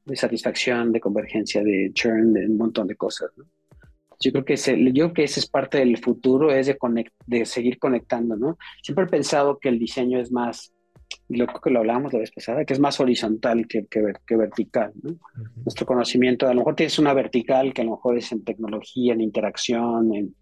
de 0.06 0.16
satisfacción, 0.16 0.94
de 0.94 1.02
convergencia, 1.02 1.62
de 1.64 1.92
churn, 1.94 2.32
de 2.32 2.46
un 2.48 2.58
montón 2.58 2.88
de 2.88 2.96
cosas, 2.96 3.30
¿no? 3.36 3.46
Yo 4.22 4.32
creo 4.32 4.46
que 4.46 4.54
ese, 4.54 4.82
yo 4.82 4.94
creo 4.94 5.14
que 5.14 5.24
ese 5.26 5.42
es 5.42 5.48
parte 5.48 5.80
del 5.80 5.98
futuro, 5.98 6.50
es 6.50 6.68
de, 6.68 6.78
de 7.26 7.46
seguir 7.46 7.78
conectando, 7.78 8.38
¿no? 8.38 8.58
Siempre 8.82 9.04
he 9.04 9.10
pensado 9.10 9.60
que 9.60 9.68
el 9.68 9.78
diseño 9.78 10.18
es 10.22 10.32
más 10.32 10.72
lo 11.30 11.48
que 11.48 11.70
lo 11.72 11.80
hablábamos 11.80 12.14
la 12.14 12.20
vez 12.20 12.32
pasada, 12.32 12.66
que 12.66 12.74
es 12.74 12.80
más 12.80 13.00
horizontal 13.00 13.68
que, 13.68 13.86
que, 13.88 14.36
vertical. 14.36 14.94
Nuestro 15.56 15.86
conocimiento, 15.86 16.48
a 16.48 16.54
lo 16.54 16.62
mejor 16.62 16.76
tienes 16.76 17.00
una 17.00 17.14
vertical 17.14 17.74
que 17.74 17.82
a 17.82 17.86
lo 17.86 17.92
mejor 17.92 18.18
es 18.18 18.32
en 18.32 18.44
tecnología, 18.44 19.14
en 19.14 19.22
interacción, 19.22 20.14
en, 20.14 20.36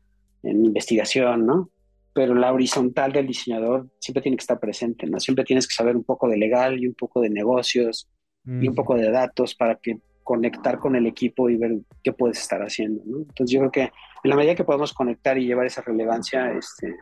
en, 0.43 0.65
investigación, 0.65 1.45
¿no? 1.45 1.69
Pero 2.13 2.35
la 2.35 2.53
horizontal 2.53 3.11
del 3.11 3.27
diseñador 3.27 3.89
siempre 3.99 4.21
tiene 4.21 4.37
que 4.37 4.41
estar 4.41 4.59
presente, 4.59 5.07
¿no? 5.07 5.19
Siempre 5.19 5.45
tienes 5.45 5.67
que 5.67 5.73
saber 5.73 5.95
un 5.95 6.03
poco 6.03 6.27
de 6.27 6.37
legal 6.37 6.79
y 6.79 6.87
un 6.87 6.93
poco 6.93 7.21
de 7.21 7.29
negocios 7.29 8.09
y 8.45 8.67
un 8.67 8.75
poco 8.75 8.95
de 8.95 9.09
datos 9.09 9.55
para 9.55 9.75
que 9.75 9.99
conectar 10.21 10.77
con 10.77 10.97
el 10.97 11.05
equipo 11.07 11.49
y 11.49 11.55
ver 11.55 11.77
qué 12.03 12.11
puedes 12.11 12.39
estar 12.39 12.61
haciendo, 12.61 13.03
¿no? 13.05 13.19
Entonces 13.19 13.51
yo 13.51 13.59
creo 13.59 13.71
que 13.71 13.81
en 13.81 14.29
la 14.29 14.35
medida 14.35 14.55
que 14.55 14.65
podemos 14.65 14.93
conectar 14.93 15.37
y 15.37 15.45
llevar 15.45 15.65
esa 15.65 15.81
relevancia, 15.81 16.51
este, 16.51 16.93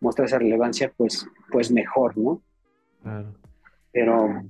mostrar 0.00 0.26
esa 0.26 0.38
relevancia, 0.38 0.92
pues, 0.96 1.26
pues 1.50 1.70
mejor, 1.70 2.16
¿no? 2.18 2.42
Pero 3.92 4.42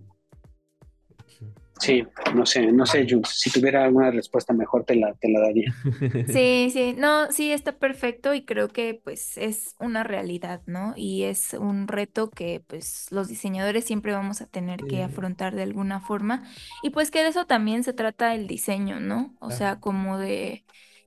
sí, 1.79 2.07
no 2.35 2.47
sé, 2.47 2.71
no 2.73 2.87
sé, 2.87 3.07
Jules, 3.09 3.29
si 3.29 3.51
tuviera 3.51 3.85
alguna 3.85 4.11
respuesta 4.11 4.53
mejor 4.53 4.85
te 4.85 4.95
la, 4.95 5.15
te 5.15 5.29
la 5.31 5.41
daría. 5.41 5.75
Sí, 6.27 6.71
sí, 6.73 6.95
no, 6.97 7.31
sí, 7.33 7.53
está 7.53 7.77
perfecto 7.79 8.33
y 8.33 8.45
creo 8.45 8.69
que 8.69 9.01
pues 9.03 9.37
es 9.37 9.75
una 9.81 10.05
realidad, 10.05 10.63
¿no? 10.67 10.95
Y 10.97 11.25
es 11.25 11.55
un 11.55 11.89
reto 11.89 12.31
que 12.31 12.63
pues 12.67 13.09
los 13.11 13.29
diseñadores 13.29 13.85
siempre 13.85 14.13
vamos 14.13 14.41
a 14.41 14.47
tener 14.47 14.81
que 14.85 15.03
afrontar 15.03 15.55
de 15.57 15.63
alguna 15.63 16.01
forma 16.01 16.45
y 16.83 16.91
pues 16.91 17.11
que 17.11 17.23
de 17.23 17.29
eso 17.29 17.47
también 17.47 17.83
se 17.83 17.93
trata 17.93 18.35
el 18.35 18.47
diseño, 18.47 19.01
¿no? 19.01 19.35
O 19.41 19.51
sea, 19.51 19.81
como 19.81 20.17
de 20.19 20.65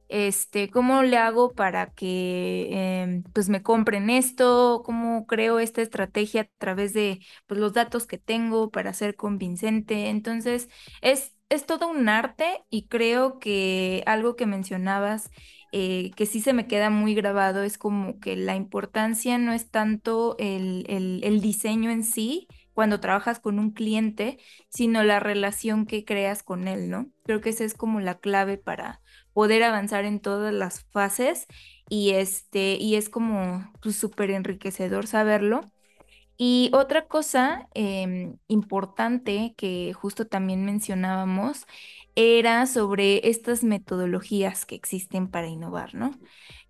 este, 0.09 0.69
cómo 0.69 1.03
le 1.03 1.17
hago 1.17 1.53
para 1.53 1.93
que 1.93 3.01
em, 3.03 3.23
pues 3.33 3.49
me 3.49 3.63
compren 3.63 4.09
esto, 4.09 4.81
cómo 4.85 5.25
creo 5.27 5.59
esta 5.59 5.81
estrategia 5.81 6.41
a 6.41 6.47
través 6.57 6.93
de 6.93 7.19
pues, 7.47 7.59
los 7.59 7.73
datos 7.73 8.07
que 8.07 8.17
tengo 8.17 8.69
para 8.71 8.93
ser 8.93 9.15
convincente. 9.15 10.09
Entonces, 10.09 10.69
es, 11.01 11.35
es 11.49 11.65
todo 11.65 11.87
un 11.89 12.09
arte 12.09 12.63
y 12.69 12.87
creo 12.87 13.39
que 13.39 14.03
algo 14.05 14.35
que 14.35 14.45
mencionabas 14.45 15.29
eh, 15.71 16.11
que 16.15 16.25
sí 16.25 16.41
se 16.41 16.53
me 16.53 16.67
queda 16.67 16.89
muy 16.89 17.15
grabado 17.15 17.63
es 17.63 17.77
como 17.77 18.19
que 18.19 18.35
la 18.35 18.55
importancia 18.55 19.37
no 19.37 19.51
es 19.53 19.69
tanto 19.69 20.35
el, 20.39 20.85
el 21.23 21.41
diseño 21.41 21.91
en 21.91 22.03
sí, 22.03 22.47
cuando 22.73 22.99
trabajas 22.99 23.39
con 23.39 23.57
un 23.59 23.71
cliente, 23.71 24.37
sino 24.69 25.03
la 25.03 25.19
relación 25.19 25.85
que 25.85 26.03
creas 26.05 26.43
con 26.43 26.67
él, 26.67 26.89
¿no? 26.89 27.09
Creo 27.23 27.41
que 27.41 27.49
esa 27.49 27.63
es 27.63 27.73
como 27.73 28.01
la 28.01 28.19
clave 28.19 28.57
para 28.57 29.01
poder 29.35 29.63
avanzar 29.63 30.05
en 30.05 30.21
todas 30.21 30.53
las 30.53 30.85
fases 30.91 31.47
y 31.89 32.11
este 32.11 32.77
y 32.77 32.95
es 32.95 33.09
como 33.09 33.69
pues, 33.81 33.97
súper 33.97 34.31
enriquecedor 34.31 35.07
saberlo. 35.07 35.71
Y 36.37 36.71
otra 36.73 37.07
cosa 37.07 37.69
em, 37.73 38.37
importante 38.47 39.53
que 39.57 39.93
justo 39.93 40.27
también 40.27 40.65
mencionábamos 40.65 41.65
era 42.15 42.65
sobre 42.67 43.27
estas 43.29 43.63
metodologías 43.63 44.65
que 44.65 44.75
existen 44.75 45.29
para 45.29 45.47
innovar, 45.47 45.95
¿no? 45.95 46.11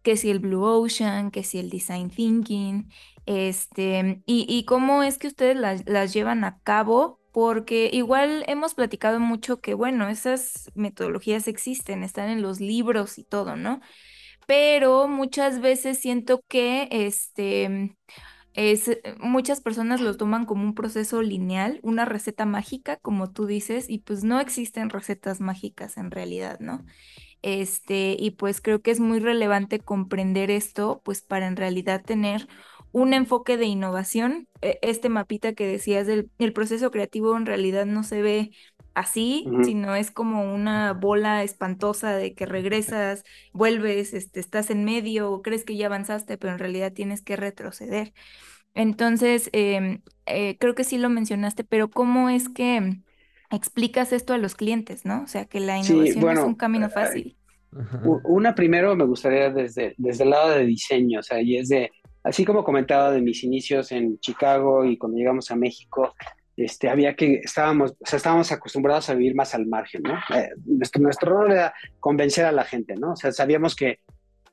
Que 0.04 0.18
si 0.18 0.30
el 0.32 0.40
Blue 0.40 0.64
Ocean, 0.66 1.32
que 1.32 1.44
si 1.44 1.60
el 1.60 1.70
Design 1.70 2.10
Thinking, 2.10 2.90
este, 3.26 4.24
y, 4.26 4.46
y 4.50 4.66
cómo 4.66 5.04
es 5.04 5.18
que 5.20 5.28
ustedes 5.28 5.58
las, 5.58 5.88
las 5.88 6.14
llevan 6.14 6.44
a 6.44 6.60
cabo 6.62 7.20
porque 7.36 7.90
igual 7.92 8.46
hemos 8.48 8.76
platicado 8.76 9.20
mucho 9.20 9.60
que, 9.60 9.74
bueno, 9.74 10.08
esas 10.08 10.72
metodologías 10.74 11.50
existen, 11.50 12.02
están 12.02 12.30
en 12.30 12.42
los 12.42 12.62
libros 12.62 13.18
y 13.18 13.26
todo, 13.26 13.58
¿no? 13.58 13.82
Pero 14.48 15.10
muchas 15.10 15.60
veces 15.60 16.00
siento 16.00 16.46
que 16.48 16.88
este, 16.92 17.98
es, 18.54 18.90
muchas 19.20 19.60
personas 19.60 20.00
lo 20.00 20.16
toman 20.16 20.46
como 20.46 20.64
un 20.64 20.76
proceso 20.76 21.22
lineal, 21.22 21.82
una 21.84 22.06
receta 22.06 22.46
mágica, 22.46 23.00
como 23.02 23.34
tú 23.34 23.48
dices, 23.48 23.90
y 23.90 24.00
pues 24.00 24.24
no 24.24 24.40
existen 24.40 24.90
recetas 24.90 25.42
mágicas 25.42 25.98
en 25.98 26.12
realidad, 26.12 26.62
¿no? 26.62 26.86
Este, 27.42 28.16
y 28.18 28.32
pues 28.32 28.62
creo 28.62 28.82
que 28.82 28.92
es 28.92 29.02
muy 29.02 29.20
relevante 29.20 29.82
comprender 29.82 30.52
esto, 30.52 31.02
pues 31.04 31.22
para 31.22 31.48
en 31.48 31.58
realidad 31.58 32.02
tener 32.02 32.48
un 32.96 33.14
enfoque 33.14 33.58
de 33.58 33.66
innovación. 33.66 34.48
E, 34.62 34.80
este 34.82 35.10
mapita 35.10 35.52
que 35.52 35.68
decías 35.68 36.08
del 36.08 36.30
el 36.40 36.54
proceso 36.54 36.92
creativo 36.92 37.36
en 37.36 37.46
realidad 37.46 37.86
no 37.86 38.04
se 38.04 38.22
ve 38.22 38.52
así, 38.94 39.46
sino 39.66 39.96
es 39.96 40.12
como 40.12 40.56
una 40.56 40.94
bola 40.94 41.44
espantosa 41.44 42.16
de 42.16 42.34
que 42.34 42.46
regresas, 42.46 43.26
vuelves, 43.52 44.14
este, 44.14 44.40
estás 44.40 44.70
en 44.70 44.86
medio, 44.86 45.42
crees 45.42 45.66
que 45.66 45.76
ya 45.76 45.88
avanzaste, 45.88 46.38
pero 46.38 46.54
en 46.54 46.60
realidad 46.60 46.94
tienes 46.94 47.22
que 47.22 47.36
retroceder. 47.36 48.14
Entonces, 48.74 49.50
em, 49.52 50.02
eh, 50.26 50.56
creo 50.58 50.74
que 50.74 50.86
sí 50.86 50.98
lo 50.98 51.10
mencionaste, 51.10 51.66
pero 51.66 51.90
¿cómo 51.90 52.30
es 52.30 52.48
que 52.48 53.02
explicas 53.52 54.14
esto 54.14 54.34
a 54.34 54.38
los 54.38 54.56
clientes, 54.56 55.04
¿no? 55.04 55.24
O 55.24 55.28
sea, 55.28 55.44
que 55.44 55.60
la 55.60 55.78
innovación 55.78 56.30
es 56.30 56.40
un 56.46 56.56
camino 56.56 56.90
fácil. 56.90 57.36
Una 58.24 58.56
primero 58.56 58.96
me 58.96 59.04
gustaría 59.04 59.50
desde, 59.50 59.96
desde 59.98 60.24
el 60.24 60.30
lado 60.30 60.52
de 60.52 60.66
diseño, 60.66 61.20
o 61.20 61.24
sea, 61.24 61.42
y 61.42 61.58
es 61.58 61.68
de, 61.68 61.92
así 62.26 62.44
como 62.44 62.64
comentaba 62.64 63.12
de 63.12 63.22
mis 63.22 63.44
inicios 63.44 63.92
en 63.92 64.20
Chicago 64.20 64.84
y 64.84 64.98
cuando 64.98 65.18
llegamos 65.18 65.52
a 65.52 65.56
México, 65.56 66.14
este, 66.58 66.90
había 66.90 67.16
que, 67.16 67.36
estábamos, 67.44 67.92
o 67.92 68.06
sea, 68.06 68.18
estábamos 68.18 68.52
acostumbrados 68.52 69.10
a 69.10 69.14
vivir 69.14 69.36
más 69.36 69.54
al 69.54 69.68
margen, 69.68 70.02
¿no? 70.04 70.16
Eh, 70.36 70.50
nuestro, 70.66 71.02
nuestro 71.02 71.32
rol 71.32 71.52
era 71.52 71.74
convencer 72.00 72.46
a 72.46 72.52
la 72.52 72.64
gente, 72.64 72.96
¿no? 72.96 73.12
O 73.12 73.16
sea, 73.16 73.32
sabíamos 73.32 73.76
que 73.76 74.00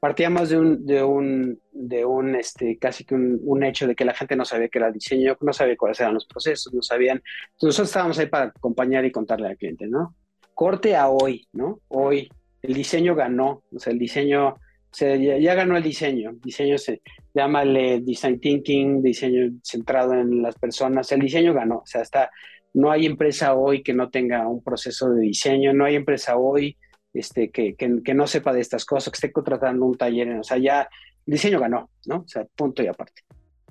partíamos 0.01 0.51
de 0.51 0.59
un, 0.59 0.85
de 0.85 1.03
un, 1.03 1.61
de 1.73 2.05
un 2.05 2.35
este, 2.35 2.77
casi 2.77 3.05
que 3.05 3.15
un, 3.15 3.41
un, 3.43 3.65
hecho 3.65 3.87
de 3.87 3.95
que 3.95 4.05
la 4.05 4.15
gente 4.15 4.37
no 4.37 4.45
sabía 4.45 4.69
qué 4.69 4.79
era 4.79 4.91
diseño, 4.91 5.39
no 5.41 5.53
sabía 5.55 5.77
cuáles 5.77 6.01
eran 6.01 6.13
los 6.13 6.27
procesos, 6.27 6.75
no 6.75 6.83
sabían. 6.83 7.23
Entonces 7.53 7.69
nosotros 7.69 7.89
estábamos 7.89 8.19
ahí 8.19 8.27
para 8.27 8.47
acompañar 8.47 9.05
y 9.07 9.13
contarle 9.13 9.49
al 9.49 9.57
cliente, 9.57 9.87
¿no? 9.87 10.15
Corte 10.53 10.95
a 10.95 11.09
hoy, 11.09 11.47
¿no? 11.53 11.81
Hoy 11.89 12.29
el 12.61 12.75
diseño 12.75 13.15
ganó, 13.15 13.63
o 13.75 13.79
sea, 13.79 13.93
el 13.93 13.99
diseño, 13.99 14.57
ya, 14.93 15.17
ya, 15.17 15.55
ganó 15.55 15.77
el 15.77 15.83
diseño, 15.83 16.33
diseño 16.43 16.79
se, 16.79 17.01
llámale 17.35 18.01
design 18.01 18.41
thinking, 18.41 19.03
diseño 19.03 19.53
centrado 19.63 20.15
en 20.15 20.43
las 20.43 20.57
personas, 20.57 21.11
el 21.13 21.21
diseño 21.21 21.55
ganó, 21.55 21.79
o 21.79 21.87
sea, 21.87 22.03
está, 22.03 22.31
no 22.75 22.91
hay 22.91 23.07
empresa 23.07 23.55
hoy 23.55 23.83
que 23.83 23.95
no 23.95 24.11
tenga 24.11 24.47
un 24.47 24.63
proceso 24.63 25.11
de 25.11 25.23
diseño, 25.23 25.73
no 25.73 25.85
hay 25.85 25.97
empresa 25.97 26.37
hoy 26.37 26.77
este, 27.15 27.51
que, 27.51 27.75
que, 27.75 28.15
no 28.15 28.27
sepa 28.27 28.53
de 28.53 28.61
estas 28.61 28.85
cosas, 28.85 29.13
que 29.13 29.17
esté 29.17 29.33
contratando 29.33 29.85
un 29.85 29.97
taller, 29.97 30.31
o 30.37 30.43
sea, 30.43 30.59
ya 30.59 30.89
el 31.27 31.33
diseño 31.33 31.61
ganó, 31.61 31.91
¿no? 32.07 32.19
O 32.19 32.29
sea, 32.29 32.47
punto 32.57 32.83
y 32.83 32.87
aparte. 32.87 33.23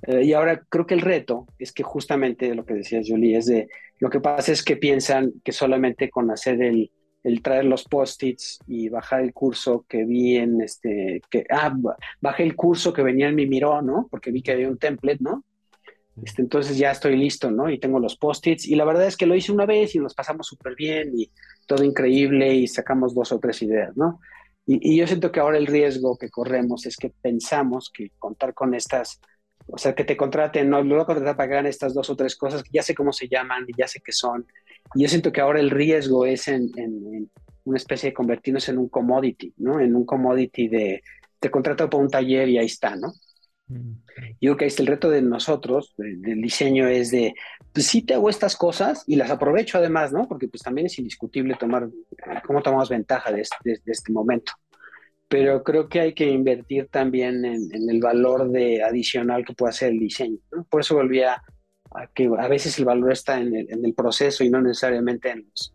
Eh, 0.06 0.24
y 0.24 0.32
ahora 0.32 0.62
creo 0.68 0.86
que 0.86 0.94
el 0.94 1.00
reto 1.00 1.46
es 1.58 1.72
que 1.72 1.82
justamente 1.82 2.54
lo 2.54 2.64
que 2.64 2.74
decías, 2.74 3.06
Jolie, 3.08 3.36
es 3.36 3.46
de, 3.46 3.68
lo 3.98 4.10
que 4.10 4.20
pasa 4.20 4.52
es 4.52 4.64
que 4.64 4.76
piensan 4.76 5.32
que 5.44 5.52
solamente 5.52 6.10
con 6.10 6.30
hacer 6.30 6.62
el, 6.62 6.90
el 7.22 7.42
traer 7.42 7.64
los 7.64 7.84
post-its 7.84 8.58
y 8.66 8.88
bajar 8.88 9.20
el 9.20 9.32
curso 9.32 9.84
que 9.88 10.04
vi 10.04 10.36
en 10.36 10.60
este, 10.60 11.22
que, 11.30 11.44
ah, 11.50 11.74
bajé 12.20 12.42
el 12.42 12.56
curso 12.56 12.92
que 12.92 13.02
venía 13.02 13.28
en 13.28 13.36
mi 13.36 13.46
miró, 13.46 13.80
¿no? 13.82 14.08
Porque 14.10 14.30
vi 14.30 14.42
que 14.42 14.52
había 14.52 14.68
un 14.68 14.78
template, 14.78 15.18
¿no? 15.20 15.44
Este, 16.22 16.42
entonces 16.42 16.76
ya 16.76 16.90
estoy 16.90 17.16
listo, 17.16 17.50
¿no? 17.50 17.70
Y 17.70 17.78
tengo 17.78 17.98
los 17.98 18.16
post-its. 18.16 18.66
Y 18.66 18.74
la 18.74 18.84
verdad 18.84 19.06
es 19.06 19.16
que 19.16 19.26
lo 19.26 19.34
hice 19.34 19.52
una 19.52 19.66
vez 19.66 19.94
y 19.94 19.98
nos 19.98 20.14
pasamos 20.14 20.46
súper 20.46 20.74
bien 20.74 21.12
y 21.16 21.30
todo 21.66 21.84
increíble 21.84 22.54
y 22.54 22.66
sacamos 22.66 23.14
dos 23.14 23.32
o 23.32 23.38
tres 23.38 23.62
ideas, 23.62 23.96
¿no? 23.96 24.20
Y, 24.66 24.96
yo 24.96 25.06
siento 25.06 25.32
que 25.32 25.40
ahora 25.40 25.58
el 25.58 25.66
riesgo 25.66 26.16
que 26.16 26.30
corremos 26.30 26.86
es 26.86 26.96
que 26.96 27.10
pensamos 27.10 27.90
que 27.92 28.10
contar 28.18 28.54
con 28.54 28.74
estas, 28.74 29.20
o 29.66 29.76
sea, 29.76 29.94
que 29.94 30.04
te 30.04 30.16
contraten, 30.16 30.70
no, 30.70 30.82
luego 30.82 31.06
contratar 31.06 31.36
para 31.36 31.48
que 31.48 31.54
hagan 31.54 31.66
estas 31.66 31.94
dos 31.94 32.10
o 32.10 32.16
tres 32.16 32.36
cosas, 32.36 32.62
ya 32.72 32.82
sé 32.82 32.94
cómo 32.94 33.12
se 33.12 33.28
llaman 33.28 33.64
y 33.66 33.72
ya 33.76 33.88
sé 33.88 34.00
qué 34.04 34.12
son. 34.12 34.46
Y 34.94 35.02
yo 35.02 35.08
siento 35.08 35.32
que 35.32 35.40
ahora 35.40 35.60
el 35.60 35.70
riesgo 35.70 36.26
es 36.26 36.48
en, 36.48 36.70
en 36.76 37.30
una 37.64 37.76
especie 37.76 38.10
de 38.10 38.14
convertirnos 38.14 38.68
en 38.68 38.78
un 38.78 38.88
commodity, 38.88 39.54
¿no? 39.58 39.80
En 39.80 39.94
un 39.94 40.04
commodity 40.04 40.68
de 40.68 41.02
te 41.38 41.50
contrato 41.50 41.90
para 41.90 42.02
un 42.02 42.08
taller 42.08 42.48
y 42.48 42.58
ahí 42.58 42.66
está, 42.66 42.94
¿no? 42.94 43.12
Yo 44.40 44.56
creo 44.56 44.56
que 44.56 44.82
el 44.82 44.86
reto 44.86 45.10
de 45.10 45.22
nosotros, 45.22 45.94
del 45.96 46.40
diseño, 46.42 46.86
es 46.88 47.10
de, 47.10 47.34
pues 47.72 47.86
sí 47.86 48.02
te 48.02 48.14
hago 48.14 48.28
estas 48.28 48.56
cosas 48.56 49.04
y 49.06 49.16
las 49.16 49.30
aprovecho 49.30 49.78
además, 49.78 50.12
¿no? 50.12 50.28
Porque 50.28 50.48
pues 50.48 50.62
también 50.62 50.86
es 50.86 50.98
indiscutible 50.98 51.56
tomar, 51.58 51.88
cómo 52.46 52.62
tomamos 52.62 52.90
ventaja 52.90 53.32
de 53.32 53.40
este, 53.40 53.56
de, 53.64 53.80
este 53.86 54.12
momento. 54.12 54.52
Pero 55.28 55.62
creo 55.64 55.88
que 55.88 56.00
hay 56.00 56.12
que 56.12 56.28
invertir 56.28 56.88
también 56.88 57.44
en, 57.44 57.70
el 57.72 58.00
valor 58.00 58.50
de 58.50 58.82
adicional 58.82 59.44
que 59.44 59.54
puede 59.54 59.70
hacer 59.70 59.92
el 59.92 59.98
diseño, 59.98 60.38
¿no? 60.50 60.64
Por 60.64 60.82
eso 60.82 60.94
volvía 60.94 61.34
a 61.34 61.42
que 62.14 62.30
a 62.38 62.48
veces 62.48 62.78
el 62.78 62.84
valor 62.84 63.12
está 63.12 63.40
en 63.40 63.54
el, 63.54 63.70
en 63.70 63.84
el 63.84 63.94
proceso 63.94 64.44
y 64.44 64.50
no 64.50 64.60
necesariamente 64.60 65.30
en 65.30 65.46
los, 65.48 65.74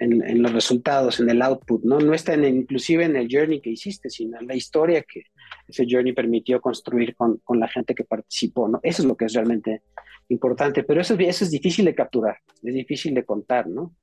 en, 0.00 0.42
los 0.42 0.52
resultados, 0.52 1.20
en 1.20 1.30
el 1.30 1.42
output, 1.42 1.82
¿no? 1.84 1.98
No 1.98 2.14
está 2.14 2.34
en, 2.34 2.44
inclusive 2.44 3.04
en 3.04 3.16
el 3.16 3.28
journey 3.30 3.60
que 3.60 3.70
hiciste, 3.70 4.10
sino 4.10 4.38
en 4.40 4.46
la 4.46 4.54
historia 4.54 5.02
que 5.02 5.24
ese 5.66 5.86
journey 5.88 6.12
permitió 6.12 6.60
construir 6.60 7.14
con, 7.16 7.38
con, 7.38 7.58
la 7.58 7.68
gente 7.68 7.94
que 7.94 8.04
participó, 8.04 8.68
¿no? 8.68 8.80
Eso 8.82 9.02
es 9.02 9.08
lo 9.08 9.16
que 9.16 9.26
es 9.26 9.32
realmente 9.32 9.82
importante, 10.28 10.84
pero 10.84 11.00
eso, 11.00 11.16
eso 11.18 11.44
es 11.44 11.50
difícil 11.50 11.84
de 11.84 11.94
capturar, 11.94 12.38
es 12.62 12.74
difícil 12.74 13.14
de 13.14 13.24
contar, 13.24 13.66
¿no? 13.66 13.94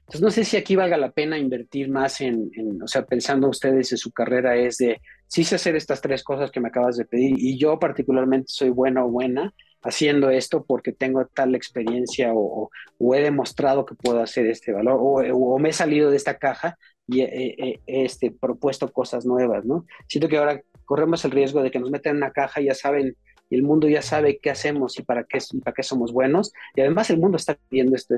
Entonces, 0.00 0.20
no 0.20 0.30
sé 0.30 0.44
si 0.44 0.56
aquí 0.56 0.76
valga 0.76 0.96
la 0.96 1.12
pena 1.12 1.38
invertir 1.38 1.88
más 1.88 2.20
en, 2.20 2.50
en, 2.54 2.82
o 2.82 2.88
sea, 2.88 3.06
pensando 3.06 3.48
ustedes 3.48 3.92
en 3.92 3.98
su 3.98 4.12
carrera, 4.12 4.56
es 4.56 4.76
de, 4.78 5.00
sí 5.28 5.44
sé 5.44 5.54
hacer 5.54 5.76
estas 5.76 6.00
tres 6.00 6.22
cosas 6.24 6.50
que 6.50 6.60
me 6.60 6.68
acabas 6.68 6.96
de 6.96 7.04
pedir 7.04 7.36
y 7.38 7.56
yo 7.56 7.78
particularmente 7.78 8.46
soy 8.48 8.70
buena 8.70 9.04
o 9.04 9.10
buena, 9.10 9.54
haciendo 9.82 10.30
esto 10.30 10.64
porque 10.64 10.92
tengo 10.92 11.26
tal 11.26 11.54
experiencia 11.54 12.32
o, 12.34 12.70
he 13.14 13.20
demostrado 13.20 13.84
que 13.84 13.94
puedo 13.94 14.20
hacer 14.20 14.46
este 14.46 14.72
valor 14.72 14.98
o, 15.00 15.58
me 15.58 15.70
he 15.70 15.72
salido 15.72 16.10
de 16.10 16.16
esta 16.16 16.38
caja 16.38 16.78
y 17.06 17.22
he, 17.22 17.80
este, 17.86 18.30
propuesto 18.30 18.92
cosas 18.92 19.26
nuevas, 19.26 19.64
¿no? 19.64 19.86
Siento 20.08 20.28
que 20.28 20.38
ahora 20.38 20.62
corremos 20.84 21.24
el 21.24 21.32
riesgo 21.32 21.62
de 21.62 21.70
que 21.70 21.80
nos 21.80 21.90
metan 21.90 22.12
en 22.12 22.16
una 22.18 22.30
caja 22.30 22.60
y 22.60 22.66
ya 22.66 22.74
saben, 22.74 23.16
y 23.50 23.56
el 23.56 23.62
mundo 23.62 23.88
ya 23.88 24.02
sabe 24.02 24.38
qué 24.38 24.50
hacemos 24.50 24.98
y 24.98 25.02
para 25.02 25.24
qué, 25.24 25.38
para 25.64 25.74
qué 25.74 25.82
somos 25.82 26.12
buenos, 26.12 26.52
y 26.74 26.80
además 26.80 27.10
el 27.10 27.18
mundo 27.18 27.36
está 27.36 27.58
pidiendo 27.68 27.96
esto, 27.96 28.14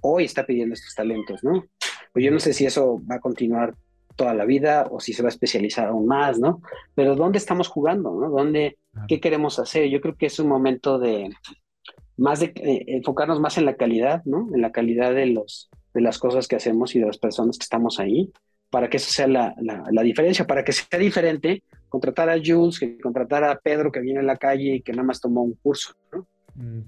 hoy 0.00 0.24
está 0.24 0.46
pidiendo 0.46 0.74
estos 0.74 0.94
talentos, 0.94 1.44
¿no? 1.44 1.66
Pues 2.12 2.24
yo 2.24 2.30
no 2.30 2.40
sé 2.40 2.52
si 2.52 2.66
eso 2.66 3.00
va 3.08 3.16
a 3.16 3.20
continuar 3.20 3.74
toda 4.16 4.34
la 4.34 4.44
vida 4.44 4.86
o 4.90 5.00
si 5.00 5.12
se 5.12 5.22
va 5.22 5.28
a 5.28 5.30
especializar 5.30 5.88
aún 5.88 6.06
más, 6.06 6.38
¿no? 6.38 6.60
Pero 6.94 7.16
¿dónde 7.16 7.38
estamos 7.38 7.68
jugando, 7.68 8.10
¿no? 8.12 8.30
¿Dónde, 8.30 8.78
¿Qué 9.08 9.20
queremos 9.20 9.58
hacer? 9.58 9.88
Yo 9.88 10.00
creo 10.00 10.16
que 10.16 10.26
es 10.26 10.38
un 10.38 10.48
momento 10.48 10.98
de 10.98 11.30
más 12.16 12.40
de 12.40 12.52
eh, 12.56 12.84
enfocarnos 12.88 13.40
más 13.40 13.56
en 13.56 13.64
la 13.64 13.76
calidad, 13.76 14.22
¿no? 14.24 14.48
En 14.54 14.60
la 14.60 14.72
calidad 14.72 15.14
de, 15.14 15.26
los, 15.26 15.70
de 15.94 16.02
las 16.02 16.18
cosas 16.18 16.48
que 16.48 16.56
hacemos 16.56 16.94
y 16.94 17.00
de 17.00 17.06
las 17.06 17.18
personas 17.18 17.56
que 17.56 17.64
estamos 17.64 17.98
ahí, 17.98 18.30
para 18.68 18.88
que 18.88 18.98
esa 18.98 19.10
sea 19.10 19.26
la, 19.26 19.54
la, 19.58 20.02
diferencia, 20.02 20.46
para 20.46 20.64
que 20.64 20.72
sea 20.72 20.98
diferente 20.98 21.64
contratar 21.88 22.28
a 22.28 22.38
Jules 22.42 22.78
que 22.78 22.98
contratar 23.00 23.42
a 23.42 23.58
Pedro 23.58 23.90
que 23.90 24.00
viene 24.00 24.20
en 24.20 24.26
la 24.26 24.36
calle 24.36 24.76
y 24.76 24.82
que 24.82 24.92
nada 24.92 25.02
más 25.02 25.20
tomó 25.20 25.42
un 25.42 25.54
curso, 25.54 25.94
¿no? 26.12 26.26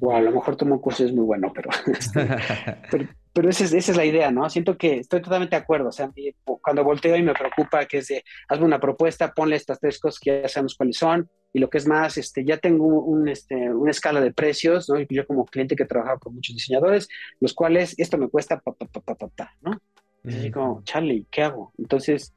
O 0.00 0.14
a 0.14 0.20
lo 0.20 0.32
mejor 0.32 0.56
tomó 0.56 0.74
un 0.74 0.80
curso 0.80 1.02
y 1.02 1.06
es 1.06 1.12
muy 1.12 1.24
bueno, 1.24 1.52
pero, 1.54 1.70
pero, 2.90 3.08
pero 3.32 3.48
esa 3.48 3.64
es, 3.64 3.72
esa 3.72 3.92
es, 3.92 3.96
la 3.96 4.04
idea, 4.04 4.30
¿no? 4.30 4.48
Siento 4.50 4.76
que 4.76 4.98
estoy 4.98 5.22
totalmente 5.22 5.56
de 5.56 5.62
acuerdo. 5.62 5.88
O 5.88 5.92
sea, 5.92 6.10
cuando 6.44 6.84
volteo 6.84 7.16
y 7.16 7.22
me 7.22 7.34
preocupa 7.34 7.86
que 7.86 7.98
es 7.98 8.08
de, 8.08 8.24
hazme 8.48 8.66
una 8.66 8.80
propuesta, 8.80 9.32
ponle 9.32 9.56
estas 9.56 9.80
tres 9.80 9.98
cosas 9.98 10.20
que 10.20 10.42
ya 10.42 10.48
sabemos 10.48 10.74
cuáles 10.76 10.96
son, 10.96 11.28
y 11.52 11.58
lo 11.58 11.68
que 11.68 11.78
es 11.78 11.86
más, 11.86 12.18
este, 12.18 12.44
ya 12.44 12.56
tengo 12.58 12.86
un, 12.86 13.28
este, 13.28 13.54
una 13.54 13.90
escala 13.90 14.20
de 14.20 14.32
precios, 14.32 14.88
¿no? 14.88 15.00
Y 15.00 15.06
yo 15.08 15.26
como 15.26 15.44
cliente 15.44 15.76
que 15.76 15.84
trabaja 15.84 16.18
con 16.18 16.34
muchos 16.34 16.56
diseñadores, 16.56 17.08
los 17.40 17.54
cuales 17.54 17.94
esto 17.98 18.18
me 18.18 18.28
cuesta 18.28 18.60
pa, 18.60 18.72
pa, 18.72 18.86
pa, 18.86 19.14
pa, 19.14 19.28
pa, 19.28 19.52
¿no? 19.60 19.78
Y 20.24 20.34
así 20.34 20.50
como, 20.50 20.82
Charlie, 20.84 21.26
¿qué 21.30 21.42
hago? 21.42 21.72
Entonces, 21.78 22.32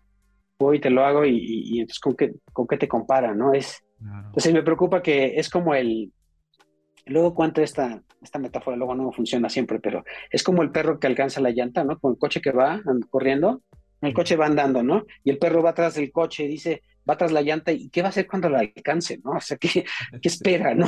voy 0.57 0.77
y 0.77 0.81
te 0.81 0.89
lo 0.89 1.05
hago 1.05 1.25
y, 1.25 1.37
y, 1.37 1.79
entonces, 1.79 1.99
¿con 1.99 2.15
qué, 2.15 2.33
¿con 2.51 2.67
qué 2.67 2.77
te 2.77 2.87
compara, 2.87 3.33
no? 3.33 3.53
Es, 3.53 3.83
Entonces, 3.99 4.53
me 4.53 4.63
preocupa 4.63 5.01
que 5.01 5.35
es 5.37 5.49
como 5.49 5.75
el, 5.75 6.11
luego 7.05 7.33
cuento 7.33 7.61
esta, 7.61 8.01
esta 8.21 8.39
metáfora, 8.39 8.77
luego 8.77 8.95
no 8.95 9.11
funciona 9.11 9.49
siempre, 9.49 9.79
pero 9.79 10.03
es 10.29 10.43
como 10.43 10.63
el 10.63 10.71
perro 10.71 10.99
que 10.99 11.07
alcanza 11.07 11.41
la 11.41 11.51
llanta, 11.51 11.83
¿no? 11.83 11.99
Con 11.99 12.13
el 12.13 12.17
coche 12.17 12.41
que 12.41 12.51
va 12.51 12.81
corriendo, 13.09 13.61
el 14.01 14.13
coche 14.13 14.35
va 14.35 14.47
andando, 14.47 14.83
¿no? 14.83 15.05
Y 15.23 15.29
el 15.29 15.37
perro 15.37 15.63
va 15.63 15.71
atrás 15.71 15.95
del 15.95 16.11
coche 16.11 16.45
y 16.45 16.47
dice, 16.47 16.81
va 17.09 17.17
tras 17.17 17.31
la 17.31 17.41
llanta, 17.41 17.71
¿y 17.71 17.89
qué 17.89 18.01
va 18.01 18.07
a 18.07 18.09
hacer 18.09 18.27
cuando 18.27 18.49
la 18.49 18.59
alcance, 18.59 19.19
no? 19.23 19.31
O 19.31 19.41
sea, 19.41 19.57
¿qué, 19.57 19.85
qué 20.21 20.27
espera, 20.27 20.73
no? 20.73 20.87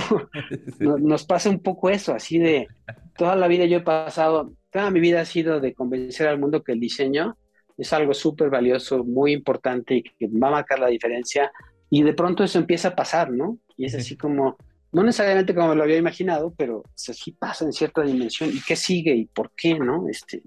Nos 0.79 1.25
pasa 1.25 1.49
un 1.49 1.59
poco 1.59 1.89
eso, 1.89 2.13
así 2.13 2.39
de, 2.39 2.67
toda 3.15 3.35
la 3.35 3.47
vida 3.47 3.65
yo 3.65 3.77
he 3.77 3.81
pasado, 3.81 4.53
toda 4.71 4.91
mi 4.91 4.99
vida 4.99 5.21
ha 5.21 5.25
sido 5.25 5.59
de 5.59 5.73
convencer 5.73 6.27
al 6.27 6.39
mundo 6.39 6.63
que 6.63 6.71
el 6.71 6.79
diseño 6.79 7.37
es 7.77 7.93
algo 7.93 8.13
súper 8.13 8.49
valioso, 8.49 9.03
muy 9.03 9.33
importante 9.33 9.95
y 9.95 10.03
que 10.03 10.27
va 10.27 10.47
a 10.47 10.51
marcar 10.51 10.79
la 10.79 10.87
diferencia, 10.87 11.51
y 11.89 12.03
de 12.03 12.13
pronto 12.13 12.43
eso 12.43 12.57
empieza 12.59 12.89
a 12.89 12.95
pasar, 12.95 13.31
¿no? 13.31 13.59
Y 13.77 13.85
es 13.85 13.95
así 13.95 14.17
como 14.17 14.57
no 14.91 15.03
necesariamente 15.03 15.53
como 15.53 15.75
lo 15.75 15.83
había 15.83 15.97
imaginado, 15.97 16.53
pero 16.55 16.83
sí 16.95 17.31
pasa 17.31 17.65
en 17.65 17.73
cierta 17.73 18.01
dimensión. 18.01 18.49
¿Y 18.49 18.61
qué 18.61 18.75
sigue 18.75 19.15
y 19.15 19.25
por 19.25 19.51
qué, 19.55 19.77
no? 19.77 20.07
Este, 20.09 20.43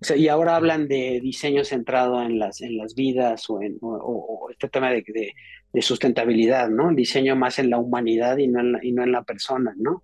o 0.00 0.04
sea, 0.04 0.16
y 0.16 0.28
ahora 0.28 0.56
hablan 0.56 0.88
de 0.88 1.20
diseño 1.22 1.62
centrado 1.62 2.22
en 2.22 2.38
las, 2.38 2.62
en 2.62 2.78
las 2.78 2.94
vidas 2.94 3.50
o, 3.50 3.60
en, 3.60 3.76
o, 3.82 4.48
este 4.50 4.68
tema 4.68 4.90
de, 4.90 5.04
de, 5.72 5.82
sustentabilidad, 5.82 6.70
¿no? 6.70 6.94
Diseño 6.94 7.36
más 7.36 7.58
en 7.58 7.68
la 7.68 7.78
humanidad 7.78 8.38
y 8.38 8.48
no 8.48 8.60
en 8.60 8.72
la, 8.72 8.78
y 8.82 8.92
no 8.92 9.02
en 9.02 9.12
la 9.12 9.22
persona, 9.22 9.74
¿no? 9.76 10.02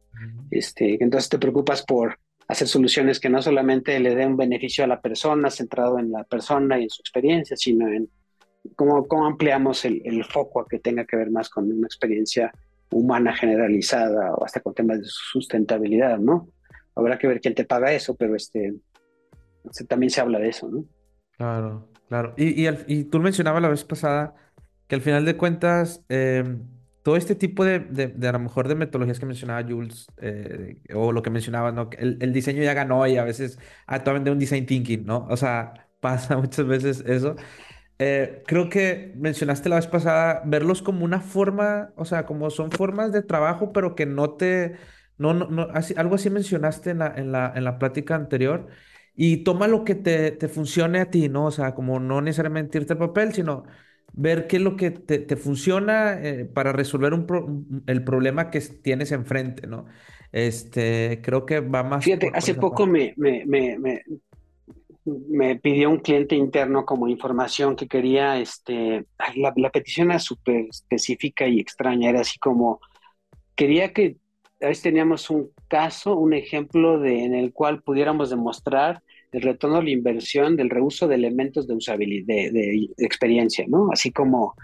este, 0.50 1.02
entonces 1.02 1.28
te 1.28 1.38
preocupas 1.38 1.82
por 1.82 2.18
hacer 2.48 2.68
soluciones 2.68 3.20
que 3.20 3.28
no 3.28 3.42
solamente 3.42 3.98
le 3.98 4.14
den 4.14 4.36
beneficio 4.36 4.84
a 4.84 4.86
la 4.86 5.00
persona, 5.00 5.50
centrado 5.50 5.98
en 5.98 6.12
la 6.12 6.24
persona 6.24 6.78
y 6.78 6.84
en 6.84 6.90
su 6.90 7.02
experiencia, 7.02 7.56
sino 7.56 7.88
en 7.88 8.08
cómo, 8.76 9.08
cómo 9.08 9.26
ampliamos 9.26 9.84
el, 9.84 10.02
el 10.04 10.24
foco 10.24 10.60
a 10.60 10.66
que 10.68 10.78
tenga 10.78 11.04
que 11.06 11.16
ver 11.16 11.30
más 11.30 11.48
con 11.48 11.70
una 11.70 11.86
experiencia 11.86 12.52
humana 12.90 13.34
generalizada 13.34 14.34
o 14.34 14.44
hasta 14.44 14.60
con 14.60 14.74
temas 14.74 15.00
de 15.00 15.06
sustentabilidad, 15.06 16.18
¿no? 16.18 16.48
Habrá 16.94 17.18
que 17.18 17.26
ver 17.26 17.40
quién 17.40 17.54
te 17.54 17.64
paga 17.64 17.92
eso, 17.92 18.16
pero 18.16 18.34
este, 18.34 18.74
también 19.88 20.10
se 20.10 20.20
habla 20.20 20.38
de 20.38 20.48
eso, 20.48 20.68
¿no? 20.68 20.84
Claro, 21.36 21.88
claro. 22.08 22.34
Y, 22.36 22.66
y, 22.66 23.04
tú 23.04 23.20
mencionabas 23.20 23.60
la 23.60 23.68
vez 23.68 23.84
pasada 23.84 24.34
que 24.86 24.94
al 24.94 25.02
final 25.02 25.24
de 25.24 25.36
cuentas, 25.36 26.04
em, 26.08 26.62
todo 27.02 27.16
este 27.16 27.34
tipo 27.34 27.64
de, 27.64 27.80
de, 27.80 28.28
a 28.28 28.32
lo 28.32 28.38
mejor 28.38 28.68
de 28.68 28.74
metodologías 28.74 29.20
que 29.20 29.26
mencionaba 29.26 29.62
Jules, 29.68 30.06
eh, 30.20 30.78
o 30.94 31.12
lo 31.12 31.22
que 31.22 31.30
mencionaba, 31.30 31.72
¿no? 31.72 31.90
El, 31.98 32.18
el, 32.20 32.32
diseño 32.32 32.62
ya 32.62 32.74
ganó 32.74 33.06
y 33.06 33.16
a 33.16 33.24
veces, 33.24 33.58
ah, 33.86 33.98
de 33.98 34.30
un 34.30 34.38
design 34.38 34.66
thinking, 34.66 35.04
¿no? 35.04 35.26
O 35.28 35.36
sea, 35.36 35.88
pasa 36.00 36.36
muchas 36.36 36.66
veces 36.66 37.04
eso. 37.06 37.36
Eh, 37.98 38.42
creo 38.46 38.68
que 38.68 39.12
mencionaste 39.16 39.68
la 39.70 39.76
vez 39.76 39.86
pasada 39.86 40.42
verlos 40.44 40.82
como 40.82 41.04
una 41.04 41.20
forma, 41.20 41.92
o 41.96 42.04
sea, 42.04 42.26
como 42.26 42.50
son 42.50 42.70
formas 42.70 43.12
de 43.12 43.22
trabajo, 43.22 43.72
pero 43.72 43.94
que 43.94 44.04
no 44.06 44.32
te, 44.34 44.76
no, 45.18 45.32
no, 45.34 45.46
no 45.48 45.68
algo 45.96 46.14
así 46.16 46.28
mencionaste 46.30 46.90
en 46.90 46.98
la, 46.98 47.14
en 47.16 47.32
la, 47.32 47.52
en 47.54 47.64
la 47.64 47.78
plática 47.78 48.14
anterior. 48.14 48.68
Y 49.14 49.38
toma 49.44 49.66
lo 49.66 49.82
que 49.84 49.94
te, 49.94 50.30
te 50.32 50.48
funcione 50.48 51.00
a 51.00 51.10
ti, 51.10 51.28
¿no? 51.30 51.46
O 51.46 51.50
sea, 51.50 51.74
como 51.74 51.98
no 51.98 52.20
necesariamente 52.20 52.78
irte 52.78 52.92
al 52.92 52.98
papel, 52.98 53.32
sino 53.32 53.64
ver 54.12 54.46
qué 54.46 54.56
es 54.56 54.62
lo 54.62 54.76
que 54.76 54.90
te, 54.90 55.18
te 55.18 55.36
funciona 55.36 56.20
eh, 56.22 56.44
para 56.44 56.72
resolver 56.72 57.14
un 57.14 57.84
el 57.86 58.04
problema 58.04 58.50
que 58.50 58.60
tienes 58.60 59.12
enfrente, 59.12 59.66
¿no? 59.66 59.86
Este, 60.32 61.20
creo 61.22 61.46
que 61.46 61.60
va 61.60 61.82
más... 61.82 62.04
Fíjate, 62.04 62.30
hace 62.34 62.54
poco 62.54 62.86
me, 62.86 63.14
me, 63.16 63.44
me, 63.46 64.02
me, 65.06 65.56
pidió 65.56 65.90
un 65.90 65.98
cliente 65.98 66.34
interno 66.34 66.84
como 66.84 67.08
información 67.08 67.76
que 67.76 67.88
quería, 67.88 68.38
este, 68.38 69.06
la, 69.36 69.52
la 69.56 69.70
petición 69.70 70.10
era 70.10 70.20
súper 70.20 70.66
específica 70.70 71.46
y 71.46 71.60
extraña, 71.60 72.10
era 72.10 72.20
así 72.20 72.38
como, 72.38 72.80
quería 73.54 73.92
que 73.92 74.16
a 74.60 74.68
veces 74.68 74.82
teníamos 74.82 75.30
un 75.30 75.50
caso, 75.68 76.16
un 76.16 76.32
ejemplo 76.32 76.98
de, 76.98 77.24
en 77.24 77.34
el 77.34 77.52
cual 77.52 77.82
pudiéramos 77.82 78.30
demostrar 78.30 79.02
el 79.32 79.42
retorno 79.42 79.76
a 79.76 79.82
la 79.82 79.90
inversión 79.90 80.56
del 80.56 80.70
reuso 80.70 81.08
de 81.08 81.16
elementos 81.16 81.66
de 81.66 81.74
usabilidad, 81.74 82.52
de, 82.52 82.88
experiencia, 82.98 83.66
¿no? 83.68 83.90
Así 83.92 84.12
como, 84.12 84.54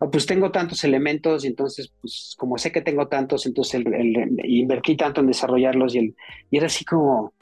oh, 0.00 0.10
pues 0.10 0.26
tengo 0.26 0.50
tantos 0.50 0.84
elementos 0.84 1.44
y 1.44 1.48
entonces, 1.48 1.92
pues 2.00 2.34
como 2.38 2.56
sé 2.56 2.72
que 2.72 2.80
tengo 2.80 3.08
tantos, 3.08 3.44
entonces 3.46 3.74
el, 3.74 4.38
invertí 4.44 4.96
tanto 4.96 5.20
en 5.20 5.26
desarrollarlos 5.26 5.94
y, 5.94 5.98
el, 5.98 6.16
y 6.50 6.56
era 6.56 6.66
así 6.66 6.84
como, 6.84 7.34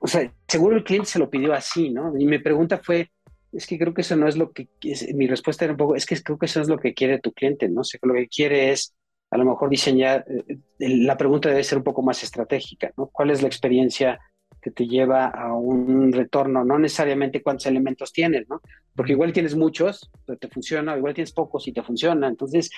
o 0.00 0.06
sea, 0.06 0.32
seguro 0.48 0.76
el 0.76 0.84
cliente 0.84 1.08
se 1.08 1.18
lo 1.18 1.30
pidió 1.30 1.52
así, 1.52 1.90
¿no? 1.90 2.16
Y 2.18 2.24
mi 2.24 2.38
pregunta 2.38 2.78
fue, 2.78 3.10
es 3.52 3.66
que 3.66 3.78
creo 3.78 3.92
que 3.92 4.00
eso 4.00 4.16
no 4.16 4.26
es 4.26 4.36
lo 4.36 4.50
que, 4.50 4.68
mi 5.14 5.26
respuesta 5.26 5.64
era 5.64 5.74
un 5.74 5.76
poco, 5.76 5.94
es 5.94 6.06
que 6.06 6.20
creo 6.22 6.38
que 6.38 6.46
eso 6.46 6.60
es 6.60 6.68
lo 6.68 6.78
que 6.78 6.94
quiere 6.94 7.20
tu 7.20 7.32
cliente, 7.32 7.68
¿no? 7.68 7.82
O 7.82 7.84
sea, 7.84 8.00
lo 8.02 8.14
que 8.14 8.26
quiere 8.26 8.72
es 8.72 8.94
a 9.30 9.36
lo 9.36 9.44
mejor 9.44 9.68
diseñar, 9.68 10.24
eh, 10.28 10.58
la 10.78 11.16
pregunta 11.16 11.50
debe 11.50 11.62
ser 11.62 11.78
un 11.78 11.84
poco 11.84 12.02
más 12.02 12.22
estratégica, 12.22 12.92
¿no? 12.96 13.08
¿Cuál 13.12 13.30
es 13.30 13.42
la 13.42 13.48
experiencia 13.48 14.18
que 14.62 14.70
te 14.70 14.86
lleva 14.86 15.26
a 15.26 15.54
un 15.54 16.12
retorno? 16.12 16.64
No 16.64 16.78
necesariamente 16.78 17.42
cuántos 17.42 17.66
elementos 17.66 18.10
tienes, 18.12 18.48
¿no? 18.48 18.62
Porque 18.96 19.12
igual 19.12 19.34
tienes 19.34 19.54
muchos, 19.54 20.10
pero 20.24 20.38
te 20.38 20.48
funciona, 20.48 20.96
igual 20.96 21.14
tienes 21.14 21.32
pocos 21.32 21.68
y 21.68 21.72
te 21.72 21.82
funciona. 21.82 22.26
Entonces, 22.26 22.70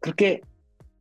creo 0.00 0.14
que 0.16 0.40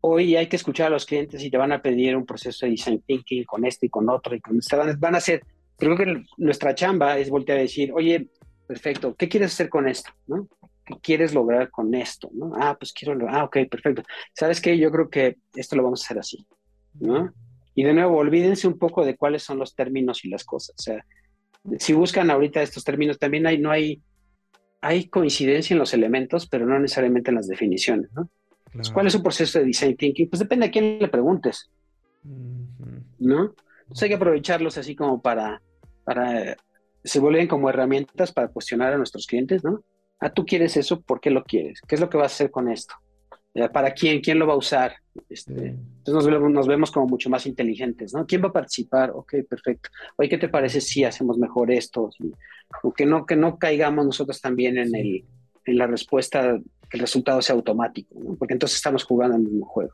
hoy 0.07 0.36
hay 0.36 0.48
que 0.48 0.56
escuchar 0.56 0.88
a 0.88 0.91
los 0.91 1.06
clientes 1.06 1.44
y 1.44 1.49
te 1.49 1.57
van 1.57 1.72
a 1.72 1.82
pedir 1.82 2.15
un 2.15 2.26
proceso 2.26 2.65
de 2.65 2.73
design 2.73 3.02
thinking 3.06 3.44
con 3.44 3.65
esto 3.65 3.88
y 3.88 3.90
con 3.90 4.07
otro 4.10 4.36
y 4.36 4.40
con 4.40 4.60
esto. 4.60 4.77
Van 4.99 5.15
a 5.15 5.18
hacer, 5.18 5.44
creo 5.77 5.98
que 5.98 6.23
nuestra 6.38 6.76
chamba 6.76 7.18
es 7.18 7.30
voltear 7.30 7.57
a 7.57 7.61
decir, 7.61 7.91
oye, 7.91 8.27
perfecto, 8.68 9.15
¿qué 9.15 9.27
quieres 9.27 9.53
hacer 9.53 9.68
con 9.69 9.88
esto? 9.88 10.11
¿qué 10.86 10.94
quieres 11.02 11.34
lograr 11.34 11.72
con 11.72 11.95
esto? 11.95 12.30
Ah, 12.60 12.76
pues 12.77 12.94
quiero, 12.94 13.18
ah, 13.27 13.45
ok, 13.45 13.57
perfecto. 13.68 14.03
¿Sabes 14.34 14.61
qué? 14.61 14.77
Yo 14.77 14.91
creo 14.91 15.10
que 15.10 15.38
esto 15.56 15.76
lo 15.76 15.82
vamos 15.82 16.03
a 16.03 16.06
hacer 16.06 16.19
así, 16.19 16.45
¿no? 16.99 17.34
Y 17.73 17.84
de 17.84 17.94
nuevo, 17.94 18.18
olvídense 18.18 18.68
un 18.68 18.77
poco 18.77 19.03
de 19.03 19.18
cuáles 19.18 19.41
son 19.41 19.57
los 19.57 19.73
términos 19.73 20.23
y 20.23 20.30
las 20.30 20.44
cosas. 20.44 20.76
O 20.77 20.82
sea, 20.84 21.06
si 21.80 21.94
buscan 21.94 22.30
ahorita 22.30 22.61
estos 22.61 22.84
términos, 22.84 23.18
también 23.18 23.48
hay, 23.48 23.57
no 23.57 23.72
hay, 23.72 24.03
hay 24.82 25.10
coincidencia 25.10 25.73
en 25.73 25.80
los 25.80 25.95
elementos, 25.95 26.48
pero 26.48 26.68
no 26.68 26.80
necesariamente 26.80 27.32
en 27.32 27.36
las 27.38 27.48
definiciones, 27.48 28.11
¿no? 28.14 28.30
¿Cuál 28.93 29.07
es 29.07 29.14
su 29.14 29.23
proceso 29.23 29.60
de 29.60 29.65
design 29.65 29.95
thinking? 29.95 30.30
Pues 30.30 30.39
depende 30.39 30.68
a 30.68 30.72
quién 30.72 30.99
le 30.99 31.07
preguntes, 31.07 31.69
¿no? 33.19 33.53
Entonces 33.81 34.03
hay 34.03 34.10
que 34.10 34.15
aprovecharlos 34.15 34.77
así 34.77 34.95
como 34.95 35.22
para, 35.22 35.61
para, 36.03 36.57
se 37.03 37.19
vuelven 37.19 37.47
como 37.47 37.69
herramientas 37.69 38.31
para 38.31 38.47
cuestionar 38.47 38.93
a 38.93 38.97
nuestros 38.97 39.27
clientes, 39.27 39.64
¿no? 39.64 39.84
Ah, 40.19 40.31
tú 40.31 40.45
quieres 40.45 40.76
eso, 40.77 41.02
¿por 41.02 41.19
qué 41.19 41.30
lo 41.30 41.43
quieres? 41.43 41.81
¿Qué 41.88 41.95
es 41.95 42.02
lo 42.02 42.10
que 42.10 42.18
vas 42.18 42.31
a 42.31 42.35
hacer 42.35 42.52
con 42.52 42.69
esto? 42.69 42.95
¿Para 43.72 43.93
quién? 43.93 44.19
¿Quién 44.19 44.38
lo 44.38 44.47
va 44.47 44.53
a 44.53 44.57
usar? 44.57 44.95
Este, 45.30 45.53
entonces 45.53 46.14
nos 46.14 46.27
vemos, 46.27 46.52
nos 46.52 46.68
vemos, 46.68 46.91
como 46.91 47.07
mucho 47.07 47.30
más 47.30 47.45
inteligentes, 47.45 48.14
¿no? 48.14 48.26
¿Quién 48.26 48.43
va 48.43 48.49
a 48.49 48.53
participar? 48.53 49.11
Ok, 49.11 49.35
perfecto. 49.49 49.89
Oye, 50.18 50.27
¿qué 50.27 50.38
te 50.38 50.49
parece 50.49 50.81
si 50.81 51.06
hacemos 51.06 51.38
mejor 51.38 51.72
esto? 51.72 52.10
O 52.84 52.91
que 52.91 53.06
no, 53.06 53.26
que 53.26 53.38
no 53.38 53.57
caigamos 53.57 54.06
nosotros 54.06 54.41
también 54.41 54.77
en, 54.77 54.93
el, 54.93 55.26
en 55.64 55.77
la 55.77 55.88
respuesta, 55.88 56.60
el 56.95 57.01
resultado 57.01 57.41
sea 57.41 57.55
automático, 57.55 58.15
¿no? 58.19 58.35
Porque 58.35 58.53
entonces 58.53 58.77
estamos 58.77 59.03
jugando 59.03 59.38
el 59.38 59.43
mismo 59.43 59.65
juego. 59.65 59.93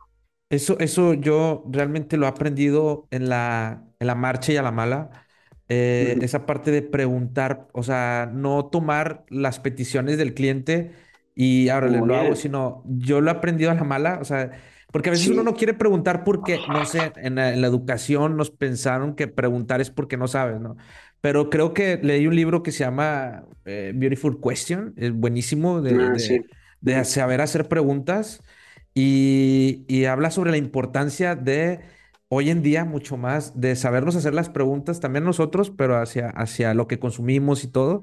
Eso, 0.49 0.78
eso 0.80 1.14
yo 1.14 1.64
realmente 1.69 2.18
lo 2.18 2.26
he 2.26 2.30
aprendido 2.30 3.07
en 3.11 3.30
la, 3.30 3.84
en 3.99 4.07
la 4.07 4.15
marcha 4.15 4.52
y 4.52 4.57
a 4.57 4.61
la 4.61 4.72
mala 4.72 5.26
eh, 5.73 6.18
esa 6.22 6.45
parte 6.45 6.69
de 6.69 6.82
preguntar, 6.82 7.69
o 7.72 7.82
sea, 7.82 8.30
no 8.30 8.65
tomar 8.65 9.23
las 9.30 9.61
peticiones 9.61 10.18
del 10.18 10.34
cliente 10.34 10.91
y 11.34 11.69
ahora 11.69 11.88
lo 11.88 12.14
hago, 12.14 12.36
sino 12.36 12.84
yo 12.86 13.22
lo 13.22 13.32
he 13.32 13.34
aprendido 13.34 13.72
a 13.72 13.76
la 13.76 13.86
mala, 13.86 14.19
o 14.19 14.26
sea, 14.26 14.52
porque 14.91 15.07
a 15.07 15.14
veces 15.14 15.30
uno 15.30 15.44
no 15.44 15.53
quiere 15.53 15.73
preguntar 15.73 16.26
porque, 16.26 16.60
no 16.68 16.84
sé, 16.86 17.14
en 17.15 17.36
la, 17.36 17.53
educación 17.53 18.36
nos 18.36 18.52
pensaron 18.52 19.15
que 19.15 19.30
preguntar 19.30 19.80
es 19.80 19.90
porque 19.90 20.18
no 20.18 20.28
sabes, 20.28 20.60
¿no? 20.60 20.76
Pero 21.22 21.49
creo 21.49 21.73
que 21.73 21.98
leí 22.03 22.28
un 22.28 22.36
libro 22.36 22.64
que 22.64 22.73
se 22.73 22.80
llama 22.80 23.45
eh, 23.64 23.94
Beautiful 23.95 24.41
Question, 24.41 24.94
es 24.98 25.14
buenísimo 25.14 25.82
de, 25.82 25.91
ah, 25.91 26.10
de, 26.10 26.45
saber 27.06 27.41
hacer 27.41 27.68
preguntas 27.68 28.41
y, 28.94 29.86
y 29.88 30.06
habla 30.06 30.32
sobre 30.32 30.52
la 30.52 30.58
importancia 30.58 31.36
de 31.36 31.82
hoy 32.30 32.49
en 32.49 32.62
día 32.64 32.86
mucho 32.86 33.18
más 33.18 33.60
de 33.60 33.76
sabernos 33.76 34.16
hacer 34.16 34.34
las 34.34 34.49
preguntas 34.49 34.99
también 34.99 35.24
nosotros, 35.26 35.72
pero 35.72 35.98
hacia, 35.98 36.30
hacia 36.30 36.74
lo 36.74 36.88
que 36.88 36.99
consumimos 36.99 37.64
y 37.64 37.68
todo. 37.68 38.02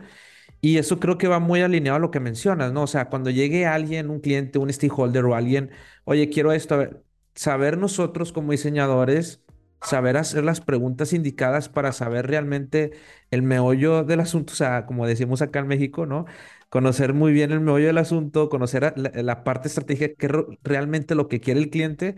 Y 0.60 0.78
eso 0.78 0.98
creo 1.00 1.18
que 1.18 1.28
va 1.28 1.38
muy 1.40 1.60
alineado 1.62 1.96
a 1.96 2.00
lo 2.00 2.10
que 2.10 2.20
mencionas, 2.20 2.72
¿no? 2.72 2.82
O 2.84 2.86
sea, 2.88 3.08
cuando 3.08 3.30
llegue 3.30 3.66
alguien, 3.66 4.10
un 4.10 4.20
cliente, 4.20 4.58
un 4.58 4.72
stakeholder 4.72 5.24
o 5.26 5.34
alguien, 5.36 5.70
oye, 6.04 6.28
quiero 6.30 6.52
esto, 6.52 7.02
saber 7.34 7.78
nosotros 7.78 8.32
como 8.32 8.52
diseñadores, 8.52 9.44
saber 9.80 10.16
hacer 10.16 10.44
las 10.44 10.60
preguntas 10.60 11.12
indicadas 11.12 11.68
para 11.68 11.92
saber 11.92 12.26
realmente 12.26 12.92
el 13.30 13.42
meollo 13.42 14.02
del 14.04 14.20
asunto, 14.20 14.52
o 14.52 14.56
sea, 14.56 14.86
como 14.86 15.06
decimos 15.06 15.42
acá 15.42 15.60
en 15.60 15.68
México, 15.68 16.06
¿no? 16.06 16.26
Conocer 16.68 17.14
muy 17.14 17.32
bien 17.32 17.50
el 17.52 17.60
meollo 17.60 17.86
del 17.86 17.98
asunto, 17.98 18.48
conocer 18.48 18.92
la, 18.96 19.10
la 19.22 19.44
parte 19.44 19.68
estratégica, 19.68 20.14
que 20.16 20.26
es 20.26 20.32
realmente 20.62 21.14
lo 21.14 21.28
que 21.28 21.40
quiere 21.40 21.60
el 21.60 21.70
cliente 21.70 22.16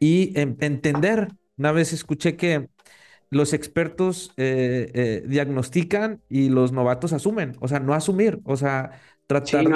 y 0.00 0.32
entender. 0.38 1.28
Una 1.56 1.72
vez 1.72 1.92
escuché 1.92 2.36
que 2.36 2.68
los 3.30 3.52
expertos 3.52 4.32
eh, 4.36 4.90
eh, 4.94 5.24
diagnostican 5.26 6.22
y 6.28 6.48
los 6.48 6.72
novatos 6.72 7.12
asumen, 7.12 7.56
o 7.60 7.68
sea, 7.68 7.80
no 7.80 7.94
asumir, 7.94 8.40
o 8.44 8.56
sea, 8.56 8.92
tratar 9.26 9.66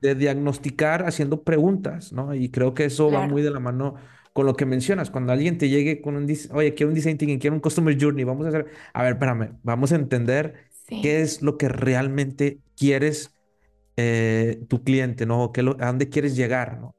de, 0.00 0.14
diagnosticar 0.14 1.04
haciendo 1.06 1.42
preguntas, 1.42 2.12
¿no? 2.12 2.34
Y 2.34 2.50
creo 2.50 2.74
que 2.74 2.86
eso 2.86 3.10
va 3.10 3.26
muy 3.26 3.42
de 3.42 3.50
la 3.50 3.60
mano 3.60 3.94
con 4.32 4.46
lo 4.46 4.54
que 4.56 4.66
mencionas. 4.66 5.10
Cuando 5.10 5.32
alguien 5.32 5.58
te 5.58 5.68
llegue 5.68 6.00
con 6.00 6.16
un, 6.16 6.26
oye, 6.52 6.74
quiero 6.74 6.88
un 6.88 6.94
design 6.94 7.18
thinking, 7.18 7.38
quiero 7.38 7.54
un 7.54 7.60
customer 7.60 7.96
journey, 8.00 8.24
vamos 8.24 8.46
a 8.46 8.48
hacer, 8.48 8.66
a 8.94 9.02
ver, 9.02 9.12
espérame, 9.12 9.58
vamos 9.62 9.92
a 9.92 9.96
entender 9.96 10.71
qué 10.86 11.22
es 11.22 11.42
lo 11.42 11.56
que 11.58 11.68
realmente 11.68 12.58
quieres 12.76 13.34
eh, 13.96 14.60
tu 14.68 14.82
cliente, 14.82 15.26
¿no? 15.26 15.52
¿Qué 15.52 15.60
a 15.60 15.86
dónde 15.86 16.08
quieres 16.08 16.36
llegar, 16.36 16.80
¿no? 16.80 16.96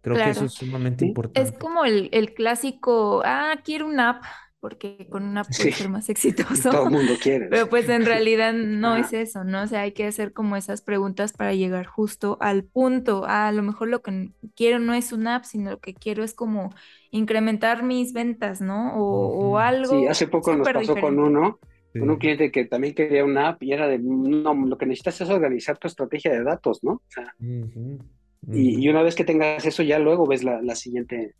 Creo 0.00 0.16
que 0.16 0.30
eso 0.30 0.44
es 0.44 0.52
sumamente 0.52 1.04
importante. 1.04 1.50
Es 1.50 1.58
como 1.58 1.84
el, 1.84 2.08
el, 2.12 2.32
clásico, 2.32 3.22
ah, 3.24 3.56
quiero 3.64 3.86
una 3.86 4.10
app, 4.10 4.22
porque 4.60 5.08
con 5.10 5.24
una 5.24 5.40
app 5.40 5.48
puede 5.54 5.72
ser 5.72 5.88
más 5.90 6.08
exitoso. 6.08 6.70
Todo 6.70 6.84
el 6.84 6.90
mundo 6.90 7.14
quiere. 7.20 7.48
Pero 7.48 7.68
pues 7.68 7.88
en 7.88 8.06
realidad 8.06 8.52
no 8.52 8.96
es 8.96 9.12
eso, 9.12 9.44
¿no? 9.44 9.62
O 9.62 9.66
sea, 9.66 9.82
hay 9.82 9.92
que 9.92 10.06
hacer 10.06 10.32
como 10.32 10.56
esas 10.56 10.82
preguntas 10.82 11.32
para 11.32 11.52
llegar 11.54 11.86
justo 11.86 12.38
al 12.40 12.64
punto. 12.64 13.24
Ah, 13.26 13.48
a 13.48 13.52
lo 13.52 13.62
mejor 13.62 13.88
lo 13.88 14.00
que 14.00 14.30
quiero 14.54 14.78
no 14.78 14.94
es 14.94 15.12
una 15.12 15.36
app, 15.36 15.44
sino 15.44 15.72
lo 15.72 15.80
que 15.80 15.94
quiero 15.94 16.22
es 16.22 16.32
como 16.32 16.72
incrementar 17.10 17.82
mis 17.82 18.12
ventas, 18.12 18.60
¿no? 18.60 18.94
O, 18.96 19.50
o 19.50 19.58
algo. 19.58 19.98
Sí, 19.98 20.06
hace 20.06 20.28
poco 20.28 20.54
nos 20.56 20.68
pasó 20.68 20.96
con 20.96 21.18
uno, 21.18 21.58
con 21.98 22.10
un 22.10 22.16
cliente 22.16 22.50
que 22.50 22.64
también 22.64 22.94
quería 22.94 23.24
una 23.24 23.48
app 23.48 23.62
y 23.62 23.72
era 23.72 23.88
de, 23.88 23.98
no, 23.98 24.54
lo 24.54 24.78
que 24.78 24.86
necesitas 24.86 25.20
es 25.20 25.30
organizar 25.30 25.78
tu 25.78 25.88
estrategia 25.88 26.32
de 26.32 26.44
datos, 26.44 26.82
¿no? 26.82 26.92
O 26.92 27.02
sea, 27.08 27.34
y, 27.40 28.88
una 28.88 29.02
vez 29.02 29.14
que 29.14 29.24
tengas 29.24 29.64
eso, 29.64 29.82
ya 29.82 29.98
luego 29.98 30.26
ves 30.26 30.44
la, 30.44 30.62
la 30.62 30.74
siguiente, 30.74 31.34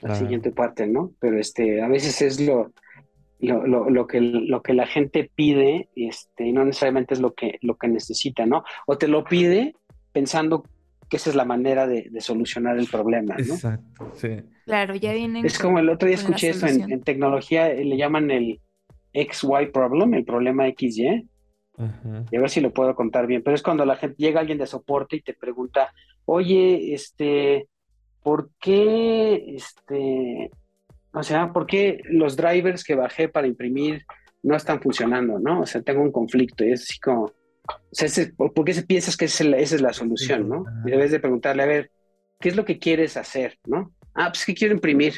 la 0.00 0.14
siguiente 0.14 0.50
parte, 0.50 0.86
¿no? 0.86 1.12
Pero 1.20 1.38
este, 1.38 1.82
a 1.82 1.88
veces 1.88 2.22
es 2.22 2.40
lo, 2.40 2.72
lo, 3.40 3.90
lo, 3.90 4.06
que, 4.06 4.20
lo 4.20 4.62
que 4.62 4.74
la 4.74 4.86
gente 4.86 5.30
pide 5.34 5.88
este, 5.94 6.46
y 6.46 6.52
no 6.52 6.64
necesariamente 6.64 7.14
es 7.14 7.20
lo 7.20 7.34
que, 7.34 7.58
lo 7.62 7.76
que 7.76 7.88
necesita, 7.88 8.46
¿no? 8.46 8.64
O 8.86 8.98
te 8.98 9.08
lo 9.08 9.24
pide 9.24 9.74
pensando 10.12 10.64
que 11.08 11.16
esa 11.16 11.30
es 11.30 11.36
la 11.36 11.44
manera 11.44 11.86
de, 11.86 12.08
de 12.10 12.20
solucionar 12.20 12.78
el 12.78 12.86
problema, 12.86 13.34
¿no? 13.36 13.54
Exacto, 13.54 14.12
sí. 14.14 14.42
Claro, 14.64 14.94
ya 14.94 15.12
vienen. 15.12 15.44
Es 15.44 15.58
como 15.58 15.80
el 15.80 15.88
otro 15.88 16.06
día 16.06 16.16
escuché 16.16 16.50
esto 16.50 16.66
en, 16.66 16.90
en, 16.90 17.02
tecnología, 17.02 17.68
le 17.68 17.96
llaman 17.96 18.30
el 18.30 18.60
XY 19.12 19.70
problem, 19.72 20.14
el 20.14 20.24
problema 20.24 20.66
XY. 20.66 21.28
Y 22.30 22.36
a 22.36 22.40
ver 22.40 22.50
si 22.50 22.60
lo 22.60 22.74
puedo 22.74 22.94
contar 22.94 23.26
bien. 23.26 23.42
Pero 23.42 23.54
es 23.54 23.62
cuando 23.62 23.86
la 23.86 23.96
gente 23.96 24.16
llega 24.18 24.40
alguien 24.40 24.58
de 24.58 24.66
soporte 24.66 25.16
y 25.16 25.22
te 25.22 25.32
pregunta, 25.32 25.92
oye, 26.26 26.92
este, 26.92 27.68
¿por 28.22 28.50
qué, 28.60 29.54
este, 29.56 30.50
o 31.12 31.22
sea, 31.22 31.52
por 31.52 31.66
qué 31.66 32.02
los 32.04 32.36
drivers 32.36 32.84
que 32.84 32.94
bajé 32.94 33.28
para 33.28 33.46
imprimir 33.46 34.04
no 34.42 34.56
están 34.56 34.80
funcionando, 34.80 35.38
¿no? 35.38 35.60
O 35.62 35.66
sea, 35.66 35.82
tengo 35.82 36.02
un 36.02 36.12
conflicto 36.12 36.64
y 36.64 36.72
es 36.72 36.82
así 36.82 36.98
como, 36.98 37.24
o 37.24 37.32
sea, 37.92 38.08
¿por 38.36 38.64
qué 38.64 38.74
se 38.74 38.82
piensas 38.82 39.16
que 39.16 39.26
esa 39.26 39.44
es 39.56 39.80
la 39.80 39.92
solución, 39.92 40.48
¿no? 40.48 40.64
Y 40.86 40.90
debes 40.90 41.10
de 41.10 41.20
preguntarle, 41.20 41.62
a 41.62 41.66
ver, 41.66 41.90
¿qué 42.38 42.48
es 42.48 42.56
lo 42.56 42.64
que 42.64 42.78
quieres 42.78 43.16
hacer, 43.16 43.58
¿no? 43.66 43.92
Ah, 44.14 44.28
pues 44.28 44.44
que 44.44 44.54
quiero 44.54 44.74
imprimir, 44.74 45.14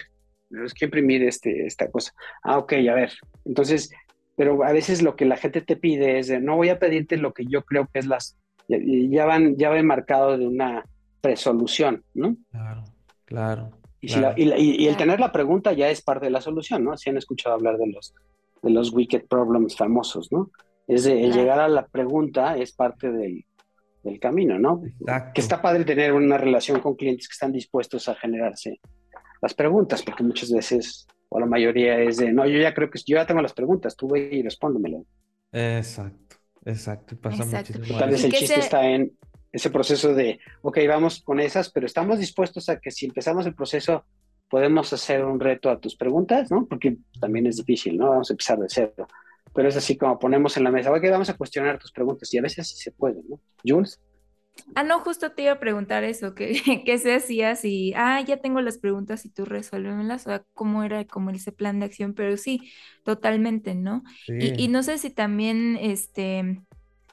es 0.64 0.74
que 0.74 0.85
imprimir 0.85 1.23
este, 1.23 1.66
esta 1.66 1.90
cosa. 1.90 2.12
Ah, 2.43 2.59
ok, 2.59 2.73
a 2.90 2.94
ver. 2.94 3.12
Entonces, 3.44 3.90
pero 4.36 4.64
a 4.64 4.73
veces 4.73 5.02
lo 5.02 5.16
que 5.16 5.24
la 5.24 5.36
gente 5.36 5.60
te 5.60 5.77
pide 5.77 6.19
es 6.19 6.28
de, 6.28 6.40
no 6.40 6.56
voy 6.56 6.69
a 6.69 6.78
pedirte 6.78 7.16
lo 7.16 7.32
que 7.32 7.44
yo 7.47 7.64
creo 7.64 7.89
que 7.93 7.98
es 7.98 8.06
las, 8.06 8.39
ya, 8.69 9.24
van, 9.24 9.56
ya 9.56 9.70
va 9.70 9.82
marcado 9.82 10.39
de 10.39 10.47
una 10.47 10.85
presolución, 11.20 12.05
¿no? 12.14 12.36
Claro, 12.51 12.85
claro. 13.24 13.70
Y, 14.01 14.86
el 14.89 14.97
tener 14.97 15.20
la 15.20 15.31
pregunta 15.31 15.73
ya 15.73 15.89
es 15.89 16.02
parte 16.02 16.27
de 16.27 16.32
la 16.32 16.40
solución, 16.40 16.82
¿no? 16.82 16.97
Si 16.97 17.09
han 17.09 17.19
escuchado 17.19 17.55
hablar 17.55 17.78
de 17.78 17.86
los, 17.86 18.14
de 18.62 18.70
los 18.70 18.93
wicked 18.93 19.27
problems 19.27 19.77
famosos, 19.77 20.32
¿no? 20.32 20.51
Es 20.89 21.05
de, 21.05 21.24
el 21.24 21.32
llegar 21.32 21.60
a 21.60 21.69
la 21.69 21.86
pregunta 21.86 22.56
es 22.56 22.73
parte 22.73 23.12
del, 23.12 23.44
del 24.02 24.19
camino, 24.19 24.59
¿no? 24.59 24.82
Que 25.32 25.40
está 25.40 25.62
padre 25.62 25.85
tener 25.85 26.12
una 26.12 26.36
relación 26.36 26.81
con 26.81 26.97
clientes 26.97 27.28
que 27.28 27.35
están 27.35 27.52
dispuestos 27.52 28.09
a 28.09 28.16
generarse 28.16 28.81
las 29.43 29.55
preguntas, 29.55 30.02
porque 30.02 30.23
muchas 30.23 30.51
veces, 30.51 31.06
o 31.28 31.40
la 31.40 31.47
mayoría 31.47 32.01
es 32.01 32.16
de, 32.16 32.32
no, 32.32 32.47
yo 32.47 32.59
ya 32.60 32.73
creo 32.73 32.89
que 32.89 33.01
yo 33.05 33.16
ya 33.16 33.27
tengo 33.27 33.43
las 33.43 33.52
preguntas, 33.52 33.97
tú 33.97 34.09
ve 34.09 34.31
y 34.32 34.43
respóndemelo. 34.43 35.05
Exacto, 35.51 36.36
exacto, 36.64 37.16
pasa 37.16 37.44
muchísimo. 37.44 37.98
Tal 37.98 38.10
vez 38.10 38.24
el 38.24 38.32
chiste 38.32 38.60
está 38.60 38.86
en 38.86 39.12
ese 39.51 39.69
proceso 39.69 40.14
de, 40.14 40.39
ok, 40.62 40.78
vamos 40.89 41.20
con 41.23 41.40
esas, 41.40 41.70
pero 41.70 41.85
estamos 41.85 42.19
dispuestos 42.20 42.69
a 42.69 42.78
que 42.81 42.90
si 42.90 43.06
empezamos 43.06 43.44
el 43.44 43.55
proceso 43.55 44.05
podemos 44.48 44.93
hacer 44.93 45.24
un 45.24 45.40
reto 45.40 45.70
a 45.70 45.81
tus 45.81 45.97
preguntas, 45.97 46.51
¿no? 46.51 46.66
Porque 46.66 46.98
también 47.20 47.47
es 47.47 47.56
difícil, 47.56 47.97
¿no? 47.97 48.10
Vamos 48.10 48.31
a 48.31 48.35
empezar 48.35 48.59
de 48.59 48.66
cero. 48.69 49.09
Pero 49.55 49.69
es 49.69 49.77
así 49.77 49.97
como 49.97 50.19
ponemos 50.19 50.56
en 50.56 50.64
la 50.64 50.70
mesa, 50.70 50.93
ok, 50.93 51.02
vamos 51.10 51.31
a 51.31 51.36
cuestionar 51.36 51.78
tus 51.78 51.90
preguntas 51.90 52.32
y 52.32 52.39
a 52.39 52.43
veces 52.43 52.69
sí 52.69 52.77
se 52.77 52.93
puede, 52.93 53.23
¿no? 53.28 53.40
Jules. 53.64 53.98
Ah, 54.74 54.85
no, 54.85 55.01
justo 55.01 55.33
te 55.33 55.43
iba 55.43 55.53
a 55.53 55.59
preguntar 55.61 56.05
eso, 56.05 56.35
¿qué, 56.35 56.53
qué 56.87 56.99
se 56.99 57.15
hacía 57.15 57.57
si, 57.57 57.93
ah, 57.95 58.20
ya 58.20 58.39
tengo 58.39 58.61
las 58.61 58.79
preguntas 58.79 59.24
y 59.24 59.31
tú 59.31 59.45
resuélvemelas, 59.45 60.23
o 60.23 60.31
sea, 60.31 60.45
cómo 60.55 60.83
era 60.83 61.05
como 61.07 61.31
ese 61.31 61.53
plan 61.53 61.81
de 61.81 61.87
acción, 61.87 62.15
pero 62.15 62.37
sí, 62.37 62.73
totalmente, 63.05 63.74
¿no? 63.74 64.03
Y, 64.29 64.62
y, 64.62 64.69
no 64.69 64.83
sé 64.83 64.99
si 64.99 65.11
también, 65.11 65.77
este, 65.81 66.62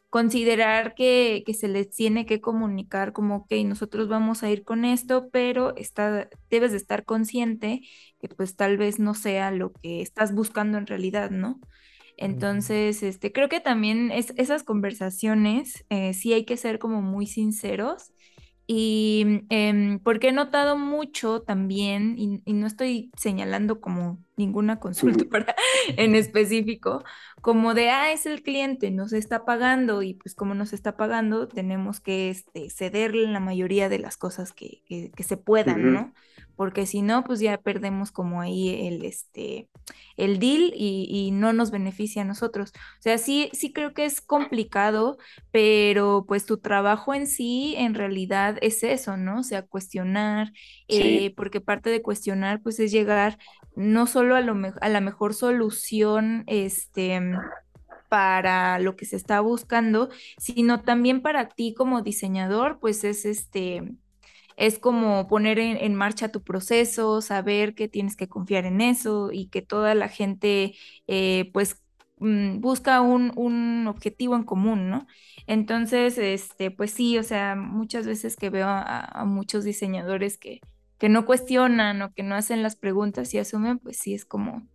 considerar 0.10 0.95
que, 0.95 1.44
que, 1.45 1.53
se 1.53 1.68
les 1.68 1.90
tiene 1.91 2.26
que 2.26 2.41
comunicar 2.41 3.14
como, 3.14 3.38
ok, 3.38 3.52
nosotros 3.66 4.07
vamos 4.07 4.44
a 4.44 4.49
ir 4.49 4.64
con 4.64 4.86
esto, 4.86 5.30
pero 5.32 5.76
está, 5.76 6.30
debes 6.49 6.72
de 6.72 6.78
estar 6.78 7.06
consciente 7.06 7.82
que 8.20 8.28
pues 8.28 8.56
tal 8.56 8.78
vez 8.78 8.99
no 8.99 9.14
sea 9.14 9.52
lo 9.52 9.72
que 9.72 10.02
estás 10.02 10.34
buscando 10.34 10.78
en 10.78 10.88
realidad, 10.88 11.30
¿no? 11.30 11.60
Entonces, 12.21 13.01
este, 13.01 13.31
creo 13.31 13.47
que 13.47 13.61
también 13.61 14.11
es, 14.11 14.33
esas 14.35 14.63
conversaciones 14.63 15.85
eh, 15.89 16.13
sí 16.13 16.33
hay 16.33 16.43
que 16.43 16.57
ser 16.57 16.77
como 16.77 17.01
muy 17.01 17.27
sinceros. 17.27 18.11
Y 18.67 19.45
em, 19.49 19.99
porque 19.99 20.27
he 20.27 20.31
notado 20.31 20.77
mucho 20.77 21.41
también, 21.41 22.15
y, 22.19 22.53
no 22.53 22.67
estoy 22.67 23.09
señalando 23.17 23.81
como 23.81 24.19
ninguna 24.40 24.80
consulta 24.80 25.26
en 25.98 26.16
específico, 26.16 27.03
como 27.41 27.76
de, 27.76 27.90
ah, 27.91 28.11
es 28.11 28.26
el 28.26 28.41
cliente, 28.41 28.90
nos 28.90 29.14
está 29.14 29.45
pagando 29.45 30.02
y 30.02 30.16
pues 30.16 30.34
como 30.34 30.56
nos 30.56 30.74
está 30.74 30.98
pagando, 30.98 31.48
tenemos 31.48 31.99
que 31.99 32.32
este, 32.32 32.70
cederle 32.72 33.28
la 33.28 33.40
mayoría 33.40 33.90
de 33.90 33.99
las 33.99 34.18
cosas 34.18 34.53
que, 34.53 34.82
que, 34.88 35.24
se 35.24 35.38
puedan, 35.38 35.94
¿no? 35.94 36.14
porque 36.60 36.86
si 36.86 37.02
no, 37.02 37.24
pues 37.24 37.40
ya 37.40 37.57
perdemos 37.57 38.11
como 38.11 38.41
ahí 38.41 38.86
el, 38.86 39.06
este, 39.06 39.70
el 40.18 40.40
deal 40.40 40.74
y, 40.76 41.32
no 41.32 41.53
nos 41.53 41.72
beneficia 41.72 42.24
a 42.24 42.26
nosotros. 42.26 42.74
O 42.76 43.02
sea, 43.02 43.18
sí, 43.18 43.49
sí 43.53 43.72
creo 43.72 43.94
que 43.94 44.03
es 44.03 44.20
complicado, 44.20 45.18
pero 45.52 46.26
pues 46.28 46.45
tu 46.45 46.57
trabajo 46.57 47.14
en 47.14 47.28
sí 47.28 47.76
en 47.78 47.94
realidad 47.94 48.57
es 48.60 48.84
eso, 48.84 49.16
¿no? 49.16 49.40
O 49.40 49.44
sea, 49.44 49.61
cuestionar, 49.61 50.52
eh, 50.90 51.34
porque 51.38 51.61
parte 51.61 51.90
de 51.91 52.02
cuestionar 52.02 52.61
pues 52.61 52.78
es 52.82 52.91
llegar 52.91 53.38
no 53.78 54.06
solo 54.06 54.28
a, 54.35 54.41
lo 54.41 54.56
la 54.56 55.01
mejor 55.01 55.34
solución, 55.34 56.43
este 56.47 57.22
para 58.10 58.80
lo 58.80 58.95
que 58.95 59.06
se 59.06 59.15
está 59.15 59.39
buscando, 59.39 60.10
sino 60.38 60.81
también 60.81 61.22
para 61.22 61.47
ti 61.49 61.73
como 61.76 62.01
diseñador, 62.01 62.80
pues 62.80 63.03
es 63.03 63.23
este, 63.23 63.84
es 64.57 64.80
como 64.80 65.27
poner 65.27 65.60
en, 65.60 65.95
marcha 65.95 66.31
tu 66.31 66.43
proceso, 66.43 67.22
saber 67.22 67.76
que 67.76 67.88
tienes 67.88 68.18
que 68.18 68.27
confiar 68.27 68.65
en 68.65 68.81
eso 68.81 69.31
y 69.31 69.47
que 69.47 69.61
toda 69.61 69.95
la 69.95 70.10
gente 70.10 70.76
eh, 71.07 71.49
pues 71.53 71.81
mm, 72.18 72.60
busca 72.60 73.01
un, 73.01 73.88
objetivo 73.88 74.35
en 74.35 74.43
común, 74.43 74.89
¿no? 74.89 75.07
Entonces, 75.47 76.18
este, 76.18 76.72
pues 76.72 76.91
sí, 76.91 77.18
o 77.18 77.23
sea, 77.23 77.56
muchas 77.56 78.06
veces 78.06 78.35
que 78.35 78.49
veo 78.49 78.68
a, 78.68 79.23
muchos 79.26 79.64
diseñadores 79.64 80.38
que, 80.38 80.61
que 80.99 81.09
no 81.09 81.26
cuestionan 81.26 82.01
o 82.01 82.13
que 82.13 82.23
no 82.23 82.35
hacen 82.35 82.61
las 82.61 82.76
preguntas 82.76 83.34
y 83.34 83.39
asumen, 83.39 83.80
pues 83.80 83.97
sí 83.97 84.13
es 84.13 84.26
como, 84.26 84.67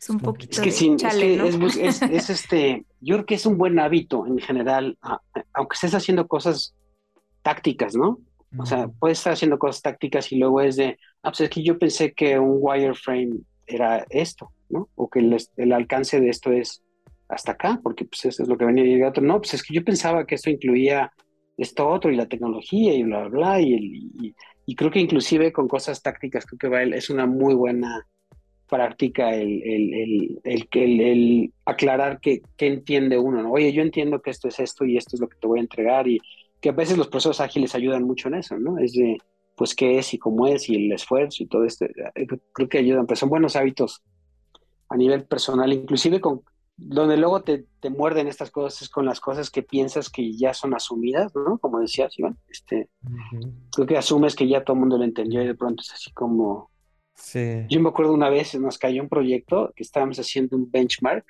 es 0.00 0.10
un 0.10 0.18
poquito 0.18 0.62
es 0.62 0.80
que 0.80 0.96
chale, 0.96 1.46
es, 1.46 1.76
es, 2.02 2.02
este, 2.30 2.84
yo 3.00 3.16
creo 3.16 3.26
que 3.26 3.34
es 3.34 3.46
un 3.46 3.58
buen 3.58 3.78
hábito 3.78 4.26
en 4.26 4.38
general, 4.38 4.98
aunque 5.52 5.74
estés 5.74 5.94
haciendo 5.94 6.26
cosas 6.26 6.74
tácticas, 7.42 7.94
¿no? 7.94 8.18
O 8.56 8.64
sea, 8.64 8.88
puedes 8.88 9.18
estar 9.18 9.34
haciendo 9.34 9.58
cosas 9.58 9.82
tácticas 9.82 10.32
y 10.32 10.38
luego 10.38 10.62
es 10.62 10.76
de, 10.76 10.98
ah, 11.22 11.30
pues 11.30 11.42
es 11.42 11.50
que 11.50 11.62
yo 11.62 11.78
pensé 11.78 12.14
que 12.14 12.38
un 12.38 12.56
wireframe 12.60 13.40
era 13.66 14.06
esto, 14.08 14.52
¿no? 14.70 14.88
O 14.94 15.10
que 15.10 15.18
el, 15.18 15.72
alcance 15.72 16.18
de 16.18 16.30
esto 16.30 16.50
es 16.50 16.82
hasta 17.28 17.52
acá, 17.52 17.78
porque 17.82 18.06
pues 18.06 18.24
eso 18.24 18.42
es 18.42 18.48
lo 18.48 18.56
que 18.56 18.64
venía 18.64 18.86
y 18.86 19.02
otro. 19.02 19.22
No, 19.22 19.38
pues 19.38 19.52
es 19.52 19.62
que 19.62 19.74
yo 19.74 19.84
pensaba 19.84 20.26
que 20.26 20.36
esto 20.36 20.48
incluía 20.48 21.12
esto 21.58 21.88
otro 21.88 22.10
y 22.10 22.16
la 22.16 22.26
tecnología 22.26 22.94
y 22.94 23.02
bla, 23.02 23.28
bla, 23.28 23.28
bla. 23.28 23.60
Y, 23.60 23.74
y, 23.74 24.34
creo 24.74 24.90
que 24.90 25.00
inclusive 25.00 25.52
con 25.52 25.68
cosas 25.68 26.02
tácticas, 26.02 26.46
creo 26.46 26.58
que 26.58 26.68
va, 26.68 26.82
es 26.82 27.10
una 27.10 27.26
muy 27.26 27.54
buena 27.54 28.06
práctica 28.68 29.34
el, 29.34 29.62
el, 29.62 30.40
el, 30.44 31.00
el 31.00 31.52
aclarar 31.64 32.20
qué 32.20 32.42
entiende 32.58 33.18
uno, 33.18 33.42
¿no? 33.42 33.52
Oye, 33.52 33.72
yo 33.72 33.82
entiendo 33.82 34.20
que 34.20 34.30
esto 34.30 34.48
es 34.48 34.60
esto 34.60 34.84
y 34.84 34.96
esto 34.96 35.16
es 35.16 35.20
lo 35.20 35.28
que 35.28 35.38
te 35.40 35.46
voy 35.46 35.58
a 35.58 35.62
entregar 35.62 36.06
y 36.06 36.20
que 36.60 36.68
a 36.68 36.72
veces 36.72 36.98
los 36.98 37.08
procesos 37.08 37.40
ágiles 37.40 37.74
ayudan 37.74 38.04
mucho 38.04 38.28
en 38.28 38.34
eso, 38.34 38.58
¿no? 38.58 38.78
Es 38.78 38.92
de, 38.92 39.18
pues, 39.56 39.74
qué 39.74 39.98
es 39.98 40.12
y 40.14 40.18
cómo 40.18 40.46
es 40.46 40.68
y 40.68 40.76
el 40.76 40.92
esfuerzo 40.92 41.42
y 41.42 41.46
todo 41.46 41.64
esto. 41.64 41.86
Eh, 41.86 42.26
creo 42.52 42.68
que 42.68 42.78
ayudan, 42.78 43.06
pero 43.06 43.16
son 43.16 43.30
buenos 43.30 43.56
hábitos 43.56 44.02
a 44.88 44.96
nivel 44.96 45.24
personal, 45.24 45.72
inclusive 45.72 46.20
con 46.20 46.42
donde 46.78 47.16
luego 47.16 47.42
te, 47.42 47.66
te 47.80 47.90
muerden 47.90 48.28
estas 48.28 48.52
cosas 48.52 48.82
es 48.82 48.88
con 48.88 49.04
las 49.04 49.18
cosas 49.18 49.50
que 49.50 49.64
piensas 49.64 50.08
que 50.08 50.32
ya 50.32 50.54
son 50.54 50.74
asumidas, 50.74 51.34
¿no? 51.34 51.58
Como 51.58 51.80
decías, 51.80 52.16
Iván, 52.18 52.38
este, 52.48 52.88
creo 53.72 53.86
que 53.86 53.98
asumes 53.98 54.36
que 54.36 54.48
ya 54.48 54.62
todo 54.62 54.74
el 54.74 54.80
mundo 54.80 54.96
lo 54.96 55.04
entendió 55.04 55.42
y 55.42 55.46
de 55.48 55.54
pronto 55.56 55.82
es 55.82 55.92
así 55.92 56.12
como... 56.12 56.70
Sí. 57.14 57.66
Yo 57.68 57.80
me 57.80 57.88
acuerdo 57.88 58.14
una 58.14 58.30
vez, 58.30 58.54
nos 58.54 58.78
cayó 58.78 59.02
un 59.02 59.08
proyecto 59.08 59.72
que 59.74 59.82
estábamos 59.82 60.20
haciendo 60.20 60.56
un 60.56 60.70
benchmark 60.70 61.24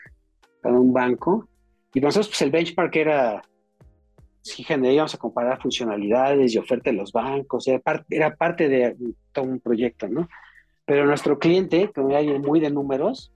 para 0.60 0.78
un 0.78 0.92
banco 0.92 1.48
y 1.94 2.00
nosotros 2.00 2.28
pues 2.28 2.42
el 2.42 2.50
benchmark 2.50 2.94
era 2.94 3.42
sí, 4.42 4.66
íbamos 4.68 5.14
a 5.14 5.18
comparar 5.18 5.62
funcionalidades 5.62 6.54
y 6.54 6.58
oferta 6.58 6.90
de 6.90 6.96
los 6.96 7.10
bancos, 7.10 7.66
era, 7.68 7.80
era 8.10 8.36
parte 8.36 8.68
de 8.68 8.96
todo 9.32 9.46
un 9.46 9.60
proyecto, 9.60 10.08
¿no? 10.08 10.28
Pero 10.84 11.06
nuestro 11.06 11.38
cliente, 11.38 11.90
como 11.94 12.10
era 12.10 12.18
alguien 12.18 12.42
muy 12.42 12.60
de 12.60 12.70
números, 12.70 13.32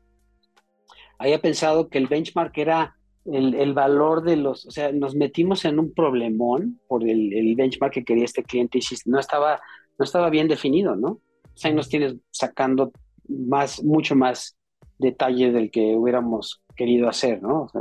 había 1.23 1.41
pensado 1.41 1.89
que 1.89 1.99
el 1.99 2.09
benchmark 2.09 2.57
era 2.59 2.97
el, 3.25 3.73
valor 3.73 4.25
de 4.25 4.37
los, 4.37 4.67
o 4.67 4.71
sea, 4.73 4.91
nos 4.91 5.15
metimos 5.15 5.65
en 5.65 5.79
un 5.79 5.95
problemón 5.95 6.81
por 6.89 7.09
el, 7.09 7.55
benchmark 7.57 7.93
que 7.93 8.05
quería 8.05 8.25
este 8.25 8.43
cliente 8.43 8.79
y 8.79 8.83
no 9.07 9.21
estaba, 9.21 9.61
no 9.99 10.05
estaba 10.05 10.29
bien 10.31 10.49
definido, 10.49 10.97
¿no? 10.97 11.09
O 11.09 11.57
sea, 11.57 11.71
ahí 11.71 11.77
nos 11.77 11.89
tienes 11.89 12.17
sacando 12.33 12.93
más, 13.29 13.83
mucho 13.85 14.17
más 14.17 14.57
detalle 14.99 15.53
del 15.53 15.71
que 15.71 15.95
hubiéramos 15.97 16.63
querido 16.75 17.09
hacer, 17.09 17.41
¿no? 17.41 17.63
O 17.63 17.69
sea, 17.69 17.81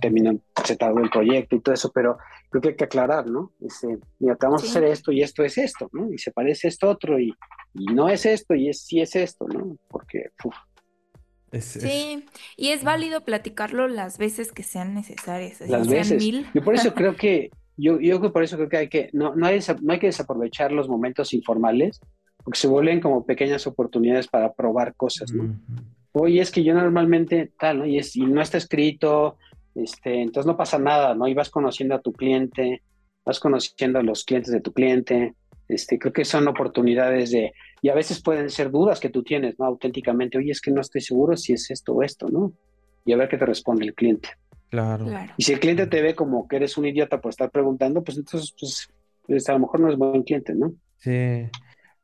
terminan 0.00 0.42
aceptado 0.54 0.98
el 0.98 1.08
proyecto 1.08 1.56
y 1.56 1.60
todo 1.60 1.74
eso, 1.74 1.90
pero 1.94 2.18
creo 2.50 2.60
que 2.60 2.68
hay 2.70 2.76
que 2.76 2.84
aclarar, 2.84 3.26
¿no? 3.26 3.52
Dice, 3.58 3.98
mira, 4.18 4.36
te 4.36 4.46
vamos 4.46 4.62
a 4.62 4.66
hacer 4.66 4.84
esto 4.84 5.12
y 5.12 5.22
esto 5.22 5.42
es 5.44 5.56
esto, 5.56 5.88
¿no? 5.92 6.12
Y 6.12 6.18
se 6.18 6.32
parece 6.32 6.68
esto 6.68 6.88
otro 6.90 7.18
y, 7.18 7.32
no 7.74 8.10
es 8.10 8.26
esto 8.26 8.54
y 8.54 8.68
es, 8.68 8.84
sí 8.84 9.00
es 9.00 9.16
esto, 9.16 9.46
¿no? 9.48 9.78
Porque, 9.88 10.26
uf. 10.44 10.54
Sí, 11.60 12.24
y 12.56 12.68
es 12.68 12.84
válido 12.84 13.24
platicarlo 13.24 13.88
las 13.88 14.18
veces 14.18 14.52
que 14.52 14.62
sean 14.62 14.94
necesarias. 14.94 15.60
las 15.60 15.88
veces. 15.88 16.22
Yo 16.54 16.64
por 16.64 16.74
eso 16.74 16.94
creo 16.94 17.16
que, 17.16 17.50
yo, 17.76 18.00
yo 18.00 18.32
por 18.32 18.42
eso 18.42 18.56
creo 18.56 18.68
que 18.68 18.76
hay 18.76 18.88
que, 18.88 19.10
no, 19.12 19.34
no, 19.34 19.46
hay, 19.46 19.60
no 19.82 19.92
hay 19.92 19.98
que 19.98 20.06
desaprovechar 20.06 20.72
los 20.72 20.88
momentos 20.88 21.34
informales, 21.34 22.00
porque 22.42 22.58
se 22.58 22.68
vuelven 22.68 23.00
como 23.00 23.24
pequeñas 23.24 23.66
oportunidades 23.66 24.28
para 24.28 24.52
probar 24.52 24.94
cosas, 24.94 25.32
¿no? 25.32 25.54
Oye, 26.12 26.40
es 26.40 26.50
que 26.50 26.64
yo 26.64 26.74
normalmente 26.74 27.52
tal, 27.58 27.78
¿no? 27.78 27.86
Y, 27.86 27.98
es, 27.98 28.16
y 28.16 28.22
no 28.22 28.42
está 28.42 28.58
escrito, 28.58 29.38
este, 29.74 30.22
entonces 30.22 30.46
no 30.46 30.56
pasa 30.56 30.78
nada, 30.78 31.14
¿no? 31.14 31.28
Y 31.28 31.34
vas 31.34 31.50
conociendo 31.50 31.94
a 31.94 32.00
tu 32.00 32.12
cliente, 32.12 32.82
vas 33.24 33.40
conociendo 33.40 33.98
a 33.98 34.02
los 34.02 34.24
clientes 34.24 34.52
de 34.52 34.60
tu 34.60 34.72
cliente, 34.72 35.34
Este, 35.68 35.98
creo 35.98 36.12
que 36.12 36.24
son 36.24 36.48
oportunidades 36.48 37.30
de, 37.30 37.52
y 37.82 37.88
a 37.88 37.94
veces 37.94 38.22
pueden 38.22 38.48
ser 38.48 38.70
dudas 38.70 39.00
que 39.00 39.10
tú 39.10 39.24
tienes, 39.24 39.58
¿no? 39.58 39.66
Auténticamente, 39.66 40.38
oye, 40.38 40.52
es 40.52 40.60
que 40.60 40.70
no 40.70 40.80
estoy 40.80 41.00
seguro 41.00 41.36
si 41.36 41.52
es 41.52 41.68
esto 41.70 41.92
o 41.92 42.02
esto, 42.04 42.28
¿no? 42.28 42.52
Y 43.04 43.12
a 43.12 43.16
ver 43.16 43.28
qué 43.28 43.36
te 43.36 43.44
responde 43.44 43.84
el 43.84 43.92
cliente. 43.92 44.30
Claro. 44.70 45.06
Y 45.36 45.42
si 45.42 45.52
el 45.52 45.58
cliente 45.58 45.88
te 45.88 46.00
ve 46.00 46.14
como 46.14 46.46
que 46.46 46.56
eres 46.56 46.78
un 46.78 46.86
idiota 46.86 47.20
por 47.20 47.30
estar 47.30 47.50
preguntando, 47.50 48.04
pues 48.04 48.16
entonces, 48.16 48.54
pues, 48.58 48.88
pues 49.26 49.48
a 49.48 49.54
lo 49.54 49.58
mejor 49.58 49.80
no 49.80 49.90
es 49.90 49.98
buen 49.98 50.22
cliente, 50.22 50.54
¿no? 50.54 50.72
Sí. 50.98 51.50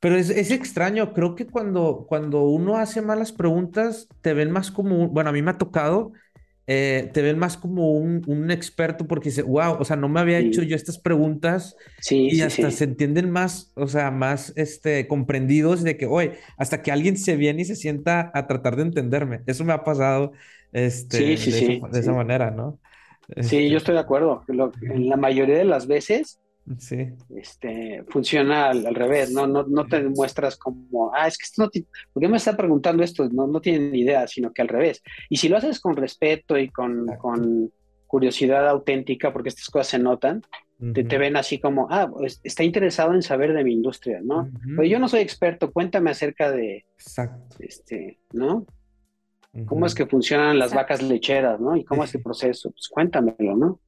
Pero 0.00 0.16
es, 0.16 0.30
es, 0.30 0.50
extraño, 0.50 1.12
creo 1.12 1.36
que 1.36 1.46
cuando, 1.46 2.06
cuando 2.08 2.42
uno 2.42 2.76
hace 2.76 3.00
malas 3.00 3.32
preguntas, 3.32 4.08
te 4.20 4.34
ven 4.34 4.50
más 4.50 4.72
como, 4.72 5.08
bueno, 5.08 5.30
a 5.30 5.32
mí 5.32 5.42
me 5.42 5.52
ha 5.52 5.58
tocado, 5.58 6.12
eh, 6.70 7.08
te 7.14 7.22
ven 7.22 7.38
más 7.38 7.56
como 7.56 7.92
un, 7.92 8.22
un, 8.26 8.50
experto 8.50 9.06
porque 9.06 9.30
dice, 9.30 9.40
wow, 9.40 9.78
o 9.80 9.84
sea, 9.86 9.96
no 9.96 10.10
me 10.10 10.20
había 10.20 10.38
hecho 10.38 10.62
yo 10.62 10.76
estas 10.76 10.98
preguntas 10.98 11.76
sí, 11.98 12.28
y 12.30 12.42
hasta 12.42 12.70
se 12.70 12.84
entienden 12.84 13.30
más, 13.30 13.72
o 13.74 13.86
sea, 13.86 14.10
más 14.10 14.52
este, 14.54 15.08
comprendidos 15.08 15.82
de 15.82 15.96
que, 15.96 16.04
oye, 16.04 16.34
hasta 16.58 16.82
que 16.82 16.92
alguien 16.92 17.16
se 17.16 17.36
viene 17.36 17.62
y 17.62 17.64
se 17.64 17.74
sienta 17.74 18.30
a 18.34 18.46
tratar 18.46 18.76
de 18.76 18.82
entenderme. 18.82 19.40
Eso 19.46 19.64
me 19.64 19.72
ha 19.72 19.82
pasado 19.82 20.32
este, 20.72 21.18
de, 21.18 21.32
esa, 21.32 21.88
de 21.88 22.00
esa 22.00 22.12
manera, 22.12 22.50
¿no? 22.50 22.78
Sí, 23.40 23.56
yo 23.56 23.64
este 23.64 23.76
estoy 23.76 23.94
de 23.94 24.00
acuerdo. 24.00 24.44
Lo, 24.48 24.70
en 24.82 25.08
la 25.08 25.16
mayoría 25.16 25.56
de 25.56 25.64
las 25.64 25.86
veces 25.86 26.38
Sí. 26.76 27.08
Este, 27.34 28.04
funciona 28.08 28.70
al, 28.70 28.94
revés, 28.94 29.30
¿no? 29.30 29.46
¿no? 29.46 29.64
No 29.64 29.86
te 29.86 30.02
muestras 30.02 30.56
como, 30.56 31.12
ah, 31.14 31.26
es 31.26 31.38
que 31.38 31.44
esto 31.44 31.62
no 31.62 31.70
¿por 32.12 32.20
qué 32.20 32.28
me 32.28 32.36
está 32.36 32.56
preguntando 32.56 33.02
esto? 33.02 33.28
No, 33.30 33.46
no 33.46 33.60
tienen 33.60 33.92
ni 33.92 34.00
idea, 34.00 34.26
sino 34.26 34.52
que 34.52 34.62
al 34.62 34.68
revés. 34.68 35.02
Y 35.30 35.38
si 35.38 35.48
lo 35.48 35.56
haces 35.56 35.80
con 35.80 35.96
respeto 35.96 36.58
y 36.58 36.68
con, 36.68 37.06
con 37.18 37.72
curiosidad 38.06 38.68
auténtica, 38.68 39.32
porque 39.32 39.48
estas 39.48 39.68
cosas 39.68 39.88
se 39.88 39.98
notan, 39.98 40.42
te, 40.94 41.02
te, 41.02 41.18
ven 41.18 41.36
así 41.36 41.58
como, 41.58 41.88
ah, 41.90 42.08
pues, 42.08 42.40
está 42.44 42.62
interesado 42.62 43.12
en 43.12 43.22
saber 43.22 43.52
de 43.52 43.64
mi 43.64 43.72
industria, 43.72 44.20
¿no? 44.22 44.48
Pero 44.76 44.84
yo 44.84 45.00
no 45.00 45.08
soy 45.08 45.20
experto, 45.20 45.72
cuéntame 45.72 46.10
acerca 46.10 46.52
de, 46.52 46.86
Exacto. 46.96 47.56
este, 47.58 48.20
¿no? 48.32 48.64
¿Cómo 49.66 49.86
es 49.86 49.94
que 49.94 50.06
funcionan 50.06 50.58
las 50.58 50.72
vacas 50.72 51.02
lecheras, 51.02 51.58
¿no? 51.60 51.76
Y 51.76 51.84
cómo 51.84 52.04
es 52.04 52.14
el 52.14 52.22
proceso, 52.22 52.70
pues 52.70 52.88
cuéntamelo, 52.88 53.56
¿no? 53.56 53.80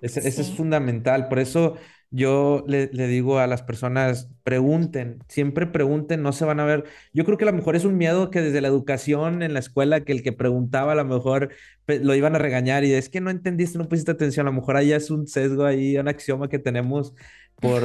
Ese, 0.00 0.28
es 0.28 0.50
fundamental. 0.52 1.28
Por 1.28 1.38
eso 1.38 1.76
yo 2.10 2.64
le, 2.66 2.88
digo 2.88 3.38
a 3.38 3.46
las 3.46 3.62
personas, 3.62 4.30
pregunten, 4.42 5.18
siempre 5.28 5.66
pregunten, 5.66 6.22
no 6.22 6.32
se 6.32 6.44
van 6.44 6.60
a 6.60 6.64
ver. 6.64 6.84
Yo 7.12 7.24
creo 7.24 7.36
que 7.36 7.44
a 7.44 7.50
lo 7.50 7.56
mejor 7.56 7.76
es 7.76 7.84
un 7.84 7.96
miedo 7.96 8.30
que 8.30 8.40
desde 8.40 8.60
la 8.60 8.68
educación 8.68 9.42
en 9.42 9.52
la 9.52 9.60
escuela, 9.60 10.04
que 10.04 10.12
el 10.12 10.22
que 10.22 10.32
preguntaba 10.32 10.92
a 10.92 10.96
lo 10.96 11.04
mejor 11.04 11.50
lo 11.86 12.14
iban 12.14 12.34
a 12.34 12.38
regañar 12.38 12.84
y 12.84 12.92
es 12.92 13.08
que 13.08 13.20
no 13.20 13.30
entendiste, 13.30 13.78
no 13.78 13.88
pusiste 13.88 14.12
atención. 14.12 14.46
A 14.46 14.50
lo 14.50 14.56
mejor 14.56 14.76
ahí 14.76 14.92
es 14.92 15.10
un 15.10 15.26
sesgo, 15.26 15.64
ahí 15.64 15.98
un 15.98 16.08
axioma 16.08 16.48
que 16.48 16.58
tenemos 16.58 17.14
por, 17.60 17.82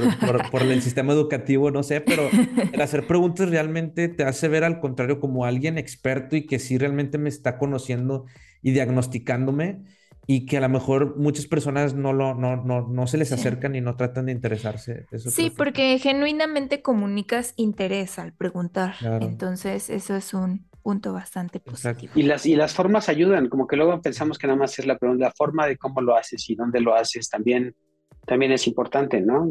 por, 0.51 0.61
el 0.61 0.81
sistema 0.81 1.13
educativo, 1.13 1.71
no 1.71 1.81
sé, 1.81 1.99
pero 1.99 2.29
el 2.71 2.81
hacer 2.81 3.07
preguntas 3.07 3.49
realmente 3.49 4.07
te 4.07 4.23
hace 4.23 4.47
ver 4.47 4.63
al 4.63 4.79
contrario 4.79 5.19
como 5.19 5.45
alguien 5.45 5.79
experto 5.79 6.35
y 6.35 6.45
que 6.45 6.59
sí 6.59 6.77
realmente 6.77 7.17
me 7.17 7.29
está 7.29 7.57
conociendo 7.57 8.25
y 8.61 8.71
diagnosticándome 8.71 9.81
y 10.25 10.45
que 10.45 10.57
a 10.57 10.61
lo 10.61 10.69
mejor 10.69 11.17
muchas 11.17 11.47
personas 11.47 11.93
no, 11.93 12.13
lo, 12.13 12.33
no, 12.33 12.63
no, 12.63 12.87
no 12.87 13.07
se 13.07 13.17
les 13.17 13.31
acercan 13.31 13.75
y 13.75 13.81
no 13.81 13.95
tratan 13.95 14.27
de 14.27 14.31
interesarse. 14.31 15.05
sí, 15.17 15.49
porque 15.49 15.99
genuinamente 15.99 16.81
comunicas 16.81 17.53
interés 17.57 18.19
al 18.19 18.33
preguntar. 18.33 18.95
Entonces, 19.21 19.89
eso 19.89 20.15
es 20.15 20.33
un 20.33 20.69
punto 20.81 21.13
bastante 21.13 21.59
positivo. 21.59 22.13
Y 22.15 22.23
las, 22.23 22.45
y 22.45 22.55
las 22.55 22.73
formas 22.73 23.09
ayudan, 23.09 23.49
como 23.49 23.67
que 23.67 23.75
luego 23.75 24.01
pensamos 24.01 24.37
que 24.37 24.47
nada 24.47 24.59
más 24.59 24.79
es 24.79 24.85
la 24.85 24.97
pregunta, 24.97 25.25
la 25.25 25.31
forma 25.31 25.67
de 25.67 25.77
cómo 25.77 26.01
lo 26.01 26.15
haces 26.15 26.49
y 26.49 26.55
dónde 26.55 26.79
lo 26.79 26.95
haces 26.95 27.29
también, 27.29 27.75
también 28.25 28.53
es 28.53 28.65
importante, 28.67 29.19
¿no? 29.19 29.49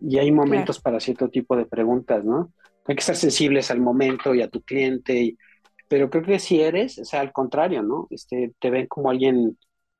Y 0.00 0.18
hay 0.18 0.32
momentos 0.32 0.80
para 0.80 1.00
cierto 1.00 1.28
tipo 1.28 1.56
de 1.56 1.64
preguntas, 1.64 2.24
¿no? 2.24 2.52
Hay 2.86 2.94
que 2.94 3.00
estar 3.00 3.16
sensibles 3.16 3.70
al 3.70 3.80
momento 3.80 4.34
y 4.34 4.42
a 4.42 4.48
tu 4.48 4.62
cliente 4.62 5.22
y 5.22 5.38
pero 5.90 6.08
creo 6.08 6.22
que 6.22 6.38
si 6.38 6.60
eres, 6.60 7.00
o 7.00 7.04
sea, 7.04 7.20
al 7.20 7.32
contrario, 7.32 7.82
¿no? 7.82 8.06
Este, 8.10 8.52
te 8.60 8.70
ven 8.70 8.86
como 8.86 9.10
alguien, 9.10 9.58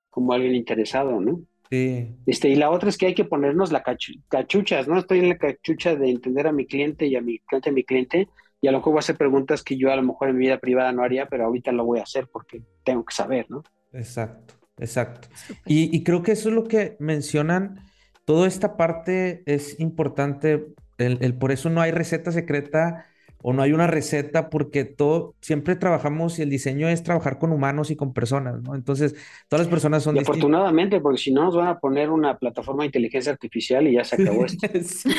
como 0.09 0.33
alguien 0.33 0.55
interesado, 0.55 1.21
¿no? 1.21 1.41
Sí. 1.69 2.15
Este, 2.27 2.49
y 2.49 2.55
la 2.55 2.71
otra 2.71 2.89
es 2.89 2.97
que 2.97 3.07
hay 3.07 3.15
que 3.17 3.25
ponernos 3.25 3.73
la 3.73 3.83
cachuchas, 3.83 4.87
¿no? 4.87 5.01
Estoy 5.01 5.19
en 5.19 5.31
la 5.31 5.37
cachucha 5.37 5.97
de 5.97 6.11
entender 6.11 6.47
a 6.47 6.53
mi 6.53 6.65
cliente 6.65 7.09
y 7.09 7.17
a 7.17 7.21
mi 7.21 7.41
cliente 7.41 7.71
a 7.71 7.73
mi 7.73 7.83
cliente, 7.83 8.29
y 8.61 8.69
a 8.69 8.71
lo 8.71 8.79
mejor 8.79 8.93
voy 8.93 8.99
a 8.99 9.01
hacer 9.01 9.17
preguntas 9.17 9.65
que 9.65 9.77
yo 9.77 9.91
a 9.91 9.97
lo 9.97 10.05
mejor 10.05 10.29
en 10.29 10.37
mi 10.37 10.47
vida 10.47 10.59
privada 10.59 10.93
no 10.93 11.03
haría, 11.03 11.27
pero 11.27 11.47
ahorita 11.47 11.73
lo 11.73 11.85
voy 11.85 11.99
a 11.99 12.05
hacer 12.05 12.29
porque 12.33 12.63
tengo 12.85 13.05
que 13.05 13.15
saber, 13.15 13.51
¿no? 13.51 13.65
Exacto, 13.93 14.55
exacto. 14.79 15.27
Y, 15.67 15.95
y 15.95 16.05
creo 16.05 16.23
que 16.23 16.33
eso 16.33 16.51
es 16.51 16.55
lo 16.55 16.69
que 16.69 16.97
mencionan, 17.01 17.81
toda 18.25 18.47
esta 18.47 18.77
parte 18.77 19.43
es 19.45 19.81
importante, 19.81 20.69
el, 20.99 21.19
el 21.21 21.35
por 21.35 21.51
eso 21.51 21.69
no 21.69 21.81
hay 21.81 21.91
receta 21.91 22.31
secreta 22.31 23.07
o 23.43 23.53
no 23.53 23.63
hay 23.63 23.73
una 23.73 23.87
receta 23.87 24.51
porque 24.51 24.85
todo, 24.85 25.35
siempre 25.41 25.77
trabajamos 25.77 26.39
y 26.39 26.43
el 26.43 26.51
diseño 26.51 26.89
es 26.89 27.03
trabajar 27.03 27.39
con 27.39 27.53
humanos 27.53 27.91
y 27.91 27.97
con 27.97 28.13
personas, 28.13 28.63
¿no? 28.63 28.75
Entonces, 28.75 29.15
todas 29.49 29.67
las 29.67 29.71
personas 29.71 30.03
son... 30.03 30.17
Y 30.17 30.21
afortunadamente, 30.21 31.01
porque 31.01 31.19
si 31.19 31.33
no 31.33 31.45
nos 31.45 31.57
van 31.57 31.69
a 31.69 31.79
poner 31.79 32.11
una 32.11 32.39
plataforma 32.39 32.83
de 32.83 32.87
inteligencia 32.87 33.33
artificial 33.33 33.87
y 33.87 33.95
ya 33.95 34.05
se 34.05 34.21
acabó 34.23 34.45
esto. 34.45 34.67
sí. 34.73 35.13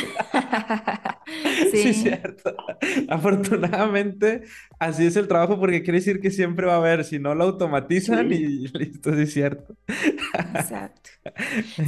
sí, 1.71 1.93
cierto. 1.93 2.55
Afortunadamente, 3.09 4.43
así 4.79 5.05
es 5.05 5.15
el 5.15 5.27
trabajo 5.27 5.59
porque 5.59 5.83
quiere 5.83 5.99
decir 5.99 6.19
que 6.19 6.31
siempre 6.31 6.67
va 6.67 6.73
a 6.73 6.77
haber, 6.77 7.03
si 7.03 7.19
no 7.19 7.35
lo 7.35 7.43
automatizan 7.45 8.31
y 8.31 8.67
listo, 8.73 9.13
sí 9.15 9.21
es 9.21 9.33
cierto. 9.33 9.75
Exacto. 10.33 11.10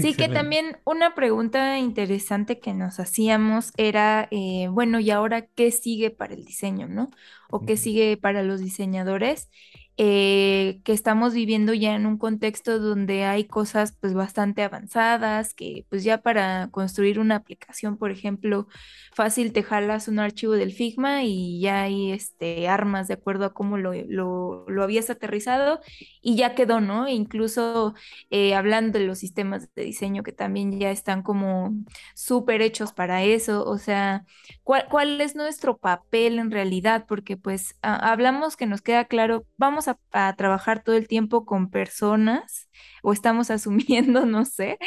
Sí, 0.02 0.16
que 0.16 0.30
también 0.30 0.78
una 0.86 1.16
pregunta 1.16 1.80
interesante 1.80 2.60
que 2.60 2.74
nos 2.74 3.00
hacíamos 3.00 3.72
era, 3.78 4.28
eh, 4.32 4.68
bueno, 4.70 5.00
¿y 5.00 5.12
ahora 5.12 5.48
qué 5.48 5.72
sigue 5.72 6.12
para 6.12 6.34
el 6.34 6.46
diseño, 6.46 6.88
no? 6.88 7.10
O 7.50 7.62
qué 7.62 7.78
sigue 7.78 8.18
para 8.18 8.44
los 8.44 8.60
diseñadores. 8.60 9.50
Eh, 9.98 10.82
que 10.84 10.92
estamos 10.92 11.36
viviendo 11.36 11.72
ya 11.76 11.94
en 11.96 12.08
un 12.08 12.18
contexto 12.18 12.80
donde 12.80 13.26
hay 13.26 13.46
cosas 13.46 13.96
pues 14.02 14.16
bastante 14.16 14.64
avanzadas, 14.64 15.54
que 15.54 15.86
pues 15.90 16.04
ya 16.04 16.18
para 16.24 16.70
construir 16.72 17.20
una 17.20 17.36
aplicación, 17.36 17.98
por 17.98 18.10
ejemplo, 18.10 18.68
fácil 19.14 19.54
te 19.54 19.62
jalas 19.62 20.08
un 20.08 20.18
archivo 20.18 20.54
del 20.54 20.74
Figma 20.74 21.24
y 21.24 21.60
ya 21.62 21.84
hay 21.84 22.12
este, 22.12 22.68
armas 22.68 23.08
de 23.08 23.14
acuerdo 23.16 23.46
a 23.46 23.54
cómo 23.54 23.78
lo, 23.78 23.94
lo, 23.94 24.84
habías 24.84 25.12
aterrizado 25.12 25.80
y 26.24 26.38
ya 26.38 26.56
quedó, 26.56 26.80
¿no? 26.80 27.08
Incluso 27.08 27.94
eh, 28.32 28.56
hablando 28.56 28.98
de 28.98 29.06
los 29.06 29.20
sistemas 29.20 29.70
de 29.76 29.84
diseño 29.84 30.24
que 30.24 30.32
también 30.32 30.80
ya 30.80 30.90
están 30.90 31.22
como 31.22 31.74
súper 32.16 32.62
hechos 32.62 32.94
para 32.94 33.24
eso, 33.24 33.66
o 33.66 33.78
sea, 33.78 34.26
¿cuál, 34.64 34.88
¿cuál, 34.90 35.22
es 35.22 35.36
nuestro 35.36 35.78
papel 35.78 36.40
en 36.40 36.50
realidad? 36.50 37.06
Porque 37.08 37.38
pues 37.38 37.78
hablamos 37.82 38.56
que 38.56 38.66
nos 38.66 38.82
queda 38.82 39.06
claro, 39.06 39.46
vamos 39.58 39.88
a, 39.88 39.98
trabajar 40.38 40.84
todo 40.84 40.96
el 40.96 41.08
tiempo 41.08 41.46
con 41.46 41.70
personas 41.70 42.70
o 43.04 43.14
estamos 43.14 43.50
asumiendo, 43.52 44.26
no 44.26 44.46
sé, 44.46 44.78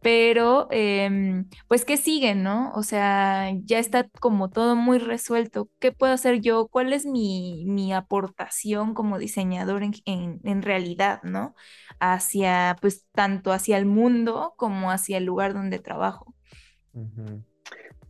pero 0.00 0.68
em, 0.70 1.48
pues 1.68 1.84
¿qué 1.84 1.96
sigue, 1.96 2.34
no? 2.34 2.72
O 2.74 2.82
sea, 2.82 3.50
ya 3.64 3.78
está 3.78 4.08
como 4.20 4.50
todo 4.50 4.76
muy 4.76 4.98
resuelto. 4.98 5.68
¿Qué 5.78 5.92
puedo 5.92 6.12
hacer 6.12 6.40
yo? 6.40 6.68
¿Cuál 6.68 6.92
es 6.92 7.06
mi, 7.06 7.64
mi 7.66 7.92
aportación 7.92 8.94
como 8.94 9.18
diseñador 9.18 9.82
en, 9.82 9.94
en, 10.04 10.62
realidad, 10.62 11.22
no? 11.22 11.54
Hacia, 12.00 12.76
pues, 12.80 13.06
tanto 13.12 13.52
hacia 13.52 13.76
el 13.78 13.86
mundo 13.86 14.54
como 14.56 14.90
hacia 14.90 15.18
el 15.18 15.24
lugar 15.24 15.54
donde 15.54 15.78
trabajo. 15.78 16.34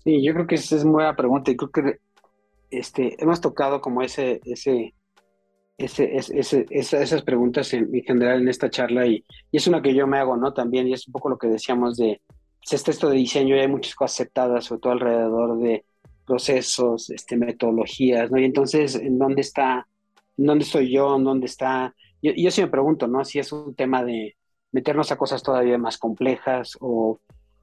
Sí, 0.05 0.25
yo 0.25 0.33
creo 0.35 0.47
que 0.47 0.55
esa 0.55 0.77
es 0.77 0.85
muy 0.85 0.95
buena 0.95 1.17
pregunta 1.17 1.51
y 1.51 1.57
creo 1.57 1.71
que 1.71 1.99
este, 2.71 3.23
hemos 3.23 3.41
tocado 3.41 3.81
como 3.81 4.03
ese, 4.03 4.41
ese, 4.45 4.95
ese, 5.79 6.17
ese, 6.17 6.67
esas 6.71 7.23
preguntas 7.23 7.73
en, 7.73 7.91
general 8.03 8.43
en 8.43 8.49
esta 8.49 8.69
charla 8.69 9.07
y, 9.07 9.25
es 9.53 9.67
una 9.69 9.81
que 9.81 9.95
yo 9.95 10.07
me 10.07 10.19
hago, 10.19 10.37
¿no? 10.37 10.53
También, 10.53 10.89
y 10.89 10.93
es 10.93 11.07
un 11.07 11.13
poco 11.13 11.29
lo 11.29 11.39
que 11.39 11.47
decíamos 11.47 11.97
de, 11.97 12.21
pues 12.59 12.73
este 12.73 12.91
esto 12.91 13.09
de 13.09 13.17
diseño 13.17 13.55
hay 13.55 13.69
muchas 13.69 13.95
cosas 13.95 14.17
aceptadas, 14.17 14.65
sobre 14.65 14.81
todo 14.81 14.93
alrededor 14.93 15.59
de 15.61 15.85
procesos, 16.27 17.11
este, 17.11 17.37
metodologías, 17.37 18.31
¿no? 18.31 18.39
Y 18.39 18.45
entonces, 18.45 18.97
¿en 18.97 19.19
dónde 19.19 19.41
está, 19.41 19.87
en 20.37 20.47
dónde 20.47 20.65
estoy 20.65 20.91
yo, 20.91 21.17
en 21.17 21.25
dónde 21.25 21.47
está? 21.47 21.95
Yo, 22.21 22.33
yo 22.37 22.51
sí 22.51 22.61
me 22.61 22.69
pregunto, 22.69 23.07
¿no? 23.07 23.25
Si 23.25 23.39
es 23.39 23.53
un 23.53 23.75
tema 23.77 24.05
de 24.05 24.37
meternos 24.73 25.13
a 25.13 25.17
cosas 25.17 25.43
todavía 25.45 25.79
más 25.79 25.97
complejas 25.97 26.77
o, 26.81 27.21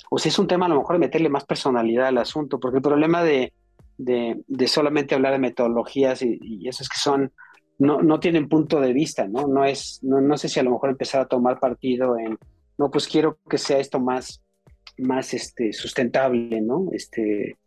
o 0.09 0.17
si 0.17 0.29
es 0.29 0.39
un 0.39 0.47
tema 0.47 0.67
a 0.67 0.69
lo 0.69 0.77
mejor 0.77 0.95
de 0.95 1.05
meterle 1.05 1.27
más 1.27 1.45
personalidad 1.45 2.07
al 2.07 2.17
asunto, 2.17 2.61
porque 2.61 2.77
el 2.77 2.81
problema 2.81 3.23
de, 3.23 3.51
de, 3.97 4.41
de 4.47 4.67
solamente 4.67 5.15
hablar 5.15 5.33
de 5.33 5.39
metodologías 5.39 6.21
y, 6.21 6.39
y 6.41 6.69
eso 6.69 6.81
es 6.81 6.89
que 6.89 6.97
son 6.97 7.33
no, 7.77 8.01
no 8.01 8.19
tienen 8.19 8.49
punto 8.49 8.79
de 8.79 8.93
vista, 8.93 9.27
¿no? 9.27 9.47
No 9.47 9.65
es, 9.65 9.99
no, 10.03 10.21
no 10.21 10.37
sé 10.37 10.49
si 10.49 10.59
a 10.59 10.63
lo 10.63 10.71
mejor 10.71 10.89
empezar 10.89 11.21
a 11.21 11.27
tomar 11.27 11.59
partido 11.59 12.17
en, 12.17 12.37
no, 12.77 12.91
pues 12.91 13.07
quiero 13.07 13.39
que 13.49 13.57
sea 13.57 13.79
esto 13.79 13.99
más, 13.99 14.41
más 14.97 15.33
este, 15.33 15.73
sustentable, 15.73 16.61
¿no? 16.61 16.89
Este, 16.91 17.57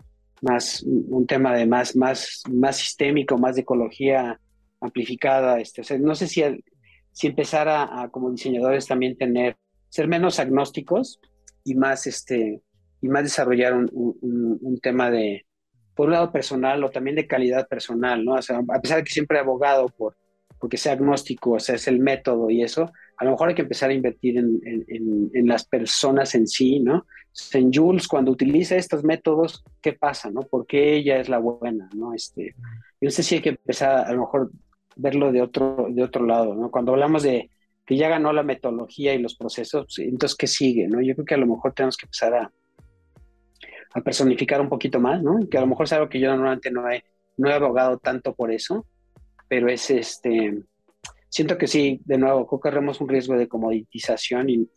más, 0.41 0.83
un 0.83 1.27
tema 1.27 1.55
de 1.55 1.67
más, 1.67 1.97
más, 1.97 2.43
más 2.51 2.77
sistémico, 2.77 3.39
más 3.39 3.57
de 3.57 3.63
ecología 3.63 4.41
amplificada, 4.81 5.61
este, 5.61 5.81
o 5.81 5.85
sea, 5.85 5.99
no 5.99 6.15
sé 6.15 6.29
si, 6.29 6.43
si 7.13 7.27
empezar 7.27 7.69
a, 7.69 8.09
como 8.11 8.31
diseñadores 8.31 8.87
también 8.87 9.17
tener, 9.17 9.57
ser 9.89 10.07
menos 10.07 10.39
agnósticos 10.39 11.21
y 11.65 11.75
más, 11.75 12.07
este, 12.07 12.63
y 13.01 13.09
más 13.09 13.25
desarrollar 13.25 13.75
un, 13.75 14.79
tema 14.83 15.11
de, 15.11 15.47
por 15.99 16.07
un 16.07 16.13
lado 16.13 16.31
personal 16.31 16.85
o 16.85 16.91
también 16.91 17.17
de 17.17 17.27
calidad 17.27 17.67
personal, 17.67 18.25
¿no? 18.25 18.37
A 18.37 18.81
pesar 18.81 18.99
de 18.99 19.03
que 19.03 19.11
siempre 19.11 19.37
he 19.37 19.41
abogado 19.41 19.89
por 19.89 20.15
porque 20.61 20.77
sea 20.77 20.93
agnóstico, 20.93 21.53
o 21.53 21.59
sea, 21.59 21.75
es 21.75 21.89
el 21.89 21.99
método 21.99 22.51
y 22.51 22.63
eso, 22.63 22.93
a 23.17 23.25
lo 23.25 23.33
mejor 23.33 23.49
hay 23.49 23.57
que 23.57 23.63
empezar 23.63 23.91
a 23.91 23.95
invertir 23.95 24.39
en, 24.39 24.61
en, 24.65 25.49
las 25.49 25.65
personas 25.65 26.37
en 26.37 26.47
sí, 26.47 26.79
¿no? 26.79 27.05
En 27.53 27.73
Jules, 27.73 28.07
cuando 28.07 28.31
utiliza 28.31 28.77
estos 28.77 29.03
métodos, 29.03 29.65
¿qué 29.83 29.93
pasa, 29.93 30.31
no? 30.31 30.43
¿Por 30.43 30.69
qué 30.69 30.95
ella 30.95 31.19
es 31.19 31.29
la 31.29 31.39
buena, 31.39 31.91
no? 31.97 32.15
Este, 32.15 32.55
yo 33.01 33.07
no 33.07 33.11
sé 33.11 33.25
si 33.25 33.35
hay 33.37 33.41
que 33.41 33.51
empezar 33.51 34.07
a 34.07 34.13
lo 34.13 34.21
mejor 34.21 34.53
verlo 34.95 35.33
de 35.33 35.43
otro, 35.43 35.89
de 35.91 36.05
otro 36.05 36.25
lado, 36.27 36.55
¿no? 36.55 36.71
Cuando 36.71 36.93
hablamos 36.93 37.25
de 37.25 37.51
que 37.85 37.97
ya 37.97 38.09
ganó 38.09 38.33
la 38.33 38.45
metodología 38.45 39.15
y 39.15 39.19
los 39.19 39.35
procesos, 39.35 39.87
pues, 39.87 40.07
entonces, 40.07 40.37
¿qué 40.37 40.47
sigue, 40.47 40.87
no? 40.87 41.01
Yo 41.01 41.15
creo 41.15 41.27
que 41.27 41.35
a 41.35 41.39
lo 41.39 41.47
mejor 41.47 41.73
tenemos 41.73 41.97
que 41.97 42.07
empezar 42.07 42.35
a, 42.35 42.53
a 43.95 44.01
personificar 44.01 44.61
un 44.61 44.69
poquito 44.69 45.01
más, 45.01 45.23
¿no? 45.23 45.49
Que 45.49 45.59
a 45.59 45.61
lo 45.61 45.67
mejor 45.67 45.85
es 45.85 45.93
algo 45.93 46.09
que 46.09 46.21
yo 46.21 46.29
normalmente 46.31 46.71
no 46.71 46.91
he, 46.91 47.05
no 47.37 47.49
he 47.49 47.55
abogado 47.55 47.99
tanto 47.99 48.35
por 48.35 48.53
eso, 48.53 48.87
pero 49.49 49.69
es 49.69 49.91
este, 49.91 50.63
siento 51.29 51.59
que 51.59 51.67
sí, 51.67 52.01
de 52.05 52.19
nuevo, 52.19 52.47
corremos 52.47 53.01
un 53.01 53.09
riesgo 53.09 53.37
de 53.37 53.49
comoditización 53.49 54.51
y, 54.51 54.69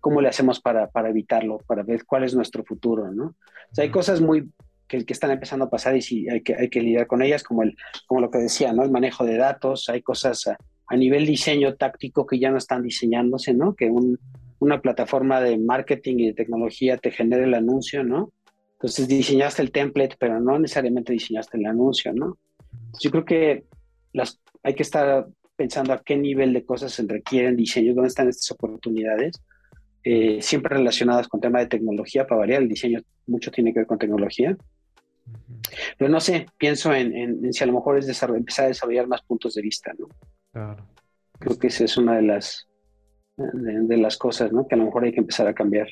cómo 0.00 0.22
le 0.22 0.28
hacemos 0.28 0.60
para, 0.60 0.88
para, 0.90 1.10
evitarlo, 1.10 1.58
para 1.66 1.82
ver 1.82 2.06
cuál 2.06 2.24
es 2.24 2.34
nuestro 2.34 2.64
futuro, 2.64 3.12
¿no? 3.12 3.26
O 3.26 3.74
sea, 3.74 3.84
hay 3.84 3.90
cosas 3.90 4.22
muy 4.22 4.50
que, 4.88 5.04
que 5.04 5.12
están 5.12 5.30
empezando 5.30 5.66
a 5.66 5.70
pasar 5.70 5.94
y 5.94 6.00
sí 6.00 6.26
hay 6.30 6.42
que, 6.42 6.54
hay 6.54 6.70
que 6.70 6.80
lidiar 6.80 7.06
con 7.06 7.20
ellas, 7.20 7.42
como, 7.42 7.62
el, 7.62 7.76
como 8.06 8.22
lo 8.22 8.30
que 8.30 8.38
decía, 8.38 8.72
¿no? 8.72 8.82
El 8.82 8.90
manejo 8.90 9.26
de 9.26 9.36
datos, 9.36 9.90
hay 9.90 10.00
cosas 10.00 10.46
a, 10.46 10.56
a 10.86 10.96
nivel 10.96 11.26
diseño 11.26 11.74
táctico 11.74 12.26
que 12.26 12.38
ya 12.38 12.50
no 12.50 12.56
están 12.56 12.82
diseñándose, 12.82 13.52
¿no? 13.52 13.74
Que 13.74 13.90
un, 13.90 14.18
una 14.58 14.80
plataforma 14.80 15.40
de 15.40 15.58
marketing 15.58 16.16
y 16.18 16.26
de 16.28 16.34
tecnología 16.34 16.96
te 16.96 17.10
genere 17.10 17.44
el 17.44 17.54
anuncio, 17.54 18.04
¿no? 18.04 18.32
Entonces 18.84 19.08
diseñaste 19.08 19.62
el 19.62 19.72
template, 19.72 20.14
pero 20.18 20.38
no 20.38 20.58
necesariamente 20.58 21.14
diseñaste 21.14 21.56
el 21.56 21.64
anuncio, 21.64 22.12
¿no? 22.12 22.36
Yo 23.00 23.10
creo 23.10 23.24
que 23.24 23.64
las, 24.12 24.38
hay 24.62 24.74
que 24.74 24.82
estar 24.82 25.26
pensando 25.56 25.94
a 25.94 26.02
qué 26.02 26.18
nivel 26.18 26.52
de 26.52 26.66
cosas 26.66 26.92
se 26.92 27.02
requieren 27.04 27.56
diseño, 27.56 27.94
dónde 27.94 28.08
están 28.08 28.28
estas 28.28 28.50
oportunidades, 28.50 29.42
eh, 30.02 30.42
siempre 30.42 30.76
relacionadas 30.76 31.28
con 31.28 31.40
tema 31.40 31.60
de 31.60 31.66
tecnología, 31.68 32.26
para 32.26 32.40
variar, 32.40 32.60
el 32.60 32.68
diseño 32.68 33.00
mucho 33.26 33.50
tiene 33.50 33.72
que 33.72 33.78
ver 33.78 33.86
con 33.86 33.98
tecnología. 33.98 34.54
Pero 35.96 36.10
no 36.10 36.20
sé, 36.20 36.44
pienso 36.58 36.92
en, 36.92 37.54
si 37.54 37.64
a 37.64 37.66
lo 37.66 37.72
mejor 37.72 37.96
es 37.96 38.22
empezar 38.22 38.66
a 38.66 38.68
desarrollar 38.68 39.06
más 39.06 39.22
puntos 39.22 39.54
de 39.54 39.62
vista, 39.62 39.94
¿no? 39.98 40.08
Claro. 40.52 40.86
Creo 41.38 41.58
que 41.58 41.68
esa 41.68 41.84
es 41.84 41.96
una 41.96 42.16
de 42.16 42.22
las, 42.22 42.68
de, 43.38 43.96
las 43.96 44.18
cosas, 44.18 44.52
¿no? 44.52 44.68
Que 44.68 44.74
a 44.74 44.78
lo 44.78 44.84
mejor 44.84 45.04
hay 45.04 45.12
que 45.12 45.20
empezar 45.20 45.46
a 45.46 45.54
cambiar. 45.54 45.88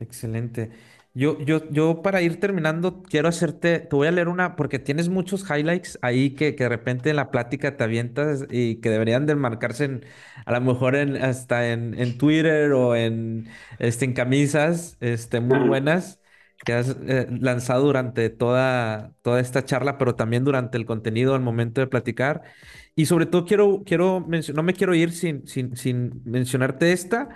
Excelente. 0.00 0.95
Yo, 1.18 1.38
yo, 1.40 1.66
yo 1.70 2.02
para 2.02 2.20
ir 2.20 2.40
terminando, 2.40 3.02
quiero 3.02 3.28
hacerte, 3.28 3.78
te 3.80 3.96
voy 3.96 4.06
a 4.06 4.10
leer 4.12 4.28
una, 4.28 4.54
porque 4.54 4.78
tienes 4.78 5.08
muchos 5.08 5.48
highlights 5.48 5.98
ahí 6.02 6.34
que, 6.34 6.54
que 6.54 6.64
de 6.64 6.68
repente 6.68 7.08
en 7.08 7.16
la 7.16 7.30
plática 7.30 7.74
te 7.74 7.84
avientas 7.84 8.44
y 8.50 8.82
que 8.82 8.90
deberían 8.90 9.24
de 9.24 9.34
marcarse 9.34 9.84
en, 9.86 10.04
a 10.44 10.52
lo 10.52 10.60
mejor 10.60 10.94
en, 10.94 11.16
hasta 11.16 11.70
en, 11.72 11.98
en 11.98 12.18
Twitter 12.18 12.72
o 12.72 12.94
en, 12.94 13.48
este, 13.78 14.04
en 14.04 14.12
camisas 14.12 14.98
este, 15.00 15.40
muy 15.40 15.58
buenas 15.66 16.20
que 16.66 16.74
has 16.74 16.94
eh, 17.06 17.26
lanzado 17.30 17.84
durante 17.84 18.28
toda, 18.28 19.14
toda 19.22 19.40
esta 19.40 19.64
charla, 19.64 19.96
pero 19.98 20.16
también 20.16 20.44
durante 20.44 20.76
el 20.76 20.84
contenido 20.84 21.34
al 21.34 21.40
momento 21.40 21.80
de 21.80 21.86
platicar. 21.86 22.42
Y 22.94 23.06
sobre 23.06 23.24
todo 23.26 23.44
quiero, 23.46 23.82
quiero 23.86 24.26
no 24.54 24.62
me 24.62 24.74
quiero 24.74 24.94
ir 24.94 25.12
sin, 25.12 25.46
sin, 25.46 25.76
sin 25.76 26.22
mencionarte 26.24 26.92
esta 26.92 27.28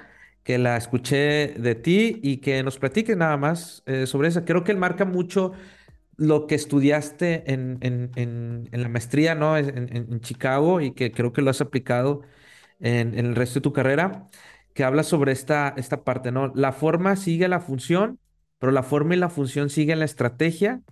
que 0.43 0.59
la 0.59 0.77
escuché 0.77 1.55
de 1.59 1.75
ti 1.75 2.19
y 2.23 2.39
que 2.39 2.63
nos 2.63 2.79
platiques 2.79 3.17
nada 3.17 3.37
más 3.37 3.83
eh, 3.87 4.07
sobre 4.07 4.29
eso. 4.29 4.45
Creo 4.45 4.65
que 4.65 4.73
él 4.73 4.79
marca 4.79 5.05
mucho 5.05 5.53
lo 6.17 6.47
que 6.47 6.55
estudiaste 6.55 7.51
en, 7.53 7.79
en, 7.81 8.69
la 8.73 8.89
maestría, 8.89 9.35
¿no? 9.35 9.57
En, 9.57 10.21
Chicago 10.21 10.81
y 10.81 10.93
que 10.93 11.13
creo 11.13 11.33
que 11.33 11.43
lo 11.43 11.51
has 11.51 11.63
aplicado 11.63 12.23
en, 12.81 13.19
el 13.19 13.35
resto 13.37 13.61
de 13.61 13.63
tu 13.63 13.73
carrera, 13.73 14.29
que 14.75 14.85
habla 14.85 15.03
sobre 15.03 15.33
esta, 15.33 15.75
esta 15.77 16.05
parte, 16.05 16.33
¿no? 16.33 16.53
La 16.55 16.73
forma 16.73 17.17
sigue 17.17 17.49
la 17.49 17.61
función, 17.61 18.19
pero 18.59 18.73
la 18.73 18.83
forma 18.83 19.15
y 19.15 19.19
la 19.19 19.31
función 19.31 19.71
siguen 19.71 19.99
la 20.01 20.05
estrategia, 20.05 20.83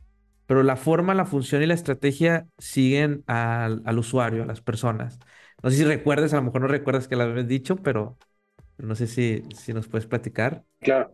pero 0.46 0.62
la 0.62 0.76
forma, 0.76 1.14
la 1.14 1.26
función 1.26 1.62
y 1.62 1.66
la 1.66 1.74
estrategia 1.74 2.48
siguen 2.58 3.24
al, 3.26 3.82
al 3.84 3.98
usuario, 3.98 4.44
a 4.44 4.46
las 4.46 4.62
personas. 4.62 5.18
No 5.62 5.70
sé 5.70 5.78
si 5.78 5.84
recuerdas, 5.84 6.32
a 6.32 6.36
lo 6.36 6.42
mejor 6.42 6.62
no 6.62 6.68
recuerdas 6.68 7.08
que 7.08 7.16
lo 7.16 7.24
habías 7.24 7.48
dicho, 7.48 7.76
pero 7.76 8.16
no 8.78 8.94
sé 8.94 9.06
si, 9.06 9.42
si 9.54 9.72
nos 9.72 9.88
puedes 9.88 10.06
platicar. 10.06 10.64
Claro. 10.80 11.12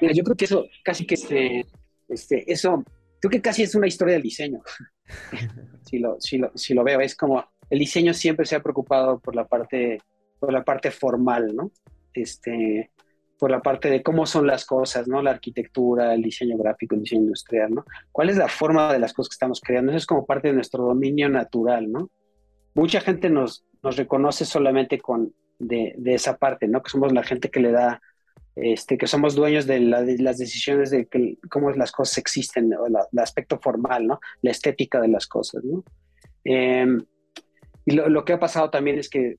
Mira, 0.00 0.14
yo 0.14 0.24
creo 0.24 0.36
que 0.36 0.44
eso 0.44 0.66
casi 0.84 1.06
que 1.06 1.14
este, 1.14 1.66
este, 2.08 2.50
eso, 2.52 2.84
creo 3.20 3.30
que 3.30 3.40
casi 3.40 3.62
es 3.62 3.74
una 3.74 3.86
historia 3.86 4.14
del 4.14 4.22
diseño. 4.22 4.60
si, 5.86 5.98
lo, 5.98 6.20
si, 6.20 6.38
lo, 6.38 6.50
si 6.54 6.74
lo 6.74 6.84
veo, 6.84 7.00
es 7.00 7.16
como 7.16 7.44
el 7.70 7.78
diseño 7.78 8.14
siempre 8.14 8.46
se 8.46 8.56
ha 8.56 8.62
preocupado 8.62 9.18
por 9.18 9.34
la 9.34 9.46
parte, 9.46 10.00
por 10.38 10.52
la 10.52 10.64
parte 10.64 10.90
formal, 10.90 11.54
¿no? 11.54 11.70
Este, 12.12 12.90
por 13.38 13.50
la 13.50 13.60
parte 13.60 13.90
de 13.90 14.02
cómo 14.02 14.26
son 14.26 14.46
las 14.46 14.64
cosas, 14.64 15.08
¿no? 15.08 15.22
La 15.22 15.30
arquitectura, 15.30 16.14
el 16.14 16.22
diseño 16.22 16.56
gráfico, 16.56 16.94
el 16.94 17.02
diseño 17.02 17.22
industrial, 17.22 17.74
¿no? 17.74 17.84
¿Cuál 18.12 18.30
es 18.30 18.36
la 18.36 18.48
forma 18.48 18.92
de 18.92 18.98
las 18.98 19.12
cosas 19.12 19.30
que 19.30 19.34
estamos 19.34 19.60
creando? 19.60 19.90
Eso 19.90 19.98
es 19.98 20.06
como 20.06 20.26
parte 20.26 20.48
de 20.48 20.54
nuestro 20.54 20.84
dominio 20.84 21.28
natural, 21.28 21.90
¿no? 21.90 22.10
Mucha 22.74 23.00
gente 23.00 23.30
nos, 23.30 23.64
nos 23.82 23.96
reconoce 23.96 24.44
solamente 24.44 25.00
con, 25.00 25.34
de, 25.62 26.14
esa 26.14 26.36
parte, 26.36 26.68
¿no? 26.68 26.82
Que 26.82 26.90
somos 26.90 27.12
la 27.12 27.22
gente 27.22 27.50
que 27.50 27.60
le 27.60 27.72
da, 27.72 28.00
este, 28.56 28.98
que 28.98 29.06
somos 29.06 29.34
dueños 29.34 29.66
de, 29.66 29.80
las 29.80 30.38
decisiones 30.38 30.90
de 30.90 31.08
cómo 31.50 31.70
las 31.70 31.92
cosas 31.92 32.18
existen, 32.18 32.72
o 32.74 32.86
el 32.86 33.18
aspecto 33.18 33.58
formal, 33.58 34.06
¿no? 34.06 34.20
La 34.42 34.50
estética 34.50 35.00
de 35.00 35.08
las 35.08 35.26
cosas, 35.26 35.64
¿no? 35.64 35.84
Em, 36.44 37.04
y 37.84 37.92
lo, 37.94 38.24
que 38.24 38.32
ha 38.32 38.40
pasado 38.40 38.70
también 38.70 38.98
es 38.98 39.08
que 39.08 39.36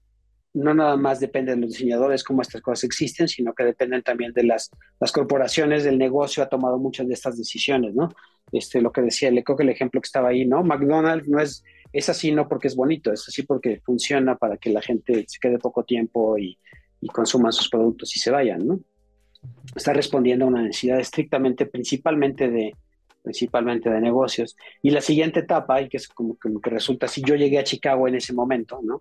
no 0.54 0.74
nada 0.74 0.96
más 0.98 1.20
depende 1.20 1.54
de 1.54 1.62
los 1.62 1.72
diseñadores 1.72 2.24
cómo 2.24 2.42
estas 2.42 2.62
cosas 2.62 2.84
existen, 2.84 3.28
sino 3.28 3.54
que 3.54 3.64
dependen 3.64 4.04
también 4.04 4.34
de 4.34 4.44
las, 4.44 4.70
corporaciones, 5.14 5.84
del 5.84 5.98
negocio 5.98 6.44
ha 6.44 6.50
tomado 6.50 6.78
muchas 6.78 7.08
de 7.08 7.14
estas 7.14 7.38
decisiones, 7.38 7.96
¿no? 7.96 8.10
Este, 8.52 8.82
lo 8.82 8.92
que 8.92 9.02
decía, 9.02 9.32
le 9.32 9.44
creo 9.44 9.58
que 9.58 9.64
el 9.64 9.70
ejemplo 9.70 10.00
que 10.00 10.06
estaba 10.06 10.30
ahí, 10.30 10.46
¿no? 10.46 10.64
McDonald's 10.64 11.28
no 11.28 11.40
es 11.40 11.64
es 11.94 12.10
así 12.10 12.32
no 12.32 12.50
porque 12.50 12.68
es 12.68 12.76
bonito, 12.76 13.14
es 13.14 13.28
así 13.28 13.44
porque 13.44 13.82
funciona 13.86 14.36
para 14.36 14.58
que 14.58 14.72
la 14.72 14.82
gente 14.82 15.26
se 15.28 15.40
quede 15.40 15.60
poco 15.60 15.84
tiempo 15.84 16.38
y, 16.38 16.58
y 17.00 17.08
consuman 17.08 17.54
sus 17.54 17.70
productos 17.70 18.16
y 18.16 18.20
se 18.20 18.32
vayan, 18.32 18.68
¿no? 18.68 18.80
Está 19.76 19.94
respondiendo 19.94 20.46
a 20.46 20.48
una 20.48 20.62
necesidad 20.62 21.00
estrictamente, 21.00 21.66
principalmente 21.66 22.50
de, 22.50 22.74
principalmente 23.24 23.90
de 23.90 24.02
negocios. 24.02 24.56
Y 24.82 24.92
la 24.92 25.02
siguiente 25.02 25.40
etapa, 25.40 25.82
y 25.82 25.90
que 25.90 25.98
es 25.98 26.08
como 26.08 26.38
que, 26.38 26.50
resulta, 26.70 27.08
si 27.08 27.22
yo 27.22 27.36
llegué 27.36 27.58
a 27.58 27.64
Chicago 27.64 28.08
en 28.08 28.16
ese 28.16 28.34
momento, 28.34 28.80
¿no? 28.84 29.00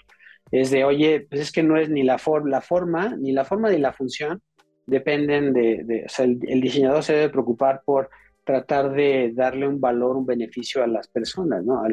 Es 0.51 0.71
de, 0.71 0.85
oye, 0.85 1.27
pues 1.29 1.41
es 1.41 1.53
que 1.53 1.63
no 1.63 1.77
es 1.77 1.91
ni 1.91 2.03
la, 2.03 2.21
la 2.47 2.61
forma, 2.61 3.17
ni 3.17 3.33
la 3.33 3.45
forma 3.45 3.71
ni 3.71 3.79
la 3.79 3.93
función, 3.93 4.43
dependen 4.87 5.53
de, 5.53 6.05
o 6.07 6.09
sea, 6.09 6.25
el, 6.25 6.61
diseñador 6.61 7.03
se 7.03 7.15
debe 7.15 7.29
preocupar 7.29 7.83
por 7.85 8.11
tratar 8.45 8.93
de 8.93 9.33
darle 9.35 9.69
un 9.69 9.81
valor, 9.81 10.17
un 10.17 10.27
beneficio 10.27 10.83
a 10.83 10.87
las 10.87 11.09
personas, 11.09 11.65
¿no? 11.65 11.83
A 11.83 11.89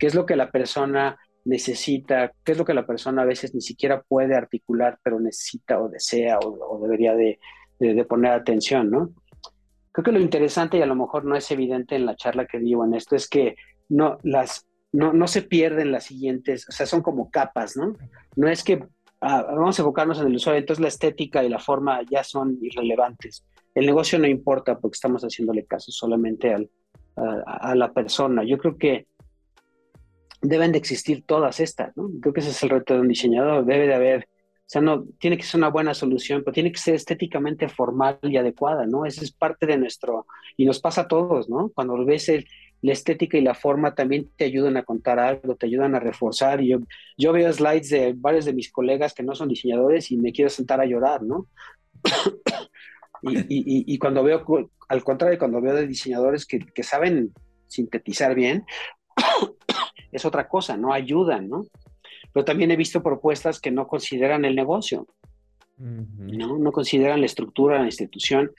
qué 0.00 0.06
es 0.06 0.14
lo 0.16 0.26
que 0.26 0.34
la 0.34 0.50
persona 0.50 1.18
necesita, 1.44 2.32
qué 2.42 2.52
es 2.52 2.58
lo 2.58 2.64
que 2.64 2.74
la 2.74 2.86
persona 2.86 3.22
a 3.22 3.26
veces 3.26 3.54
ni 3.54 3.60
siquiera 3.60 4.02
puede 4.02 4.34
articular, 4.34 4.98
pero 5.02 5.20
necesita 5.20 5.80
o 5.80 5.88
desea 5.88 6.38
o, 6.38 6.80
debería 6.82 7.14
de, 7.14 7.38
poner 8.08 8.32
atención, 8.32 8.90
¿no? 8.90 9.10
Creo 9.92 10.04
que 10.04 10.12
lo 10.12 10.20
interesante 10.20 10.78
y 10.78 10.82
a 10.82 10.86
lo 10.86 10.94
mejor 10.94 11.24
no 11.24 11.36
es 11.36 11.50
evidente 11.50 11.96
en 11.96 12.06
la 12.06 12.16
charla 12.16 12.46
que 12.46 12.58
digo 12.58 12.84
en 12.84 12.94
esto 12.94 13.14
es 13.14 13.28
que 13.28 13.56
no, 13.88 14.18
las, 14.22 14.66
no, 14.92 15.26
se 15.26 15.42
pierden 15.42 15.92
las 15.92 16.04
siguientes, 16.04 16.66
o 16.68 16.72
sea, 16.72 16.86
son 16.86 17.02
como 17.02 17.30
capas, 17.30 17.76
¿no? 17.76 17.96
No 18.36 18.48
es 18.48 18.64
que 18.64 18.86
ah, 19.20 19.42
vamos 19.42 19.78
a 19.78 19.82
enfocarnos 19.82 20.20
en 20.20 20.28
el 20.28 20.36
usuario, 20.36 20.60
entonces 20.60 20.82
la 20.82 20.88
estética 20.88 21.44
y 21.44 21.48
la 21.48 21.58
forma 21.58 22.00
ya 22.10 22.24
son 22.24 22.58
irrelevantes. 22.62 23.44
El 23.74 23.86
negocio 23.86 24.18
no 24.18 24.26
importa 24.26 24.78
porque 24.78 24.96
estamos 24.96 25.22
haciéndole 25.22 25.64
caso 25.64 25.92
solamente 25.92 26.54
al, 26.54 26.70
a 27.16 27.74
la 27.74 27.92
persona. 27.92 28.44
Yo 28.44 28.58
creo 28.58 28.76
que 28.76 29.06
deben 30.42 30.72
de 30.72 30.78
existir 30.78 31.24
todas 31.24 31.60
estas, 31.60 31.96
¿no? 31.96 32.10
Creo 32.20 32.32
que 32.32 32.40
ese 32.40 32.50
es 32.50 32.62
el 32.62 32.70
reto 32.70 32.94
de 32.94 33.00
un 33.00 33.08
diseñador, 33.08 33.64
debe 33.64 33.86
de 33.86 33.94
haber, 33.94 34.24
o 34.24 34.66
sea, 34.66 34.80
no, 34.80 35.04
tiene 35.18 35.36
que 35.36 35.42
ser 35.42 35.58
una 35.58 35.68
buena 35.68 35.94
solución, 35.94 36.42
pero 36.44 36.54
tiene 36.54 36.72
que 36.72 36.78
ser 36.78 36.94
estéticamente 36.94 37.68
formal 37.68 38.18
y 38.22 38.36
adecuada, 38.36 38.86
¿no? 38.86 39.04
Esa 39.04 39.22
es 39.22 39.32
parte 39.32 39.66
de 39.66 39.76
nuestro, 39.76 40.26
y 40.56 40.64
nos 40.64 40.80
pasa 40.80 41.02
a 41.02 41.08
todos, 41.08 41.48
¿no? 41.48 41.70
Cuando 41.74 42.02
ves 42.04 42.30
la 42.82 42.92
estética 42.92 43.36
y 43.36 43.42
la 43.42 43.54
forma 43.54 43.94
también 43.94 44.30
te 44.36 44.46
ayudan 44.46 44.76
a 44.78 44.84
contar 44.84 45.18
algo, 45.18 45.56
te 45.56 45.66
ayudan 45.66 45.94
a 45.94 46.00
reforzar. 46.00 46.62
Y 46.62 46.68
yo, 46.68 46.78
yo 47.18 47.32
veo 47.32 47.52
slides 47.52 47.90
de 47.90 48.14
varios 48.16 48.46
de 48.46 48.54
mis 48.54 48.72
colegas 48.72 49.12
que 49.12 49.22
no 49.22 49.34
son 49.34 49.48
diseñadores 49.48 50.10
y 50.10 50.16
me 50.16 50.32
quiero 50.32 50.48
sentar 50.48 50.80
a 50.80 50.86
llorar, 50.86 51.22
¿no? 51.22 51.46
y, 53.22 53.98
cuando 53.98 54.24
veo, 54.24 54.42
al 54.88 55.04
contrario, 55.04 55.38
cuando 55.38 55.60
veo 55.60 55.74
de 55.74 55.86
diseñadores 55.86 56.46
que 56.46 56.82
saben 56.82 57.34
sintetizar 57.70 58.34
bien, 58.34 58.64
es 60.12 60.24
otra 60.24 60.48
cosa, 60.48 60.76
no 60.76 60.92
ayudan, 60.92 61.48
¿no? 61.48 61.66
Pero 62.32 62.44
también 62.44 62.70
he 62.70 62.76
visto 62.76 63.02
propuestas 63.02 63.60
que 63.60 63.70
no 63.70 63.86
consideran 63.86 64.44
el 64.44 64.54
negocio, 64.54 65.06
¿no? 65.78 66.58
No 66.58 66.72
consideran 66.72 67.20
la 67.20 67.26
estructura, 67.26 67.78
la 67.78 67.86
institución. 67.86 68.50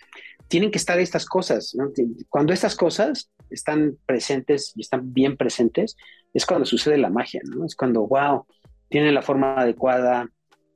tienen 0.48 0.72
que 0.72 0.80
estar 0.80 1.00
estas 1.00 1.26
cosas. 1.26 1.76
Cuando 2.30 2.52
estas 2.52 2.76
cosas 2.76 3.32
están 3.50 3.98
presentes 4.06 4.74
y 4.76 4.82
están 4.82 5.14
bien 5.14 5.38
presentes, 5.38 5.96
es 6.34 6.46
cuando 6.46 6.66
sucede 6.66 6.98
la 6.98 7.10
magia, 7.10 7.42
¿no? 7.46 7.66
Es 7.66 7.76
cuando, 7.76 8.06
wow, 8.08 8.46
tiene 8.90 9.12
la 9.12 9.22
forma 9.22 9.56
adecuada, 9.56 10.28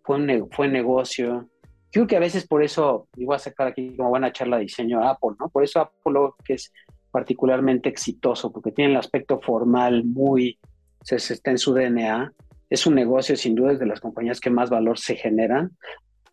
fue 0.04 0.16
un, 0.16 0.50
fue 0.52 0.68
negocio. 0.70 1.50
Creo 1.92 2.08
que 2.08 2.16
a 2.16 2.22
veces 2.22 2.48
por 2.48 2.64
eso, 2.64 3.08
y 3.18 3.26
voy 3.26 3.36
a 3.36 3.40
sacar 3.40 3.68
aquí 3.68 3.96
como 3.98 4.10
buena 4.10 4.32
charla 4.32 4.58
de 4.58 4.64
diseño 4.64 5.04
a 5.04 5.12
Apple, 5.12 5.32
¿no? 5.40 5.50
Por 5.50 5.64
eso 5.64 5.82
Apple 5.82 6.14
que 6.44 6.54
es 6.54 6.72
particularmente 7.16 7.88
exitoso, 7.88 8.52
porque 8.52 8.74
tiene 8.74 8.92
el 8.92 8.98
aspecto 8.98 9.40
formal 9.40 10.04
muy, 10.04 10.60
se, 11.02 11.16
está 11.16 11.50
en 11.50 11.58
su 11.58 11.74
DNA, 11.74 12.34
es 12.70 12.86
un 12.86 12.94
negocio 12.94 13.38
sin 13.38 13.56
duda 13.56 13.74
de 13.74 13.86
las 13.86 14.02
compañías 14.02 14.42
que 14.42 14.50
más 14.50 14.70
valor 14.70 15.00
se 15.00 15.16
generan, 15.16 15.72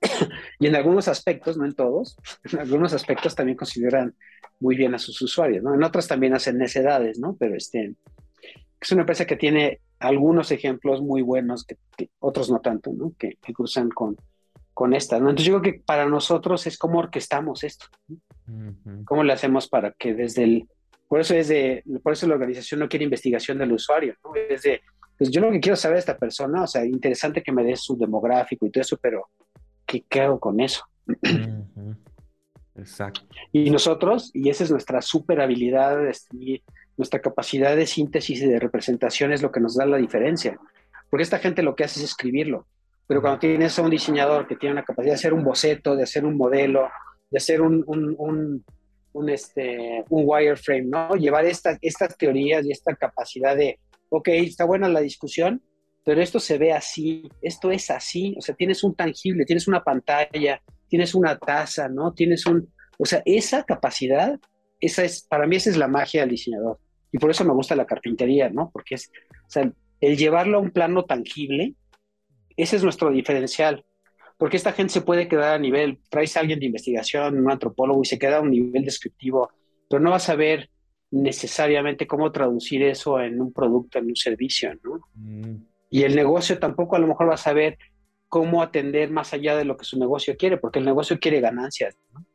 y 0.58 0.66
en 0.66 0.74
algunos 0.74 1.06
aspectos, 1.06 1.56
no 1.56 1.66
en 1.66 1.76
todos, 1.76 2.16
en 2.52 2.58
algunos 2.58 2.92
aspectos 2.94 3.36
también 3.36 3.56
consideran 3.56 4.16
muy 4.58 4.74
bien 4.74 4.92
a 4.96 4.98
sus 4.98 5.22
usuarios, 5.22 5.62
¿no? 5.62 5.72
En 5.72 5.84
otras 5.84 6.08
también 6.08 6.34
hacen 6.34 6.58
necedades, 6.58 7.20
¿no? 7.20 7.36
Pero 7.38 7.54
este, 7.54 7.94
es 8.80 8.90
una 8.90 9.02
empresa 9.02 9.24
que 9.24 9.36
tiene 9.36 9.78
algunos 10.00 10.50
ejemplos 10.50 11.00
muy 11.00 11.22
buenos, 11.22 11.64
que, 11.64 11.76
otros 12.18 12.50
no 12.50 12.58
tanto, 12.58 12.90
¿no? 12.92 13.12
Que, 13.16 13.38
cruzan 13.54 13.88
con, 13.88 14.16
con 14.74 14.94
esta, 14.94 15.20
¿no? 15.20 15.30
Entonces 15.30 15.46
yo 15.46 15.60
creo 15.60 15.74
que 15.74 15.80
para 15.80 16.06
nosotros 16.06 16.66
es 16.66 16.76
cómo 16.76 16.98
orquestamos 16.98 17.62
esto, 17.62 17.86
¿Cómo 19.04 19.22
le 19.22 19.32
hacemos 19.32 19.68
para 19.68 19.92
que 19.92 20.14
desde 20.14 20.44
el... 20.44 20.68
Por 21.08 21.20
eso, 21.20 21.34
es 21.34 21.48
de, 21.48 21.84
por 22.02 22.14
eso 22.14 22.26
la 22.26 22.34
organización 22.34 22.80
no 22.80 22.88
quiere 22.88 23.04
investigación 23.04 23.58
del 23.58 23.72
usuario, 23.72 24.14
¿no? 24.24 24.32
Es 24.34 24.62
de, 24.62 24.80
pues 25.18 25.30
yo 25.30 25.40
lo 25.40 25.50
que 25.52 25.60
quiero 25.60 25.76
saber 25.76 25.96
de 25.96 26.00
esta 26.00 26.16
persona, 26.16 26.62
o 26.62 26.66
sea, 26.66 26.84
interesante 26.84 27.42
que 27.42 27.52
me 27.52 27.62
dé 27.62 27.76
su 27.76 27.96
demográfico 27.96 28.66
y 28.66 28.70
todo 28.70 28.80
eso, 28.80 28.96
pero 29.00 29.28
¿qué, 29.86 30.20
hago 30.20 30.40
con 30.40 30.60
eso? 30.60 30.84
Exacto. 32.74 33.20
Y 33.52 33.70
nosotros, 33.70 34.30
y 34.32 34.48
esa 34.48 34.64
es 34.64 34.70
nuestra 34.70 35.02
super 35.02 35.40
habilidad, 35.40 35.98
nuestra 36.96 37.20
capacidad 37.20 37.76
de 37.76 37.86
síntesis 37.86 38.40
y 38.42 38.46
de 38.46 38.58
representación 38.58 39.32
es 39.32 39.42
lo 39.42 39.52
que 39.52 39.60
nos 39.60 39.76
da 39.76 39.86
la 39.86 39.98
diferencia. 39.98 40.58
Porque 41.10 41.22
esta 41.22 41.38
gente 41.38 41.62
lo 41.62 41.76
que 41.76 41.84
hace 41.84 42.00
es 42.00 42.06
escribirlo. 42.06 42.66
Pero 43.06 43.20
cuando 43.20 43.40
tienes 43.40 43.78
a 43.78 43.82
un 43.82 43.90
diseñador 43.90 44.46
que 44.46 44.56
tiene 44.56 44.72
una 44.72 44.84
capacidad 44.84 45.12
de 45.12 45.16
hacer 45.16 45.34
un 45.34 45.44
boceto, 45.44 45.94
de 45.94 46.04
hacer 46.04 46.24
un 46.24 46.36
modelo, 46.36 46.88
de 47.32 47.38
hacer 47.38 47.62
un, 47.62 47.82
un, 47.86 49.28
este, 49.28 50.04
un 50.10 50.22
wireframe, 50.26 50.84
¿no? 50.84 51.16
Llevar 51.16 51.46
estas 51.46 52.16
teorías 52.18 52.64
y 52.64 52.70
esta 52.70 52.94
capacidad 52.94 53.56
de, 53.56 53.80
ok, 54.10 54.28
está 54.28 54.64
buena 54.64 54.88
la 54.88 55.00
discusión, 55.00 55.62
pero 56.04 56.20
esto 56.20 56.38
se 56.38 56.58
ve 56.58 56.72
así, 56.72 57.28
esto 57.40 57.70
es 57.70 57.90
así, 57.90 58.34
o 58.36 58.42
sea, 58.42 58.54
tienes 58.54 58.84
un 58.84 58.94
tangible, 58.94 59.46
tienes 59.46 59.66
una 59.66 59.82
pantalla, 59.82 60.60
tienes 60.88 61.14
una 61.14 61.38
taza, 61.38 61.88
¿no? 61.88 62.12
Tienes 62.12 62.44
un, 62.44 62.70
o 62.98 63.06
sea, 63.06 63.22
esa 63.24 63.64
capacidad, 63.64 64.38
esa 64.78 65.04
es, 65.04 65.22
para 65.22 65.46
mí 65.46 65.56
esa 65.56 65.70
es 65.70 65.78
la 65.78 65.88
magia 65.88 66.20
del 66.20 66.30
diseñador. 66.30 66.78
Y 67.12 67.18
por 67.18 67.30
eso 67.30 67.44
me 67.44 67.54
gusta 67.54 67.76
la 67.76 67.86
carpintería, 67.86 68.50
¿no? 68.50 68.70
Porque 68.72 68.96
es, 68.96 69.10
o 69.46 69.50
sea, 69.50 69.72
el 70.00 70.16
llevarlo 70.16 70.58
a 70.58 70.60
un 70.60 70.70
plano 70.70 71.04
tangible, 71.04 71.74
ese 72.56 72.76
es 72.76 72.82
nuestro 72.82 73.10
diferencial. 73.10 73.84
Porque 74.42 74.56
esta 74.56 74.72
gente 74.72 74.92
se 74.92 75.02
puede 75.02 75.28
quedar 75.28 75.54
a 75.54 75.58
nivel, 75.60 76.00
traes 76.10 76.36
a 76.36 76.40
alguien 76.40 76.58
de 76.58 76.66
investigación, 76.66 77.38
un 77.38 77.48
antropólogo, 77.48 78.02
y 78.02 78.06
se 78.06 78.18
queda 78.18 78.38
a 78.38 78.40
un 78.40 78.50
nivel 78.50 78.84
descriptivo, 78.84 79.52
pero 79.88 80.02
no 80.02 80.10
vas 80.10 80.28
a 80.30 80.34
ver 80.34 80.68
necesariamente 81.12 82.08
cómo 82.08 82.32
traducir 82.32 82.82
eso 82.82 83.20
en 83.20 83.40
un 83.40 83.52
producto, 83.52 84.00
en 84.00 84.06
un 84.06 84.16
servicio, 84.16 84.74
¿no? 84.82 84.98
Mm. 85.14 85.64
Y 85.90 86.02
el 86.02 86.16
negocio 86.16 86.58
tampoco 86.58 86.96
a 86.96 86.98
lo 86.98 87.06
mejor 87.06 87.30
va 87.30 87.34
a 87.34 87.36
saber 87.36 87.78
cómo 88.26 88.62
atender 88.62 89.12
más 89.12 89.32
allá 89.32 89.56
de 89.56 89.64
lo 89.64 89.76
que 89.76 89.84
su 89.84 89.96
negocio 89.96 90.36
quiere, 90.36 90.56
porque 90.56 90.80
el 90.80 90.86
negocio 90.86 91.20
quiere 91.20 91.40
ganancias, 91.40 91.96
¿no? 92.12 92.26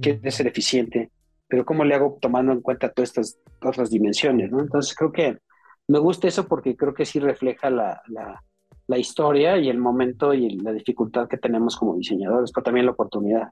quiere 0.00 0.28
ser 0.32 0.48
eficiente, 0.48 1.12
pero 1.46 1.64
¿cómo 1.64 1.84
le 1.84 1.94
hago 1.94 2.18
tomando 2.20 2.50
en 2.50 2.62
cuenta 2.62 2.88
todas 2.88 3.10
estas 3.10 3.38
otras 3.62 3.90
dimensiones? 3.90 4.50
¿no? 4.50 4.58
Entonces 4.58 4.92
creo 4.92 5.12
que 5.12 5.38
me 5.86 6.00
gusta 6.00 6.26
eso 6.26 6.48
porque 6.48 6.76
creo 6.76 6.94
que 6.94 7.06
sí 7.06 7.20
refleja 7.20 7.70
la, 7.70 8.02
la, 8.08 8.42
historia 8.88 9.58
y 9.58 9.68
el 9.68 9.78
momento 9.78 10.34
y 10.34 10.50
la 10.58 10.72
dificultad 10.72 11.28
que 11.28 11.38
tenemos 11.38 11.76
como 11.76 11.96
diseñadores, 11.96 12.52
pero 12.52 12.64
también 12.64 12.86
la 12.86 12.92
oportunidad. 12.92 13.50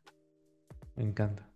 Me 0.96 1.04
encanta, 1.04 1.48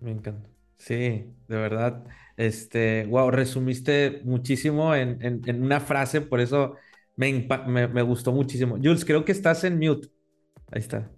me 0.00 0.12
encanta. 0.12 0.48
Sí, 0.76 1.24
de 1.48 1.56
verdad. 1.56 2.04
Este, 2.36 3.06
wow, 3.06 3.30
resumiste 3.30 4.22
muchísimo 4.24 4.94
en, 4.94 5.18
en, 5.22 5.42
en 5.46 5.62
una 5.62 5.80
frase, 5.80 6.20
por 6.20 6.40
eso 6.40 6.76
me, 7.18 7.88
me, 7.88 8.02
gustó 8.02 8.30
muchísimo. 8.30 8.76
Jules, 8.76 9.04
creo 9.04 9.24
que 9.24 9.32
estás 9.32 9.64
en 9.64 9.78
mute. 9.80 10.08
Ahí 10.70 10.80
está. 10.80 11.10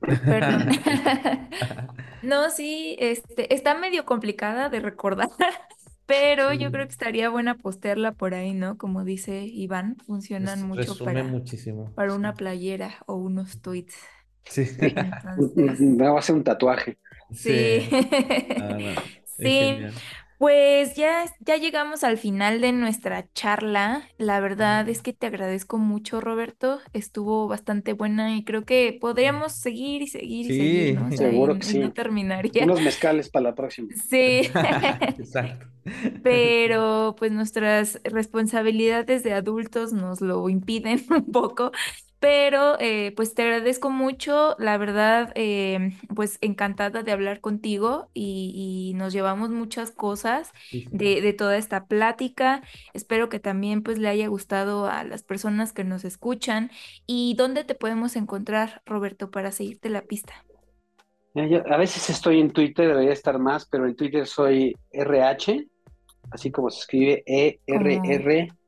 Perdón. 0.00 0.68
no, 2.22 2.50
sí, 2.50 2.94
este, 3.00 3.54
está 3.54 3.74
medio 3.74 4.04
complicada 4.04 4.68
de 4.68 4.80
recordar, 4.80 5.30
pero 6.06 6.52
yo 6.52 6.70
creo 6.70 6.86
que 6.86 6.92
estaría 6.92 7.28
buena 7.28 7.56
postearla 7.56 8.12
por 8.12 8.34
ahí, 8.34 8.54
¿no? 8.54 8.76
Como 8.76 9.04
dice 9.04 9.44
Iván, 9.44 9.96
funcionan 10.06 10.66
mucho 10.66 10.96
para, 11.02 11.24
muchísimo. 11.24 11.92
para 11.94 12.14
una 12.14 12.34
playera 12.34 12.96
o 13.06 13.16
unos 13.16 13.60
tweets. 13.60 13.96
Sí. 14.44 14.66
Me 15.78 16.08
va 16.08 16.16
a 16.16 16.18
hacer 16.18 16.34
un 16.34 16.44
tatuaje. 16.44 16.98
Sí. 17.32 17.88
Sí. 19.38 19.78
Pues 20.36 20.96
ya, 20.96 21.24
ya 21.40 21.56
llegamos 21.56 22.02
al 22.02 22.18
final 22.18 22.60
de 22.60 22.72
nuestra 22.72 23.26
charla. 23.32 24.02
La 24.18 24.40
verdad 24.40 24.86
es 24.88 25.00
que 25.00 25.12
te 25.12 25.26
agradezco 25.26 25.78
mucho, 25.78 26.20
Roberto. 26.20 26.80
Estuvo 26.92 27.46
bastante 27.46 27.92
buena 27.92 28.36
y 28.36 28.44
creo 28.44 28.64
que 28.64 28.98
podríamos 29.00 29.52
seguir 29.52 30.02
y 30.02 30.08
seguir 30.08 30.50
y 30.50 30.58
seguir, 30.58 31.00
¿no? 31.00 31.12
seguro 31.16 31.54
que 31.56 31.62
sí. 31.62 31.78
No 31.78 31.92
terminaría. 31.92 32.64
Unos 32.64 32.82
mezcales 32.82 33.30
para 33.30 33.44
la 33.44 33.54
próxima. 33.54 33.88
Sí. 33.94 34.50
Exacto. 35.18 35.66
Pero 36.22 37.14
pues 37.18 37.32
nuestras 37.32 38.00
responsabilidades 38.04 39.22
de 39.22 39.32
adultos 39.32 39.92
nos 39.92 40.20
lo 40.20 40.48
impiden 40.48 41.04
un 41.10 41.30
poco. 41.30 41.72
Pero 42.24 42.80
eh, 42.80 43.12
pues 43.16 43.34
te 43.34 43.42
agradezco 43.42 43.90
mucho, 43.90 44.56
la 44.58 44.78
verdad, 44.78 45.30
eh, 45.34 45.92
pues 46.14 46.38
encantada 46.40 47.02
de 47.02 47.12
hablar 47.12 47.42
contigo 47.42 48.08
y, 48.14 48.92
nos 48.96 49.12
llevamos 49.12 49.50
muchas 49.50 49.90
cosas 49.90 50.50
de, 50.90 51.34
toda 51.34 51.58
esta 51.58 51.84
plática. 51.84 52.62
Espero 52.94 53.28
que 53.28 53.40
también 53.40 53.82
pues 53.82 53.98
le 53.98 54.08
haya 54.08 54.26
gustado 54.28 54.86
a 54.86 55.04
las 55.04 55.22
personas 55.22 55.74
que 55.74 55.84
nos 55.84 56.06
escuchan. 56.06 56.70
¿Y 57.06 57.34
dónde 57.36 57.62
te 57.62 57.74
podemos 57.74 58.16
encontrar, 58.16 58.80
Roberto, 58.86 59.30
para 59.30 59.52
seguirte 59.52 59.90
la 59.90 60.00
pista? 60.00 60.32
a 61.34 61.76
veces 61.76 62.08
estoy 62.08 62.40
en 62.40 62.52
Twitter, 62.52 62.88
debería 62.88 63.12
estar 63.12 63.38
más, 63.38 63.66
pero 63.66 63.86
en 63.86 63.96
Twitter 63.96 64.26
soy 64.26 64.74
RH, 64.92 65.66
así 66.30 66.50
como 66.50 66.70
se 66.70 66.80
escribe 66.80 67.22
E-R-R-A-H. 67.26 68.58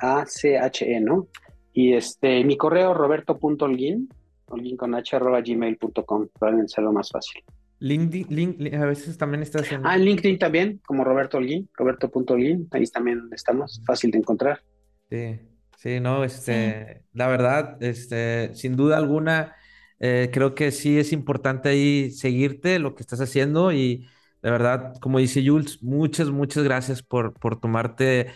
A-C-H-E, 0.00 1.00
¿no? 1.00 1.28
Y 1.72 1.94
este, 1.94 2.44
mi 2.44 2.56
correo 2.56 2.94
roberto.olguin, 2.94 4.08
olguin 4.48 4.76
con 4.76 4.94
h 4.94 5.16
arroba 5.16 5.40
gmail.com, 5.40 6.28
probablemente 6.38 6.72
sea 6.72 6.84
lo 6.84 6.92
más 6.92 7.10
fácil. 7.10 7.42
LinkedIn, 7.80 8.74
a 8.74 8.86
veces 8.86 9.16
también 9.16 9.42
está 9.42 9.60
haciendo. 9.60 9.88
Ah, 9.88 9.94
en 9.94 10.04
LinkedIn 10.04 10.38
también, 10.38 10.80
como 10.84 11.04
Roberto 11.04 11.38
Holguín, 11.38 11.68
Roberto.olguin, 11.74 12.68
ahí 12.72 12.84
también 12.86 13.28
estamos, 13.32 13.80
fácil 13.86 14.10
de 14.10 14.18
encontrar. 14.18 14.60
Sí, 15.08 15.38
sí, 15.76 16.00
no, 16.00 16.24
este, 16.24 17.04
la 17.12 17.28
verdad, 17.28 17.80
este, 17.80 18.52
sin 18.54 18.74
duda 18.74 18.96
alguna, 18.96 19.54
eh, 20.00 20.30
creo 20.32 20.56
que 20.56 20.72
sí 20.72 20.98
es 20.98 21.12
importante 21.12 21.68
ahí 21.68 22.10
seguirte 22.10 22.80
lo 22.80 22.96
que 22.96 23.02
estás 23.02 23.20
haciendo 23.20 23.72
y 23.72 24.08
de 24.42 24.50
verdad, 24.50 24.94
como 25.00 25.18
dice 25.18 25.42
Jules, 25.46 25.82
muchas, 25.82 26.30
muchas 26.30 26.64
gracias 26.64 27.02
por, 27.02 27.34
por 27.34 27.60
tomarte 27.60 28.28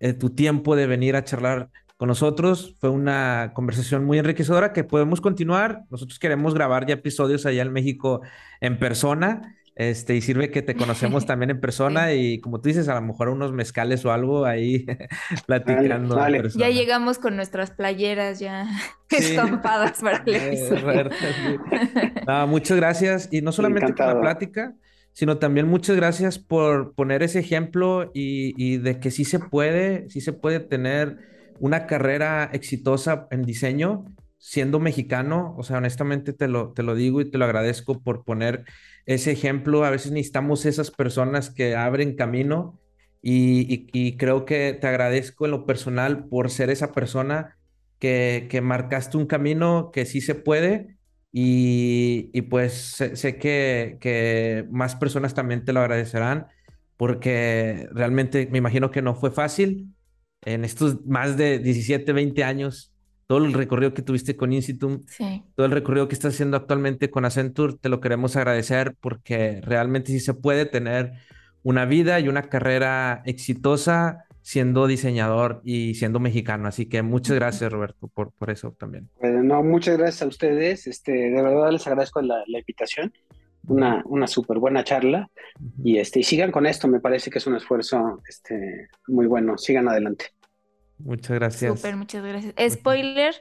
eh, 0.00 0.12
tu 0.12 0.30
tiempo 0.30 0.76
de 0.76 0.86
venir 0.86 1.16
a 1.16 1.24
charlar 1.24 1.70
con 1.96 2.08
nosotros. 2.08 2.74
Fue 2.80 2.90
una 2.90 3.52
conversación 3.54 4.04
muy 4.04 4.18
enriquecedora 4.18 4.72
que 4.72 4.84
podemos 4.84 5.20
continuar. 5.20 5.82
Nosotros 5.90 6.18
queremos 6.18 6.54
grabar 6.54 6.86
ya 6.86 6.94
episodios 6.94 7.46
allá 7.46 7.62
en 7.62 7.72
México 7.72 8.20
en 8.60 8.78
persona. 8.78 9.56
Este, 9.76 10.14
y 10.14 10.20
sirve 10.20 10.52
que 10.52 10.62
te 10.62 10.76
conocemos 10.76 11.26
también 11.26 11.50
en 11.50 11.60
persona 11.60 12.12
y 12.12 12.40
como 12.40 12.60
tú 12.60 12.68
dices, 12.68 12.88
a 12.88 12.94
lo 12.94 13.02
mejor 13.02 13.28
unos 13.28 13.52
mezcales 13.52 14.04
o 14.04 14.12
algo 14.12 14.44
ahí 14.44 14.86
platicando. 15.46 16.16
Ya 16.54 16.70
llegamos 16.70 17.18
con 17.18 17.36
nuestras 17.36 17.70
playeras 17.70 18.38
ya 18.38 18.66
estampadas 19.10 20.00
para 20.00 20.22
el 20.26 21.10
muchas 22.48 22.76
gracias 22.76 23.28
y 23.32 23.40
no 23.40 23.52
solamente 23.52 23.92
por 23.92 24.06
la 24.06 24.20
plática, 24.20 24.74
sino 25.14 25.38
también 25.38 25.68
muchas 25.68 25.96
gracias 25.96 26.40
por 26.40 26.94
poner 26.94 27.22
ese 27.22 27.38
ejemplo 27.38 28.10
y, 28.12 28.78
de 28.78 28.98
que 28.98 29.12
sí 29.12 29.24
se 29.24 29.38
puede, 29.38 30.10
sí 30.10 30.20
se 30.20 30.32
puede 30.32 30.58
tener 30.58 31.18
una 31.60 31.86
carrera 31.86 32.50
exitosa 32.52 33.28
en 33.30 33.44
diseño 33.44 34.04
siendo 34.38 34.80
mexicano. 34.80 35.54
O 35.56 35.62
sea, 35.62 35.78
honestamente 35.78 36.32
te 36.32 36.48
lo, 36.48 36.72
te 36.72 36.82
lo 36.82 36.96
digo 36.96 37.20
y 37.20 37.30
te 37.30 37.38
lo 37.38 37.44
agradezco 37.44 38.00
por 38.02 38.24
poner 38.24 38.64
ese 39.06 39.30
ejemplo. 39.30 39.84
A 39.84 39.90
veces 39.90 40.10
necesitamos 40.10 40.66
esas 40.66 40.90
personas 40.90 41.48
que 41.48 41.76
abren 41.76 42.16
camino 42.16 42.80
y, 43.22 44.16
creo 44.16 44.44
que 44.44 44.76
te 44.78 44.88
agradezco 44.88 45.44
en 45.44 45.52
lo 45.52 45.64
personal 45.64 46.26
por 46.26 46.50
ser 46.50 46.70
esa 46.70 46.92
persona 46.92 47.56
que, 48.00 48.48
que 48.50 48.60
marcaste 48.60 49.16
un 49.16 49.26
camino 49.26 49.90
que 49.92 50.06
sí 50.06 50.20
se 50.20 50.34
puede 50.34 50.93
y, 51.36 52.30
y 52.32 52.42
pues 52.42 52.74
sé, 52.74 53.16
sé 53.16 53.36
que, 53.38 53.98
que 54.00 54.66
más 54.70 54.94
personas 54.94 55.34
también 55.34 55.64
te 55.64 55.72
lo 55.72 55.80
agradecerán 55.80 56.46
porque 56.96 57.88
realmente 57.92 58.46
me 58.52 58.58
imagino 58.58 58.92
que 58.92 59.02
no 59.02 59.16
fue 59.16 59.32
fácil 59.32 59.92
en 60.42 60.64
estos 60.64 61.04
más 61.06 61.36
de 61.36 61.58
17, 61.58 62.12
20 62.12 62.44
años, 62.44 62.92
todo 63.26 63.44
el 63.44 63.52
recorrido 63.52 63.94
que 63.94 64.02
tuviste 64.02 64.36
con 64.36 64.52
Institutum, 64.52 65.00
Sí. 65.08 65.42
todo 65.56 65.66
el 65.66 65.72
recorrido 65.72 66.06
que 66.06 66.14
estás 66.14 66.34
haciendo 66.34 66.56
actualmente 66.56 67.10
con 67.10 67.24
Accenture, 67.24 67.74
te 67.80 67.88
lo 67.88 68.00
queremos 68.00 68.36
agradecer 68.36 68.94
porque 69.00 69.60
realmente 69.64 70.12
sí 70.12 70.20
se 70.20 70.34
puede 70.34 70.66
tener 70.66 71.14
una 71.64 71.84
vida 71.84 72.20
y 72.20 72.28
una 72.28 72.42
carrera 72.48 73.22
exitosa 73.24 74.24
siendo 74.44 74.86
diseñador 74.86 75.62
y 75.64 75.94
siendo 75.94 76.20
mexicano. 76.20 76.68
Así 76.68 76.84
que 76.86 77.00
muchas 77.02 77.34
gracias, 77.34 77.72
Roberto, 77.72 78.08
por, 78.08 78.30
por 78.32 78.50
eso 78.50 78.72
también. 78.78 79.08
Bueno, 79.18 79.42
no, 79.42 79.62
muchas 79.62 79.96
gracias 79.96 80.20
a 80.20 80.26
ustedes. 80.26 80.86
Este, 80.86 81.12
de 81.12 81.42
verdad 81.42 81.72
les 81.72 81.86
agradezco 81.86 82.20
la, 82.20 82.44
la 82.46 82.58
invitación. 82.58 83.10
Una, 83.66 84.02
una 84.04 84.26
súper 84.26 84.58
buena 84.58 84.84
charla. 84.84 85.30
Y, 85.82 85.96
este, 85.96 86.20
y 86.20 86.24
sigan 86.24 86.52
con 86.52 86.66
esto, 86.66 86.86
me 86.88 87.00
parece 87.00 87.30
que 87.30 87.38
es 87.38 87.46
un 87.46 87.56
esfuerzo 87.56 88.20
este, 88.28 88.88
muy 89.08 89.26
bueno. 89.26 89.56
Sigan 89.56 89.88
adelante. 89.88 90.26
Muchas 90.98 91.36
gracias. 91.38 91.76
Súper, 91.80 91.96
muchas 91.96 92.22
gracias. 92.22 92.54
Spoiler, 92.74 93.34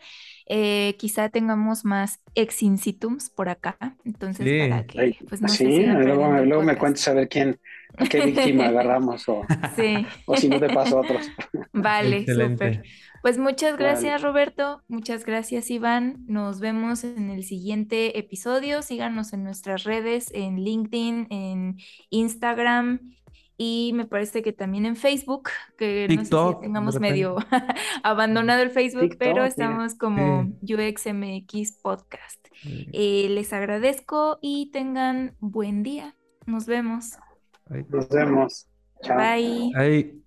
eh, 0.47 0.95
quizá 0.97 1.27
tengamos 1.27 1.83
más 1.83 2.21
ex 2.33 2.63
insitums 2.63 3.29
por 3.29 3.49
acá, 3.49 3.97
entonces 4.05 4.47
Sí. 4.47 4.69
para 4.69 4.85
que 4.85 5.17
pues 5.27 5.41
no 5.41 5.49
sí, 5.49 5.85
luego, 5.85 6.31
luego 6.45 6.63
me 6.63 6.77
cuentes 6.77 7.05
a 7.09 7.13
ver 7.13 7.27
quién, 7.27 7.59
a 7.97 8.05
qué 8.05 8.25
víctima 8.25 8.67
agarramos 8.67 9.27
o, 9.29 9.41
Sí, 9.75 10.05
o 10.25 10.37
si 10.37 10.49
no 10.49 10.59
te 10.59 10.69
paso 10.69 10.97
a 10.97 11.01
otros. 11.01 11.29
vale, 11.73 12.25
súper. 12.25 12.83
Pues 13.21 13.37
muchas 13.37 13.73
Vale. 13.73 13.83
gracias, 13.85 14.21
Roberto. 14.21 14.83
Muchas 14.89 15.25
gracias, 15.25 15.71
Iván. 15.71 16.25
Nos 16.27 16.59
vemos 16.59 17.05
en 17.05 17.29
el 17.29 17.45
siguiente 17.45 18.19
episodio. 18.19 18.81
Síganos 18.81 19.31
en 19.31 19.45
nuestras 19.45 19.85
redes, 19.85 20.29
en 20.33 20.57
LinkedIn, 20.57 21.27
en 21.29 21.77
Instagram 22.09 22.99
y 23.57 23.91
me 23.93 24.05
parece 24.05 24.41
que 24.41 24.51
también 24.51 24.85
en 24.85 24.95
Facebook, 24.95 25.49
que 25.77 26.07
no 26.09 26.15
sé 26.15 26.17
si 26.17 26.23
TikTok, 26.23 26.61
tengamos 26.61 26.99
medio 26.99 27.35
abandonado 28.03 28.63
el 28.63 28.71
Facebook, 28.71 29.01
TikTok, 29.01 29.19
pero 29.19 29.33
mira. 29.35 29.47
estamos 29.47 29.95
como 29.95 30.51
UXMX 30.61 31.79
Podcast. 31.81 32.47
Eh, 32.65 33.27
les 33.29 33.53
agradezco 33.53 34.39
y 34.41 34.71
tengan 34.71 35.35
buen 35.39 35.83
día. 35.83 36.15
Nos 36.45 36.65
vemos. 36.65 37.13
Nos 37.89 38.07
vemos. 38.09 38.67
Chao. 39.01 39.17
Bye. 39.17 39.71
ay. 39.75 40.22